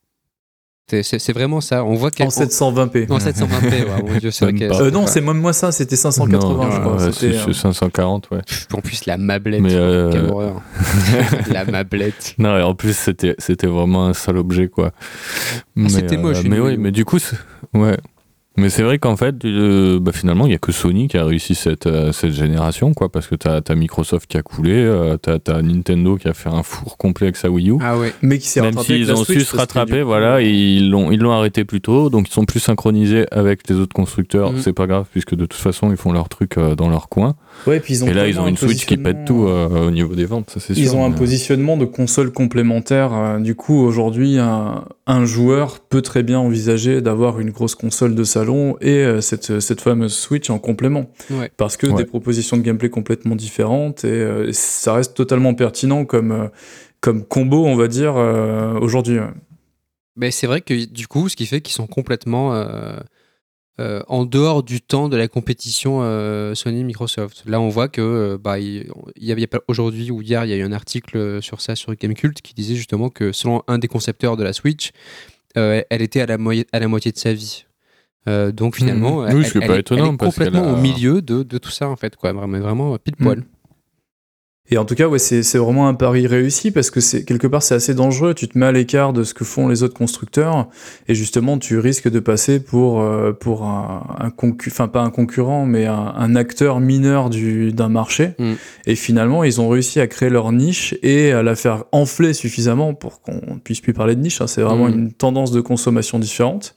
C'est- 0.87 1.33
vraiment 1.33 1.61
ça. 1.61 1.83
On 1.83 1.95
voit 1.95 2.11
En 2.19 2.29
720p. 2.29 3.07
en 3.09 3.17
720p, 3.17 3.85
ouais, 3.85 4.03
mon 4.07 4.17
dieu, 4.19 4.29
c'est. 4.29 4.45
Euh, 4.45 4.91
non, 4.91 5.07
c'est 5.07 5.19
même 5.19 5.39
moi 5.39 5.51
ça, 5.51 5.71
c'était 5.71 5.95
580, 5.95 6.37
Non, 6.63 6.71
je 6.71 6.79
crois. 6.79 6.93
ouais, 6.93 7.11
C'était, 7.11 7.33
c'est 7.33 7.39
euh, 7.39 7.53
c'est 7.53 7.53
540, 7.53 8.29
ouais. 8.29 8.41
En 8.71 8.81
plus, 8.81 9.05
la 9.07 9.17
mablette. 9.17 9.61
Mais, 9.61 9.73
euh, 9.73 10.11
Quelle 10.11 10.25
horreur. 10.29 10.61
la 11.51 11.65
mablette. 11.65 12.35
Non, 12.37 12.55
et 12.55 12.61
en 12.61 12.75
plus, 12.75 12.95
c'était, 12.95 13.33
c'était 13.39 13.65
vraiment 13.65 14.05
un 14.05 14.13
sale 14.13 14.37
objet, 14.37 14.67
quoi. 14.67 14.91
Mais, 15.75 15.87
Ah, 15.87 15.89
c'était 15.89 16.17
moche, 16.17 16.43
une 16.43 16.49
mais 16.51 16.59
oui, 16.59 16.77
mais 16.77 16.91
du 16.91 17.03
coup, 17.03 17.17
ouais. 17.73 17.97
Mais 18.57 18.69
c'est 18.69 18.83
vrai 18.83 18.99
qu'en 18.99 19.17
fait, 19.17 19.43
euh, 19.43 19.99
bah, 19.99 20.11
finalement, 20.13 20.45
il 20.45 20.49
n'y 20.49 20.55
a 20.55 20.59
que 20.59 20.71
Sony 20.71 21.07
qui 21.07 21.17
a 21.17 21.25
réussi 21.25 21.55
cette, 21.55 21.87
euh, 21.87 22.13
cette 22.13 22.31
génération, 22.31 22.93
quoi, 22.93 23.09
parce 23.11 23.27
que 23.27 23.35
t'as, 23.35 23.61
t'as 23.61 23.75
Microsoft 23.75 24.27
qui 24.27 24.37
a 24.37 24.43
coulé, 24.43 24.73
euh, 24.73 25.17
t'as, 25.17 25.39
t'as 25.39 25.61
Nintendo 25.61 26.15
qui 26.15 26.29
a 26.29 26.33
fait 26.33 26.49
un 26.49 26.63
four 26.63 26.97
complet 26.97 27.27
avec 27.27 27.35
sa 27.35 27.49
Wii 27.49 27.71
U. 27.71 27.77
Ah 27.81 27.97
ouais. 27.97 28.13
mais 28.21 28.39
qui 28.39 28.47
s'est 28.47 28.61
Même 28.61 28.77
s'ils 28.77 29.11
ont 29.11 29.17
Switch, 29.17 29.39
su 29.39 29.45
se 29.45 29.57
rattraper, 29.57 30.03
voilà, 30.03 30.41
ils 30.41 30.89
l'ont, 30.89 31.11
ils 31.11 31.19
l'ont 31.19 31.33
arrêté 31.33 31.65
plus 31.65 31.81
tôt, 31.81 32.09
donc 32.09 32.29
ils 32.29 32.33
sont 32.33 32.45
plus 32.45 32.61
synchronisés 32.61 33.25
avec 33.31 33.67
les 33.67 33.75
autres 33.75 33.93
constructeurs. 33.93 34.53
Mhm. 34.53 34.59
C'est 34.59 34.73
pas 34.73 34.87
grave, 34.87 35.07
puisque 35.11 35.35
de 35.35 35.45
toute 35.45 35.59
façon, 35.59 35.91
ils 35.91 35.97
font 35.97 36.13
leur 36.13 36.29
truc 36.29 36.57
euh, 36.57 36.75
dans 36.75 36.89
leur 36.89 37.09
coin. 37.09 37.35
Ouais, 37.67 37.79
puis 37.79 37.95
ils 37.95 38.03
ont 38.03 38.07
Et 38.07 38.13
là, 38.13 38.27
ils 38.27 38.39
ont 38.39 38.43
un 38.45 38.47
une 38.49 38.57
Switch 38.57 38.85
qui 38.85 38.95
pète 38.97 39.25
tout 39.25 39.45
euh, 39.47 39.87
au 39.87 39.91
niveau 39.91 40.13
des 40.13 40.25
ventes, 40.25 40.49
ça 40.51 40.59
c'est 40.59 40.73
sûr. 40.75 40.83
Ils 40.83 40.95
ont 40.95 41.03
un 41.03 41.09
mais- 41.09 41.15
positionnement 41.15 41.77
de 41.77 41.85
console 41.85 42.31
complémentaire. 42.31 43.11
euh, 43.13 43.39
Du 43.39 43.55
coup, 43.55 43.75
aujourd'hui, 43.81 44.37
un, 44.37 44.85
un 45.07 45.25
joueur 45.25 45.79
peut 45.79 46.01
très 46.03 46.21
bien 46.21 46.37
envisager 46.39 47.01
d'avoir 47.01 47.39
une 47.39 47.49
grosse 47.49 47.73
console 47.75 48.13
de 48.13 48.23
salon 48.23 48.77
et 48.81 48.97
euh, 48.97 49.19
cette, 49.21 49.59
cette 49.59 49.81
fameuse 49.81 50.13
Switch 50.13 50.49
en 50.49 50.59
complément. 50.59 51.09
Ouais. 51.31 51.49
Parce 51.57 51.75
que 51.77 51.87
Ouais. 51.87 51.93
des 51.95 52.05
propositions 52.05 52.57
de 52.57 52.61
gameplay 52.61 52.89
complètement 52.89 53.35
différentes 53.35 54.03
et 54.05 54.09
euh, 54.11 54.49
ça 54.53 54.93
reste 54.93 55.15
totalement 55.15 55.53
pertinent 55.55 56.05
comme, 56.05 56.31
euh, 56.31 56.47
comme 57.01 57.23
combo, 57.23 57.65
on 57.65 57.75
va 57.75 57.87
dire, 57.87 58.13
euh, 58.15 58.77
aujourd'hui. 58.79 59.17
Mais 60.15 60.31
c'est 60.31 60.47
vrai 60.47 60.61
que 60.61 60.85
du 60.85 61.07
coup, 61.07 61.29
ce 61.29 61.35
qui 61.35 61.45
fait 61.45 61.61
qu'ils 61.61 61.73
sont 61.75 61.87
complètement 61.87 62.53
euh, 63.79 64.01
en 64.07 64.25
dehors 64.25 64.63
du 64.63 64.79
temps 64.81 65.09
de 65.09 65.17
la 65.17 65.27
compétition 65.27 65.99
euh, 66.01 66.55
Sony-Microsoft. 66.55 67.43
Là, 67.45 67.59
on 67.59 67.69
voit 67.69 67.87
que 67.89 68.01
euh, 68.01 68.37
bah, 68.37 68.57
il 68.59 68.87
y 69.19 69.31
avait 69.31 69.47
pas 69.47 69.59
aujourd'hui 69.67 70.11
ou 70.11 70.21
hier, 70.21 70.45
il 70.45 70.49
y 70.49 70.53
a 70.53 70.57
eu 70.57 70.63
un 70.63 70.71
article 70.71 71.41
sur 71.41 71.59
ça 71.61 71.75
sur 71.75 71.93
Gamecult 71.95 72.41
qui 72.41 72.53
disait 72.53 72.75
justement 72.75 73.09
que 73.09 73.31
selon 73.31 73.63
un 73.67 73.77
des 73.77 73.87
concepteurs 73.87 74.37
de 74.37 74.43
la 74.43 74.53
Switch, 74.53 74.91
elle 75.55 75.85
était 76.01 76.21
à 76.21 76.25
la, 76.25 76.37
moitié 76.37 76.65
à 76.73 76.79
la 76.79 76.87
moitié 76.87 77.11
de 77.11 77.17
sa 77.17 77.33
vie. 77.33 77.65
Donc 78.27 78.75
finalement, 78.77 79.25
elle, 79.27 79.35
Oui, 79.35 79.45
elle 79.53 79.67
pas 79.67 79.75
est- 79.75 79.79
étonnant 79.81 80.07
elle 80.07 80.13
est 80.13 80.17
complètement 80.17 80.63
a- 80.67 80.73
au 80.73 80.77
milieu 80.77 81.21
de, 81.21 81.43
de 81.43 81.57
tout 81.57 81.69
ça 81.69 81.87
en 81.89 81.95
fait, 81.95 82.15
quoi. 82.15 82.33
Vraiment, 82.33 82.59
vraiment 82.59 82.97
pile 82.97 83.15
poil. 83.15 83.43
Et 84.71 84.79
en 84.79 84.85
tout 84.85 84.95
cas, 84.95 85.07
ouais, 85.07 85.19
c'est 85.19 85.43
c'est 85.43 85.59
vraiment 85.59 85.87
un 85.87 85.93
pari 85.93 86.25
réussi 86.25 86.71
parce 86.71 86.89
que 86.89 86.99
c'est 86.99 87.23
quelque 87.23 87.45
part 87.45 87.61
c'est 87.61 87.75
assez 87.75 87.93
dangereux. 87.93 88.33
Tu 88.33 88.47
te 88.47 88.57
mets 88.57 88.65
à 88.65 88.71
l'écart 88.71 89.13
de 89.13 89.23
ce 89.23 89.35
que 89.35 89.43
font 89.43 89.67
les 89.67 89.83
autres 89.83 89.93
constructeurs 89.93 90.67
et 91.07 91.13
justement 91.13 91.59
tu 91.59 91.77
risques 91.77 92.09
de 92.09 92.19
passer 92.19 92.59
pour 92.59 92.99
euh, 93.01 93.31
pour 93.31 93.63
un, 93.65 94.15
un 94.19 94.29
concu- 94.29 94.69
enfin 94.71 94.87
pas 94.87 95.01
un 95.01 95.11
concurrent, 95.11 95.67
mais 95.67 95.85
un, 95.85 96.13
un 96.17 96.35
acteur 96.35 96.79
mineur 96.79 97.29
du 97.29 97.73
d'un 97.73 97.89
marché. 97.89 98.31
Mm. 98.39 98.53
Et 98.87 98.95
finalement, 98.95 99.43
ils 99.43 99.61
ont 99.61 99.69
réussi 99.69 99.99
à 99.99 100.07
créer 100.07 100.29
leur 100.31 100.51
niche 100.51 100.95
et 101.03 101.31
à 101.31 101.43
la 101.43 101.55
faire 101.55 101.83
enfler 101.91 102.33
suffisamment 102.33 102.95
pour 102.95 103.21
qu'on 103.21 103.59
puisse 103.63 103.81
plus 103.81 103.93
parler 103.93 104.15
de 104.15 104.21
niche. 104.21 104.41
hein. 104.41 104.47
C'est 104.47 104.63
vraiment 104.63 104.87
Mm. 104.89 104.93
une 104.93 105.11
tendance 105.13 105.51
de 105.51 105.61
consommation 105.61 106.17
différente. 106.17 106.73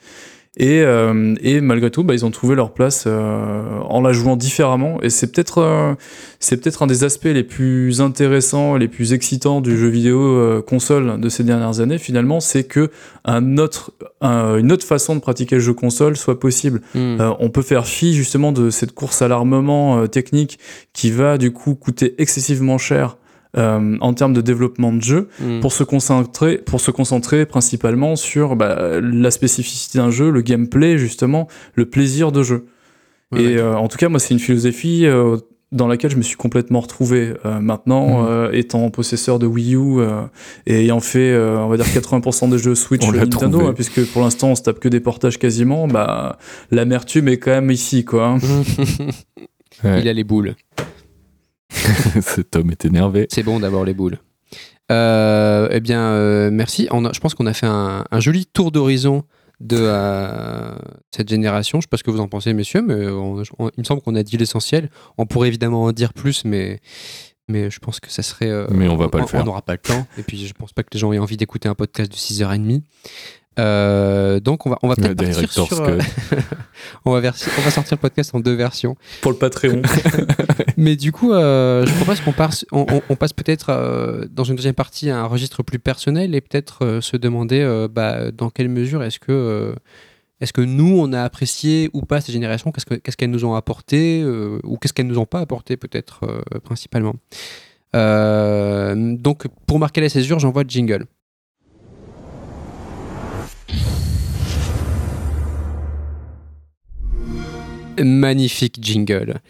Et, 0.57 0.80
euh, 0.82 1.36
et 1.40 1.61
malgré 1.61 1.90
tout, 1.90 2.03
bah, 2.03 2.14
ils 2.14 2.24
ont 2.24 2.32
trouvé 2.32 2.57
leur 2.57 2.72
place 2.72 3.05
euh, 3.07 3.78
en 3.88 4.01
la 4.01 4.12
jouant 4.12 4.34
différemment. 4.36 4.99
Et 5.03 5.11
c'est 5.11 5.30
peut-être 5.30 5.59
euh, 5.59 5.94
c'est 6.40 6.57
peut-être 6.61 6.82
un 6.82 6.88
des 6.88 7.05
aspects 7.05 7.26
les 7.26 7.44
plus 7.44 8.01
intéressants, 8.01 8.76
les 8.76 8.88
plus 8.88 9.12
excitants 9.12 9.61
du 9.61 9.76
jeu 9.78 9.86
vidéo 9.88 10.61
console 10.66 11.20
de 11.20 11.28
ces 11.28 11.44
dernières 11.44 11.78
années. 11.80 11.99
Finalement, 11.99 12.40
c'est 12.40 12.64
que 12.64 12.90
un 13.24 13.57
autre, 13.59 13.92
un- 14.20 14.57
une 14.57 14.72
autre 14.72 14.86
façon 14.86 15.14
de 15.14 15.20
pratiquer 15.20 15.57
le 15.57 15.61
jeu 15.61 15.74
console 15.74 16.16
soit 16.16 16.40
possible. 16.40 16.80
Hmm. 16.94 17.18
On 17.38 17.51
peut 17.51 17.62
faire 17.62 17.86
fi 17.86 18.14
justement 18.14 18.51
de 18.51 18.70
cette 18.70 18.92
course 18.92 19.22
à 19.22 19.28
l'armement 19.28 20.09
technique 20.09 20.59
qui 20.92 21.11
va 21.12 21.38
du 21.38 21.53
coup 21.53 21.74
coûter 21.76 22.14
excessivement 22.18 22.78
cher 22.78 23.16
euh, 23.57 23.96
en 24.01 24.12
termes 24.14 24.32
de 24.34 24.40
développement 24.40 24.92
de 24.92 25.01
jeu 25.03 25.28
Hmm. 25.40 25.61
pour 25.61 25.72
se 25.72 25.82
concentrer 25.84 26.59
pour 26.59 26.80
se 26.80 26.90
concentrer 26.90 27.46
principalement 27.46 28.14
sur 28.16 28.57
bah, 28.57 29.01
la 29.01 29.30
spécificité 29.30 29.99
d'un 29.99 30.11
jeu, 30.11 30.30
le 30.30 30.42
gameplay 30.42 30.99
justement, 30.99 31.49
le 31.74 31.86
plaisir 31.86 32.30
de 32.32 32.42
jeu. 32.42 32.66
Ouais, 33.32 33.42
Et 33.42 33.46
ouais. 33.57 33.59
euh, 33.59 33.76
en 33.76 33.88
tout 33.88 33.99
cas, 33.99 34.09
moi, 34.09 34.18
c'est 34.20 34.32
une 34.34 34.40
philosophie 34.40 35.05
euh, 35.07 35.36
dans 35.70 35.86
laquelle 35.86 36.11
je 36.11 36.16
me 36.16 36.22
suis 36.22 36.36
complètement 36.36 36.80
retrouvé 36.80 37.34
euh, 37.44 37.61
maintenant, 37.61 38.26
euh, 38.26 38.51
étant 38.53 38.88
possesseur 38.90 39.38
de 39.38 39.46
Wii 39.46 39.74
U 39.74 39.99
euh, 40.01 40.22
et 40.66 40.80
ayant 40.84 41.01
fait, 41.01 41.30
euh, 41.32 41.59
on 41.59 41.68
va 41.68 41.76
dire, 41.76 41.84
80% 41.84 42.49
des 42.51 42.57
jeux 42.57 42.74
Switch 42.74 43.07
On 43.07 43.12
Nintendo, 43.12 43.66
hein, 43.66 43.72
puisque 43.74 44.03
pour 44.12 44.22
l'instant, 44.22 44.49
on 44.49 44.55
se 44.55 44.62
tape 44.62 44.78
que 44.80 44.88
des 44.88 45.01
portages 45.01 45.38
quasiment, 45.38 45.86
bah, 45.86 46.38
l'amertume 46.70 47.28
est 47.28 47.36
quand 47.36 47.51
même 47.51 47.70
ici, 47.70 48.05
quoi. 48.05 48.28
hein. 48.28 48.38
Ouais. 49.84 50.01
Il 50.01 50.09
a 50.09 50.12
les 50.12 50.24
boules. 50.24 50.55
Cet 52.23 52.57
homme 52.57 52.71
est 52.71 52.85
énervé. 52.85 53.27
C'est 53.31 53.43
bon 53.43 53.61
d'avoir 53.61 53.85
les 53.85 53.95
boules. 53.95 54.19
Euh, 54.91 55.69
eh 55.71 55.81
bien, 55.81 56.01
euh, 56.12 56.51
merci. 56.51 56.89
On 56.91 57.05
a- 57.05 57.12
je 57.12 57.21
pense 57.21 57.35
qu'on 57.35 57.47
a 57.47 57.53
fait 57.53 57.66
un, 57.66 58.05
un 58.11 58.21
joli 58.21 58.47
tour 58.47 58.71
d'horizon 58.73 59.25
de 59.61 59.77
euh, 59.79 60.75
cette 61.14 61.29
génération. 61.29 61.81
Je 61.81 61.83
sais 61.85 61.89
pas 61.91 61.97
ce 61.99 62.05
que 62.05 62.11
vous 62.11 62.21
en 62.21 62.29
pensez, 62.29 62.55
messieurs, 62.55 62.83
mais 62.83 63.07
on- 63.09 63.43
on- 63.59 63.69
il 63.77 63.81
me 63.81 63.85
semble 63.85 64.01
qu'on 64.01 64.14
a 64.14 64.23
dit 64.23 64.37
l'essentiel. 64.39 64.89
On 65.19 65.27
pourrait 65.27 65.49
évidemment 65.49 65.83
en 65.85 65.93
dire 65.93 66.12
plus, 66.14 66.45
mais, 66.45 66.81
mais 67.49 67.71
je 67.71 67.79
pense 67.81 68.01
que 68.01 68.11
ça 68.11 68.23
serait. 68.23 68.51
Mais 68.71 68.89
on 68.89 68.97
va 68.97 69.09
pas 69.09 69.19
le 69.21 69.27
faire. 69.27 69.43
On 69.43 69.45
n'aura 69.45 69.62
pas 69.62 69.73
le 69.73 69.79
temps. 69.79 70.07
Et 70.16 70.23
puis, 70.23 70.47
je 70.47 70.55
pense 70.55 70.73
pas 70.73 70.83
que 70.83 70.89
les 70.93 70.99
gens 70.99 71.12
aient 71.12 71.19
envie 71.19 71.37
d'écouter 71.37 71.69
un 71.69 71.75
podcast 71.75 72.11
de 72.11 72.16
6h30. 72.16 72.83
Euh, 73.59 74.38
donc, 74.40 74.66
on 74.66 74.70
va, 74.70 74.78
on 74.82 74.88
va 74.88 74.94
peut-être 74.96 75.16
partir 75.16 75.50
sur. 75.66 75.80
euh, 75.82 75.98
on, 77.04 77.12
va 77.12 77.20
versi- 77.20 77.48
on 77.59 77.62
va 77.62 77.70
sortir 77.70 77.96
le 77.96 78.00
podcast 78.00 78.34
en 78.34 78.40
deux 78.40 78.54
versions. 78.54 78.96
Pour 79.20 79.32
le 79.32 79.38
Patreon. 79.38 79.82
Mais 80.76 80.94
du 80.96 81.11
coup, 81.12 81.32
euh, 81.32 81.84
je 81.84 81.92
propose 81.94 82.20
qu'on 82.20 82.32
passe, 82.32 82.64
on, 82.72 82.86
on- 82.90 83.02
on 83.09 83.16
passe 83.16 83.32
peut-être 83.32 84.28
dans 84.30 84.44
une 84.44 84.54
deuxième 84.56 84.74
partie 84.74 85.11
à 85.11 85.18
un 85.18 85.24
registre 85.26 85.62
plus 85.62 85.78
personnel 85.78 86.34
et 86.34 86.40
peut-être 86.40 87.00
se 87.00 87.16
demander 87.16 87.86
bah, 87.92 88.30
dans 88.30 88.50
quelle 88.50 88.68
mesure 88.68 89.02
est-ce 89.02 89.18
que, 89.18 89.74
est-ce 90.40 90.52
que 90.52 90.61
nous, 90.61 90.96
on 90.98 91.12
a 91.12 91.22
apprécié 91.22 91.90
ou 91.92 92.02
pas 92.02 92.20
ces 92.20 92.30
générations, 92.32 92.70
qu'est-ce, 92.70 92.86
que- 92.86 92.94
qu'est-ce 92.94 93.16
qu'elles 93.16 93.30
nous 93.30 93.44
ont 93.44 93.54
apporté 93.54 94.24
ou 94.62 94.76
qu'est-ce 94.76 94.92
qu'elles 94.92 95.06
nous 95.09 95.18
ont 95.18 95.26
pas 95.26 95.40
apporté 95.40 95.76
peut-être 95.76 96.20
principalement. 96.62 97.14
Donc, 97.94 99.46
pour 99.66 99.78
marquer 99.78 100.00
la 100.00 100.09
césure, 100.09 100.38
j'envoie 100.38 100.62
le 100.62 100.68
jingle. 100.70 101.06
Magnifique 108.03 108.78
jingle. 108.80 109.40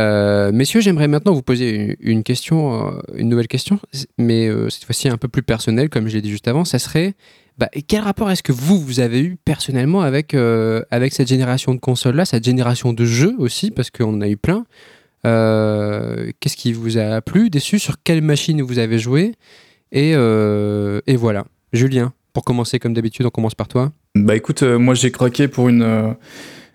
Euh, 0.00 0.52
messieurs, 0.52 0.80
j'aimerais 0.80 1.08
maintenant 1.08 1.32
vous 1.32 1.42
poser 1.42 1.96
une, 2.00 2.22
question, 2.22 2.88
euh, 2.88 3.00
une 3.14 3.28
nouvelle 3.28 3.48
question, 3.48 3.78
mais 4.18 4.48
euh, 4.48 4.70
cette 4.70 4.84
fois-ci 4.84 5.08
un 5.08 5.18
peu 5.18 5.28
plus 5.28 5.42
personnelle, 5.42 5.90
comme 5.90 6.08
je 6.08 6.14
l'ai 6.14 6.22
dit 6.22 6.30
juste 6.30 6.48
avant. 6.48 6.64
Ça 6.64 6.78
serait, 6.78 7.14
bah, 7.58 7.68
quel 7.86 8.00
rapport 8.00 8.30
est-ce 8.30 8.42
que 8.42 8.52
vous, 8.52 8.80
vous 8.80 9.00
avez 9.00 9.20
eu 9.20 9.36
personnellement 9.44 10.00
avec, 10.00 10.34
avec 10.90 11.12
cette 11.12 11.28
génération 11.28 11.74
de 11.74 11.80
consoles-là, 11.80 12.24
cette 12.24 12.44
génération 12.44 12.92
de 12.92 13.04
jeux 13.04 13.34
aussi, 13.38 13.70
parce 13.70 13.90
qu'on 13.90 14.14
en 14.14 14.20
a 14.20 14.28
eu 14.28 14.36
plein. 14.36 14.64
Qu'est-ce 15.24 16.56
qui 16.56 16.72
vous 16.72 16.98
a 16.98 17.20
plu, 17.20 17.50
déçu, 17.50 17.78
sur 17.78 17.96
quelle 18.02 18.22
machine 18.22 18.62
vous 18.62 18.78
avez 18.78 18.98
joué 18.98 19.34
et, 19.92 20.12
et 20.12 21.16
voilà. 21.16 21.44
Julien, 21.72 22.12
pour 22.32 22.44
commencer 22.44 22.78
comme 22.78 22.94
d'habitude, 22.94 23.26
on 23.26 23.30
commence 23.30 23.54
par 23.54 23.68
toi. 23.68 23.92
Bah 24.14 24.36
écoute, 24.36 24.62
moi 24.62 24.94
j'ai 24.94 25.10
craqué 25.10 25.48
pour 25.48 25.68
une 25.68 26.14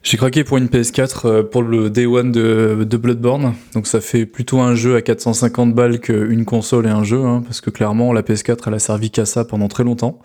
j'ai 0.10 0.16
craqué 0.16 0.46
pour 0.46 0.56
une 0.56 0.68
PS4 0.68 1.22
euh, 1.26 1.44
pour 1.44 1.64
le 1.64 1.90
Day 1.90 2.06
One 2.06 2.32
de, 2.32 2.86
de 2.90 2.98
Bloodborne. 2.98 3.56
Donc 3.74 3.88
ça 3.88 4.00
fait 4.00 4.26
plutôt 4.26 4.62
un 4.62 4.74
jeu 4.74 4.96
à 4.96 5.02
450 5.02 5.76
balles 5.76 6.00
qu'une 6.00 6.46
console 6.46 6.86
et 6.86 6.90
un 6.90 7.04
jeu, 7.04 7.26
hein, 7.26 7.42
parce 7.44 7.60
que 7.60 7.70
clairement 7.70 8.14
la 8.14 8.22
PS4 8.22 8.60
elle 8.68 8.76
a 8.76 8.80
servi 8.80 9.12
qu'à 9.12 9.26
ça 9.26 9.44
pendant 9.44 9.68
très 9.68 9.84
longtemps. 9.84 10.20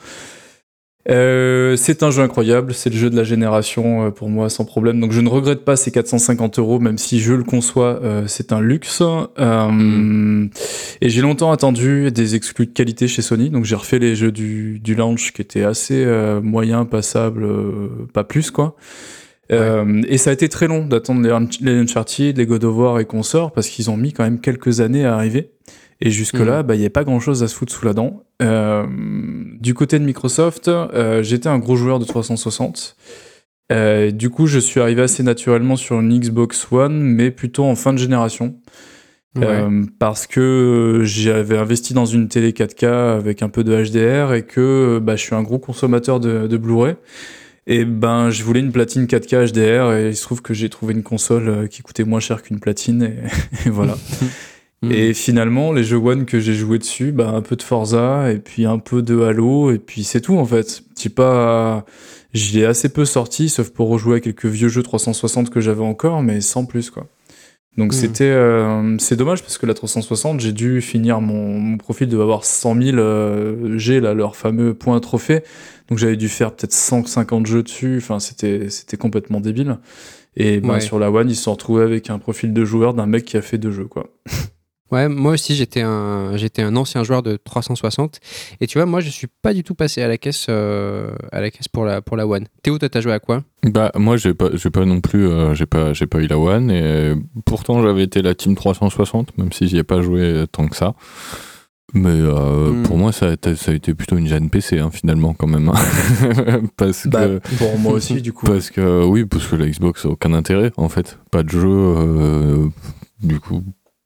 Euh, 1.11 1.75
c'est 1.75 2.05
un 2.05 2.13
jeu 2.13 2.23
incroyable, 2.23 2.75
c'est 2.75 2.89
le 2.91 2.97
jeu 2.97 3.11
de 3.11 3.17
la 3.17 3.25
génération 3.25 4.07
euh, 4.07 4.11
pour 4.11 4.29
moi 4.29 4.49
sans 4.49 4.65
problème. 4.65 5.01
Donc 5.01 5.11
je 5.11 5.21
ne 5.21 5.29
regrette 5.29 5.65
pas 5.65 5.75
ces 5.75 5.91
450 5.91 6.61
euros, 6.61 6.79
même 6.79 6.97
si 6.97 7.19
je 7.19 7.35
le 7.35 7.43
conçois, 7.43 7.99
euh, 8.05 8.29
c'est 8.29 8.53
un 8.53 8.61
luxe. 8.61 9.03
Euh, 9.41 10.47
Et 11.01 11.09
j'ai 11.09 11.23
longtemps 11.23 11.51
attendu 11.51 12.13
des 12.13 12.37
exclus 12.37 12.67
de 12.67 12.73
qualité 12.73 13.09
chez 13.09 13.21
Sony, 13.21 13.51
donc 13.51 13.65
j'ai 13.65 13.75
refait 13.75 13.99
les 13.99 14.15
jeux 14.15 14.31
du, 14.31 14.79
du 14.79 14.95
launch 14.95 15.33
qui 15.33 15.43
étaient 15.43 15.65
assez 15.65 16.05
euh, 16.05 16.41
moyens, 16.41 16.87
passables, 16.89 17.49
pas 18.13 18.23
plus 18.23 18.53
quoi. 18.53 18.77
Euh, 19.53 20.03
et 20.09 20.19
ça 20.19 20.31
a 20.31 20.33
été 20.33 20.49
très 20.49 20.67
long 20.67 20.87
d'attendre 20.87 21.21
les, 21.23 21.31
Unch- 21.31 21.63
les 21.63 21.73
Uncharted, 21.79 22.39
les 22.39 22.47
God 22.47 22.65
of 22.65 22.77
War 22.77 23.01
et 23.01 23.05
consorts, 23.05 23.53
parce 23.53 23.69
qu'ils 23.69 23.91
ont 23.91 23.97
mis 23.97 24.13
quand 24.13 24.25
même 24.25 24.41
quelques 24.41 24.81
années 24.81 25.05
à 25.05 25.15
arriver. 25.15 25.51
Et 26.01 26.11
jusque-là, 26.11 26.63
bah, 26.65 26.75
il 26.75 26.79
n'y 26.79 26.85
avait 26.85 26.91
pas 26.91 27.05
grand-chose 27.05 27.43
à 27.43 27.49
se 27.49 27.55
foutre 27.55 27.73
sous 27.73 27.85
la 27.85 27.93
dent. 27.93 28.25
Euh, 28.43 28.85
du 29.61 29.73
côté 29.75 29.99
de 30.01 30.05
Microsoft, 30.05 30.67
euh, 30.69 31.23
j'étais 31.23 31.49
un 31.49 31.59
gros 31.59 31.77
joueur 31.77 31.99
de 32.01 32.05
360. 32.05 32.97
Euh, 33.71 34.11
du 34.11 34.29
coup, 34.29 34.47
je 34.47 34.59
suis 34.59 34.81
arrivé 34.81 35.03
assez 35.03 35.23
naturellement 35.23 35.77
sur 35.77 36.01
une 36.01 36.19
Xbox 36.19 36.67
One, 36.73 37.01
mais 37.01 37.31
plutôt 37.31 37.65
en 37.65 37.77
fin 37.77 37.93
de 37.93 37.99
génération. 37.99 38.57
Euh, 39.39 39.85
parce 39.99 40.27
que 40.27 41.01
j'avais 41.05 41.57
investi 41.57 41.95
dans 41.95 42.05
une 42.05 42.29
télé 42.29 42.53
4K 42.53 42.85
avec 43.17 43.43
un 43.43 43.49
peu 43.49 43.65
de 43.65 43.73
HDR 43.75 44.35
et 44.35 44.43
que 44.43 44.99
bah, 45.03 45.17
je 45.17 45.23
suis 45.23 45.35
un 45.35 45.43
gros 45.43 45.59
consommateur 45.59 46.21
de, 46.21 46.47
de 46.49 46.57
Blu-ray. 46.59 46.97
Et 47.67 47.85
ben, 47.85 48.31
je 48.31 48.43
voulais 48.43 48.61
une 48.61 48.73
platine 48.73 49.05
4K 49.07 49.53
HDR 49.53 49.93
et 49.93 50.09
il 50.09 50.17
se 50.17 50.23
trouve 50.23 50.43
que 50.43 50.53
j'ai 50.53 50.69
trouvé 50.69 50.95
une 50.95 51.05
console 51.05 51.49
euh, 51.49 51.67
qui 51.69 51.83
coûtait 51.83 52.05
moins 52.05 52.19
cher 52.19 52.43
qu'une 52.43 52.59
platine 52.59 53.03
et, 53.03 53.67
et 53.67 53.71
voilà. 53.71 53.97
Mm. 54.83 54.93
Et 54.93 55.15
finalement, 55.15 55.73
les 55.73 55.85
jeux 55.85 55.97
One 55.97 56.27
que 56.27 56.41
j'ai 56.41 56.55
joué 56.55 56.79
dessus, 56.79 57.13
bah, 57.13 57.31
un 57.31 57.41
peu 57.41 57.57
de 57.57 57.63
Forza 57.63 58.31
et 58.33 58.39
puis 58.39 58.67
un 58.67 58.79
peu 58.79 59.01
de 59.03 59.21
Halo 59.23 59.71
et 59.71 59.79
puis 59.79 60.05
c'est 60.05 60.21
tout 60.21 60.37
en 60.37 60.45
fait. 60.45 60.83
J'ai 61.01 61.09
pas, 61.09 61.85
j'y 62.35 62.61
ai 62.61 62.67
assez 62.67 62.89
peu 62.89 63.05
sorti, 63.05 63.49
sauf 63.49 63.71
pour 63.71 63.89
rejouer 63.89 64.17
à 64.17 64.21
quelques 64.21 64.47
vieux 64.47 64.69
jeux 64.69 64.83
360 64.83 65.51
que 65.51 65.61
j'avais 65.61 65.85
encore, 65.85 66.23
mais 66.23 66.41
sans 66.41 66.65
plus 66.65 66.91
quoi. 66.91 67.07
Donc 67.79 67.93
Mm. 67.93 67.97
c'était, 67.97 68.25
euh, 68.25 68.97
c'est 68.99 69.17
dommage 69.17 69.41
parce 69.43 69.57
que 69.57 69.65
la 69.67 69.73
360, 69.75 70.41
j'ai 70.41 70.53
dû 70.53 70.81
finir 70.83 71.21
mon, 71.23 71.59
mon 71.59 71.79
profil 71.79 72.09
de 72.09 72.19
avoir 72.19 72.45
100 72.45 72.81
000 72.83 72.99
euh, 72.99 73.79
G 73.79 73.99
là, 74.01 74.13
leur 74.13 74.37
fameux 74.37 74.75
point 74.75 75.01
trophée. 75.01 75.43
Donc 75.89 75.99
j'avais 75.99 76.17
dû 76.17 76.29
faire 76.29 76.53
peut-être 76.55 76.73
150 76.75 77.47
jeux 77.47 77.63
dessus. 77.63 77.97
Enfin 77.99 78.19
c'était, 78.21 78.69
c'était 78.69 78.97
complètement 78.99 79.41
débile. 79.41 79.79
Et 80.37 80.61
ben, 80.61 80.75
Ouais. 80.75 80.81
sur 80.81 80.99
la 80.99 81.11
One, 81.11 81.31
ils 81.31 81.37
se 81.37 81.43
sont 81.45 81.53
retrouvés 81.53 81.83
avec 81.85 82.11
un 82.11 82.19
profil 82.19 82.53
de 82.53 82.65
joueur 82.65 82.95
d'un 82.95 83.07
mec 83.07 83.25
qui 83.25 83.37
a 83.37 83.43
fait 83.43 83.59
deux 83.59 83.73
jeux 83.73 83.87
quoi. 83.87 84.09
Ouais, 84.93 85.09
moi 85.09 85.33
aussi 85.33 85.55
j'étais 85.57 85.81
un 85.81 86.37
j'étais 86.37 86.61
un 86.63 86.77
ancien 86.77 87.03
joueur 87.03 87.23
de 87.23 87.37
360 87.43 88.21
et 88.61 88.67
tu 88.67 88.77
vois 88.77 88.85
moi 88.85 89.01
je 89.01 89.09
suis 89.09 89.27
pas 89.27 89.55
du 89.55 89.65
tout 89.65 89.75
passé 89.75 90.03
à 90.03 90.07
la 90.09 90.19
caisse 90.19 90.47
euh, 90.51 91.11
à 91.33 91.41
la 91.41 91.51
caisse 91.51 91.67
pour 91.67 91.85
la 91.87 92.03
pour 92.03 92.17
la 92.19 92.27
One. 92.27 92.47
Théo, 92.63 92.79
toi 92.79 92.89
t'as 92.91 93.01
joué 93.01 93.13
à 93.13 93.19
quoi? 93.19 93.43
Bah 93.65 93.91
moi 93.97 94.19
j'ai 94.19 94.35
pas 94.35 94.51
j'ai 94.53 94.69
pas 94.71 94.85
non 94.85 95.01
plus 95.01 95.27
euh, 95.27 95.55
j'ai 95.55 95.65
pas 95.65 95.95
j'ai 95.95 96.07
pas 96.07 96.19
eu 96.19 96.27
la 96.27 96.39
One 96.39 96.71
et 96.71 96.83
euh, 96.83 97.17
pourtant 97.47 97.83
j'avais 97.83 98.03
été 98.03 98.21
la 98.21 98.35
team 98.35 98.55
360 98.55 99.39
même 99.39 99.51
si 99.51 99.67
j'y 99.67 99.79
ai 99.79 99.83
pas 99.83 100.03
joué 100.03 100.45
tant 100.53 100.69
que 100.69 100.77
ça. 100.77 100.93
Mais 101.95 102.09
euh, 102.11 102.71
Hmm. 102.71 102.83
pour 102.85 102.97
moi 102.99 103.13
ça 103.13 103.29
a, 103.29 103.33
été, 103.33 103.55
ça 103.57 103.71
a 103.71 103.75
été 103.75 103.93
plutôt 103.95 104.17
une 104.17 104.27
gêne 104.27 104.49
PC 104.51 104.79
hein, 104.79 104.91
finalement 104.91 105.33
quand 105.35 105.47
même 105.47 105.69
hein. 105.71 106.61
parce 106.77 107.07
Bah, 107.07 107.27
que 107.27 107.57
pour 107.57 107.79
moi 107.79 107.93
aussi 107.95 108.21
du 108.23 108.33
coup. 108.33 108.47
parce 108.47 108.71
que 108.71 109.05
oui 109.05 109.25
parce 109.25 109.47
que 109.47 109.57
la 109.57 109.67
Xbox 109.69 110.05
a 110.07 110.09
aucun 110.11 110.33
intérêt 110.35 110.71
en 110.77 110.89
fait 110.89 111.19
pas 111.31 111.43
de 111.43 111.51
jeu 111.51 111.61
euh, 111.69 112.67
du 113.23 113.41
coup 113.41 113.63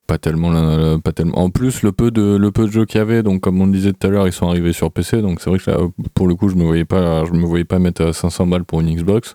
pas 0.07 0.19
tellement 0.19 0.51
la- 0.51 0.99
pas 0.99 1.13
tellement. 1.13 1.39
En 1.39 1.51
plus 1.51 1.83
le 1.83 1.93
peu 1.93 2.11
de 2.11 2.37
le 2.37 2.51
peu 2.53 2.67
de 2.67 2.71
jeux 2.71 2.85
qu'il 2.85 2.99
y 2.99 3.01
avait 3.03 3.23
donc 3.23 3.41
comme 3.41 3.61
on 3.61 3.67
le 3.67 3.73
disait 3.73 3.93
tout 3.93 4.07
à 4.07 4.11
l'heure 4.11 4.27
ils 4.27 4.33
sont 4.33 4.49
arrivés 4.49 4.73
sur 4.73 4.91
PC 4.93 5.21
donc 5.23 5.41
c'est 5.41 5.51
vrai 5.51 5.59
que 5.59 5.71
là, 5.71 5.79
pour 6.15 6.29
le 6.29 6.35
coup 6.35 6.49
je 6.49 6.55
me 6.55 6.65
voyais 6.65 6.85
pas 6.85 7.25
je 7.25 7.33
me 7.33 7.45
voyais 7.45 7.65
pas 7.65 7.79
mettre 7.79 8.03
euh, 8.03 8.13
500 8.13 8.47
balles 8.47 8.65
pour 8.65 8.81
une 8.81 8.95
Xbox. 8.95 9.35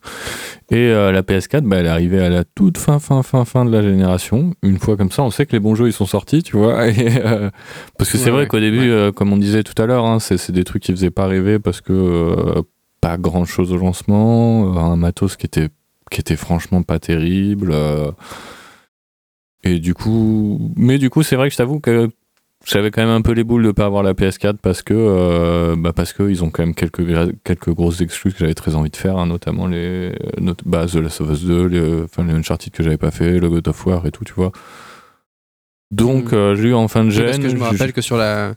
Et 0.70 0.78
euh, 0.88 1.12
la 1.12 1.22
PS4 1.22 1.62
bah, 1.62 1.78
elle 1.78 1.86
est 1.86 1.90
arrivée 1.90 2.22
à 2.22 2.30
la 2.30 2.44
toute 2.44 2.78
fin 2.78 3.00
fin 3.00 3.22
fin 3.24 3.44
fin 3.46 3.66
de 3.66 3.72
la 3.72 3.82
génération. 3.82 4.54
Une 4.64 4.80
fois 4.80 4.96
comme 4.98 5.12
ça 5.12 5.24
on 5.24 5.30
sait 5.32 5.46
que 5.46 5.52
les 5.54 5.60
bons 5.60 5.76
jeux 5.76 5.88
ils 5.88 5.94
sont 5.94 6.06
sortis 6.06 6.44
tu 6.44 6.56
vois. 6.58 6.88
Et, 6.90 7.18
euh, 7.26 7.50
parce 7.98 8.10
que 8.12 8.18
c'est 8.18 8.26
Ouais, 8.26 8.32
vrai 8.32 8.42
ouais, 8.44 8.48
qu'au 8.48 8.60
début 8.60 8.80
ouais. 8.80 8.88
euh, 8.90 9.12
comme 9.12 9.34
on 9.34 9.38
disait 9.38 9.64
tout 9.64 9.80
à 9.82 9.86
l'heure 9.86 10.06
hein, 10.06 10.20
c'est 10.20 10.38
c'est 10.38 10.54
des 10.54 10.64
trucs 10.64 10.84
qui 10.84 10.92
faisaient 10.94 11.12
pas 11.12 11.28
rêver 11.28 11.60
parce 11.60 11.82
que 11.82 11.92
euh, 11.94 12.62
pas 13.02 13.18
grand 13.18 13.46
chose 13.46 13.74
au 13.74 13.78
lancement 13.78 14.74
euh, 14.76 14.80
un 14.80 14.96
matos 14.96 15.36
qui 15.36 15.46
était 15.48 15.70
qui 16.10 16.20
était 16.22 16.36
franchement 16.36 16.84
pas 16.84 17.00
terrible 17.00 17.72
euh, 17.74 18.12
et 19.64 19.80
du 19.80 19.94
coup 19.94 20.72
mais 20.76 20.98
du 20.98 21.10
coup 21.10 21.24
c'est 21.24 21.36
vrai 21.36 21.48
que 21.48 21.54
je 21.54 21.58
t'avoue 21.58 21.80
que 21.80 22.10
j'avais 22.66 22.92
quand 22.92 23.02
même 23.02 23.10
un 23.10 23.22
peu 23.22 23.32
les 23.32 23.44
boules 23.44 23.64
de 23.64 23.72
pas 23.72 23.86
avoir 23.86 24.04
la 24.04 24.14
PS4 24.14 24.58
parce 24.62 24.82
que 24.84 24.94
euh, 24.96 25.76
bah 25.78 25.94
parce 25.94 26.14
que 26.14 26.30
ils 26.30 26.44
ont 26.44 26.50
quand 26.52 26.64
même 26.64 26.76
quelques 26.76 27.04
quelques 27.44 27.70
grosses 27.74 28.02
exclus 28.02 28.32
que 28.34 28.40
j'avais 28.40 28.54
très 28.54 28.76
envie 28.76 28.90
de 28.92 28.96
faire 28.96 29.18
hein, 29.18 29.26
notamment 29.26 29.66
les 29.68 30.12
bah, 30.66 30.86
The 30.86 30.96
Last 30.96 31.22
of 31.22 31.32
Us 31.32 31.44
2 31.46 31.66
les, 31.68 32.02
enfin 32.04 32.24
les 32.24 32.34
Uncharted 32.34 32.72
que 32.72 32.84
j'avais 32.84 32.98
pas 32.98 33.12
fait 33.12 33.40
le 33.40 33.50
God 33.50 33.68
of 33.68 33.86
War 33.86 34.06
et 34.06 34.12
tout 34.12 34.24
tu 34.26 34.34
vois 34.34 34.52
donc 35.92 36.32
Mm. 36.32 36.36
euh, 36.36 36.56
j'ai 36.56 36.70
eu 36.70 36.74
en 36.74 36.88
fin 36.88 37.04
de 37.04 37.10
gêne 37.10 37.26
Parce 37.26 37.38
que 37.40 37.50
je 37.50 37.56
me 37.56 37.64
rappelle 37.64 37.94
que 37.94 38.02
sur 38.02 38.16
la 38.18 38.54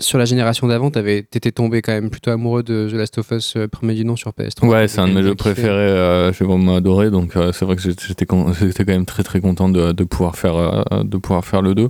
sur 0.00 0.18
la 0.18 0.24
génération 0.24 0.66
d'avant, 0.66 0.90
t'étais 0.90 1.52
tombé 1.52 1.82
quand 1.82 1.92
même 1.92 2.08
plutôt 2.10 2.30
amoureux 2.30 2.62
de 2.62 2.88
The 2.90 2.94
Last 2.94 3.18
of 3.18 3.30
Us 3.30 3.54
euh, 3.56 3.68
premier 3.68 3.94
du 3.94 4.04
nom 4.04 4.16
sur 4.16 4.30
PS3. 4.30 4.66
Ouais, 4.66 4.88
c'est 4.88 5.00
un 5.00 5.08
de 5.08 5.12
mes 5.12 5.22
jeux 5.22 5.34
préférés. 5.34 5.70
euh, 5.70 6.32
J'ai 6.32 6.44
vraiment 6.44 6.76
adoré, 6.76 7.10
donc 7.10 7.36
euh, 7.36 7.52
c'est 7.52 7.64
vrai 7.64 7.76
que 7.76 7.82
j'étais 7.82 8.24
con- 8.26 8.52
quand 8.52 8.86
même 8.86 9.04
très 9.06 9.22
très 9.22 9.40
content 9.40 9.68
de, 9.68 9.92
de 9.92 10.04
pouvoir 10.04 10.36
faire 10.36 10.56
euh, 10.56 10.82
de 11.04 11.16
pouvoir 11.18 11.44
faire 11.44 11.62
le 11.62 11.74
2. 11.74 11.88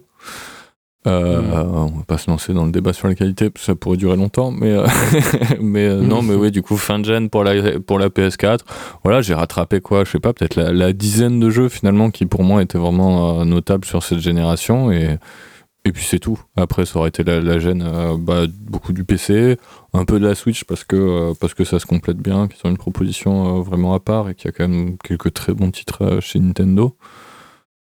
Euh, 1.09 1.40
Mm. 1.42 1.53
On 1.55 1.86
va 1.98 2.05
pas 2.07 2.16
se 2.18 2.30
lancer 2.30 2.53
dans 2.55 2.64
le 2.64 2.70
débat 2.70 2.92
sur 2.92 3.09
la 3.09 3.16
qualité, 3.16 3.50
parce 3.50 3.64
que 3.66 3.72
ça 3.72 3.74
pourrait 3.74 3.96
durer 3.96 4.16
longtemps, 4.16 4.53
mais 4.53 4.70
euh, 4.70 4.86
mais 5.61 5.86
euh, 5.86 6.00
non, 6.00 6.22
mais 6.22 6.34
oui, 6.34 6.53
du 6.53 6.62
coup 6.62 6.76
fin 6.76 7.00
de 7.00 7.05
gen 7.05 7.28
pour 7.28 7.42
la 7.42 7.78
pour 7.80 7.98
la 7.98 8.09
PS4. 8.09 8.61
Voilà, 9.03 9.20
j'ai 9.20 9.34
rattrapé 9.34 9.80
quoi, 9.80 10.05
je 10.05 10.11
sais 10.12 10.20
pas, 10.20 10.32
peut-être 10.32 10.55
la, 10.55 10.72
la 10.72 10.92
dizaine 10.92 11.40
de 11.40 11.50
jeux 11.50 11.68
finalement 11.68 12.11
qui 12.11 12.26
pour 12.26 12.44
moi 12.44 12.62
étaient 12.62 12.78
vraiment 12.78 13.44
notables 13.44 13.84
sur 13.84 14.03
cette 14.05 14.20
génération 14.20 14.92
et 14.92 15.18
et 15.85 15.93
puis 15.93 16.05
c'est 16.05 16.20
tout. 16.20 16.41
Après, 16.57 16.87
ça 16.87 16.99
aurait 16.99 17.09
été 17.09 17.24
la, 17.24 17.59
gêne, 17.59 17.83
euh, 17.83 18.16
bah, 18.16 18.47
beaucoup 18.49 18.93
du 18.93 19.05
PC, 19.05 19.57
un 19.93 20.05
peu 20.05 20.20
de 20.20 20.26
la 20.26 20.35
Switch 20.35 20.64
parce 20.64 20.85
que, 20.85 20.97
euh, 20.97 21.35
parce 21.41 21.55
que 21.55 21.64
ça 21.64 21.78
se 21.80 21.87
complète 21.87 22.18
bien, 22.18 22.47
qu'ils 22.47 22.64
ont 22.66 22.70
une 22.70 22.78
proposition 22.78 23.59
euh, 23.59 23.62
vraiment 23.62 23.95
à 23.95 24.01
part 24.01 24.28
et 24.28 24.35
qu'il 24.35 24.47
y 24.47 24.49
a 24.49 24.53
quand 24.53 24.68
même 24.68 24.97
quelques 24.99 25.33
très 25.33 25.55
bons 25.55 25.70
titres 25.70 26.20
chez 26.20 26.39
Nintendo. 26.39 26.97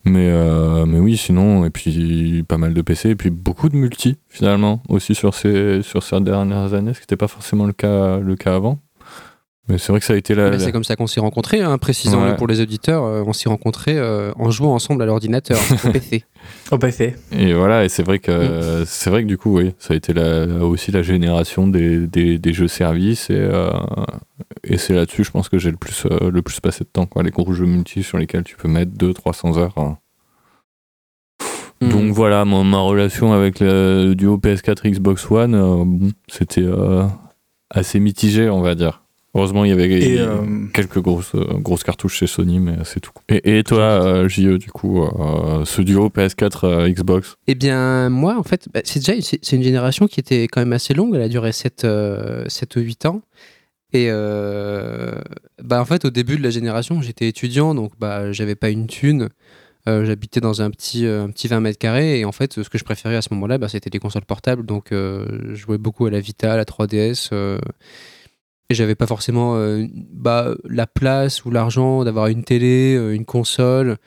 Mais, 0.06 0.32
mais 0.86 1.00
oui, 1.00 1.18
sinon, 1.18 1.66
et 1.66 1.70
puis 1.70 2.42
pas 2.48 2.58
mal 2.58 2.74
de 2.74 2.82
PC, 2.82 3.10
et 3.10 3.16
puis 3.16 3.30
beaucoup 3.30 3.68
de 3.68 3.76
multi 3.76 4.18
finalement 4.30 4.82
aussi 4.88 5.16
sur 5.16 5.34
ces, 5.34 5.82
sur 5.82 6.02
ces 6.02 6.22
dernières 6.22 6.74
années, 6.74 6.94
ce 6.94 7.00
qui 7.00 7.04
n'était 7.04 7.18
pas 7.18 7.28
forcément 7.28 7.66
le 7.66 7.74
cas, 7.74 8.18
le 8.20 8.38
cas 8.38 8.56
avant. 8.56 8.80
Mais 9.70 9.78
c'est 9.78 9.92
vrai 9.92 10.00
que 10.00 10.06
ça 10.06 10.14
a 10.14 10.16
été 10.16 10.34
la. 10.34 10.58
C'est 10.60 10.72
comme 10.72 10.86
ça 10.86 10.96
qu'on 10.96 11.08
s'est 11.08 11.20
rencontrés, 11.20 11.60
hein, 11.62 11.78
Ouais. 11.78 12.36
pour 12.38 12.48
les 12.48 12.62
auditeurs. 12.62 13.04
euh, 13.04 13.24
on 13.28 13.34
s'est 13.34 13.50
rencontrés 13.50 13.98
euh, 13.98 14.32
en 14.38 14.50
jouant 14.50 14.74
ensemble 14.74 15.04
à 15.04 15.06
l'ordinateur, 15.06 15.60
au 15.86 15.90
PC. 15.92 16.24
Pas 16.70 16.92
fait. 16.92 17.16
Et 17.34 17.54
voilà, 17.54 17.84
et 17.84 17.90
c'est 17.90 18.04
vrai 18.04 18.20
que 18.20 18.82
Mm. 18.82 18.86
c'est 18.86 19.10
vrai 19.10 19.24
que 19.24 19.28
du 19.28 19.38
coup, 19.38 19.58
oui, 19.58 19.74
ça 19.78 19.94
a 19.94 19.98
été 19.98 20.14
la, 20.14 20.46
aussi 20.64 20.92
la 20.92 21.02
génération 21.02 21.68
des, 21.68 22.08
des, 22.08 22.38
des 22.40 22.54
jeux 22.54 22.70
services 22.70 23.30
et, 23.30 23.36
euh, 23.38 23.70
et 24.64 24.78
c'est 24.78 24.94
là-dessus, 24.94 25.26
je 25.26 25.32
pense 25.32 25.50
que 25.50 25.58
j'ai 25.58 25.72
le 25.72 25.78
plus 25.78 26.06
euh, 26.10 26.32
le 26.32 26.42
plus 26.42 26.60
passé 26.62 26.86
de 26.86 26.90
temps, 26.90 27.06
quoi, 27.06 27.24
les 27.24 27.32
gros 27.32 27.52
jeux 27.52 27.66
multi 27.66 28.04
sur 28.04 28.18
lesquels 28.18 28.44
tu 28.46 28.56
peux 28.56 28.70
mettre 28.70 28.92
200-300 28.94 29.58
heures. 29.58 29.74
hein. 29.78 29.98
Mm. 31.82 31.90
Donc 31.90 32.12
voilà, 32.14 32.46
mon- 32.46 32.64
ma 32.64 32.80
relation 32.80 33.34
avec 33.34 33.60
le 33.60 34.14
duo 34.16 34.38
PS4 34.38 34.90
Xbox 34.90 35.30
One, 35.30 35.54
euh, 35.56 35.84
bon, 35.86 36.12
c'était 36.30 36.64
euh, 36.64 37.04
assez 37.70 38.00
mitigé, 38.00 38.50
on 38.50 38.62
va 38.62 38.74
dire. 38.76 39.04
Heureusement, 39.34 39.66
il 39.66 39.70
y 39.70 39.72
avait 39.72 39.90
Et 39.90 40.20
euh, 40.20 40.66
quelques 40.74 41.00
grosses, 41.00 41.36
euh, 41.36 41.60
grosses 41.60 41.84
cartouches 41.84 42.16
chez 42.16 42.28
Sony, 42.28 42.60
mais 42.60 42.76
c'est 42.86 43.00
tout. 43.00 43.12
Et, 43.30 43.60
et 43.60 43.64
toi, 43.64 43.82
euh, 43.82 44.28
JE, 44.28 44.58
du 44.58 44.72
coup, 44.72 45.04
euh, 45.04 45.64
ce 45.66 45.82
duo 45.82 46.10
PS4 46.10 46.60
euh, 46.64 46.90
Xbox? 46.90 47.36
Eh 47.48 47.54
bien, 47.54 48.10
moi, 48.10 48.38
en 48.38 48.44
fait, 48.44 48.68
bah, 48.74 48.82
c'est 48.84 49.00
déjà 49.00 49.14
c'est 49.22 49.56
une 49.56 49.64
génération 49.64 50.08
qui 50.08 50.20
était 50.20 50.48
quand 50.48 50.62
même 50.62 50.74
assez 50.74 50.94
longue. 50.94 51.14
Elle 51.16 51.22
a 51.22 51.30
duré 51.30 51.52
7, 51.52 51.84
euh, 51.84 52.46
7 52.48 52.78
ou 52.78 52.80
8 52.80 53.06
ans. 53.06 53.22
Et 53.94 54.08
euh, 54.10 55.12
bah, 55.62 55.82
en 55.82 55.86
fait, 55.86 56.06
au 56.06 56.10
début 56.10 56.38
de 56.38 56.44
la 56.44 56.50
génération, 56.50 57.02
j'étais 57.02 57.28
étudiant, 57.28 57.76
donc 57.76 57.92
bah, 58.00 58.32
j'avais 58.32 58.56
pas 58.56 58.70
une 58.70 58.88
thune. 58.88 59.30
Euh, 59.88 60.04
J'habitais 60.04 60.42
dans 60.42 60.62
un 60.62 60.70
petit, 60.70 61.06
euh, 61.06 61.24
un 61.24 61.30
petit 61.30 61.48
20 61.48 61.62
mètres 61.62 61.80
carrés. 61.80 62.20
Et 62.20 62.26
en 62.26 62.32
fait, 62.32 62.62
ce 62.62 62.70
que 62.70 62.78
je 62.78 62.84
préférais 62.84 63.16
à 63.16 63.22
ce 63.22 63.34
moment-là, 63.34 63.58
bah, 63.58 63.70
c'était 63.70 63.90
les 63.90 64.00
consoles 64.00 64.26
portables. 64.26 64.66
Donc, 64.66 64.92
euh, 64.92 65.26
je 65.50 65.56
jouais 65.56 65.78
beaucoup 65.78 66.06
à 66.06 66.12
la 66.12 66.20
Vita, 66.20 66.54
à 66.54 66.58
la 66.58 66.66
3DS. 66.66 67.30
Et 68.70 68.76
j'avais 68.76 68.96
pas 68.96 69.08
forcément 69.08 69.56
euh, 69.56 69.86
bah, 69.94 70.56
la 70.66 70.88
place 70.88 71.46
ou 71.46 71.52
l'argent 71.52 72.04
d'avoir 72.04 72.28
une 72.28 72.44
télé, 72.44 72.96
euh, 72.96 73.14
une 73.16 73.26
console 73.26 73.98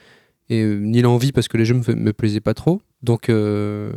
et 0.48 0.62
euh, 0.62 0.74
ni 0.80 1.00
l'envie 1.00 1.32
parce 1.32 1.48
que 1.48 1.56
les 1.56 1.64
jeux 1.64 1.74
me, 1.74 1.94
me 1.94 2.12
plaisaient 2.12 2.40
pas 2.40 2.54
trop. 2.54 2.82
Donc, 3.02 3.28
je 3.28 3.90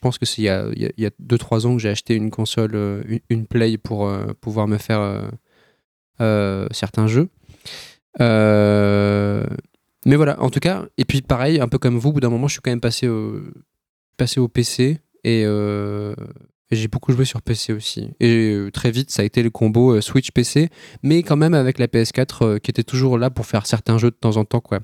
pense 0.00 0.18
que 0.18 0.26
c'est 0.26 0.42
il 0.42 0.44
y 0.44 0.48
a, 0.48 0.68
il 0.76 0.82
y 0.82 0.86
a- 0.86 0.92
il 0.96 1.02
y 1.02 1.06
a 1.06 1.10
2-3 1.18 1.66
ans 1.66 1.74
que 1.74 1.82
j'ai 1.82 1.88
acheté 1.88 2.14
une 2.14 2.30
console, 2.30 3.02
une, 3.28 3.46
Play 3.46 3.78
pour 3.78 4.08
pouvoir 4.40 4.68
me 4.68 4.78
faire 4.78 5.28
certains 6.70 7.08
jeux. 7.08 7.28
Mais 10.06 10.14
voilà, 10.14 10.40
en 10.40 10.50
tout 10.50 10.60
cas, 10.60 10.86
et 10.98 11.04
puis 11.04 11.20
pareil, 11.20 11.58
un 11.58 11.66
peu 11.66 11.78
comme 11.78 11.98
vous, 11.98 12.10
au 12.10 12.12
bout 12.12 12.20
d'un 12.20 12.30
moment, 12.30 12.46
je 12.46 12.52
suis 12.52 12.60
quand 12.62 12.70
même 12.70 12.80
passé 12.80 13.08
au, 13.08 13.40
passé 14.16 14.38
au 14.38 14.46
PC 14.46 15.00
et, 15.24 15.44
j'ai 16.70 16.88
beaucoup 16.88 17.12
joué 17.12 17.24
sur 17.24 17.40
PC 17.42 17.72
aussi. 17.72 18.10
Et 18.20 18.52
euh, 18.52 18.70
très 18.70 18.90
vite, 18.90 19.10
ça 19.10 19.22
a 19.22 19.24
été 19.24 19.42
le 19.42 19.50
combo 19.50 19.94
euh, 19.94 20.00
Switch 20.00 20.30
PC, 20.32 20.68
mais 21.02 21.22
quand 21.22 21.36
même 21.36 21.54
avec 21.54 21.78
la 21.78 21.86
PS4 21.86 22.44
euh, 22.44 22.58
qui 22.58 22.70
était 22.70 22.82
toujours 22.82 23.16
là 23.18 23.30
pour 23.30 23.46
faire 23.46 23.66
certains 23.66 23.96
jeux 23.98 24.10
de 24.10 24.16
temps 24.16 24.36
en 24.36 24.44
temps. 24.44 24.60
Quoi. 24.60 24.80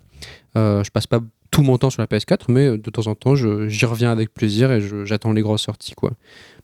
Je 0.54 0.90
passe 0.90 1.06
pas 1.06 1.20
tout 1.50 1.62
mon 1.62 1.78
temps 1.78 1.90
sur 1.90 2.00
la 2.02 2.06
PS4, 2.06 2.46
mais 2.48 2.78
de 2.78 2.90
temps 2.90 3.06
en 3.06 3.14
temps, 3.14 3.34
j'y 3.36 3.84
reviens 3.86 4.10
avec 4.10 4.32
plaisir 4.34 4.72
et 4.72 4.80
j'attends 5.04 5.32
les 5.32 5.42
grosses 5.42 5.62
sorties. 5.62 5.94
Quoi. 5.94 6.12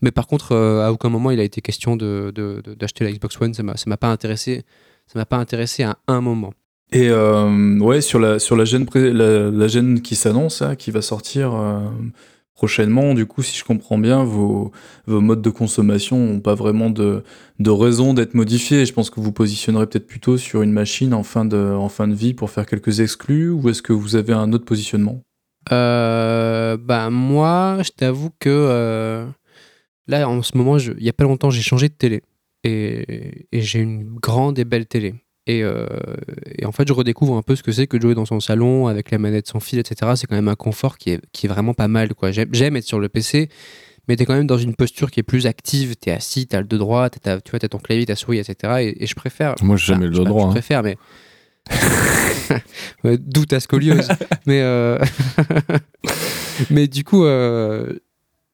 Mais 0.02 0.10
par 0.10 0.26
contre, 0.26 0.56
à 0.56 0.90
aucun 0.92 1.10
moment 1.10 1.30
il 1.30 1.38
a 1.38 1.44
été 1.44 1.60
question 1.60 1.96
de- 1.96 2.32
de- 2.34 2.62
d'acheter 2.74 3.04
la 3.04 3.12
Xbox 3.12 3.40
One. 3.40 3.54
Ça 3.54 3.62
ça 3.76 3.84
m'a 3.90 3.96
pas 3.96 4.08
intéressé. 4.08 4.64
Ça 5.06 5.18
m'a 5.18 5.26
pas 5.26 5.36
intéressé 5.36 5.82
à 5.84 5.96
un 6.08 6.20
moment. 6.20 6.54
Et 6.92 7.10
ouais, 7.12 8.00
sur 8.00 8.18
la, 8.18 8.38
sur 8.40 8.56
la 8.56 8.64
gêne, 8.64 8.86
la, 8.94 10.00
qui 10.00 10.16
s'annonce, 10.16 10.62
qui 10.78 10.90
va 10.90 11.02
sortir 11.02 11.52
prochainement, 12.61 13.14
du 13.14 13.24
coup, 13.24 13.42
si 13.42 13.56
je 13.56 13.64
comprends 13.64 13.96
bien, 13.96 14.22
vos, 14.22 14.70
modes 15.06 15.40
de 15.40 15.48
consommation 15.48 16.18
n'ont 16.18 16.40
pas 16.40 16.54
vraiment 16.54 16.90
de, 16.90 17.24
de 17.58 17.70
raison 17.70 18.12
d'être 18.12 18.34
modifiés. 18.34 18.84
Je 18.84 18.92
pense 18.92 19.08
que 19.08 19.18
vous 19.18 19.32
positionnerez 19.32 19.86
peut-être 19.86 20.06
plutôt 20.06 20.36
sur 20.36 20.61
une 20.61 20.70
machine 20.70 21.14
en 21.14 21.22
fin 21.22 21.46
de, 21.46 22.14
vie 22.14 22.34
pour 22.34 22.50
faire 22.50 22.66
quelques 22.66 23.00
exclus, 23.00 23.48
ou 23.48 23.70
est-ce 23.70 23.80
que 23.80 23.94
vous 23.94 24.14
avez 24.14 24.34
un 24.34 24.52
autre 24.52 24.66
positionnement? 24.66 25.22
Euh, 25.72 26.76
bah 26.76 27.08
moi, 27.08 27.78
je 27.82 27.92
t'avoue 27.96 28.30
que 28.38 28.50
euh, 28.50 29.24
là, 30.06 30.28
en 30.28 30.42
ce 30.42 30.54
moment, 30.58 30.76
il 30.76 31.02
y 31.02 31.08
a 31.08 31.14
pas 31.14 31.24
longtemps, 31.24 31.48
j'ai 31.48 31.62
changé 31.62 31.88
de 31.88 31.94
télé 31.94 32.20
et 32.62 33.48
j'ai 33.54 33.78
une 33.78 34.04
grande 34.16 34.58
et 34.58 34.66
belle 34.66 34.84
télé. 34.84 35.14
Et, 35.47 35.62
euh, 35.64 35.86
et 36.59 36.66
en 36.66 36.72
fait, 36.72 36.86
je 36.86 36.93
redécouvre 36.93 37.36
un 37.36 37.43
peu 37.43 37.57
ce 37.57 37.62
que 37.62 37.72
c'est 37.72 37.86
que 37.86 37.97
de 37.97 38.03
jouer 38.03 38.14
dans 38.14 38.26
son 38.26 38.41
salon 38.41 38.86
avec 38.86 39.11
la 39.11 39.18
manette 39.18 39.49
sans 39.49 39.61
fil, 39.61 39.78
etc. 39.78 40.12
C'est 40.14 40.26
quand 40.26 40.36
même 40.36 40.49
un 40.49 40.55
confort 40.55 40.99
qui 40.99 41.11
est, 41.11 41.20
qui 41.32 41.47
est 41.47 41.49
vraiment 41.49 41.74
pas 41.74 41.88
mal. 41.88 42.14
quoi. 42.14 42.30
J'aime 42.30 42.51
j'aime 42.53 42.76
être 42.76 42.84
sur 42.84 43.01
le 43.01 43.09
PC, 43.09 43.49
mais 44.07 44.16
t'es 44.16 44.26
quand 44.26 44.34
même 44.34 44.47
dans 44.47 44.59
une 44.59 44.74
posture 44.74 45.11
qui 45.11 45.20
est 45.20 45.24
plus 45.24 45.47
active. 45.47 45.97
T'es 45.97 46.11
assis, 46.11 46.47
t'as 46.47 46.61
le 46.61 46.66
dos 46.66 46.78
droit, 46.78 47.11
tu 47.11 47.18
vois, 47.28 47.59
t'as 47.59 47.68
ton 47.68 47.78
clavier, 47.78 48.07
ta 48.07 48.16
souris, 48.16 48.38
etc. 48.38 48.74
Et, 48.80 49.05
et 49.05 49.07
je 49.07 49.14
préfère. 49.14 49.55
Moi, 49.62 49.76
j'ai 49.76 49.86
jamais 49.86 50.07
le 50.07 50.12
dos 50.12 50.24
droit. 50.24 50.45
Je 50.45 50.49
hein. 50.49 50.53
préfère, 50.53 50.82
mais. 50.82 50.97
Ouais, 53.05 53.16
D'où 53.18 53.47
ta 53.47 53.61
scoliose. 53.61 54.09
mais, 54.47 54.61
euh, 54.61 54.99
mais 56.70 56.88
du 56.88 57.05
coup, 57.05 57.24
euh, 57.24 57.99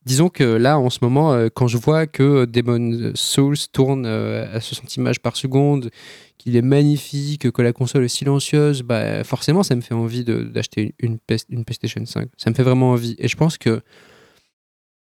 disons 0.07 0.30
que 0.30 0.44
là, 0.44 0.78
en 0.78 0.88
ce 0.88 1.00
moment, 1.02 1.34
euh, 1.34 1.48
quand 1.52 1.66
je 1.66 1.76
vois 1.76 2.07
que 2.07 2.46
Demon 2.46 3.12
Souls 3.14 3.59
tourne 3.72 4.07
euh, 4.07 4.46
à 4.54 4.61
60 4.61 4.96
images 4.96 5.20
par 5.20 5.36
seconde, 5.36 5.90
qu'il 6.38 6.57
est 6.57 6.62
magnifique, 6.62 7.50
que 7.50 7.62
la 7.62 7.72
console 7.72 8.04
est 8.04 8.09
silencieuse, 8.09 8.82
bah, 8.82 9.24
forcément, 9.24 9.62
ça 9.62 9.74
me 9.74 9.80
fait 9.80 9.94
envie 9.94 10.24
d'acheter 10.24 10.94
une, 11.00 11.18
PlayStation 11.18 12.07
5. 12.07 12.28
Ça 12.36 12.50
me 12.50 12.54
fait 12.54 12.62
vraiment 12.62 12.92
envie. 12.92 13.16
Et 13.18 13.28
je 13.28 13.36
pense 13.36 13.59
que 13.59 13.82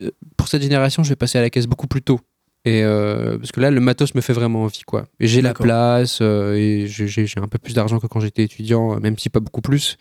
euh, 0.03 0.11
pour 0.37 0.47
cette 0.47 0.61
génération, 0.61 1.03
je 1.03 1.09
vais 1.09 1.15
passer 1.15 1.39
à 1.39 1.41
la 1.41 1.49
caisse 1.49 1.67
beaucoup 1.67 1.87
plus 1.87 2.01
tôt. 2.01 2.19
Et 2.65 2.83
euh, 2.83 3.37
parce 3.37 3.51
que 3.51 3.59
là, 3.59 3.71
le 3.71 3.81
matos 3.81 4.15
me 4.15 4.21
fait 4.21 4.31
vraiment 4.31 4.63
envie, 4.63 4.83
quoi. 4.85 5.07
Et 5.19 5.27
j'ai 5.27 5.41
la 5.41 5.53
place 5.53 6.19
euh, 6.21 6.53
et 6.53 6.87
j'ai 6.87 7.25
un 7.37 7.47
peu 7.47 7.57
plus 7.57 7.73
d'argent 7.73 7.99
que 7.99 8.07
quand 8.07 8.21
j'étais 8.21 8.43
étudiant, 8.43 8.99
même 8.99 9.17
si 9.17 9.29
pas 9.29 9.41
beaucoup 9.41 9.61
plus. 9.61 9.97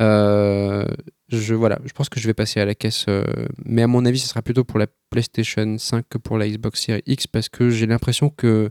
Euh, 0.00 0.84
je 1.28 1.92
pense 1.92 2.08
que 2.08 2.20
je 2.20 2.26
vais 2.26 2.34
passer 2.34 2.60
à 2.60 2.64
la 2.64 2.74
caisse, 2.74 3.06
euh, 3.08 3.24
mais 3.64 3.82
à 3.82 3.86
mon 3.86 4.04
avis, 4.04 4.18
ce 4.18 4.28
sera 4.28 4.42
plutôt 4.42 4.64
pour 4.64 4.78
la 4.78 4.86
PlayStation 5.10 5.76
5 5.78 6.04
que 6.08 6.18
pour 6.18 6.38
la 6.38 6.48
Xbox 6.48 6.80
Series 6.80 7.02
X 7.06 7.26
parce 7.26 7.48
que 7.48 7.70
j'ai 7.70 7.86
l'impression 7.86 8.30
que 8.30 8.70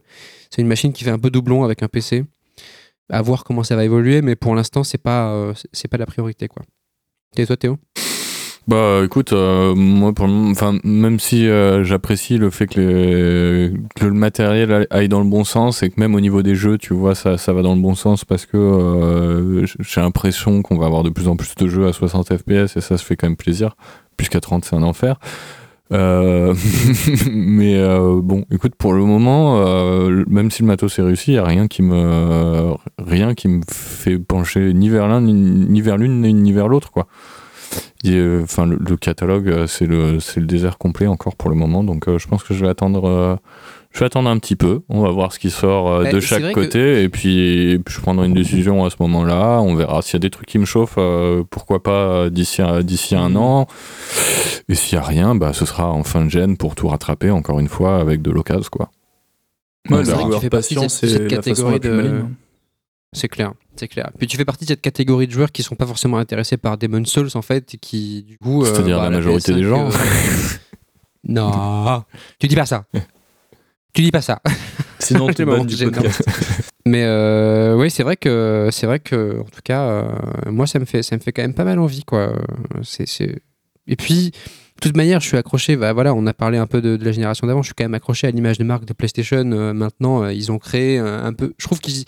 c'est 0.50 0.62
une 0.62 0.68
machine 0.68 0.94
qui 0.94 1.04
fait 1.04 1.12
un 1.12 1.20
peu 1.20 1.30
doublon 1.30 1.64
avec 1.64 1.84
un 1.84 1.88
PC. 1.88 2.26
À 3.10 3.22
voir 3.22 3.44
comment 3.44 3.64
ça 3.64 3.76
va 3.76 3.86
évoluer, 3.86 4.22
mais 4.22 4.36
pour 4.36 4.56
l'instant, 4.56 4.84
c'est 4.84 4.98
pas 4.98 5.32
euh, 5.32 5.54
pas 5.92 5.98
la 5.98 6.08
priorité, 6.08 6.48
quoi. 6.48 6.64
Et 7.38 7.46
toi, 7.46 7.56
Théo? 7.56 7.78
Bah 8.68 9.02
écoute, 9.06 9.32
euh, 9.32 9.76
moi 9.76 10.12
pour 10.12 10.26
enfin 10.26 10.80
même 10.84 11.20
si 11.20 11.48
euh, 11.48 11.84
j'apprécie 11.84 12.40
le 12.40 12.50
fait 12.50 12.66
que, 12.66 13.72
le 14.02 14.12
matériel 14.12 14.88
aille- 14.90 15.08
dans 15.08 15.20
le 15.20 15.30
bon 15.30 15.44
sens 15.44 15.84
et 15.84 15.92
que 15.92 16.00
même 16.00 16.16
au 16.16 16.20
niveau 16.20 16.42
des 16.42 16.56
jeux, 16.56 16.80
tu 16.80 16.96
vois, 16.96 17.14
ça, 17.14 17.38
ça 17.38 17.54
va 17.54 17.62
dans 17.62 17.76
le 17.76 17.82
bon 17.82 17.94
sens 17.94 18.26
parce 18.26 18.48
que 18.48 18.58
euh, 18.58 19.66
j'ai 19.82 20.02
l'impression 20.02 20.64
qu'on 20.64 20.78
va 20.80 20.88
avoir 20.88 21.04
de 21.04 21.12
plus 21.12 21.28
en 21.28 21.36
plus 21.36 21.54
de 21.54 21.68
jeux 21.68 21.86
à 21.86 21.94
60 21.94 22.36
FPS 22.36 22.76
et 22.76 22.82
ça 22.82 22.98
se 22.98 23.06
fait 23.06 23.16
quand 23.16 23.28
même 23.28 23.36
plaisir, 23.38 23.76
puisqu'à 24.18 24.40
30 24.40 24.66
c'est 24.66 24.76
un 24.76 24.82
enfer. 24.82 25.20
Euh, 25.94 26.56
mais 27.32 27.78
bon, 28.24 28.46
écoute, 28.52 28.74
pour 28.76 28.94
le 28.94 29.06
moment, 29.06 29.60
même 30.28 30.50
si 30.50 30.64
le 30.64 30.68
matos 30.68 30.98
est 30.98 31.04
réussi, 31.04 31.32
il 31.32 31.36
n'y 31.36 31.40
a 31.40 31.46
rien 31.46 31.68
qui 31.68 31.84
me 31.84 32.74
rien 32.98 33.36
qui 33.36 33.48
me 33.48 33.62
fait 33.72 34.18
pencher 34.18 34.74
ni 34.74 34.90
vers 34.90 35.08
l'un 35.08 35.22
ni, 35.22 35.82
vers 35.82 35.98
l'une 35.98 36.22
ni 36.22 36.52
vers 36.52 36.68
l'autre 36.68 36.90
quoi. 36.92 37.06
Enfin 38.44 38.66
le, 38.66 38.98
catalogue 38.98 39.66
c'est 39.68 39.86
le 39.86 40.20
c'est 40.20 40.40
le 40.40 40.46
désert 40.46 40.78
complet 40.78 41.08
encore 41.08 41.36
pour 41.36 41.50
le 41.50 41.56
moment 41.56 41.84
donc 41.84 42.06
je 42.08 42.28
pense 42.28 42.44
que 42.44 42.54
je 42.54 42.64
vais 42.64 42.70
attendre 42.70 43.40
je 43.96 44.02
vais 44.02 44.08
attendre 44.08 44.30
un 44.30 44.38
petit 44.40 44.58
peu, 44.58 44.82
on 44.90 45.02
va 45.02 45.10
voir 45.10 45.32
ce 45.32 45.40
qui 45.40 45.50
sort 45.50 45.90
euh, 45.90 46.12
de 46.12 46.20
chaque 46.20 46.52
côté, 46.52 47.04
et, 47.04 47.08
puis, 47.08 47.82
je 47.88 48.02
prendrai 48.02 48.28
une 48.28 48.34
décision 48.34 48.84
à 48.84 48.90
ce 48.90 48.98
moment-là. 49.00 49.62
On 49.62 49.74
verra 49.74 50.02
s'il 50.02 50.16
y 50.16 50.16
a 50.18 50.20
des 50.20 50.30
trucs 50.30 50.50
qui 50.50 50.58
me 50.58 50.66
chauffent, 50.66 50.96
euh, 50.98 51.46
pourquoi 51.50 51.82
pas 51.82 51.92
euh, 51.92 52.30
d'ici 52.30 52.62
d'ici 52.84 53.16
un 53.16 53.30
mhm. 53.30 53.38
an. 53.38 53.68
Et 54.68 54.76
s'il 54.76 54.98
n'y 54.98 55.02
a 55.02 55.08
rien, 55.08 55.34
bah, 55.34 55.54
ce 55.54 55.66
sera 55.66 55.90
en 55.90 56.04
fin 56.04 56.26
de 56.26 56.30
gêne 56.30 56.58
pour 56.58 56.76
tout 56.76 56.90
rattraper, 56.90 57.32
encore 57.32 57.62
une 57.62 57.70
fois, 57.70 58.02
avec 58.02 58.22
de 58.22 58.32
l'occasion. 58.32 58.68
quoi. 58.70 58.90
Ouais, 59.90 60.04
tu 60.04 60.40
fais 60.42 60.50
partie 60.50 60.76
de 60.76 60.90
cette, 60.90 61.30
catégorie 61.30 61.80
de. 61.80 62.26
C'est 63.14 63.30
clair, 63.30 63.54
c'est 63.80 63.88
clair. 63.88 64.12
Puis 64.18 64.28
tu 64.28 64.38
fais 64.38 64.46
partie 64.46 64.66
de 64.66 64.70
cette 64.70 64.82
catégorie 64.82 65.28
de 65.28 65.32
joueurs 65.32 65.52
qui 65.52 65.64
sont 65.64 65.76
pas 65.76 65.86
forcément 65.86 66.18
intéressés 66.18 66.58
par 66.58 66.78
Demon 66.78 67.06
Souls 67.06 67.30
en 67.36 67.42
fait, 67.42 67.74
et 67.74 67.78
qui 67.78 68.24
du 68.24 68.38
coup. 68.38 68.66
C'est-à-dire 68.66 68.98
bah, 68.98 69.04
la, 69.06 69.10
majorité 69.10 69.54
des 69.54 69.64
gens. 69.64 69.90
non, 71.24 72.04
tu 72.40 72.48
dis 72.48 72.56
pas 72.56 72.66
ça. 72.66 72.86
Tu 73.94 74.02
dis 74.02 74.12
pas 74.12 74.22
ça. 74.22 74.42
Sinon, 75.00 75.28
tu 75.36 75.46
bannes 75.46 75.66
du 75.66 75.78
podcast. 75.78 76.24
Mais 76.86 77.04
euh, 77.04 77.76
oui, 77.76 77.90
c'est 77.90 78.04
vrai 78.04 78.18
que 78.18 78.70
c'est 78.72 78.86
vrai 78.86 79.00
que 79.00 79.40
en 79.40 79.46
tout 79.46 79.62
cas, 79.64 79.84
euh, 79.84 80.12
moi, 80.48 80.68
ça 80.68 80.80
me 80.80 80.86
fait 80.86 81.02
ça 81.02 81.16
me 81.16 81.22
fait 81.22 81.32
quand 81.32 81.42
même 81.42 81.54
pas 81.54 81.64
mal 81.64 81.80
envie, 81.80 82.04
quoi. 82.04 82.34
C'est 82.84 83.06
et 83.88 83.96
puis. 83.96 84.32
De 84.78 84.82
toute 84.82 84.98
manière, 84.98 85.20
je 85.22 85.28
suis 85.28 85.38
accroché. 85.38 85.78
Bah, 85.78 85.94
voilà, 85.94 86.14
on 86.14 86.26
a 86.28 86.34
parlé 86.34 86.58
un 86.58 86.68
peu 86.68 86.82
de, 86.82 87.04
la 87.04 87.12
génération 87.12 87.48
d'avant. 87.48 87.62
Je 87.62 87.68
suis 87.68 87.76
quand 87.76 87.86
même 87.86 87.94
accroché 87.94 88.28
à 88.28 88.32
l'image 88.32 88.58
de 88.58 88.64
marque 88.64 88.86
de 88.86 88.94
PlayStation. 88.94 89.50
Euh, 89.52 89.74
maintenant, 89.74 90.28
ils 90.28 90.52
ont 90.52 90.60
créé 90.60 91.00
un 91.00 91.34
peu. 91.34 91.54
Je 91.58 91.66
trouve 91.66 91.80
qu'ils 91.80 92.06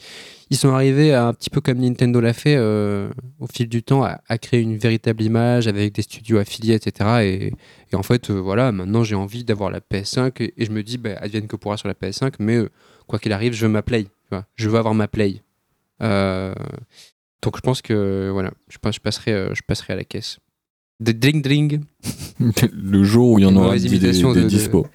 ils 0.49 0.57
sont 0.57 0.69
arrivés 0.69 1.13
à, 1.13 1.27
un 1.27 1.33
petit 1.33 1.49
peu 1.49 1.59
comme 1.59 1.79
Nintendo 1.79 2.21
l'a 2.21 2.33
fait 2.33 2.55
euh, 2.55 3.09
au 3.39 3.47
fil 3.47 3.67
du 3.67 3.83
temps 3.83 4.03
à, 4.03 4.37
créer 4.37 4.61
une 4.61 4.77
véritable 4.77 5.21
image 5.23 5.67
avec 5.67 5.93
des 5.93 6.01
studios 6.01 6.37
affiliés, 6.37 6.75
etc. 6.75 7.51
Et, 7.91 7.95
en 7.95 8.03
fait, 8.03 8.29
euh, 8.29 8.35
voilà, 8.35 8.71
maintenant 8.71 9.03
j'ai 9.03 9.15
envie 9.15 9.43
d'avoir 9.43 9.71
la 9.71 9.79
PS5 9.79 10.31
et, 10.41 10.65
je 10.65 10.71
me 10.71 10.83
dis, 10.83 10.97
bah, 10.97 11.17
advienne 11.19 11.47
que 11.47 11.55
pourra 11.55 11.77
sur 11.77 11.87
la 11.87 11.93
PS5, 11.93 12.35
mais 12.39 12.55
euh, 12.55 12.69
quoi 13.07 13.19
qu'il 13.19 13.33
arrive, 13.33 13.53
je 13.53 13.65
veux 13.65 13.71
ma 13.71 13.81
Play. 13.81 14.07
je 14.55 14.69
veux 14.69 14.77
avoir 14.77 14.93
ma 14.93 15.07
Play. 15.07 15.41
donc 15.99 17.55
je 17.55 17.61
pense 17.61 17.81
que 17.81 18.29
voilà, 18.31 18.51
je, 18.69 18.77
je, 18.89 18.99
passerai, 18.99 19.49
je 19.53 19.61
passerai 19.67 19.93
à 19.93 19.95
la 19.97 20.03
caisse. 20.05 20.39
De 20.99 21.11
dring 21.11 21.43
dring. 21.43 21.81
Le 22.73 23.03
jour 23.03 23.31
où 23.31 23.39
il 23.39 23.43
y 23.43 23.45
en 23.45 23.55
aura 23.55 23.77
des, 23.77 23.89
des, 23.89 23.99
des 23.99 24.45
dispo. 24.45 24.87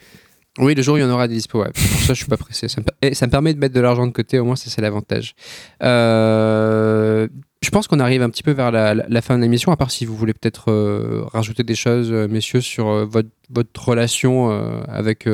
Oui, 0.58 0.74
le 0.74 0.82
jour 0.82 0.94
où 0.94 0.98
il 0.98 1.00
y 1.00 1.04
en 1.04 1.10
aura 1.10 1.28
des 1.28 1.34
dispo. 1.34 1.64
Pour 1.64 1.72
ça, 1.74 2.12
je 2.12 2.18
suis 2.18 2.26
pas 2.26 2.36
pressé. 2.36 2.68
Ça 2.68 2.82
me, 2.82 2.86
et 3.00 3.14
ça 3.14 3.26
me 3.26 3.30
permet 3.30 3.54
de 3.54 3.58
mettre 3.58 3.74
de 3.74 3.80
l'argent 3.80 4.06
de 4.06 4.12
côté, 4.12 4.38
au 4.38 4.44
moins, 4.44 4.56
c'est 4.56 4.80
l'avantage. 4.82 5.34
Euh, 5.82 7.26
je 7.62 7.70
pense 7.70 7.88
qu'on 7.88 8.00
arrive 8.00 8.20
un 8.22 8.28
petit 8.28 8.42
peu 8.42 8.50
vers 8.50 8.70
la, 8.70 9.22
fin 9.22 9.38
de 9.38 9.42
l'émission, 9.42 9.72
à 9.72 9.76
part 9.76 9.90
si 9.90 10.04
vous 10.04 10.14
voulez 10.14 10.34
peut-être 10.34 10.70
euh, 10.70 11.24
rajouter 11.32 11.62
des 11.62 11.74
choses, 11.74 12.12
euh, 12.12 12.28
messieurs, 12.28 12.60
sur 12.60 13.06
votre, 13.06 13.30
votre, 13.48 13.88
relation 13.88 14.50
avec, 14.88 15.26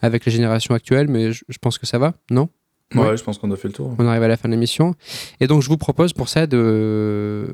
avec 0.00 0.24
les 0.24 0.32
générations 0.32 0.74
actuelles, 0.74 1.08
mais 1.08 1.32
je, 1.32 1.58
pense 1.60 1.76
que 1.76 1.86
ça 1.86 1.98
va, 1.98 2.14
non? 2.30 2.48
Ouais, 2.94 3.16
je 3.16 3.22
pense 3.22 3.38
qu'on 3.38 3.50
a 3.50 3.56
fait 3.56 3.68
le 3.68 3.74
tour. 3.74 3.94
On 3.98 4.06
arrive 4.06 4.22
à 4.22 4.28
la 4.28 4.36
fin 4.36 4.48
de 4.48 4.54
l'émission. 4.54 4.94
Et 5.40 5.46
donc, 5.46 5.62
je 5.62 5.68
vous 5.68 5.78
propose 5.78 6.12
pour 6.14 6.28
ça 6.28 6.46
de 6.46 7.48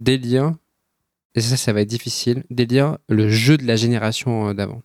d'élire, 0.00 0.52
et 1.36 1.40
ça, 1.40 1.56
ça 1.56 1.72
va 1.72 1.82
être 1.82 1.88
difficile, 1.88 2.44
d'élire 2.50 2.98
le 3.08 3.28
jeu 3.28 3.56
de 3.56 3.66
la 3.66 3.76
génération 3.76 4.52
d'avant. 4.54 4.82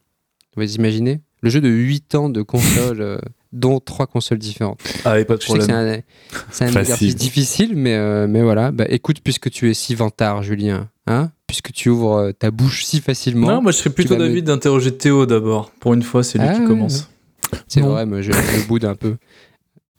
Vous 0.57 0.75
imaginez 0.75 1.21
Le 1.41 1.49
jeu 1.49 1.61
de 1.61 1.69
8 1.69 2.15
ans 2.15 2.29
de 2.29 2.41
consoles, 2.41 3.01
euh, 3.01 3.17
dont 3.53 3.79
3 3.79 4.05
consoles 4.05 4.37
différentes. 4.37 4.81
Ah, 5.05 5.17
et 5.17 5.25
pas 5.25 5.37
de 5.37 5.43
problème. 5.43 6.03
C'est 6.51 6.65
un, 6.65 6.67
exercice 6.67 7.15
difficile, 7.15 7.73
mais, 7.75 7.95
euh, 7.95 8.27
mais 8.27 8.41
voilà. 8.41 8.71
Bah, 8.71 8.85
écoute, 8.89 9.21
puisque 9.23 9.49
tu 9.49 9.69
es 9.69 9.73
si 9.73 9.95
vantard, 9.95 10.43
Julien, 10.43 10.89
hein 11.07 11.31
puisque 11.47 11.73
tu 11.73 11.89
ouvres 11.89 12.15
euh, 12.15 12.31
ta 12.31 12.49
bouche 12.49 12.85
si 12.85 13.01
facilement. 13.01 13.47
Non, 13.47 13.61
moi 13.61 13.73
je 13.73 13.77
serais 13.77 13.89
plutôt 13.89 14.15
d'avis 14.15 14.41
d'interroger 14.41 14.95
Théo 14.95 15.25
d'abord. 15.25 15.71
Pour 15.81 15.93
une 15.93 16.01
fois, 16.01 16.23
c'est 16.23 16.39
lui 16.39 16.47
qui 16.47 16.61
ah, 16.63 16.67
commence. 16.67 17.09
C'est 17.67 17.81
vrai, 17.81 18.05
moi 18.05 18.21
je, 18.21 18.31
le 18.31 18.67
boude 18.67 18.85
un 18.85 18.95
peu. 18.95 19.17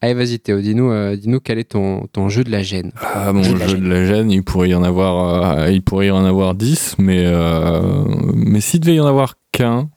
Allez, 0.02 0.14
vas-y 0.14 0.38
Théo, 0.40 0.60
dis-nous 0.60 1.16
dis 1.16 1.30
quel 1.42 1.58
est 1.58 1.70
ton, 1.70 2.06
ton, 2.12 2.28
jeu 2.28 2.44
de 2.44 2.50
la 2.50 2.62
gêne. 2.62 2.92
Ah, 3.00 3.32
mon 3.32 3.42
jeu, 3.42 3.54
de, 3.78 3.88
la 3.88 4.04
gêne, 4.04 4.30
il 4.30 4.42
pourrait 4.42 4.68
y 4.68 4.74
en 4.74 4.82
avoir, 4.82 5.70
il 5.70 5.80
pourrait 5.80 6.08
y 6.08 6.10
en 6.10 6.24
avoir 6.24 6.54
10, 6.54 6.96
mais, 6.98 7.24
mais 8.34 8.60
s'il 8.60 8.80
devait 8.80 8.96
y 8.96 9.00
en 9.00 9.06
avoir 9.06 9.36
qu'un, 9.52 9.88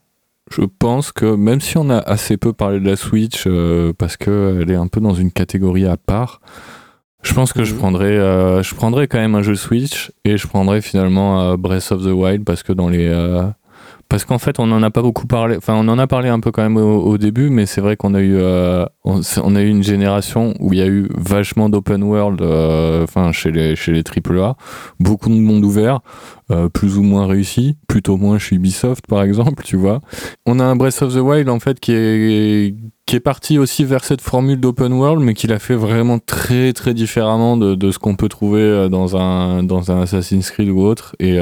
je 0.52 0.62
pense 0.62 1.12
que 1.12 1.26
même 1.26 1.60
si 1.60 1.78
on 1.78 1.90
a 1.90 1.98
assez 1.98 2.38
peu 2.38 2.54
parlé 2.54 2.80
de 2.80 2.88
la 2.88 2.96
Switch 2.96 3.46
euh, 3.48 3.94
parce 3.98 4.16
qu'elle 4.18 4.70
est 4.70 4.76
un 4.76 4.88
peu 4.88 5.00
dans 5.00 5.14
une 5.14 5.32
catégorie 5.32 5.86
à 5.86 5.98
part, 5.98 6.40
je 7.24 7.34
pense 7.34 7.54
que 7.54 7.64
je 7.64 7.74
mhm. 7.74 7.80
prendrais, 7.80 8.18
euh, 8.18 8.62
je 8.62 8.76
prendrais 8.76 9.08
quand 9.08 9.18
même 9.18 9.36
un 9.36 9.42
jeu 9.42 9.56
Switch 9.56 10.12
et 10.24 10.38
je 10.38 10.48
prendrais 10.48 10.82
finalement 10.82 11.42
euh, 11.42 11.58
Breath 11.58 11.92
of 11.92 12.04
the 12.04 12.14
Wild 12.14 12.44
parce 12.44 12.62
que 12.62 12.74
dans 12.74 12.90
les 12.90 13.10
parce 14.08 14.24
qu'en 14.24 14.38
fait, 14.38 14.60
on 14.60 14.68
n'en 14.68 14.84
a 14.84 14.92
pas 14.92 15.02
beaucoup 15.02 15.26
parlé. 15.26 15.58
Enfin, 15.58 15.74
on 15.76 15.88
en 15.88 15.98
a 15.98 16.06
parlé 16.06 16.30
un 16.30 16.40
peu 16.40 16.52
quand 16.52 16.62
même 16.62 16.78
au, 16.78 17.18
début, 17.18 17.50
mais 17.50 17.66
c'est 17.66 17.82
vrai 17.82 17.98
qu'on 17.98 18.14
a 18.14 18.22
eu, 18.22 18.36
euh, 18.36 18.86
on, 19.04 19.56
a 19.56 19.62
eu 19.62 19.68
une 19.68 19.84
génération 19.84 20.54
où 20.60 20.74
il 20.74 20.80
y 20.80 20.82
a 20.82 20.88
eu 20.88 21.10
vachement 21.16 21.70
d'open 21.70 22.04
world, 22.04 22.42
euh, 22.42 23.04
enfin 23.04 23.32
chez 23.32 23.52
les 23.52 23.76
chez 23.76 23.92
les 23.92 24.04
AAA, 24.04 24.58
beaucoup 25.00 25.30
de 25.30 25.36
monde 25.36 25.66
ouvert, 25.66 26.02
euh, 26.52 26.70
plus 26.70 26.98
ou 26.98 27.04
moins 27.04 27.26
réussi, 27.26 27.78
plutôt 27.88 28.18
moins 28.18 28.38
chez 28.38 28.56
Ubisoft 28.56 29.08
par 29.08 29.24
exemple, 29.24 29.64
tu 29.64 29.76
vois. 29.76 30.02
On 30.46 30.60
a 30.60 30.64
un 30.64 30.76
Breath 30.76 31.02
of 31.02 31.14
the 31.14 31.20
Wild 31.20 31.50
en 31.50 31.60
fait 31.60 31.80
qui 31.80 31.94
est 31.94 32.76
qui 33.08 33.16
est 33.16 33.22
parti 33.22 33.58
aussi 33.58 33.86
vers 33.86 34.04
cette 34.04 34.22
formule 34.22 34.60
d'open 34.60 34.94
world, 34.94 35.24
mais 35.24 35.34
qui 35.34 35.48
l'a 35.48 35.60
fait 35.60 35.76
vraiment 35.76 36.20
très 36.20 36.74
très 36.74 36.94
différemment 36.94 37.58
de, 37.58 37.74
de 37.74 37.92
ce 37.92 37.98
qu'on 37.98 38.16
peut 38.16 38.30
trouver 38.30 38.88
dans 38.90 39.18
un 39.18 39.64
dans 39.64 39.92
un 39.92 40.02
Assassin's 40.02 40.52
Creed 40.52 40.70
ou 40.70 40.82
autre 40.82 41.16
et 41.20 41.40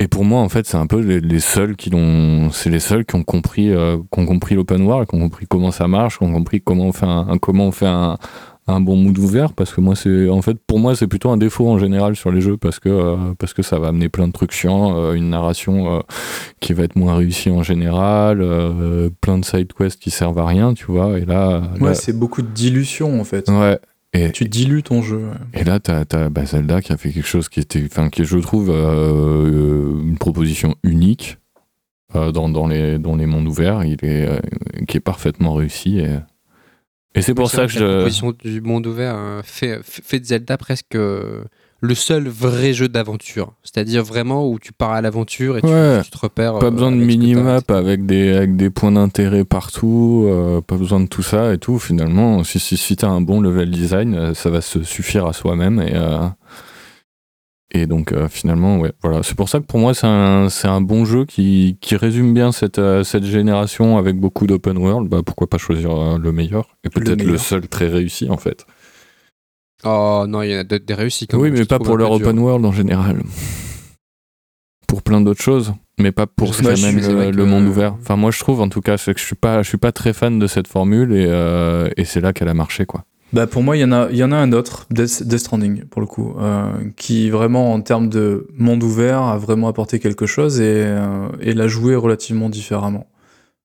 et 0.00 0.08
pour 0.08 0.24
moi, 0.24 0.40
en 0.40 0.48
fait, 0.48 0.66
c'est 0.66 0.76
un 0.76 0.88
peu 0.88 0.98
les, 1.00 1.40
seuls 1.40 1.76
qui 1.76 1.88
l'ont, 1.88 2.50
c'est 2.50 2.68
les 2.68 2.80
seuls 2.80 3.04
qui 3.04 3.14
ont 3.14 3.22
compris, 3.22 3.70
euh, 3.70 3.96
qui 4.12 4.20
ont 4.20 4.26
compris 4.26 4.56
l'open 4.56 4.82
world, 4.82 5.08
qui 5.08 5.14
ont 5.14 5.20
compris 5.20 5.46
comment 5.48 5.70
ça 5.70 5.86
marche, 5.86 6.18
qui 6.18 6.24
ont 6.24 6.32
compris 6.32 6.60
comment 6.60 6.86
on 6.86 6.92
fait 6.92 7.06
un, 7.06 7.38
comment 7.38 7.68
on 7.68 7.70
fait 7.70 7.86
un, 7.86 8.18
un 8.66 8.80
bon 8.80 8.96
mood 8.96 9.16
ouvert. 9.18 9.52
Parce 9.52 9.72
que 9.72 9.80
moi, 9.80 9.94
c'est, 9.94 10.28
en 10.28 10.42
fait, 10.42 10.58
pour 10.66 10.80
moi, 10.80 10.96
c'est 10.96 11.06
plutôt 11.06 11.30
un 11.30 11.36
défaut 11.36 11.68
en 11.68 11.78
général 11.78 12.16
sur 12.16 12.32
les 12.32 12.40
jeux 12.40 12.56
parce 12.56 12.80
que, 12.80 12.88
euh, 12.88 13.16
parce 13.38 13.54
que 13.54 13.62
ça 13.62 13.78
va 13.78 13.88
amener 13.88 14.08
plein 14.08 14.26
de 14.26 14.32
trucs 14.32 14.50
chiants, 14.50 14.96
euh, 14.96 15.12
une 15.12 15.30
narration 15.30 16.02
qui 16.58 16.72
va 16.72 16.82
être 16.82 16.96
moins 16.96 17.14
réussie 17.14 17.50
en 17.50 17.62
général, 17.62 18.44
plein 19.20 19.38
de 19.38 19.44
side 19.44 19.72
quests 19.74 20.02
qui 20.02 20.10
servent 20.10 20.40
à 20.40 20.46
rien, 20.46 20.74
tu 20.74 20.86
vois. 20.86 21.20
Et 21.20 21.24
là, 21.24 21.62
ouais, 21.80 21.94
c'est 21.94 22.18
beaucoup 22.18 22.42
de 22.42 22.48
dilution 22.48 23.20
en 23.20 23.24
fait. 23.24 23.48
Ouais. 23.48 23.78
Et, 24.14 24.30
tu 24.30 24.48
dilues 24.48 24.84
ton 24.84 25.02
jeu. 25.02 25.30
Et 25.52 25.64
là, 25.64 25.80
tu 25.80 25.90
as, 25.90 26.30
bah, 26.30 26.44
Zelda 26.46 26.80
qui 26.80 26.92
a 26.92 26.96
fait 26.96 27.10
quelque 27.10 27.26
chose 27.26 27.48
qui 27.48 27.58
était, 27.58 27.82
enfin, 27.84 28.08
qui 28.10 28.24
je 28.24 28.38
trouve 28.38 28.70
euh, 28.70 30.00
une 30.02 30.16
proposition 30.18 30.76
unique 30.84 31.38
euh, 32.14 32.30
dans, 32.30 32.48
dans, 32.48 32.68
les, 32.68 32.98
dans 32.98 33.16
les 33.16 33.26
mondes 33.26 33.48
ouverts, 33.48 33.82
il 33.82 34.04
est, 34.04 34.28
euh, 34.28 34.38
qui 34.86 34.98
est 34.98 35.00
parfaitement 35.00 35.54
réussi. 35.54 35.98
Et, 35.98 36.16
et 37.16 37.22
c'est 37.22 37.34
pour 37.34 37.50
ça 37.50 37.66
que, 37.66 37.72
je. 37.72 37.84
La 37.84 37.96
proposition 37.96 38.32
du 38.44 38.60
monde 38.60 38.86
ouvert 38.86 39.42
fait, 39.44 39.80
fait 39.82 40.20
de 40.20 40.26
Zelda 40.26 40.56
presque 40.58 40.96
le 41.80 41.94
seul 41.94 42.28
vrai 42.28 42.72
jeu 42.72 42.88
d'aventure. 42.88 43.52
C'est-à-dire 43.62 44.02
vraiment 44.02 44.48
où 44.48 44.58
tu 44.58 44.72
pars 44.72 44.92
à 44.92 45.00
l'aventure 45.00 45.58
et 45.58 45.60
tu, 45.60 45.68
te 46.10 46.18
repères. 46.18 46.58
Pas 46.58 46.70
besoin 46.70 46.92
de 46.92 46.96
minimap 46.96 47.70
avec 47.70 48.06
des, 48.06 48.32
avec 48.32 48.56
des 48.56 48.70
points 48.70 48.92
d'intérêt 48.92 49.44
partout, 49.44 50.26
euh, 50.26 50.60
pas 50.60 50.76
besoin 50.76 51.00
de 51.00 51.06
tout 51.06 51.22
ça 51.22 51.52
et 51.52 51.58
tout. 51.58 51.78
Finalement, 51.78 52.42
si, 52.44 52.58
si, 52.58 52.76
si 52.76 52.96
tu 52.96 53.04
as 53.04 53.10
un 53.10 53.20
bon 53.20 53.40
level 53.40 53.70
design, 53.70 54.14
euh, 54.14 54.34
ça 54.34 54.50
va 54.50 54.60
se 54.60 54.82
suffire 54.82 55.26
à 55.26 55.32
soi-même. 55.32 55.80
Et, 55.80 55.92
euh, 55.94 56.26
et 57.72 57.86
donc 57.86 58.14
finalement, 58.28 58.78
ouais, 58.78 58.92
voilà. 59.02 59.24
C'est 59.24 59.34
pour 59.34 59.48
ça 59.48 59.58
que 59.58 59.64
pour 59.64 59.80
moi, 59.80 59.94
c'est 59.94 60.06
un, 60.06 60.46
un, 60.46 60.80
bon 60.80 61.04
jeu 61.04 61.24
qui, 61.24 61.76
qui 61.80 61.96
résume 61.96 62.32
bien 62.32 62.52
cette, 62.52 62.80
cette 63.02 63.24
génération 63.24 63.98
avec 63.98 64.16
beaucoup 64.16 64.46
d'open 64.46 64.78
world. 64.78 65.08
Bah, 65.08 65.22
pourquoi 65.26 65.48
pas 65.48 65.58
choisir 65.58 66.18
le 66.18 66.32
meilleur 66.32 66.76
et 66.84 66.88
peut-être 66.88 67.24
le 67.24 67.36
seul 67.36 67.66
très 67.66 67.88
réussi 67.88 68.30
en 68.30 68.36
fait. 68.36 68.64
Oh 69.84 70.24
non, 70.28 70.42
il 70.42 70.50
y 70.50 70.54
a 70.54 70.64
des 70.64 70.94
réussites. 70.94 71.34
Oui, 71.34 71.50
mais 71.50 71.64
pas 71.64 71.78
pour 71.78 71.96
leur 71.96 72.12
open 72.12 72.38
world 72.38 72.64
en 72.64 72.72
général. 72.72 73.22
Pour 74.86 75.02
plein 75.02 75.20
d'autres 75.20 75.42
choses, 75.42 75.74
mais 75.98 76.12
pas 76.12 76.26
pour 76.26 76.54
même 76.62 77.30
le, 77.32 77.44
monde 77.44 77.66
ouvert. 77.66 77.94
Enfin, 77.94 78.16
moi, 78.16 78.30
je 78.30 78.38
trouve, 78.38 78.60
en 78.60 78.68
tout 78.68 78.80
cas, 78.80 78.96
que 78.96 79.18
je 79.18 79.24
suis 79.24 79.34
pas, 79.34 79.62
je 79.62 79.68
suis 79.68 79.78
pas 79.78 79.92
très 79.92 80.12
fan 80.12 80.38
de 80.38 80.46
cette 80.46 80.68
formule 80.68 81.12
et, 81.12 81.26
euh, 81.26 81.88
et 81.96 82.04
c'est 82.04 82.20
là 82.20 82.32
qu'elle 82.32 82.48
a 82.48 82.54
marché, 82.54 82.86
quoi. 82.86 83.04
Bah 83.32 83.48
pour 83.48 83.64
moi, 83.64 83.76
il 83.76 83.80
y 83.80 83.84
en 83.84 83.90
a, 83.90 84.08
il 84.12 84.16
y 84.16 84.22
en 84.22 84.30
a 84.30 84.36
un 84.36 84.52
autre, 84.52 84.86
Death, 84.90 85.36
Stranding 85.36 85.86
pour 85.86 86.00
le 86.00 86.06
coup, 86.06 86.36
euh, 86.38 86.70
qui 86.96 87.30
vraiment 87.30 87.72
en 87.72 87.80
termes 87.80 88.08
de 88.08 88.46
monde 88.56 88.84
ouvert 88.84 89.22
a 89.22 89.38
vraiment 89.38 89.66
apporté 89.66 89.98
quelque 89.98 90.24
chose 90.24 90.60
et, 90.60 90.84
euh, 90.86 91.28
et 91.40 91.52
l'a 91.52 91.66
joué 91.66 91.96
relativement 91.96 92.48
différemment. 92.48 93.08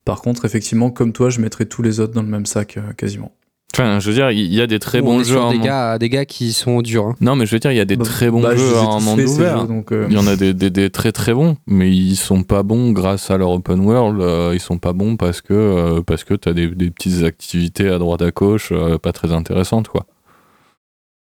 Par 0.05 0.21
contre, 0.21 0.45
effectivement, 0.45 0.89
comme 0.89 1.13
toi, 1.13 1.29
je 1.29 1.39
mettrais 1.39 1.65
tous 1.65 1.83
les 1.83 1.99
autres 1.99 2.13
dans 2.13 2.23
le 2.23 2.29
même 2.29 2.47
sac 2.47 2.79
quasiment. 2.97 3.31
Enfin, 3.73 3.99
je 3.99 4.09
veux 4.09 4.15
dire, 4.15 4.31
il 4.31 4.53
y 4.53 4.61
a 4.61 4.67
des 4.67 4.79
très 4.79 5.01
bons 5.01 5.23
jeux. 5.23 5.39
Des, 5.51 5.59
gars, 5.59 5.99
des 5.99 6.09
gars 6.09 6.25
qui 6.25 6.53
sont 6.53 6.81
durs. 6.81 7.05
Hein. 7.05 7.15
Non, 7.21 7.35
mais 7.35 7.45
je 7.45 7.51
veux 7.53 7.59
dire, 7.59 7.71
il 7.71 7.77
y 7.77 7.81
a 7.81 7.85
des 7.85 7.97
bah, 7.97 8.05
très 8.05 8.31
bons 8.31 8.41
bah, 8.41 8.55
jeux 8.55 8.75
en 8.75 8.99
monde 8.99 9.19
ouvert. 9.19 9.67
Euh. 9.91 10.07
Il 10.09 10.15
y 10.15 10.17
en 10.17 10.25
a 10.25 10.35
des, 10.35 10.53
des, 10.53 10.89
très 10.89 11.11
très 11.11 11.33
bons, 11.33 11.55
mais 11.67 11.91
ils 11.91 12.15
sont 12.15 12.43
pas 12.43 12.63
bons 12.63 12.91
grâce 12.91 13.29
à 13.29 13.37
leur 13.37 13.51
open 13.51 13.79
world. 13.81 14.21
Euh, 14.21 14.51
ils 14.53 14.59
sont 14.59 14.79
pas 14.79 14.93
bons 14.93 15.17
parce 15.17 15.41
que, 15.41 15.53
euh, 15.53 16.01
parce 16.01 16.23
que 16.23 16.33
tu 16.33 16.49
as 16.49 16.53
des, 16.53 16.67
des, 16.67 16.89
petites 16.89 17.23
activités 17.23 17.89
à 17.89 17.99
droite 17.99 18.23
à 18.23 18.31
gauche 18.31 18.73
pas 19.01 19.11
très 19.11 19.31
intéressantes, 19.31 19.87
quoi. 19.87 20.05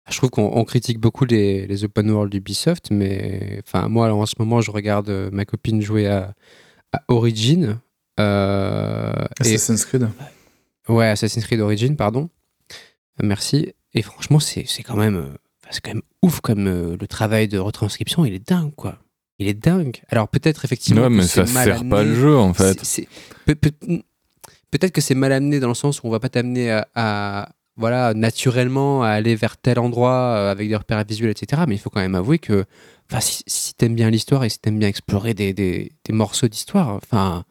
Je 0.09 0.17
trouve 0.17 0.31
qu'on 0.31 0.63
critique 0.65 0.99
beaucoup 0.99 1.23
les, 1.23 1.65
les, 1.65 1.85
open 1.85 2.11
world 2.11 2.29
d'Ubisoft, 2.29 2.89
mais 2.91 3.61
enfin 3.65 3.87
moi 3.87 4.11
en 4.11 4.25
ce 4.25 4.35
moment 4.37 4.59
je 4.59 4.69
regarde 4.69 5.29
ma 5.31 5.45
copine 5.45 5.81
jouer 5.81 6.07
à, 6.07 6.33
Origin. 7.07 7.79
Assassin's 8.17 9.85
Creed. 9.85 10.09
Ouais, 10.89 11.07
Assassin's 11.07 11.45
Creed 11.45 11.61
Origin, 11.61 11.95
pardon. 11.95 12.29
Merci. 13.21 13.73
Et 13.93 14.01
franchement, 14.01 14.39
c'est 14.39 14.65
quand 14.83 14.95
même 14.95 15.37
c'est 15.73 15.81
quand 15.81 15.93
même 15.93 16.03
ouf 16.21 16.39
comme 16.41 16.67
euh, 16.67 16.97
le 16.99 17.07
travail 17.07 17.47
de 17.47 17.57
retranscription, 17.57 18.25
il 18.25 18.33
est 18.33 18.47
dingue, 18.47 18.73
quoi. 18.75 18.99
Il 19.39 19.47
est 19.47 19.53
dingue. 19.53 20.01
Alors 20.09 20.27
peut-être 20.27 20.65
effectivement. 20.65 21.01
Non, 21.03 21.09
mais 21.09 21.23
ça 21.23 21.45
sert 21.45 21.87
pas 21.87 22.03
le 22.03 22.13
jeu, 22.13 22.37
en 22.37 22.53
fait. 22.53 22.79
peut-être 23.45 24.91
que 24.91 25.01
c'est 25.01 25.15
mal 25.15 25.31
amené 25.31 25.59
dans 25.59 25.67
le 25.67 25.73
sens 25.73 26.01
où 26.01 26.07
on 26.07 26.09
va 26.09 26.19
pas 26.19 26.29
t'amener 26.29 26.81
à, 26.95 27.49
voilà, 27.75 28.13
naturellement 28.13 29.03
à 29.03 29.09
aller 29.09 29.35
vers 29.35 29.57
tel 29.57 29.79
endroit 29.79 30.35
euh, 30.35 30.51
avec 30.51 30.69
des 30.69 30.75
repères 30.75 31.03
visuels, 31.03 31.31
etc. 31.31 31.63
Mais 31.67 31.75
il 31.75 31.79
faut 31.79 31.89
quand 31.89 32.01
même 32.01 32.15
avouer 32.15 32.37
que 32.39 32.65
si, 33.19 33.43
si 33.47 33.73
t'aimes 33.73 33.95
bien 33.95 34.09
l'histoire 34.09 34.43
et 34.43 34.49
si 34.49 34.59
t'aimes 34.59 34.79
bien 34.79 34.87
explorer 34.87 35.33
des, 35.33 35.53
des, 35.53 35.91
des 36.03 36.13
morceaux 36.13 36.47
d'histoire, 36.47 36.89
enfin, 36.89 37.43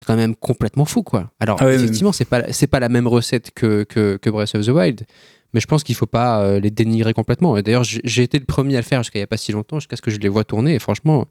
c'est 0.00 0.06
quand 0.06 0.16
même 0.16 0.36
complètement 0.36 0.84
fou, 0.84 1.02
quoi. 1.02 1.30
Alors, 1.40 1.58
ah 1.60 1.72
effectivement, 1.72 2.12
c'est 2.12 2.24
pas, 2.24 2.52
c'est 2.52 2.66
pas 2.66 2.80
la 2.80 2.88
même 2.88 3.06
recette 3.06 3.50
que, 3.52 3.84
que, 3.84 4.16
que 4.16 4.30
Breath 4.30 4.54
of 4.54 4.64
the 4.64 4.68
Wild, 4.68 5.04
mais 5.52 5.60
je 5.60 5.66
pense 5.66 5.82
qu'il 5.82 5.94
ne 5.94 5.98
faut 5.98 6.06
pas 6.06 6.42
euh, 6.42 6.60
les 6.60 6.70
dénigrer 6.70 7.14
complètement. 7.14 7.60
D'ailleurs, 7.60 7.84
j'ai 7.84 8.22
été 8.22 8.38
le 8.38 8.44
premier 8.44 8.76
à 8.76 8.80
le 8.80 8.84
faire 8.84 9.02
jusqu'à 9.02 9.18
il 9.18 9.22
n'y 9.22 9.24
a 9.24 9.28
pas 9.28 9.36
si 9.36 9.52
longtemps, 9.52 9.80
jusqu'à 9.80 9.96
ce 9.96 10.02
que 10.02 10.10
je 10.10 10.18
les 10.18 10.28
vois 10.28 10.44
tourner. 10.44 10.74
Et 10.74 10.78
franchement, 10.78 11.26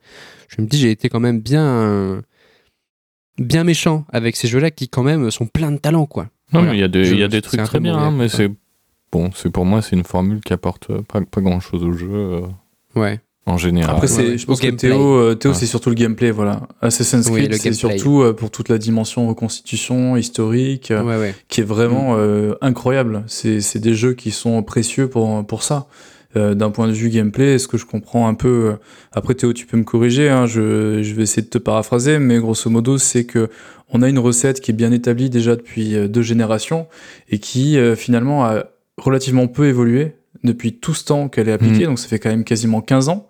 je 0.50 0.62
me 0.62 0.68
dis, 0.68 0.78
j'ai 0.78 0.92
été 0.92 1.08
quand 1.08 1.20
même 1.20 1.40
bien, 1.40 2.22
bien 3.38 3.64
méchant 3.64 4.06
avec 4.10 4.36
ces 4.36 4.48
jeux-là 4.48 4.72
qui, 4.72 4.90
quand 4.90 5.04
même, 5.04 5.30
sont 5.32 5.46
pleins 5.46 5.72
de 5.72 5.78
talent. 5.78 6.06
Quoi. 6.06 6.30
Non, 6.52 6.64
mais 6.64 6.74
il 6.74 6.80
y 6.80 6.84
a 6.84 6.88
des, 6.88 7.14
y 7.14 7.24
a 7.24 7.28
des 7.28 7.42
trucs 7.42 7.64
très 7.64 7.80
bien, 7.80 7.98
hein, 7.98 8.12
mais 8.12 8.30
c'est. 8.30 8.52
Bon, 9.10 9.32
c'est 9.34 9.50
pour 9.50 9.64
moi, 9.64 9.82
c'est 9.82 9.96
une 9.96 10.04
formule 10.04 10.42
qui 10.42 10.52
apporte 10.52 11.02
pas, 11.04 11.22
pas 11.22 11.40
grand 11.40 11.62
chose 11.62 11.82
au 11.84 11.94
jeu. 11.94 12.10
Euh. 12.12 12.42
Ouais 12.96 13.22
en 13.48 13.58
général. 13.58 13.96
Après, 13.96 14.08
je 14.08 14.46
pense 14.46 14.60
que 14.60 14.68
Théo, 14.68 15.16
euh, 15.16 15.36
Théo 15.36 15.54
c'est 15.54 15.66
surtout 15.66 15.90
le 15.90 15.96
gameplay, 15.96 16.32
voilà. 16.32 16.68
Assassin's 16.82 17.30
Creed, 17.30 17.56
c'est 17.56 17.72
surtout 17.72 18.22
euh, 18.22 18.34
pour 18.34 18.52
toute 18.52 18.68
la 18.68 18.78
dimension 18.78 19.28
reconstitution 19.28 20.18
historique, 20.18 20.92
euh, 20.92 21.32
qui 21.48 21.62
est 21.62 21.64
vraiment 21.64 22.18
mm. 22.18 22.56
incroyable. 22.62 23.24
C'est 23.28 23.80
des 23.80 23.94
jeux 23.94 24.14
qui 24.14 24.32
sont 24.32 24.62
précieux 24.64 25.10
pour, 25.10 25.46
pour 25.48 25.64
ça. 25.64 25.88
D'un 26.36 26.70
point 26.70 26.88
de 26.88 26.92
vue 26.92 27.10
gameplay, 27.10 27.56
est-ce 27.56 27.68
que 27.68 27.80
je 27.80 27.86
comprends 27.88 28.28
un 28.28 28.36
peu 28.36 28.76
Après 29.12 29.34
Théo, 29.34 29.54
tu 29.54 29.66
peux 29.66 29.78
me 29.78 29.84
corriger. 29.84 30.30
Hein, 30.30 30.46
je, 30.46 31.02
je, 31.02 31.16
vais 31.16 31.24
essayer 31.24 31.42
de 31.42 31.48
te 31.48 31.58
paraphraser, 31.58 32.20
mais 32.20 32.38
grosso 32.38 32.70
modo, 32.70 33.00
c'est 33.00 33.24
que 33.24 33.50
on 33.92 34.04
a 34.04 34.10
une 34.10 34.20
recette 34.20 34.62
qui 34.62 34.70
est 34.70 34.76
bien 34.76 34.92
établie 34.92 35.32
déjà 35.32 35.56
depuis 35.56 35.96
deux 36.08 36.22
générations 36.22 36.86
et 37.30 37.40
qui 37.40 37.80
finalement 37.96 38.46
a 38.46 38.66
relativement 38.98 39.48
peu 39.48 39.66
évolué 39.66 40.14
depuis 40.44 40.74
tout 40.74 40.94
ce 40.94 41.06
temps 41.06 41.28
qu'elle 41.28 41.50
est 41.50 41.54
appliquée. 41.54 41.86
Mm. 41.86 41.90
Donc 41.90 42.00
ça 42.00 42.08
fait 42.08 42.20
quand 42.20 42.30
même 42.30 42.44
quasiment 42.44 42.82
15 42.82 43.10
ans. 43.10 43.28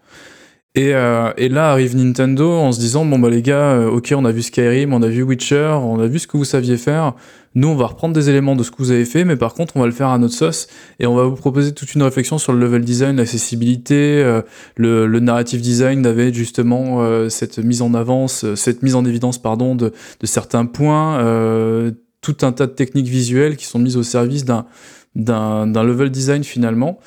Euh, 0.77 1.33
et, 1.37 1.49
là 1.49 1.71
arrive 1.71 1.95
Nintendo 1.95 2.51
en 2.51 2.71
se 2.71 2.79
disant 2.79 3.05
bon 3.05 3.17
bah 3.17 3.29
les 3.29 3.41
gars, 3.41 3.71
euh, 3.71 3.89
ok 3.89 4.13
on 4.15 4.25
a 4.25 4.31
vu 4.31 4.43
Skyrim, 4.43 4.93
on 4.93 5.01
a 5.01 5.07
vu 5.07 5.23
Witcher, 5.23 5.77
on 5.81 5.99
a 5.99 6.07
vu 6.07 6.19
ce 6.19 6.27
que 6.27 6.37
vous 6.37 6.45
saviez 6.45 6.77
faire. 6.77 7.13
Nous 7.55 7.67
on 7.67 7.75
va 7.75 7.87
reprendre 7.87 8.13
des 8.13 8.29
éléments 8.29 8.55
de 8.55 8.63
ce 8.63 8.69
que 8.69 8.77
vous 8.77 8.91
avez 8.91 9.05
fait, 9.05 9.25
mais 9.25 9.35
par 9.35 9.55
contre 9.55 9.75
on 9.75 9.79
va 9.79 9.87
le 9.87 9.91
faire 9.91 10.09
à 10.09 10.19
notre 10.19 10.35
sauce 10.35 10.67
et 10.99 11.07
on 11.07 11.15
va 11.15 11.23
vous 11.23 11.35
proposer 11.35 11.73
toute 11.73 11.95
une 11.95 12.03
réflexion 12.03 12.37
sur 12.37 12.53
le 12.53 12.59
level 12.59 12.83
design, 12.83 13.15
l'accessibilité, 13.15 14.21
euh, 14.23 14.41
le, 14.75 15.07
le, 15.07 15.19
narrative 15.19 15.61
design 15.61 16.05
avec 16.05 16.35
justement 16.35 17.29
cette 17.29 17.57
mise 17.57 17.81
en 17.81 17.93
avance, 17.95 18.45
cette 18.55 18.83
mise 18.83 18.95
en 18.95 19.03
évidence 19.05 19.41
pardon 19.41 19.75
de, 19.75 19.91
de 20.19 20.25
certains 20.27 20.65
points, 20.65 21.17
tout 22.21 22.37
un 22.41 22.51
tas 22.51 22.67
de 22.67 22.73
techniques 22.73 23.07
visuelles 23.07 23.55
qui 23.55 23.65
sont 23.65 23.79
mises 23.79 23.97
au 23.97 24.03
service 24.03 24.45
d'un 24.45 24.65
d'un 25.15 25.83
level 25.83 26.11
design 26.11 26.43
finalement. 26.43 26.99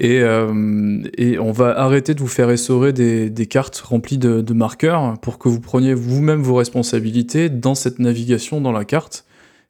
Et, 0.00 0.20
euh, 0.20 1.02
et, 1.16 1.40
on 1.40 1.50
va 1.50 1.76
arrêter 1.76 2.14
de 2.14 2.20
vous 2.20 2.28
faire 2.28 2.50
essorer 2.50 2.92
des, 2.92 3.30
des 3.30 3.46
cartes 3.46 3.78
remplies 3.78 4.16
de, 4.16 4.40
de, 4.40 4.54
marqueurs 4.54 5.18
pour 5.18 5.40
que 5.40 5.48
vous 5.48 5.60
preniez 5.60 5.92
vous-même 5.92 6.40
vos 6.40 6.54
responsabilités 6.54 7.48
dans 7.48 7.74
cette 7.74 7.98
navigation 7.98 8.60
dans 8.60 8.70
la 8.70 8.84
carte. 8.84 9.24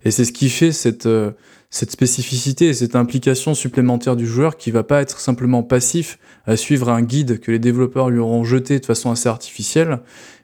Et 0.04 0.10
c'est 0.10 0.26
ce 0.26 0.32
qui 0.32 0.50
fait 0.50 0.70
cette, 0.70 1.06
euh, 1.06 1.30
cette 1.70 1.90
spécificité 1.90 2.66
et 2.66 2.74
cette 2.74 2.94
implication 2.94 3.54
supplémentaire 3.54 4.16
du 4.16 4.26
joueur 4.26 4.58
qui 4.58 4.70
va 4.70 4.82
pas 4.82 5.00
être 5.00 5.18
simplement 5.18 5.62
passif 5.62 6.18
à 6.44 6.56
suivre 6.56 6.90
un 6.90 7.00
guide 7.00 7.40
que 7.40 7.50
les 7.50 7.58
développeurs 7.58 8.10
lui 8.10 8.18
auront 8.18 8.44
jeté 8.44 8.78
de 8.80 8.84
façon 8.84 9.10
assez 9.10 9.30
artificielle, 9.30 10.00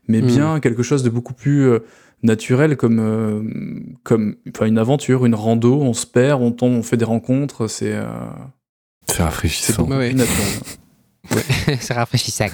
mais 0.09 0.23
hmm. 0.23 0.27
bien 0.27 0.61
quelque 0.61 0.83
chose 0.83 1.03
de 1.03 1.11
beaucoup 1.11 1.35
plus 1.35 1.69
euh, 1.69 1.81
naturel 2.23 2.79
comme, 2.79 3.97
comme 4.03 4.37
enfin 4.49 4.65
une 4.65 4.79
aventure, 4.79 5.27
une 5.27 5.35
rando, 5.35 5.83
on 5.83 5.93
se 5.93 6.07
perd, 6.07 6.41
on 6.41 6.53
tombe, 6.53 6.73
on 6.73 6.83
fait 6.83 6.97
des 6.97 7.05
rencontres, 7.05 7.69
c'est 7.69 7.95
c'est 9.15 9.23
rafraîchissant. 9.23 9.89
c'est 11.81 11.95
rafraîchissant, 11.95 12.47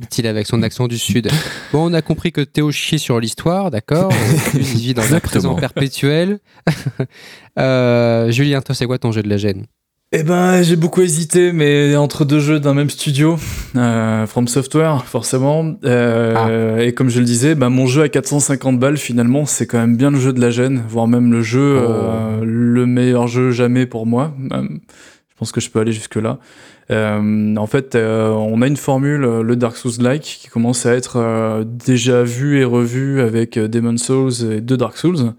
dit-il 0.00 0.26
avec 0.26 0.46
son 0.46 0.62
accent 0.62 0.88
du 0.88 0.98
sud. 0.98 1.28
Bon, 1.72 1.90
on 1.90 1.94
a 1.94 2.00
compris 2.00 2.32
que 2.32 2.40
Théo 2.40 2.72
chie 2.72 2.98
sur 2.98 3.20
l'histoire, 3.20 3.70
d'accord? 3.70 4.10
Il 4.54 4.60
vit 4.60 4.94
dans 4.94 5.14
un 5.14 5.20
présent 5.20 5.54
perpétuel. 5.54 6.38
euh, 7.58 8.30
Julien, 8.30 8.62
toi, 8.62 8.74
c'est 8.74 8.86
quoi 8.86 8.98
ton 8.98 9.12
jeu 9.12 9.22
de 9.22 9.28
la 9.28 9.36
gêne? 9.36 9.66
Eh 10.12 10.22
ben, 10.22 10.62
j'ai 10.62 10.76
beaucoup 10.76 11.02
hésité, 11.02 11.52
mais 11.52 11.94
entre 11.96 12.24
deux 12.24 12.38
jeux 12.38 12.60
d'un 12.60 12.72
même 12.72 12.88
studio, 12.88 13.36
euh, 13.76 14.26
From 14.26 14.48
Software, 14.48 15.04
forcément. 15.04 15.74
Euh, 15.84 16.76
ah. 16.78 16.82
Et 16.82 16.94
comme 16.94 17.10
je 17.10 17.18
le 17.18 17.26
disais, 17.26 17.54
ben, 17.54 17.68
mon 17.68 17.86
jeu 17.86 18.02
à 18.02 18.08
450 18.08 18.78
balles, 18.78 18.96
finalement, 18.96 19.44
c'est 19.44 19.66
quand 19.66 19.78
même 19.78 19.96
bien 19.96 20.10
le 20.10 20.18
jeu 20.18 20.32
de 20.32 20.40
la 20.40 20.50
gêne, 20.50 20.82
voire 20.88 21.08
même 21.08 21.30
le 21.30 21.42
jeu, 21.42 21.78
oh. 21.78 21.90
euh, 21.90 22.40
le 22.44 22.86
meilleur 22.86 23.26
jeu 23.26 23.50
jamais 23.50 23.84
pour 23.84 24.06
moi. 24.06 24.32
Je 25.36 25.40
pense 25.40 25.52
que 25.52 25.60
je 25.60 25.68
peux 25.68 25.80
aller 25.80 25.92
jusque-là. 25.92 26.38
Euh, 26.90 27.56
en 27.56 27.66
fait, 27.66 27.94
euh, 27.94 28.30
on 28.30 28.62
a 28.62 28.66
une 28.66 28.78
formule, 28.78 29.22
euh, 29.22 29.42
le 29.42 29.54
Dark 29.54 29.76
Souls-like, 29.76 30.22
qui 30.22 30.48
commence 30.48 30.86
à 30.86 30.94
être 30.94 31.62
déjà 31.62 32.22
vue 32.22 32.58
et 32.58 32.64
revue 32.64 33.20
avec 33.20 33.58
Demon 33.58 33.98
Souls 33.98 34.50
et 34.50 34.62
deux 34.62 34.78
Dark 34.78 34.96
Souls. 34.96 35.34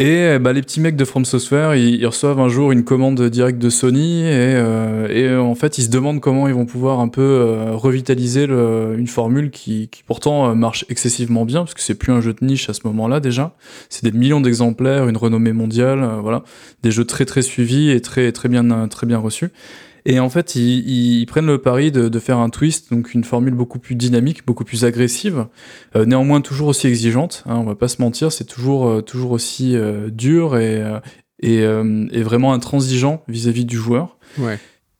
Et 0.00 0.38
bah, 0.38 0.52
les 0.52 0.62
petits 0.62 0.80
mecs 0.80 0.94
de 0.94 1.04
From 1.04 1.24
Software, 1.24 1.74
ils, 1.74 2.06
reçoivent 2.06 2.38
un 2.38 2.48
jour 2.48 2.70
une 2.70 2.84
commande 2.84 3.20
directe 3.20 3.58
de 3.58 3.68
Sony 3.68 4.20
et, 4.20 4.26
euh, 4.28 5.08
et, 5.08 5.36
en 5.36 5.56
fait 5.56 5.76
ils 5.76 5.82
se 5.82 5.90
demandent 5.90 6.20
comment 6.20 6.46
ils 6.46 6.54
vont 6.54 6.66
pouvoir 6.66 7.00
un 7.00 7.08
peu 7.08 7.20
euh, 7.20 7.72
revitaliser 7.72 8.44
une 8.44 9.08
formule 9.08 9.50
qui, 9.50 9.88
qui 9.88 10.04
pourtant 10.04 10.50
euh, 10.50 10.54
marche 10.54 10.84
excessivement 10.88 11.44
bien 11.44 11.60
parce 11.62 11.74
que 11.74 11.80
c'est 11.80 11.96
plus 11.96 12.12
un 12.12 12.20
jeu 12.20 12.32
de 12.32 12.46
niche 12.46 12.70
à 12.70 12.74
ce 12.74 12.82
moment-là 12.84 13.18
déjà. 13.18 13.56
C'est 13.88 14.04
des 14.04 14.16
millions 14.16 14.40
d'exemplaires, 14.40 15.08
une 15.08 15.16
renommée 15.16 15.52
mondiale, 15.52 16.08
voilà, 16.22 16.44
des 16.84 16.92
jeux 16.92 17.04
très 17.04 17.24
très 17.24 17.42
suivis 17.42 17.90
et 17.90 18.00
très 18.00 18.30
très 18.30 18.48
bien 18.48 18.86
très 18.86 19.06
bien 19.08 19.18
reçus. 19.18 19.50
Et 20.10 20.20
en 20.20 20.30
fait, 20.30 20.54
ils, 20.54 21.20
ils 21.20 21.26
prennent 21.26 21.46
le 21.46 21.58
pari 21.58 21.92
de, 21.92 22.08
de, 22.08 22.18
faire 22.18 22.38
un 22.38 22.48
twist, 22.48 22.90
donc 22.90 23.12
une 23.12 23.24
formule 23.24 23.52
beaucoup 23.52 23.78
plus 23.78 23.94
dynamique, 23.94 24.46
beaucoup 24.46 24.64
plus 24.64 24.86
agressive, 24.86 25.46
euh, 25.96 26.06
néanmoins 26.06 26.40
toujours 26.40 26.68
aussi 26.68 26.86
exigeante. 26.86 27.44
Hein, 27.46 27.56
on 27.56 27.64
va 27.64 27.74
pas 27.74 27.88
se 27.88 28.00
mentir, 28.00 28.32
c'est 28.32 28.46
toujours 28.46 28.88
euh, 28.88 29.02
toujours 29.02 29.32
aussi 29.32 29.76
euh, 29.76 30.08
dur 30.08 30.56
et 30.56 30.82
et, 31.40 31.58
et, 31.58 32.22
vraiment 32.22 32.52
intransigeant 32.52 33.22
vis-à-vis 33.28 33.64
du 33.64 33.76
joueur. 33.76 34.16
Ouais. 34.38 34.58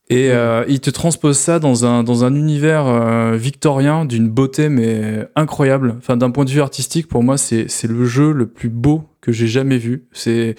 Et 0.09 0.30
euh, 0.30 0.64
il 0.68 0.78
te 0.78 0.89
transpose 0.89 1.36
ça 1.36 1.59
dans 1.59 1.85
un, 1.85 2.05
dans 2.05 2.24
un 2.24 2.32
univers 2.36 3.32
victorien 3.32 4.05
d'une 4.05 4.28
beauté 4.28 4.68
mais 4.68 5.26
incroyable. 5.35 5.97
Enfin, 5.98 6.16
d'un 6.16 6.30
point 6.30 6.44
de 6.44 6.51
vue 6.51 6.60
artistique, 6.60 7.09
pour 7.09 7.24
moi, 7.24 7.39
c'est 7.39 7.66
le 7.89 8.05
jeu 8.05 8.30
le 8.30 8.47
plus 8.47 8.68
beau 8.68 9.02
que 9.20 9.32
j'ai 9.32 9.48
jamais 9.48 9.78
vu. 9.78 10.06
C'est 10.12 10.55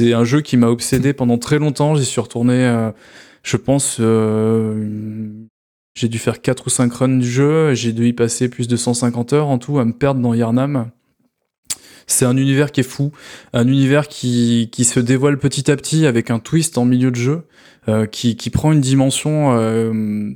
un 0.00 0.24
jeu 0.24 0.40
qui 0.40 0.56
m'a 0.56 0.66
obsédé 0.66 1.12
pendant 1.12 1.38
très 1.38 1.60
longtemps. 1.60 1.94
J'y 1.94 2.04
suis 2.04 2.20
retourné 2.20 2.90
je 3.42 3.56
pense, 3.56 3.98
euh, 4.00 5.28
j'ai 5.94 6.08
dû 6.08 6.18
faire 6.18 6.40
4 6.40 6.66
ou 6.66 6.70
5 6.70 6.92
runs 6.92 7.18
du 7.18 7.30
jeu, 7.30 7.74
j'ai 7.74 7.92
dû 7.92 8.06
y 8.06 8.12
passer 8.12 8.48
plus 8.48 8.68
de 8.68 8.76
150 8.76 9.32
heures 9.32 9.48
en 9.48 9.58
tout 9.58 9.78
à 9.78 9.84
me 9.84 9.92
perdre 9.92 10.20
dans 10.20 10.34
Yarnam. 10.34 10.90
C'est 12.06 12.24
un 12.24 12.36
univers 12.36 12.72
qui 12.72 12.80
est 12.80 12.84
fou, 12.84 13.12
un 13.52 13.68
univers 13.68 14.08
qui, 14.08 14.68
qui 14.72 14.84
se 14.84 14.98
dévoile 14.98 15.38
petit 15.38 15.70
à 15.70 15.76
petit 15.76 16.06
avec 16.06 16.30
un 16.30 16.40
twist 16.40 16.76
en 16.76 16.84
milieu 16.84 17.10
de 17.10 17.16
jeu, 17.16 17.42
euh, 17.88 18.06
qui, 18.06 18.36
qui 18.36 18.50
prend 18.50 18.72
une 18.72 18.80
dimension 18.80 19.56
euh, 19.56 20.32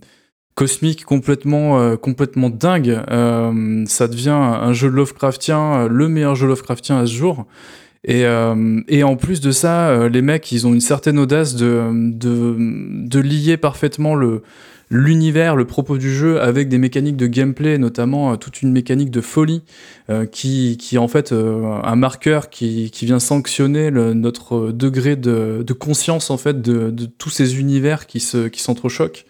cosmique 0.55 1.05
complètement, 1.05 1.81
euh, 1.81 1.97
complètement 1.97 2.49
dingue. 2.49 3.03
Euh, 3.11 3.85
ça 3.87 4.07
devient 4.07 4.31
un 4.31 4.73
jeu 4.73 4.89
Lovecraftien, 4.89 5.89
le 5.89 6.09
meilleur 6.09 6.37
jeu 6.37 6.47
Lovecraftien 6.47 6.99
à 6.99 7.07
ce 7.07 7.13
jour. 7.13 7.47
Et, 8.05 8.27
euh, 8.27 8.81
et 8.89 9.03
en 9.03 9.17
plus 9.17 9.41
de 9.41 9.51
ça, 9.51 9.89
euh, 9.89 10.09
les 10.09 10.21
mecs, 10.21 10.53
ils 10.53 10.67
ont 10.67 10.75
une 10.75 10.81
certaine 10.81 11.19
audace 11.19 11.55
de, 11.55 11.91
de, 12.13 12.57
de 13.09 13.21
lier 13.21 13.57
parfaitement 13.57 14.15
le 14.15 14.43
l'univers, 14.91 15.57
le 15.57 15.65
propos 15.65 15.97
du 15.97 16.15
jeu 16.15 16.41
avec 16.43 16.69
des 16.69 16.77
mécaniques 16.77 17.17
de 17.17 17.27
gameplay, 17.27 17.79
notamment 17.79 18.33
euh, 18.33 18.37
toute 18.37 18.61
une 18.61 18.71
mécanique 18.71 19.11
de 19.11 19.23
folie 19.23 19.63
euh, 20.11 20.27
qui, 20.27 20.77
qui 20.77 20.97
est 20.97 20.99
en 20.99 21.09
fait 21.09 21.33
un 21.33 21.97
marqueur 21.97 22.51
qui, 22.51 22.91
qui 22.91 23.07
vient 23.07 23.19
sanctionner 23.19 23.89
le, 23.91 24.13
notre 24.13 24.71
degré 24.73 25.17
de, 25.17 25.65
de, 25.67 25.73
conscience 25.73 26.31
en 26.31 26.37
fait 26.37 26.61
de, 26.61 26.91
de 26.91 27.07
tous 27.07 27.31
ces 27.31 27.59
univers 27.59 28.07
qui 28.07 28.21
se 28.21 28.47
qui 28.47 28.61
s'entrechoquent 28.61 29.25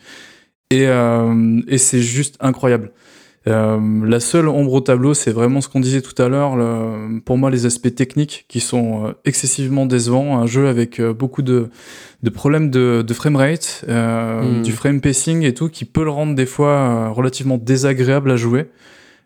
et, 0.70 0.86
et 1.68 1.78
c'est 1.78 2.02
juste 2.02 2.36
incroyable. 2.40 2.90
Euh, 3.46 3.78
la 4.06 4.20
seule 4.20 4.48
ombre 4.48 4.72
au 4.72 4.80
tableau, 4.80 5.12
c'est 5.12 5.30
vraiment 5.30 5.60
ce 5.60 5.68
qu'on 5.68 5.80
disait 5.80 6.00
tout 6.00 6.20
à 6.22 6.28
l'heure. 6.28 6.56
Pour 7.24 7.36
moi, 7.36 7.50
les 7.50 7.66
aspects 7.66 7.94
techniques 7.94 8.46
qui 8.48 8.60
sont 8.60 9.06
euh, 9.06 9.12
excessivement 9.24 9.84
décevants. 9.86 10.38
Un 10.38 10.46
jeu 10.46 10.66
avec 10.68 10.98
euh, 10.98 11.12
beaucoup 11.12 11.42
de, 11.42 11.68
de 12.22 12.30
problèmes 12.30 12.70
de, 12.70 13.04
de 13.06 13.14
framerate, 13.14 13.84
euh, 13.88 14.60
Mm. 14.60 14.62
du 14.62 14.72
frame 14.72 15.00
pacing 15.00 15.42
et 15.42 15.52
tout, 15.54 15.68
qui 15.68 15.84
peut 15.84 16.04
le 16.04 16.10
rendre 16.10 16.34
des 16.34 16.46
fois 16.46 17.08
relativement 17.10 17.58
désagréable 17.58 18.30
à 18.30 18.36
jouer. 18.36 18.66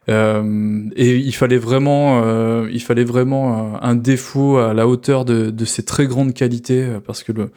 Euh, 0.08 0.82
et 0.96 1.16
il 1.16 1.34
fallait 1.34 1.58
vraiment, 1.58 2.22
euh, 2.24 2.66
il 2.72 2.80
fallait 2.82 3.04
vraiment 3.04 3.80
un 3.82 3.94
défaut 3.94 4.56
à 4.56 4.72
la 4.74 4.88
hauteur 4.88 5.24
de, 5.24 5.50
de 5.50 5.64
ses 5.64 5.84
très 5.84 6.06
grandes 6.06 6.32
qualités 6.32 6.86
parce 7.06 7.22
que 7.22 7.32
le, 7.32 7.50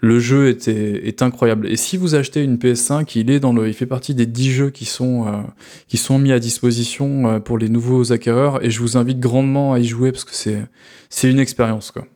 le 0.00 0.20
jeu 0.20 0.48
était, 0.48 1.08
est 1.08 1.22
incroyable. 1.22 1.68
Et 1.68 1.76
si 1.76 1.96
vous 1.96 2.14
achetez 2.14 2.42
une 2.44 2.56
PS5, 2.56 3.10
il 3.18 3.30
est 3.30 3.40
dans 3.40 3.52
le, 3.52 3.66
il 3.68 3.74
fait 3.74 3.86
partie 3.86 4.14
des 4.14 4.26
10 4.26 4.50
jeux 4.52 4.70
qui 4.70 4.84
sont, 4.84 5.26
euh, 5.26 5.42
qui 5.88 5.96
sont 5.96 6.18
mis 6.18 6.30
à 6.32 6.38
disposition 6.38 7.28
euh, 7.28 7.38
pour 7.40 7.58
les 7.58 7.68
nouveaux 7.68 8.12
acquéreurs. 8.12 8.64
Et 8.64 8.70
je 8.70 8.80
vous 8.80 8.96
invite 8.96 9.18
grandement 9.18 9.72
à 9.72 9.80
y 9.80 9.84
jouer 9.84 10.12
parce 10.12 10.24
que 10.24 10.34
c'est, 10.34 10.64
c'est 11.08 11.30
une 11.30 11.40
expérience, 11.40 11.90
quoi. 11.90 12.06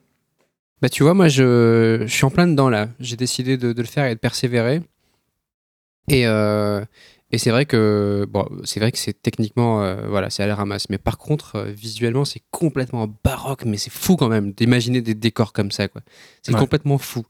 Bah 0.80 0.88
tu 0.88 1.02
vois, 1.04 1.14
moi 1.14 1.28
je, 1.28 2.02
je 2.06 2.12
suis 2.12 2.24
en 2.24 2.30
plein 2.30 2.46
dedans 2.48 2.68
là. 2.68 2.88
J'ai 2.98 3.14
décidé 3.16 3.56
de, 3.56 3.72
de 3.72 3.80
le 3.82 3.86
faire 3.86 4.06
et 4.06 4.14
de 4.14 4.18
persévérer. 4.20 4.82
Et, 6.08 6.26
euh, 6.26 6.84
et 7.30 7.38
c'est 7.38 7.50
vrai 7.50 7.66
que 7.66 8.26
bon, 8.28 8.46
c'est 8.64 8.80
vrai 8.80 8.90
que 8.90 8.98
c'est 8.98 9.12
techniquement 9.22 9.78
voilà, 10.08 10.28
c'est 10.28 10.42
à 10.42 10.46
la 10.48 10.56
ramasse. 10.56 10.88
Mais 10.90 10.98
par 10.98 11.18
contre, 11.18 11.66
visuellement, 11.68 12.24
c'est 12.24 12.42
complètement 12.50 13.06
baroque, 13.24 13.64
mais 13.64 13.76
c'est 13.76 13.92
fou 13.92 14.16
quand 14.16 14.28
même 14.28 14.52
d'imaginer 14.52 15.00
des 15.02 15.14
décors 15.14 15.52
comme 15.52 15.70
ça 15.70 15.86
quoi. 15.88 16.02
C'est 16.42 16.52
Ouais. 16.52 16.58
complètement 16.60 16.98
fou. 16.98 17.22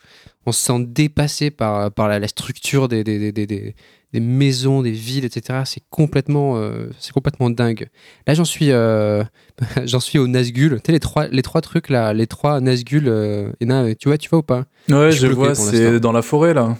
On 0.47 0.52
se 0.52 0.60
sent 0.64 0.85
dépassé 0.89 1.51
par, 1.51 1.90
par 1.93 2.09
la, 2.09 2.19
la 2.19 2.28
structure 2.28 2.89
des, 2.89 3.05
des, 3.05 3.19
des, 3.19 3.32
des, 3.32 3.47
des- 3.47 3.74
des 4.12 4.20
maisons, 4.20 4.82
des 4.82 4.90
villes, 4.90 5.24
etc. 5.24 5.60
C'est 5.64 5.81
complètement, 5.89 6.59
euh, 6.59 6.90
c'est 6.98 7.12
complètement 7.12 7.48
dingue. 7.48 7.89
Là, 8.27 8.35
j'en 8.35 8.44
suis, 8.44 8.70
euh, 8.70 9.24
j'en 9.86 10.01
suis 10.01 10.19
au 10.19 10.28
Nazgul. 10.28 10.74
Tu 10.77 10.81
sais 10.86 10.93
les 10.93 11.01
trois, 11.01 11.28
les 11.28 11.40
trois 11.43 11.62
trucs 11.62 11.89
là, 11.89 12.12
les 12.12 12.27
trois 12.27 12.60
Nazgul. 12.60 13.05
euh, 13.09 13.51
tu 13.98 14.09
vois, 14.09 14.19
tu 14.19 14.28
vois 14.28 14.40
ou 14.40 14.43
pas? 14.43 14.64
Ouais, 14.90 15.12
Je 15.12 15.20
je 15.20 15.27
bloqué 15.28 15.35
vois, 15.36 15.55
c'est 15.55 16.01
dans 16.01 16.12
la 16.12 16.20
forêt, 16.23 16.52
là. 16.52 16.77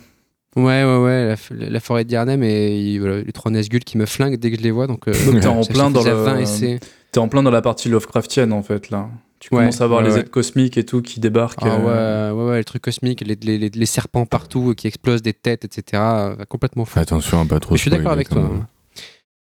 Ouais, 0.57 0.85
ouais, 0.85 0.99
ouais, 0.99 1.35
la, 1.53 1.81
forêt 1.81 2.05
de 2.05 2.11
Diarnem 2.11 2.43
et 2.43 2.77
il- 2.79 2.99
voilà, 3.01 3.23
les 3.23 3.33
trois 3.33 3.51
Nazgûl 3.51 3.83
qui 3.85 3.97
me 3.97 4.05
flinguent 4.05 4.37
dès 4.39 4.51
que 4.51 4.59
je 4.59 4.63
les 4.63 4.71
vois. 4.71 4.87
Donc, 4.87 5.09
euh, 5.09 5.13
t'es 5.41 5.47
en 5.47 5.61
plein 5.73 5.91
dans 5.91 6.03
le- 6.03 6.13
20 6.25 6.39
essais. 6.41 6.81
T'es 7.13 7.19
en 7.21 7.29
plein 7.29 7.43
dans 7.43 7.51
la 7.51 7.63
partie 7.63 7.89
Lovecraftienne, 7.89 8.53
en 8.53 8.63
fait, 8.63 8.91
là. 8.91 9.09
Tu 9.43 9.49
Ouais, 9.53 9.63
commences 9.63 9.81
à 9.81 9.89
voir 9.89 10.03
ouais, 10.03 10.07
les 10.09 10.15
ouais. 10.15 10.21
êtres 10.21 10.31
cosmiques 10.31 10.79
et 10.79 10.85
tout 10.85 11.03
qui 11.03 11.19
débarquent. 11.19 11.59
Ah 11.63 11.75
euh, 11.75 12.31
ouais, 12.33 12.39
ouais, 12.45 12.51
ouais, 12.51 12.59
les 12.59 12.65
trucs 12.65 12.83
cosmiques, 12.83 13.23
les, 13.27 13.37
les, 13.43 13.59
les- 13.59 13.71
les 13.71 13.87
serpents 13.87 14.25
partout 14.25 14.71
euh, 14.71 14.75
qui 14.75 14.87
explosent 14.87 15.21
des 15.23 15.33
têtes, 15.33 15.65
etc. 15.65 16.01
euh, 16.01 16.37
complètement 16.49 16.85
fou. 16.85 17.01
Attention 17.01 17.41
à 17.41 17.45
pas 17.45 17.59
trop 17.59 17.73
Mais 17.75 17.77
je 17.79 17.83
suis 17.83 17.91
d'accord 17.91 18.13
avec 18.13 18.29
toi. 18.29 18.43
hein. 18.43 18.67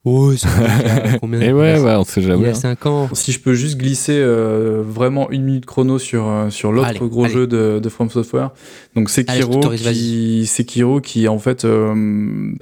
Oh, 0.05 0.31
c'est 0.37 0.47
il 0.81 0.87
y 0.87 1.15
a 1.15 1.19
combien 1.19 1.41
Et 1.41 1.51
ouais, 1.51 1.79
ouais, 1.79 1.95
on 1.95 2.03
sait 2.03 2.21
Il 2.21 2.25
y 2.25 2.27
jamais. 2.27 2.47
a 2.47 2.51
hein. 2.51 2.53
5 2.53 2.85
ans. 2.85 3.09
Si 3.13 3.31
je 3.31 3.39
peux 3.39 3.55
juste 3.55 3.77
glisser 3.77 4.17
euh, 4.19 4.83
vraiment 4.85 5.31
une 5.31 5.43
minute 5.43 5.65
chrono 5.65 5.97
sur, 5.97 6.27
euh, 6.29 6.49
sur 6.51 6.71
l'autre 6.71 7.07
gros 7.07 7.25
allez. 7.25 7.33
jeu 7.33 7.47
de, 7.47 7.79
de 7.83 7.89
From 7.89 8.09
Software. 8.11 8.51
Donc 8.95 9.09
Sekiro, 9.09 9.59
qui, 9.71 10.45
Sekiro 10.45 11.01
qui 11.01 11.27
en 11.27 11.39
fait 11.39 11.65
euh, 11.65 12.53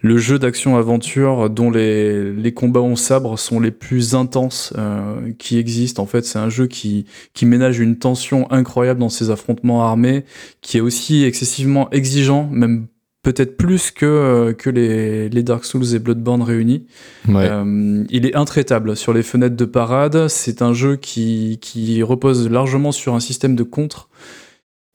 le 0.00 0.16
jeu 0.16 0.38
d'action-aventure 0.38 1.50
dont 1.50 1.70
les, 1.70 2.32
les 2.32 2.52
combats 2.52 2.80
en 2.80 2.94
sabre 2.94 3.38
sont 3.38 3.58
les 3.58 3.72
plus 3.72 4.14
intenses 4.14 4.72
euh, 4.78 5.32
qui 5.38 5.58
existent. 5.58 6.02
En 6.02 6.06
fait, 6.06 6.24
c'est 6.24 6.38
un 6.38 6.50
jeu 6.50 6.66
qui, 6.68 7.04
qui 7.34 7.46
ménage 7.46 7.80
une 7.80 7.98
tension 7.98 8.50
incroyable 8.52 9.00
dans 9.00 9.08
ses 9.08 9.30
affrontements 9.30 9.82
armés, 9.82 10.24
qui 10.60 10.78
est 10.78 10.80
aussi 10.80 11.24
excessivement 11.24 11.90
exigeant, 11.90 12.48
même 12.52 12.86
peut-être 13.22 13.56
plus 13.56 13.90
que, 13.90 14.06
euh, 14.06 14.52
que 14.52 14.70
les, 14.70 15.28
les 15.28 15.42
Dark 15.42 15.64
Souls 15.64 15.94
et 15.94 15.98
Bloodborne 15.98 16.42
réunis. 16.42 16.86
Ouais. 17.26 17.48
Euh, 17.50 18.04
il 18.08 18.24
est 18.24 18.36
intraitable 18.36 18.96
sur 18.96 19.12
les 19.12 19.24
fenêtres 19.24 19.56
de 19.56 19.64
parade. 19.64 20.28
C'est 20.28 20.62
un 20.62 20.72
jeu 20.72 20.94
qui, 20.94 21.58
qui 21.60 22.02
repose 22.04 22.48
largement 22.48 22.92
sur 22.92 23.14
un 23.14 23.20
système 23.20 23.56
de 23.56 23.64
contre 23.64 24.08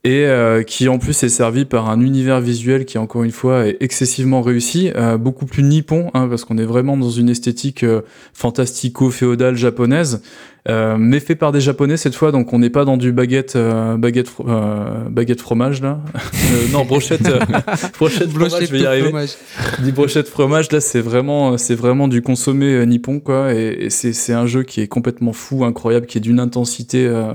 et 0.06 0.26
euh, 0.26 0.64
qui 0.64 0.90
en 0.90 0.98
plus 1.00 1.24
est 1.24 1.30
servi 1.30 1.64
par 1.64 1.90
un 1.90 2.02
univers 2.02 2.42
visuel 2.42 2.84
qui 2.84 2.98
encore 2.98 3.24
une 3.24 3.32
fois 3.32 3.68
est 3.68 3.78
excessivement 3.80 4.42
réussi, 4.42 4.92
euh, 4.98 5.18
beaucoup 5.18 5.46
plus 5.46 5.64
nippon 5.64 6.12
hein, 6.14 6.28
parce 6.28 6.44
qu'on 6.44 6.58
est 6.58 6.66
vraiment 6.66 6.98
dans 6.98 7.10
une 7.10 7.30
esthétique 7.30 7.84
euh, 7.84 8.02
fantastico-féodale 8.34 9.56
japonaise, 9.56 10.22
euh, 10.70 10.98
mais 11.00 11.20
fait 11.20 11.36
par 11.36 11.52
des 11.52 11.62
japonais 11.62 11.98
cette 11.98 12.16
fois, 12.16 12.32
donc 12.32 12.54
on 12.54 12.60
n'est 12.60 12.70
pas 12.70 12.86
dans 12.86 12.98
du 12.98 13.12
baguette 13.12 13.56
euh, 13.56 13.98
baguette 13.98 14.30
fro- 14.30 14.46
euh, 14.50 15.10
baguette 15.10 15.42
fromage 15.42 15.82
là, 15.82 16.00
Euh, 16.54 16.68
non 16.72 16.86
brochette 16.86 17.24
brochette 17.98 18.30
fromage, 18.30 18.66
je 18.68 18.72
vais 18.72 18.80
y 18.82 18.86
arriver. 18.86 19.08
fromage. 19.10 19.36
dit 19.80 19.92
brochette 19.92 20.28
fromage 20.28 20.72
là 20.72 20.82
c'est 20.82 21.02
vraiment 21.02 21.58
c'est 21.58 21.76
vraiment 21.76 22.08
du 22.08 22.22
consommé 22.22 22.86
nippon 22.86 23.20
quoi. 23.20 23.54
Et, 23.54 23.86
et 23.86 23.90
c'est 23.90 24.14
c'est 24.14 24.34
un 24.34 24.46
jeu 24.46 24.64
qui 24.64 24.82
est 24.82 24.88
complètement 24.88 25.34
fou 25.34 25.64
incroyable 25.66 26.06
qui 26.06 26.18
est 26.18 26.22
d'une 26.22 26.40
intensité 26.40 27.06
euh, 27.08 27.32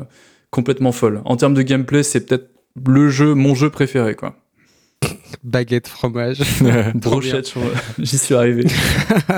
complètement 0.51 0.93
folle. 0.93 1.21
En 1.25 1.37
termes 1.37 1.55
de 1.55 1.63
gameplay 1.63 2.03
c'est 2.03 2.27
peut-être 2.27 2.49
le 2.87 3.09
jeu 3.11 3.35
mon 3.35 3.55
jeu 3.55 3.71
préféré 3.71 4.15
quoi 4.15 4.37
Baguette, 5.45 5.87
fromage. 5.87 6.39
brochette 6.95 7.49
je- 7.55 8.03
j'y 8.03 8.19
suis 8.19 8.35
arrivé 8.35 8.65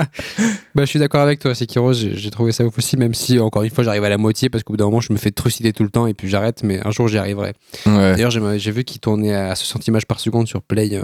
Bah, 0.75 0.83
je 0.83 0.85
suis 0.85 0.99
d'accord 0.99 1.21
avec 1.21 1.39
toi, 1.39 1.53
Sekiro. 1.53 1.93
J'ai 1.93 2.31
trouvé 2.31 2.51
ça 2.51 2.63
ouf 2.65 2.75
aussi, 2.77 2.97
même 2.97 3.13
si, 3.13 3.37
encore 3.39 3.61
une 3.63 3.69
fois, 3.69 3.83
j'arrive 3.83 4.03
à 4.05 4.09
la 4.09 4.17
moitié 4.17 4.49
parce 4.49 4.63
qu'au 4.63 4.73
bout 4.73 4.77
d'un 4.77 4.85
moment, 4.85 5.01
je 5.01 5.11
me 5.13 5.17
fais 5.17 5.31
trucider 5.31 5.73
tout 5.73 5.83
le 5.83 5.89
temps 5.89 6.07
et 6.07 6.13
puis 6.13 6.29
j'arrête, 6.29 6.63
mais 6.63 6.79
un 6.85 6.91
jour, 6.91 7.07
j'y 7.07 7.17
arriverai. 7.17 7.53
Ouais. 7.85 7.91
D'ailleurs, 8.13 8.31
j'ai 8.31 8.71
vu 8.71 8.83
qu'il 8.83 8.99
tournait 9.01 9.35
à 9.35 9.53
60 9.53 9.85
images 9.87 10.05
par 10.07 10.19
seconde 10.19 10.47
sur 10.47 10.61
Play 10.61 10.89
euh, 10.93 11.01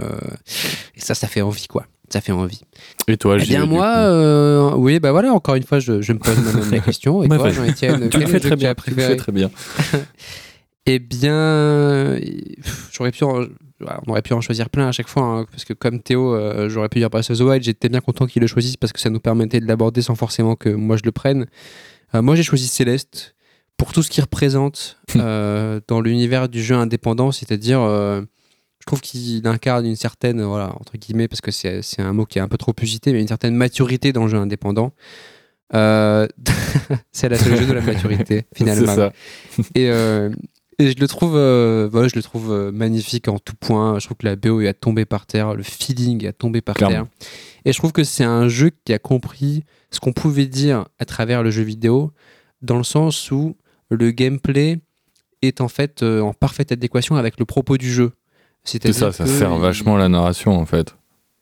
et 0.96 1.00
ça, 1.00 1.14
ça 1.14 1.28
fait 1.28 1.42
envie, 1.42 1.66
quoi. 1.68 1.86
Ça 2.10 2.20
fait 2.22 2.32
envie. 2.32 2.62
Et 3.06 3.18
toi, 3.18 3.36
Eh 3.38 3.44
bien, 3.44 3.66
moi, 3.66 3.86
euh, 3.86 4.72
oui, 4.74 4.98
bah 4.98 5.12
voilà, 5.12 5.32
encore 5.34 5.54
une 5.56 5.62
fois, 5.62 5.78
je, 5.78 6.00
je 6.00 6.12
me 6.14 6.18
pose 6.18 6.36
moi-même 6.42 6.70
la 6.72 6.80
question. 6.80 7.22
Et 7.22 7.28
toi, 7.28 7.36
vas-y. 7.36 7.52
Jean-Etienne, 7.54 8.08
tu 8.08 8.18
quel 8.18 8.26
jeu 8.28 8.40
très 8.40 8.56
tu 8.56 8.90
le 8.90 9.02
fais 9.02 9.16
très 9.16 9.32
bien. 9.32 9.50
Eh 10.90 10.98
bien, 11.00 12.18
j'aurais 12.92 13.10
pu, 13.12 13.22
en- 13.24 13.44
on 14.06 14.10
aurait 14.10 14.22
pu 14.22 14.32
en 14.32 14.40
choisir 14.40 14.70
plein 14.70 14.88
à 14.88 14.92
chaque 14.92 15.08
fois, 15.08 15.22
hein, 15.22 15.46
parce 15.50 15.66
que 15.66 15.74
comme 15.74 16.00
Théo, 16.00 16.34
euh, 16.34 16.70
j'aurais 16.70 16.88
pu 16.88 16.98
dire 16.98 17.10
Breath 17.10 17.30
of 17.30 17.36
the 17.38 17.42
Wild. 17.42 17.62
J'étais 17.62 17.90
bien 17.90 18.00
content 18.00 18.26
qu'il 18.26 18.40
le 18.40 18.48
choisisse 18.48 18.78
parce 18.78 18.94
que 18.94 19.00
ça 19.00 19.10
nous 19.10 19.20
permettait 19.20 19.60
de 19.60 19.66
l'aborder 19.66 20.00
sans 20.00 20.14
forcément 20.14 20.56
que 20.56 20.70
moi 20.70 20.96
je 20.96 21.02
le 21.04 21.12
prenne. 21.12 21.46
Euh, 22.14 22.22
moi, 22.22 22.36
j'ai 22.36 22.42
choisi 22.42 22.66
Céleste 22.68 23.34
pour 23.76 23.92
tout 23.92 24.02
ce 24.02 24.08
qu'il 24.10 24.22
représente 24.22 24.98
euh, 25.16 25.80
dans 25.88 26.00
l'univers 26.00 26.48
du 26.48 26.62
jeu 26.62 26.74
indépendant, 26.74 27.32
c'est-à-dire, 27.32 27.80
je 27.80 28.86
trouve 28.86 29.02
qu'il 29.02 29.46
incarne 29.46 29.84
une 29.84 29.96
certaine, 29.96 30.42
voilà, 30.42 30.74
entre 30.80 30.96
guillemets, 30.96 31.28
parce 31.28 31.42
que 31.42 31.50
c'est 31.50 31.82
c'est 31.82 32.00
un 32.00 32.14
mot 32.14 32.24
qui 32.24 32.38
est 32.38 32.42
un 32.42 32.48
peu 32.48 32.56
trop 32.56 32.72
usité, 32.80 33.12
mais 33.12 33.20
une 33.20 33.28
certaine 33.28 33.54
maturité 33.54 34.14
dans 34.14 34.24
le 34.24 34.30
jeu 34.30 34.38
indépendant. 34.38 34.92
Euh, 35.74 36.26
c'est 37.12 37.28
la 37.28 37.36
seule 37.36 37.58
jeu 37.58 37.66
de 37.66 37.72
la 37.74 37.82
maturité, 37.82 38.46
finalement. 38.56 39.10
Et, 39.74 39.90
euh, 39.90 40.30
et 40.78 40.90
je 40.92 40.96
le 41.00 41.08
trouve, 41.08 41.34
euh, 41.36 41.88
voilà, 41.90 42.08
je 42.08 42.14
le 42.16 42.22
trouve 42.22 42.52
euh, 42.52 42.70
magnifique 42.72 43.28
en 43.28 43.38
tout 43.38 43.54
point. 43.58 43.98
Je 43.98 44.06
trouve 44.06 44.16
que 44.18 44.26
la 44.26 44.36
BO 44.36 44.60
est 44.60 44.68
à 44.68 44.74
tomber 44.74 45.04
par 45.04 45.26
terre, 45.26 45.54
le 45.54 45.62
feeling 45.62 46.24
est 46.24 46.28
à 46.28 46.32
tomber 46.32 46.60
par 46.60 46.76
Clairement. 46.76 47.04
terre. 47.04 47.06
Et 47.64 47.72
je 47.72 47.78
trouve 47.78 47.92
que 47.92 48.04
c'est 48.04 48.24
un 48.24 48.48
jeu 48.48 48.70
qui 48.84 48.92
a 48.92 48.98
compris 48.98 49.64
ce 49.90 50.00
qu'on 50.00 50.12
pouvait 50.12 50.46
dire 50.46 50.86
à 50.98 51.04
travers 51.04 51.42
le 51.42 51.50
jeu 51.50 51.62
vidéo, 51.62 52.12
dans 52.62 52.76
le 52.78 52.84
sens 52.84 53.30
où 53.30 53.56
le 53.90 54.10
gameplay 54.10 54.78
est 55.42 55.60
en 55.60 55.68
fait 55.68 56.02
euh, 56.02 56.20
en 56.20 56.32
parfaite 56.32 56.72
adéquation 56.72 57.16
avec 57.16 57.38
le 57.38 57.44
propos 57.44 57.76
du 57.76 57.90
jeu. 57.92 58.12
C'est 58.64 58.92
ça, 58.92 59.12
ça 59.12 59.24
sert 59.26 59.52
il- 59.54 59.60
vachement 59.60 59.96
la 59.96 60.08
narration 60.08 60.52
en 60.58 60.66
fait. 60.66 60.94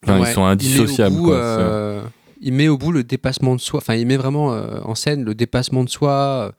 Enfin, 0.03 0.19
Ouais, 0.21 0.29
ils 0.29 0.33
sont 0.33 0.41
il 0.41 0.43
met 0.43 0.47
au 0.49 0.51
indissociables. 0.51 1.15
bout, 1.15 1.25
quoi. 1.25 1.35
euh, 1.35 2.01
il 2.41 2.53
met 2.53 2.67
au 2.67 2.77
bout 2.77 2.91
le 2.91 3.03
dépassement 3.03 3.55
de 3.55 3.59
soi. 3.61 3.79
Enfin, 3.79 3.95
il 3.95 4.05
met 4.07 4.17
vraiment 4.17 4.53
euh, 4.53 4.79
en 4.83 4.95
scène 4.95 5.23
le 5.25 5.33
dépassement 5.35 5.83
de 5.83 5.89
soi, 5.89 6.53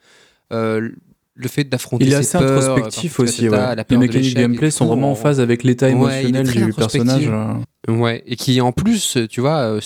euh, 0.53 0.91
le 1.41 1.47
fait 1.49 1.63
d'affronter 1.65 2.05
il 2.05 2.13
est 2.13 2.17
assez 2.17 2.37
peurs, 2.37 2.59
introspectif 2.77 3.21
aussi 3.21 3.49
ouais. 3.49 3.57
la 3.57 3.85
les 3.89 3.97
mécaniques 3.97 4.35
de 4.35 4.41
gameplay 4.41 4.71
sont 4.73 4.87
vraiment 4.87 5.13
en 5.13 5.15
phase 5.15 5.41
avec 5.41 5.63
l'état 5.63 5.89
émotionnel 5.89 6.47
du 6.47 6.73
personnage 6.73 7.29
euh. 7.29 7.93
Ouais, 7.93 8.25
et 8.27 8.35
qui 8.37 8.61
en 8.61 8.73
plus, 8.73 9.17
tu 9.31 9.41
vois, 9.41 9.59
euh, 9.61 9.81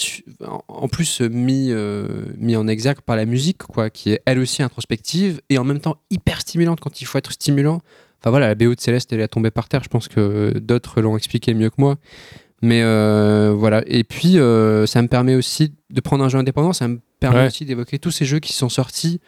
en- 0.68 0.88
plus 0.88 1.20
euh, 1.20 1.28
mis, 1.28 1.68
euh, 1.70 2.06
mis 2.38 2.56
en 2.56 2.66
exergue 2.66 3.02
par 3.02 3.16
la 3.16 3.26
musique, 3.26 3.58
quoi, 3.58 3.90
qui 3.90 4.12
est 4.12 4.22
elle 4.24 4.38
aussi 4.38 4.62
introspective 4.62 5.40
et 5.50 5.58
en 5.58 5.64
même 5.64 5.78
temps 5.78 5.98
hyper 6.10 6.40
stimulante 6.40 6.80
quand 6.80 7.00
il 7.00 7.04
faut 7.04 7.18
être 7.18 7.32
stimulant. 7.32 7.80
Enfin 8.20 8.30
voilà, 8.30 8.48
la 8.48 8.54
BO 8.54 8.74
de 8.74 8.80
Céleste, 8.80 9.12
elle 9.12 9.20
est 9.20 9.28
tombée 9.28 9.50
par 9.50 9.68
terre. 9.68 9.82
Je 9.84 9.88
pense 9.90 10.08
que 10.08 10.58
d'autres 10.58 11.00
l'ont 11.02 11.16
expliqué 11.18 11.52
mieux 11.54 11.68
que 11.70 11.76
moi. 11.78 11.96
Mais 12.62 12.80
euh, 12.82 13.52
voilà. 13.56 13.82
Et 13.86 14.04
puis, 14.04 14.38
euh, 14.38 14.86
ça 14.86 15.02
me 15.02 15.08
permet 15.08 15.34
aussi 15.34 15.74
de 15.90 16.00
prendre 16.00 16.24
un 16.24 16.28
jeu 16.28 16.38
indépendant. 16.38 16.72
Ça 16.72 16.88
me 16.88 17.00
permet 17.20 17.40
Ouais. 17.40 17.46
aussi 17.48 17.64
d'évoquer 17.64 17.98
tous 17.98 18.10
ces 18.12 18.24
jeux 18.24 18.38
qui 18.40 18.52
sont 18.52 18.68
sortis, 18.68 19.20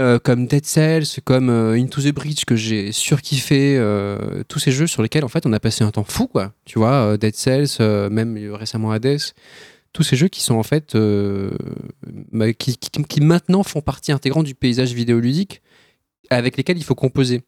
euh, 0.00 0.18
comme 0.18 0.46
Dead 0.46 0.64
Cells, 0.66 1.20
comme 1.24 1.50
euh, 1.50 1.74
Into 1.74 2.00
the 2.02 2.12
Breach, 2.12 2.44
que 2.44 2.56
j'ai 2.56 2.90
surkiffé. 2.92 3.76
euh, 3.78 4.42
tous 4.48 4.58
ces 4.58 4.72
jeux 4.72 4.86
sur 4.86 5.02
lesquels, 5.02 5.24
en 5.24 5.28
fait, 5.28 5.46
on 5.46 5.52
a 5.52 5.60
passé 5.60 5.84
un 5.84 5.90
temps 5.90 6.04
fou. 6.04 6.28
Tu 6.64 6.78
vois, 6.78 7.16
Dead 7.16 7.34
Cells, 7.34 8.08
même 8.10 8.36
récemment 8.52 8.90
Hades. 8.90 9.18
Tous 9.92 10.02
ces 10.02 10.16
jeux 10.16 10.28
qui 10.28 10.42
sont, 10.42 10.56
en 10.56 10.64
fait, 10.64 10.96
bah, 12.32 12.52
qui, 12.52 13.20
maintenant 13.20 13.62
font 13.62 13.80
partie 13.80 14.10
intégrante 14.10 14.46
du 14.46 14.54
paysage 14.56 14.92
vidéoludique 14.92 15.62
avec 16.30 16.56
lesquels 16.56 16.78
il 16.78 16.84
faut 16.84 16.96
composer. 16.96 17.42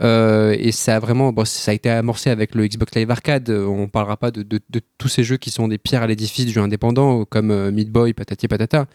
Et 0.00 0.72
ça 0.72 0.96
a 0.96 0.98
vraiment, 0.98 1.32
ça 1.44 1.70
a 1.70 1.74
été 1.74 1.88
amorcé 1.90 2.30
avec 2.30 2.56
le 2.56 2.66
Xbox 2.66 2.96
Live 2.96 3.10
Arcade. 3.12 3.48
On 3.50 3.86
parlera 3.86 4.16
pas 4.16 4.32
de, 4.32 4.42
de- 4.42 4.60
tous 4.98 5.08
ces 5.08 5.22
jeux 5.22 5.36
qui 5.36 5.50
sont 5.50 5.68
des 5.68 5.78
pierres 5.78 6.02
à 6.02 6.08
l'édifice 6.08 6.46
du 6.46 6.52
jeu 6.52 6.60
indépendant, 6.60 7.24
comme 7.24 7.70
Meat 7.70 7.90
Boy, 7.92 8.12
patati 8.12 8.48
patata. 8.48 8.86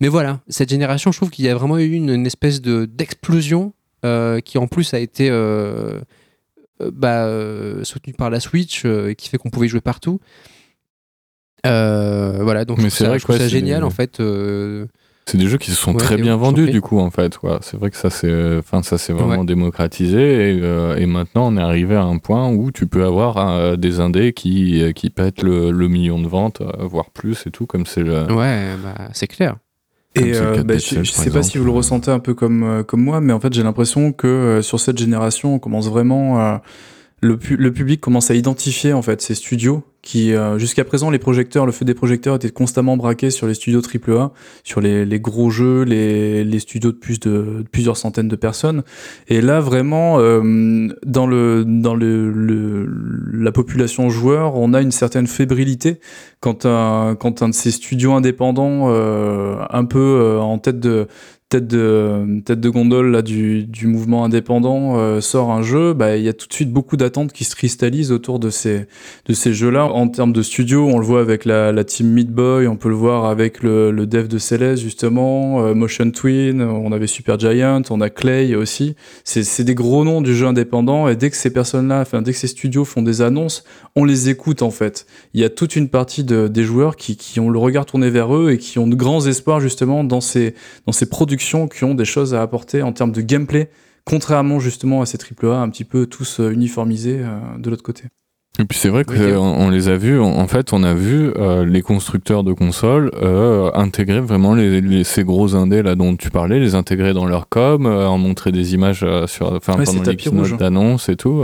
Mais 0.00 0.08
voilà, 0.08 0.40
cette 0.48 0.70
génération, 0.70 1.10
je 1.12 1.18
trouve 1.18 1.30
qu'il 1.30 1.44
y 1.44 1.48
a 1.48 1.54
vraiment 1.54 1.78
eu 1.78 1.90
une, 1.92 2.10
une 2.10 2.26
espèce 2.26 2.60
de 2.60 2.84
d'explosion 2.84 3.72
euh, 4.04 4.38
qui 4.40 4.56
en 4.58 4.66
plus 4.68 4.94
a 4.94 4.98
été 5.00 5.28
euh, 5.30 5.98
euh, 6.80 6.90
bah, 6.92 7.84
soutenue 7.84 8.14
par 8.14 8.30
la 8.30 8.38
Switch, 8.40 8.84
et 8.84 9.14
qui 9.16 9.28
fait 9.28 9.38
qu'on 9.38 9.50
pouvait 9.50 9.68
jouer 9.68 9.80
partout. 9.80 10.20
Voilà, 11.64 12.64
donc 12.64 12.78
Mais 12.78 12.84
je 12.84 12.88
c'est 12.90 13.04
trouve 13.04 13.06
ça, 13.06 13.08
vrai 13.10 13.18
je 13.18 13.24
trouve 13.24 13.38
ça 13.38 13.48
génial 13.48 13.80
des- 13.80 13.86
en 13.86 13.90
fait. 13.90 14.22
C'est 15.26 15.36
des 15.36 15.46
jeux 15.46 15.58
qui 15.58 15.70
se 15.70 15.76
sont 15.76 15.92
Ouais, 15.92 15.98
très 15.98 16.16
bien 16.16 16.36
vendus 16.36 16.70
du 16.70 16.80
coup 16.80 17.00
en 17.00 17.10
fait. 17.10 17.36
quoi. 17.36 17.58
C'est 17.60 17.76
vrai 17.76 17.90
que 17.90 17.98
ça 17.98 18.08
c'est, 18.08 18.56
enfin 18.56 18.82
ça 18.82 18.96
c'est 18.96 19.12
vraiment 19.12 19.40
Ouais. 19.40 19.44
démocratisé 19.46 20.54
et, 20.54 21.02
et 21.02 21.06
maintenant 21.06 21.52
on 21.52 21.56
est 21.58 21.60
arrivé 21.60 21.96
à 21.96 22.02
un 22.02 22.16
point 22.16 22.48
où 22.50 22.70
tu 22.70 22.86
peux 22.86 23.04
avoir 23.04 23.76
des 23.76 24.00
indés 24.00 24.32
qui 24.32 24.82
qui 24.94 25.10
pètent 25.10 25.42
le, 25.42 25.70
le 25.70 25.88
million 25.88 26.18
de 26.18 26.28
ventes, 26.28 26.62
voire 26.80 27.10
plus 27.10 27.46
et 27.46 27.50
tout 27.50 27.66
comme 27.66 27.84
c'est 27.84 28.02
le. 28.04 28.32
Ouais, 28.32 28.74
bah, 28.82 29.10
c'est 29.12 29.26
clair. 29.26 29.56
Et 30.18 30.34
euh, 30.36 30.62
bah, 30.64 30.78
je, 30.78 30.96
par 30.96 31.04
sais 31.06 31.30
pas 31.30 31.42
si 31.42 31.58
vous 31.58 31.64
le 31.64 31.70
ressentez 31.70 32.10
un 32.10 32.18
peu 32.18 32.34
comme, 32.34 32.62
euh, 32.62 32.82
comme 32.82 33.02
moi, 33.02 33.20
mais 33.20 33.32
en 33.32 33.40
fait 33.40 33.52
j'ai 33.52 33.62
l'impression 33.62 34.12
que 34.12 34.26
euh, 34.26 34.62
sur 34.62 34.80
cette 34.80 34.98
génération, 34.98 35.54
on 35.54 35.58
commence 35.58 35.88
vraiment 35.88 36.38
à- 36.38 36.62
le, 37.20 37.36
pu- 37.36 37.56
le 37.56 37.72
public 37.72 38.00
commence 38.00 38.30
à 38.30 38.34
identifier 38.34 38.92
en 38.92 39.02
fait 39.02 39.20
ces 39.20 39.34
studios 39.34 39.82
qui 40.02 40.32
euh, 40.32 40.58
jusqu'à 40.58 40.84
présent 40.84 41.10
les 41.10 41.18
projecteurs, 41.18 41.66
le 41.66 41.72
feu 41.72 41.84
des 41.84 41.92
projecteurs 41.92 42.36
était 42.36 42.50
constamment 42.50 42.96
braqué 42.96 43.30
sur 43.30 43.46
les 43.46 43.54
studios 43.54 43.82
AAA, 43.82 44.32
sur 44.62 44.80
les, 44.80 45.20
gros 45.20 45.50
jeux, 45.50 45.82
les, 45.82 46.58
studios 46.60 46.92
de 46.92 46.96
plus 46.96 47.18
de, 47.18 47.28
de 47.58 47.64
plusieurs 47.70 47.96
centaines 47.96 48.28
de 48.28 48.36
personnes. 48.36 48.84
Et 49.26 49.40
là 49.40 49.60
vraiment 49.60 50.20
euh, 50.20 50.88
dans 51.04 51.26
le 51.26 51.64
dans 51.66 51.94
le, 51.96 52.88
la 53.32 53.52
population 53.52 54.08
joueur, 54.08 54.54
on 54.54 54.72
a 54.72 54.80
une 54.80 54.92
certaine 54.92 55.26
fébrilité 55.26 55.98
quand 56.40 56.64
un 56.64 57.16
quand 57.16 57.42
un 57.42 57.48
de 57.48 57.54
ces 57.54 57.72
studios 57.72 58.12
indépendants 58.12 58.86
euh, 58.90 59.56
un 59.70 59.84
peu 59.84 60.38
en 60.40 60.58
tête 60.58 60.78
de 60.78 61.08
tête 61.48 61.66
de 61.66 62.42
tête 62.44 62.60
de 62.60 62.68
gondole 62.68 63.10
là 63.10 63.22
du, 63.22 63.64
du 63.64 63.86
mouvement 63.86 64.22
indépendant 64.22 64.98
euh, 64.98 65.22
sort 65.22 65.50
un 65.50 65.62
jeu, 65.62 65.94
bah 65.94 66.18
il 66.18 66.22
y 66.22 66.28
a 66.28 66.34
tout 66.34 66.46
de 66.46 66.52
suite 66.52 66.70
beaucoup 66.70 66.98
d'attentes 66.98 67.32
qui 67.32 67.44
se 67.44 67.56
cristallisent 67.56 68.12
autour 68.12 68.38
de 68.38 68.50
ces 68.50 68.86
de 69.24 69.32
ces 69.32 69.54
jeux-là 69.54 69.86
en 69.86 70.08
termes 70.08 70.34
de 70.34 70.42
studio. 70.42 70.86
On 70.86 70.98
le 70.98 71.06
voit 71.06 71.22
avec 71.22 71.46
la, 71.46 71.72
team 71.84 72.08
Meat 72.08 72.30
Boy, 72.30 72.66
on 72.66 72.76
peut 72.76 72.90
le 72.90 72.94
voir 72.94 73.24
avec 73.24 73.62
le, 73.62 73.90
le 73.90 74.06
dev 74.06 74.28
de 74.28 74.36
Celeste 74.36 74.82
justement, 74.82 75.62
euh, 75.62 75.74
Motion 75.74 76.10
Twin, 76.10 76.60
on 76.60 76.92
avait 76.92 77.06
Super 77.06 77.38
Giant, 77.38 77.82
on 77.88 78.02
a 78.02 78.10
Clay 78.10 78.54
aussi. 78.54 78.94
C'est 79.24 79.42
c'est 79.42 79.64
des 79.64 79.74
gros 79.74 80.04
noms 80.04 80.20
du 80.20 80.36
jeu 80.36 80.46
indépendant 80.46 81.08
et 81.08 81.16
dès 81.16 81.30
que 81.30 81.36
ces 81.36 81.50
personnes-là, 81.50 82.02
enfin 82.02 82.20
dès 82.20 82.32
que 82.32 82.38
ces 82.38 82.48
studios 82.48 82.84
font 82.84 83.00
des 83.00 83.22
annonces, 83.22 83.64
on 83.96 84.04
les 84.04 84.28
écoute 84.28 84.60
en 84.60 84.70
fait. 84.70 85.06
Il 85.32 85.40
y 85.40 85.44
a 85.44 85.48
toute 85.48 85.76
une 85.76 85.88
partie 85.88 86.24
de, 86.24 86.46
des 86.46 86.64
joueurs 86.64 86.96
qui, 86.96 87.16
qui 87.16 87.40
ont 87.40 87.48
le 87.48 87.58
regard 87.58 87.86
tourné 87.86 88.10
vers 88.10 88.36
eux 88.36 88.50
et 88.50 88.58
qui 88.58 88.78
ont 88.78 88.86
de 88.86 88.94
grands 88.94 89.24
espoirs 89.24 89.60
justement 89.60 90.04
dans 90.04 90.20
ces 90.20 90.54
dans 90.84 90.92
ces 90.92 91.08
productions 91.08 91.37
qui 91.66 91.84
ont 91.84 91.94
des 91.94 92.04
choses 92.04 92.34
à 92.34 92.42
apporter 92.42 92.82
en 92.82 92.92
termes 92.92 93.12
de 93.12 93.20
gameplay, 93.22 93.70
contrairement 94.04 94.58
justement 94.60 95.00
à 95.02 95.06
ces 95.06 95.18
AAA 95.18 95.56
un 95.60 95.68
petit 95.70 95.84
peu 95.84 96.06
tous 96.06 96.40
euh, 96.40 96.50
uniformisés 96.50 97.18
euh, 97.20 97.38
de 97.58 97.70
l'autre 97.70 97.82
côté. 97.82 98.04
Et 98.60 98.64
puis 98.64 98.76
c'est 98.76 98.88
vrai 98.88 99.04
qu'on 99.04 99.12
Oui, 99.12 99.18
Théo. 99.20 99.40
on 99.40 99.70
les 99.70 99.88
a 99.88 99.96
vus, 99.96 100.18
en 100.18 100.48
fait 100.48 100.72
on 100.72 100.82
a 100.82 100.92
vu 100.92 101.30
euh, 101.36 101.64
les 101.64 101.80
constructeurs 101.80 102.42
de 102.42 102.52
consoles 102.52 103.12
euh, 103.22 103.70
intégrer 103.74 104.20
vraiment 104.20 104.52
les, 104.52 104.80
les- 104.80 105.04
ces 105.04 105.22
gros 105.22 105.54
indés 105.54 105.80
là 105.80 105.94
dont 105.94 106.16
tu 106.16 106.30
parlais, 106.30 106.58
les 106.58 106.74
intégrer 106.74 107.12
dans 107.14 107.24
leur 107.26 107.48
com, 107.48 107.86
euh, 107.86 108.06
en 108.08 108.18
montrer 108.18 108.50
des 108.50 108.74
images 108.74 109.02
euh, 109.04 109.28
sur, 109.28 109.52
enfin 109.52 109.74
Ouais, 109.78 109.84
pendant 109.84 110.02
les 110.02 110.16
keynotes 110.16 110.58
d'annonce 110.58 111.08
et 111.08 111.14
tout. 111.14 111.42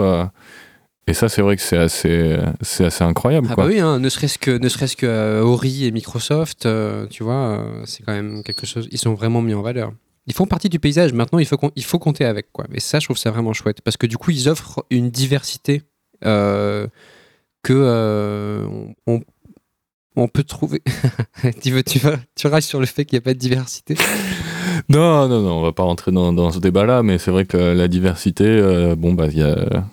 Et 1.07 1.15
ça 1.15 1.29
c'est 1.29 1.43
vrai 1.43 1.57
que 1.57 1.63
c'est 1.63 1.77
assez, 1.77 2.37
c'est 2.63 2.85
assez 2.87 3.05
incroyable 3.05 3.49
Ah 3.51 3.55
quoi. 3.55 3.65
bah 3.65 3.71
oui, 3.71 3.81
hein, 3.81 3.99
ne 3.99 4.09
serait-ce 4.09 4.39
que, 4.39 4.51
ne 4.59 4.69
serait-ce 4.69 4.97
que 4.97 5.07
euh, 5.07 5.43
Ori 5.43 5.85
et 5.85 5.91
Microsoft, 5.91 6.67
euh, 6.67 7.07
tu 7.09 7.23
vois, 7.23 7.59
euh, 7.61 7.83
c'est 7.85 8.03
quand 8.05 8.13
même 8.13 8.43
quelque 8.43 8.67
chose. 8.67 8.89
Ils 8.91 8.99
sont 8.99 9.15
vraiment 9.15 9.43
mis 9.43 9.55
en 9.55 9.63
valeur. 9.63 9.93
Ils 10.27 10.33
font 10.35 10.47
partie 10.47 10.71
du 10.71 10.79
paysage. 10.79 11.13
Maintenant, 11.13 11.39
il 11.39 11.45
faut, 11.47 11.59
il 11.77 11.85
faut 11.85 11.99
compter 11.99 12.25
avec 12.25 12.51
quoi. 12.53 12.65
Et 12.73 12.81
ça, 12.81 12.99
je 12.99 13.07
trouve 13.07 13.19
ça 13.19 13.31
vraiment 13.31 13.53
chouette 13.53 13.83
parce 13.83 13.99
que 13.99 14.07
du 14.07 14.17
coup, 14.17 14.31
ils 14.31 14.49
offrent 14.49 14.85
une 14.91 15.11
diversité 15.11 15.83
euh, 16.25 16.87
que 17.63 18.67
on, 19.07 19.21
on- 20.17 20.29
peut 20.29 20.45
trouver. 20.45 20.83
tu 21.63 21.71
veux, 21.73 21.83
tu 21.83 21.99
vas, 21.99 22.17
tu 22.35 22.47
rages 22.47 22.63
sur 22.63 22.81
le 22.81 22.87
fait 22.87 23.05
qu'il 23.05 23.17
n'y 23.17 23.23
a 23.23 23.25
pas 23.25 23.35
de 23.35 23.39
diversité? 23.39 23.97
Non, 24.89 25.29
non, 25.29 25.43
non, 25.43 25.59
on 25.59 25.63
va 25.63 25.73
pas 25.73 25.83
rentrer 25.83 26.11
dans, 26.13 26.33
dans 26.33 26.51
ce 26.51 26.59
débat-là, 26.59 27.03
mais 27.03 27.19
c'est 27.19 27.31
vrai 27.31 27.45
que 27.45 27.57
la 27.57 27.89
diversité, 27.89 28.95
bon, 28.97 29.13
bah, 29.13 29.27
il 29.31 29.39
y 29.39 29.43
a. 29.43 29.85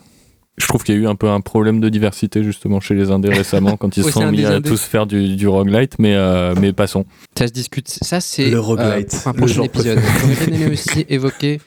Je 0.57 0.67
trouve 0.67 0.83
qu'il 0.83 0.93
y 0.95 0.97
a 0.97 1.01
eu 1.01 1.07
un 1.07 1.15
peu 1.15 1.29
un 1.29 1.41
problème 1.41 1.79
de 1.79 1.89
diversité 1.89 2.43
justement 2.43 2.79
chez 2.79 2.93
les 2.93 3.09
indés 3.09 3.29
récemment 3.29 3.77
quand 3.77 3.97
ils 3.97 4.01
se 4.03 4.05
Ouais, 4.07 4.11
sont 4.11 4.29
mis 4.31 4.45
à 4.45 4.55
indés. 4.55 4.69
tous 4.69 4.81
faire 4.81 5.05
du, 5.07 5.35
du 5.35 5.47
roguelite, 5.47 5.97
mais, 5.97 6.13
euh, 6.15 6.53
pour 6.55 6.73
passons. 6.73 7.05
Ça 7.37 7.47
se 7.47 7.53
discute. 7.53 7.87
Ça, 7.89 8.19
c'est 8.21 8.49
Le 8.49 8.57
euh, 8.57 8.61
roguelite, 8.61 9.09
pour 9.09 9.27
un 9.29 9.33
prochain 9.33 9.63
épisode. 9.63 9.99
J'aurais 10.21 10.45
bien 10.47 10.55
aimé 10.65 10.73
aussi 10.73 11.05
évoquer. 11.09 11.59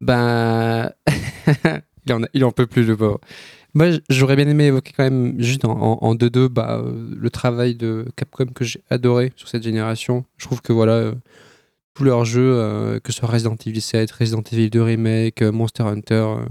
Ben. 0.00 0.90
il, 2.06 2.12
en 2.12 2.22
a- 2.22 2.28
il 2.34 2.44
en 2.44 2.52
peut 2.52 2.66
plus, 2.66 2.84
le 2.84 2.96
pauvre. 2.96 3.20
Moi, 3.74 3.86
j'aurais 4.08 4.34
bien 4.36 4.48
aimé 4.48 4.64
évoquer 4.66 4.92
quand 4.96 5.04
même, 5.04 5.34
juste 5.40 5.64
en- 5.64 5.70
en 5.78 5.98
en 6.00 6.14
2-2, 6.14 6.48
bah, 6.48 6.80
euh, 6.82 7.08
le 7.16 7.30
travail 7.30 7.74
de 7.74 8.06
Capcom 8.16 8.46
que 8.46 8.64
j'ai 8.64 8.82
adoré 8.90 9.32
sur 9.36 9.48
cette 9.48 9.62
génération. 9.62 10.24
Je 10.38 10.46
trouve 10.46 10.62
que 10.62 10.72
voilà. 10.72 10.92
euh, 10.92 11.14
tous 11.94 12.04
leurs 12.04 12.24
jeux, 12.24 12.52
euh, 12.54 13.00
que 13.00 13.12
ce 13.12 13.18
soit 13.18 13.28
Resident 13.28 13.56
Evil 13.66 13.80
7, 13.80 14.10
Resident 14.12 14.42
Evil 14.52 14.70
2 14.70 14.82
Remake, 14.82 15.42
euh, 15.42 15.50
Monster 15.52 15.82
Hunter, 15.82 16.14
euh, 16.14 16.44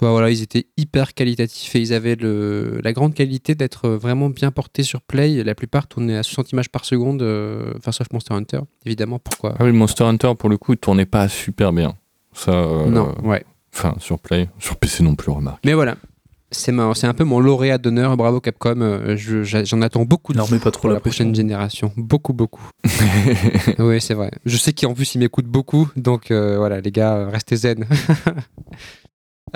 bah, 0.00 0.10
voilà, 0.10 0.30
ils 0.30 0.42
étaient 0.42 0.66
hyper 0.76 1.14
qualitatifs 1.14 1.74
et 1.74 1.80
ils 1.80 1.92
avaient 1.92 2.16
le, 2.16 2.80
la 2.84 2.92
grande 2.92 3.14
qualité 3.14 3.54
d'être 3.54 3.88
vraiment 3.88 4.28
bien 4.30 4.50
portés 4.50 4.82
sur 4.82 5.00
Play. 5.00 5.42
La 5.42 5.54
plupart 5.54 5.86
tournaient 5.88 6.16
à 6.18 6.22
60 6.22 6.52
images 6.52 6.68
par 6.68 6.84
seconde, 6.84 7.22
euh, 7.22 7.72
enfin 7.78 7.92
sauf 7.92 8.06
Monster 8.12 8.34
Hunter, 8.34 8.60
évidemment. 8.84 9.18
Pourquoi? 9.18 9.54
Ah 9.58 9.64
oui, 9.64 9.72
Monster 9.72 10.04
Hunter 10.04 10.32
pour 10.38 10.48
le 10.50 10.58
coup 10.58 10.72
il 10.74 10.78
tournait 10.78 11.06
pas 11.06 11.28
super 11.28 11.72
bien. 11.72 11.94
Ça, 12.34 12.52
euh, 12.52 12.86
Non, 12.86 13.14
ouais. 13.24 13.44
Enfin, 13.74 13.94
sur 13.98 14.18
Play, 14.18 14.48
sur 14.58 14.76
PC 14.76 15.02
non 15.02 15.14
plus, 15.14 15.30
remarque. 15.32 15.60
Mais 15.64 15.72
voilà, 15.74 15.96
c'est 16.50 16.72
ma- 16.72 16.94
c'est 16.94 17.06
un 17.06 17.12
peu 17.14 17.24
mon 17.24 17.40
lauréat 17.40 17.78
d'honneur. 17.78 18.16
Bravo 18.16 18.40
Capcom. 18.40 18.80
euh, 18.80 19.16
je- 19.16 19.42
J'en 19.44 19.80
attends 19.82 20.04
beaucoup 20.04 20.32
de 20.32 20.38
Non, 20.38 20.44
mais 20.50 20.58
pas 20.58 20.70
trop 20.70 20.82
pour 20.82 20.88
la 20.90 20.94
la 20.96 21.00
prochaine 21.00 21.34
génération. 21.34 21.92
Beaucoup, 21.96 22.32
beaucoup. 22.34 22.68
oui, 23.78 24.00
c'est 24.00 24.14
vrai. 24.14 24.30
Je 24.44 24.56
sais 24.56 24.72
qu'en 24.72 24.94
plus, 24.94 25.14
ils 25.14 25.18
m'écoutent 25.18 25.46
beaucoup. 25.46 25.88
Donc 25.96 26.30
euh, 26.30 26.56
voilà, 26.58 26.80
les 26.80 26.90
gars, 26.90 27.28
restez 27.28 27.56
zen. 27.56 27.86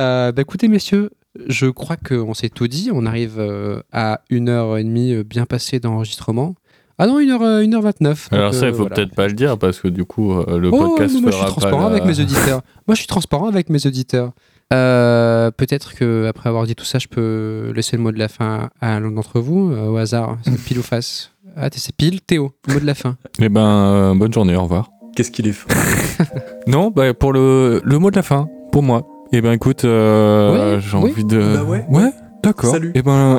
Euh, 0.01 0.33
bah, 0.33 0.43
écoutez, 0.43 0.69
messieurs, 0.69 1.11
je 1.49 1.67
crois 1.67 1.97
qu'on 1.97 2.35
s'est 2.35 2.49
tout 2.49 2.67
dit. 2.69 2.91
On 2.93 3.07
arrive 3.07 3.37
euh, 3.39 3.81
à 3.93 4.21
1h30 4.31 5.15
euh, 5.15 5.23
bien 5.23 5.47
passée 5.47 5.79
d'enregistrement. 5.81 6.55
Ah 6.99 7.07
non, 7.07 7.19
1h, 7.21 7.43
euh, 7.43 7.63
1h29. 7.65 8.29
Alors 8.33 8.53
ça, 8.53 8.67
il 8.67 8.73
faut 8.73 8.79
voilà. 8.81 8.95
peut-être 8.97 9.15
pas 9.15 9.27
le 9.27 9.33
dire 9.33 9.57
parce 9.59 9.81
que 9.81 9.89
du 9.89 10.05
coup, 10.05 10.33
euh, 10.35 10.59
le 10.59 10.69
Oh, 10.69 10.77
podcast 10.79 11.15
moi, 11.21 11.31
je 11.31 11.37
suis 11.37 11.45
pas 11.45 11.51
transparent 11.51 11.81
la- 11.89 11.97
avec 11.97 12.05
mes 12.05 12.21
auditeurs. 12.21 12.61
moi, 12.87 12.95
je 12.95 12.99
suis 13.01 13.07
transparent 13.07 13.49
avec 13.49 13.71
mes 13.71 13.87
auditeurs. 13.87 14.33
Euh, 14.73 15.51
Peut-être 15.51 15.95
que 15.95 16.27
après 16.27 16.49
avoir 16.49 16.65
dit 16.67 16.75
tout 16.77 16.85
ça, 16.85 16.99
je 16.99 17.09
peux 17.09 17.73
laisser 17.75 17.97
le 17.97 18.03
mot 18.03 18.13
de 18.13 18.19
la 18.19 18.29
fin 18.29 18.69
à 18.81 19.01
l'un 19.01 19.11
d'entre 19.11 19.41
vous, 19.41 19.73
euh, 19.73 19.87
au 19.89 19.97
hasard. 19.97 20.37
C'est 20.45 20.59
pile 20.65 20.79
ou 20.79 20.83
face 20.83 21.33
Ah, 21.57 21.71
t'es- 21.71 21.79
c'est 21.81 21.95
pile, 21.97 22.21
Théo. 22.21 22.53
Mot 22.69 22.79
de 22.81 22.87
la 22.87 22.95
fin. 22.95 23.17
Eh 23.41 23.49
ben, 23.49 23.61
euh, 23.67 24.15
bonne 24.15 24.33
journée, 24.33 24.55
au 24.57 24.63
revoir. 24.65 24.91
Qu'est-ce 25.17 25.31
qu'il 25.31 25.49
est 25.49 25.53
fort. 25.53 25.71
Non, 26.67 26.91
bah, 26.95 27.15
pour 27.15 27.33
le, 27.33 27.81
le 27.83 27.99
mot 27.99 28.11
de 28.11 28.17
la 28.17 28.23
fin, 28.23 28.47
pour 28.73 28.83
moi. 28.83 29.07
Eh 29.33 29.41
ben, 29.41 29.53
écoute, 29.53 29.85
euh, 29.85 30.75
Ouais, 30.77 30.81
j'ai 30.81 30.97
oui. 30.97 31.11
envie 31.13 31.25
de. 31.25 31.57
Bah 31.57 31.63
ouais. 31.65 32.11
d'accord. 32.43 32.71
Salut. 32.73 32.93
Eh 32.95 33.03
ben, 33.03 33.39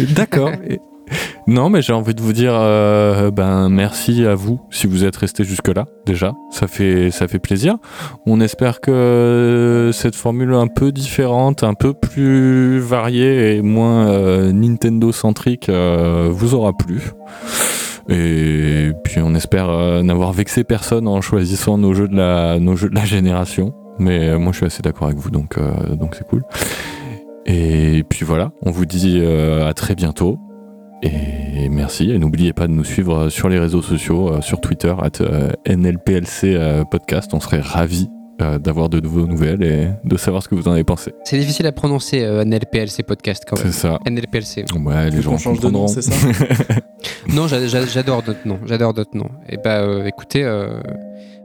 d'accord. 0.14 0.50
Et- 0.68 0.80
Non, 1.46 1.70
mais 1.70 1.80
j'ai 1.80 1.94
envie 1.94 2.14
de 2.14 2.20
vous 2.20 2.34
dire, 2.34 2.52
euh, 2.54 3.30
ben, 3.30 3.70
merci 3.70 4.26
à 4.26 4.34
vous 4.34 4.60
si 4.70 4.86
vous 4.86 5.04
êtes 5.04 5.16
resté 5.16 5.44
jusque 5.44 5.68
là. 5.68 5.86
Déjà, 6.04 6.34
ça 6.50 6.66
fait, 6.66 7.10
ça 7.10 7.26
fait 7.26 7.38
plaisir. 7.38 7.76
On 8.26 8.40
espère 8.42 8.82
que 8.82 9.90
cette 9.94 10.14
formule 10.14 10.52
un 10.52 10.66
peu 10.66 10.92
différente, 10.92 11.62
un 11.64 11.72
peu 11.72 11.94
plus 11.94 12.78
variée 12.80 13.56
et 13.56 13.62
moins 13.62 14.08
euh, 14.08 14.52
Nintendo 14.52 15.10
centrique 15.10 15.70
euh, 15.70 16.28
vous 16.30 16.54
aura 16.54 16.74
plu. 16.76 17.12
Et 18.10 18.90
puis 19.04 19.20
on 19.22 19.34
espère 19.34 19.68
euh, 19.70 20.02
n'avoir 20.02 20.32
vexé 20.32 20.64
personne 20.64 21.08
en 21.08 21.20
choisissant 21.22 21.78
nos 21.78 21.94
jeux 21.94 22.08
de 22.08 22.16
la, 22.16 22.58
nos 22.58 22.76
jeux 22.76 22.90
de 22.90 22.94
la 22.94 23.04
génération. 23.06 23.72
Mais 23.98 24.28
euh, 24.28 24.38
moi 24.38 24.52
je 24.52 24.58
suis 24.58 24.66
assez 24.66 24.82
d'accord 24.82 25.08
avec 25.08 25.18
vous, 25.18 25.30
donc 25.30 25.58
euh, 25.58 25.94
donc 25.96 26.14
c'est 26.16 26.26
cool. 26.26 26.42
Et 27.46 28.04
puis 28.08 28.24
voilà, 28.24 28.52
on 28.62 28.70
vous 28.70 28.84
dit 28.86 29.18
euh, 29.22 29.66
à 29.68 29.72
très 29.74 29.94
bientôt. 29.94 30.38
Et 31.02 31.68
merci. 31.68 32.10
Et 32.10 32.18
n'oubliez 32.18 32.52
pas 32.52 32.66
de 32.66 32.72
nous 32.72 32.84
suivre 32.84 33.28
sur 33.28 33.48
les 33.48 33.58
réseaux 33.58 33.82
sociaux, 33.82 34.32
euh, 34.32 34.40
sur 34.40 34.60
Twitter, 34.60 34.92
at 35.00 35.22
NLPLC 35.66 36.56
Podcast. 36.90 37.30
On 37.34 37.40
serait 37.40 37.60
ravis 37.60 38.08
euh, 38.42 38.58
d'avoir 38.58 38.88
de 38.88 39.06
vos 39.06 39.26
nouvelles 39.26 39.62
et 39.62 39.88
de 40.04 40.16
savoir 40.16 40.42
ce 40.42 40.48
que 40.48 40.54
vous 40.56 40.68
en 40.68 40.72
avez 40.72 40.84
pensé. 40.84 41.12
C'est 41.24 41.38
difficile 41.38 41.66
à 41.66 41.72
prononcer, 41.72 42.22
euh, 42.24 42.44
NLPLC 42.44 43.02
podcast 43.04 43.44
quand 43.48 43.56
C'est 43.56 43.64
même. 43.64 43.72
ça. 43.72 43.98
NLPLC. 44.06 44.64
Ouais, 44.84 45.10
les 45.10 45.22
gens 45.22 45.32
On 45.34 45.38
change 45.38 45.60
de 45.60 45.68
nom, 45.70 45.86
c'est 45.88 46.02
ça 46.02 46.12
Non, 47.34 47.46
j'a- 47.48 47.66
j'a- 47.66 47.86
j'adore 47.86 48.22
notre 48.26 48.46
nom. 48.46 48.58
J'adore 48.66 48.92
notre 48.94 49.16
nom. 49.16 49.28
Et 49.48 49.56
bah, 49.56 49.78
euh, 49.80 50.04
écoutez, 50.04 50.44
euh, 50.44 50.80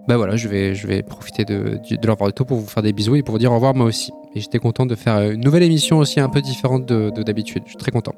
bah 0.08 0.18
voilà, 0.18 0.36
je 0.36 0.48
vais, 0.48 0.76
je 0.76 0.86
vais 0.88 1.02
profiter 1.02 1.46
de, 1.46 1.80
de 1.90 2.08
leur 2.08 2.18
retour 2.18 2.46
pour 2.46 2.58
vous 2.60 2.68
faire 2.68 2.84
des 2.84 2.94
bisous 2.94 3.16
et 3.16 3.24
pour 3.24 3.34
vous 3.34 3.40
dire 3.40 3.52
au 3.52 3.56
revoir 3.56 3.74
moi 3.74 3.86
aussi. 3.86 4.12
Et 4.36 4.40
j'étais 4.42 4.60
content 4.60 4.86
de 4.86 4.96
faire 4.96 5.32
une 5.32 5.42
nouvelle 5.44 5.64
émission 5.64 6.00
aussi 6.00 6.20
un 6.20 6.30
peu 6.30 6.42
différente 6.42 6.86
de 6.86 7.10
de 7.16 7.24
d'habitude. 7.24 7.64
Je 7.66 7.70
suis 7.72 7.78
très 7.78 7.92
content. 7.92 8.14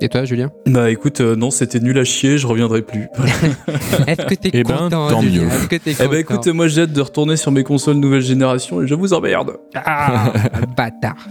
Et 0.00 0.08
toi, 0.08 0.24
Julien? 0.24 0.50
Bah 0.66 0.90
écoute, 0.90 1.20
euh, 1.20 1.36
non, 1.36 1.52
c'était 1.52 1.78
nul 1.78 1.96
à 1.96 2.02
chier, 2.02 2.36
je 2.36 2.46
reviendrai 2.48 2.82
plus. 2.82 3.06
Est-ce 4.08 4.26
que 4.26 4.34
t'es 4.34 4.50
Eh 4.52 4.64
ben, 4.64 4.76
content 4.76 5.08
tant 5.08 5.22
mieux. 5.22 5.42
Est-ce 5.44 5.68
que 5.68 5.76
t'es 5.76 5.92
Eh 5.92 5.94
bah 6.08 6.22
content? 6.24 6.40
écoute, 6.40 6.46
moi 6.48 6.66
j'ai 6.66 6.82
hâte 6.82 6.92
de 6.92 7.00
retourner 7.00 7.36
sur 7.36 7.52
mes 7.52 7.62
consoles 7.62 7.96
nouvelle 7.98 8.20
génération 8.22 8.82
et 8.82 8.88
je 8.88 8.94
vous 8.94 9.12
emmerde. 9.12 9.58
Ah, 9.76 10.32
bâtard. 10.76 11.28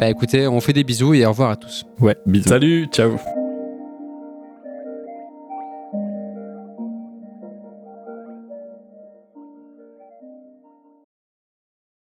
Bah 0.00 0.08
écoutez, 0.08 0.48
on 0.48 0.60
fait 0.60 0.72
des 0.72 0.82
bisous 0.82 1.12
et 1.14 1.26
au 1.26 1.28
revoir 1.30 1.50
à 1.50 1.56
tous. 1.56 1.84
Ouais, 2.00 2.16
bisous. 2.26 2.48
Salut, 2.48 2.86
ciao. 2.90 3.43